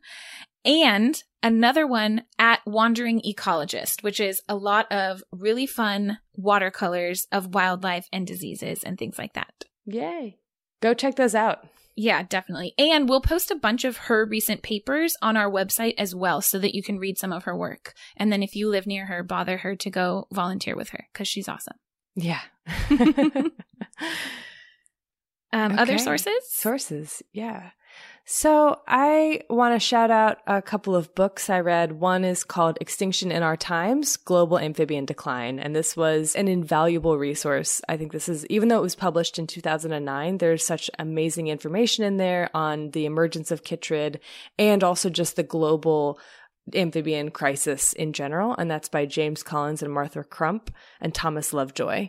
And 0.65 1.23
another 1.43 1.87
one 1.87 2.25
at 2.39 2.61
Wandering 2.65 3.21
Ecologist, 3.21 4.03
which 4.03 4.19
is 4.19 4.41
a 4.49 4.57
lot 4.57 4.91
of 4.91 5.23
really 5.31 5.67
fun 5.67 6.19
watercolors 6.33 7.27
of 7.31 7.55
wildlife 7.55 8.09
and 8.13 8.27
diseases 8.27 8.83
and 8.83 8.97
things 8.97 9.19
like 9.19 9.35
that. 9.35 9.53
Yay. 9.87 10.39
Go 10.81 10.95
check 10.95 11.17
those 11.17 11.35
out. 11.35 11.67
Yeah, 11.97 12.25
definitely. 12.25 12.75
And 12.77 13.09
we'll 13.09 13.21
post 13.21 13.51
a 13.51 13.57
bunch 13.57 13.85
of 13.85 13.97
her 13.97 14.25
recent 14.27 14.63
papers 14.63 15.15
on 15.23 15.37
our 15.37 15.51
website 15.51 15.95
as 15.97 16.15
well 16.15 16.41
so 16.41 16.59
that 16.59 16.75
you 16.75 16.83
can 16.83 16.99
read 16.99 17.19
some 17.19 17.33
of 17.33 17.45
her 17.45 17.57
work. 17.57 17.95
And 18.17 18.33
then 18.33 18.43
if 18.43 18.57
you 18.57 18.69
live 18.69 18.87
near 18.87 19.07
her, 19.07 19.23
bother 19.23 19.59
her 19.59 19.77
to 19.77 19.91
go 19.91 20.27
volunteer 20.33 20.75
with 20.75 20.91
her 20.91 21.07
because 21.13 21.29
she's 21.29 21.49
awesome. 21.49 21.77
Yeah. 22.17 22.41
Um, 25.55 25.79
Other 25.79 25.99
sources? 25.99 26.35
Sources, 26.49 27.23
yeah. 27.33 27.71
So 28.27 28.81
I 28.89 29.43
want 29.51 29.75
to 29.75 29.87
shout 29.87 30.11
out 30.11 30.39
a 30.47 30.63
couple 30.63 30.97
of 30.97 31.15
books 31.15 31.51
I 31.51 31.61
read. 31.61 31.93
One 31.93 32.25
is 32.25 32.43
called 32.43 32.79
Extinction 32.81 33.31
in 33.31 33.43
Our 33.43 33.57
Times 33.57 34.17
Global 34.17 34.59
Amphibian 34.59 35.05
Decline. 35.05 35.59
And 35.59 35.77
this 35.77 35.95
was 35.95 36.35
an 36.35 36.49
invaluable 36.49 37.19
resource. 37.19 37.83
I 37.87 37.99
think 37.99 38.13
this 38.13 38.31
is, 38.31 38.47
even 38.47 38.69
though 38.69 38.79
it 38.79 38.83
was 38.83 38.95
published 38.95 39.39
in 39.39 39.47
2009, 39.47 40.39
there's 40.39 40.65
such 40.65 40.91
amazing 40.99 41.49
information 41.49 42.03
in 42.03 42.17
there 42.17 42.49
on 42.55 42.93
the 42.93 43.05
emergence 43.05 43.51
of 43.51 43.63
chytrid 43.63 44.21
and 44.59 44.83
also 44.83 45.11
just 45.11 45.37
the 45.37 45.43
global 45.43 46.19
amphibian 46.75 47.31
crisis 47.31 47.93
in 47.93 48.15
general. 48.15 48.55
And 48.57 48.71
that's 48.71 48.89
by 48.89 49.05
James 49.05 49.43
Collins 49.43 49.83
and 49.83 49.93
Martha 49.93 50.25
Crump 50.25 50.71
and 50.99 51.15
Thomas 51.15 51.53
Lovejoy. 51.53 52.09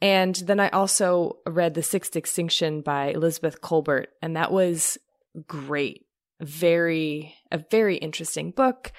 And 0.00 0.36
then 0.36 0.58
I 0.58 0.70
also 0.70 1.36
read 1.46 1.74
The 1.74 1.82
Sixth 1.82 2.16
Extinction 2.16 2.80
by 2.80 3.08
Elizabeth 3.08 3.60
Kolbert, 3.60 4.06
and 4.22 4.36
that 4.36 4.50
was 4.50 4.98
great. 5.46 6.06
Very, 6.40 7.34
a 7.50 7.58
very 7.58 7.96
interesting 7.96 8.50
book. 8.50 8.92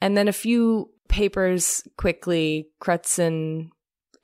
And 0.00 0.16
then 0.16 0.28
a 0.28 0.32
few 0.32 0.90
papers 1.08 1.86
quickly 1.96 2.68
Crutzen 2.80 3.70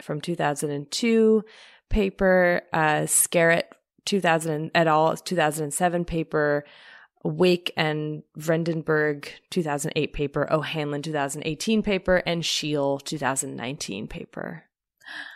from 0.02 0.20
2002 0.20 1.42
paper, 1.88 2.62
uh, 2.72 3.02
Skerratt 3.06 3.64
2000 4.04 4.70
et 4.74 4.86
al. 4.86 5.16
2007 5.16 6.04
paper, 6.04 6.64
Wake 7.22 7.72
and 7.76 8.22
Vredenburg 8.38 9.28
2008 9.50 10.12
paper, 10.12 10.52
O'Hanlon 10.52 11.02
2018 11.02 11.82
paper, 11.82 12.22
and 12.26 12.42
Scheele 12.42 13.02
2019 13.02 14.06
paper. 14.08 14.64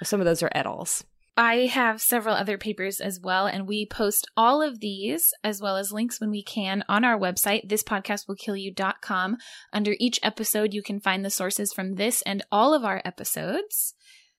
Some 0.03 0.21
of 0.21 0.25
those 0.25 0.43
are 0.43 0.51
et 0.55 0.67
als. 0.67 1.05
I 1.37 1.67
have 1.67 2.01
several 2.01 2.37
other 2.37 2.59
papers 2.59 3.01
as 3.01 3.19
well, 3.21 3.47
and 3.47 3.67
we 3.67 3.87
post 3.87 4.29
all 4.37 4.63
of 4.63 4.81
these 4.81 5.33
as 5.43 5.61
well 5.61 5.77
as 5.77 5.91
links 5.91 6.21
when 6.21 6.31
we 6.31 6.43
can 6.45 6.85
on 6.89 7.05
our 7.05 7.19
website, 7.19 7.69
thispodcastwillkillyou.com. 7.69 9.37
Under 9.73 9.97
each 9.99 10.21
episode, 10.23 10.73
you 10.73 10.83
can 10.83 11.01
find 11.01 11.25
the 11.25 11.31
sources 11.31 11.73
from 11.73 11.97
this 11.97 12.23
and 12.23 12.45
all 12.53 12.73
of 12.73 12.85
our 12.85 13.03
episodes. 13.05 13.95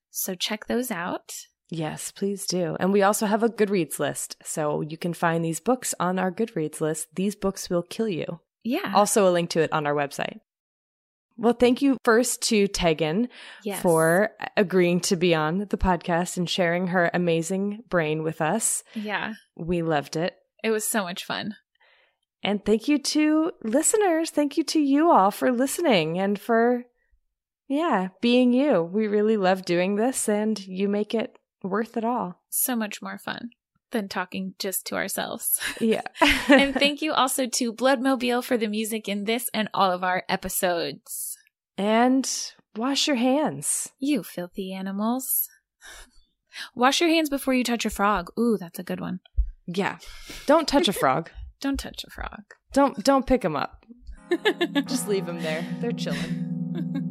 So 0.09 0.35
check 0.35 0.67
those 0.67 0.89
out. 0.89 1.33
Yes, 1.69 2.11
please 2.11 2.45
do. 2.45 2.77
And 2.79 2.93
we 2.93 3.01
also 3.01 3.25
have 3.25 3.43
a 3.43 3.49
Goodreads 3.49 3.99
list. 3.99 4.37
So 4.43 4.81
you 4.81 4.97
can 4.97 5.13
find 5.13 5.43
these 5.43 5.59
books 5.59 5.93
on 5.99 6.17
our 6.17 6.31
Goodreads 6.31 6.79
list. 6.79 7.07
These 7.15 7.35
books 7.35 7.69
will 7.69 7.83
kill 7.83 8.07
you. 8.07 8.39
Yeah. 8.63 8.93
Also, 8.95 9.27
a 9.27 9.31
link 9.31 9.49
to 9.51 9.61
it 9.61 9.73
on 9.73 9.85
our 9.85 9.93
website. 9.93 10.39
Well, 11.37 11.53
thank 11.53 11.81
you 11.81 11.97
first 12.03 12.41
to 12.43 12.67
Taegan 12.67 13.27
yes. 13.63 13.81
for 13.81 14.31
agreeing 14.55 15.01
to 15.01 15.15
be 15.15 15.35
on 15.35 15.67
the 15.69 15.77
podcast 15.77 16.37
and 16.37 16.49
sharing 16.49 16.87
her 16.87 17.11
amazing 17.13 17.83
brain 17.89 18.23
with 18.23 18.41
us. 18.41 18.83
Yeah. 18.93 19.33
We 19.55 19.81
loved 19.81 20.15
it. 20.15 20.35
It 20.63 20.71
was 20.71 20.87
so 20.87 21.03
much 21.03 21.25
fun. 21.25 21.55
And 22.41 22.63
thank 22.63 22.87
you 22.87 22.99
to 22.99 23.51
listeners. 23.63 24.29
Thank 24.29 24.57
you 24.57 24.63
to 24.65 24.79
you 24.79 25.11
all 25.11 25.31
for 25.31 25.51
listening 25.51 26.19
and 26.19 26.39
for, 26.39 26.83
yeah, 27.67 28.09
being 28.21 28.53
you. 28.53 28.83
We 28.83 29.07
really 29.07 29.35
love 29.35 29.65
doing 29.65 29.95
this 29.95 30.29
and 30.29 30.57
you 30.65 30.87
make 30.87 31.13
it 31.13 31.37
worth 31.63 31.97
it 31.97 32.05
all. 32.05 32.41
So 32.49 32.75
much 32.75 33.01
more 33.01 33.17
fun 33.17 33.49
than 33.91 34.07
talking 34.07 34.53
just 34.59 34.85
to 34.87 34.95
ourselves. 34.95 35.59
Yeah. 35.79 36.01
and 36.47 36.73
thank 36.83 37.01
you 37.01 37.13
also 37.13 37.45
to 37.47 37.73
Bloodmobile 37.73 38.43
for 38.43 38.57
the 38.57 38.67
music 38.67 39.07
in 39.07 39.25
this 39.25 39.49
and 39.53 39.69
all 39.73 39.91
of 39.91 40.03
our 40.03 40.23
episodes. 40.29 41.37
And 41.77 42.29
wash 42.75 43.07
your 43.07 43.17
hands. 43.17 43.89
You 43.99 44.23
filthy 44.23 44.73
animals. 44.73 45.49
Wash 46.73 47.01
your 47.01 47.09
hands 47.09 47.29
before 47.29 47.53
you 47.53 47.65
touch 47.65 47.85
a 47.85 47.89
frog. 47.89 48.29
Ooh, 48.39 48.57
that's 48.57 48.79
a 48.79 48.83
good 48.83 49.01
one. 49.01 49.19
Yeah. 49.67 49.97
Don't 50.45 50.69
touch 50.69 50.87
a 50.87 50.93
frog. 50.93 51.29
Don't 51.59 51.77
touch 51.77 52.05
a 52.07 52.09
frog. 52.09 52.43
Don't 52.71 53.03
don't 53.03 53.27
pick 53.27 53.41
them 53.41 53.57
up. 53.57 53.83
Just 54.85 55.07
leave 55.09 55.25
them 55.25 55.41
there. 55.41 55.65
They're 55.81 55.91
chilling. 55.91 57.01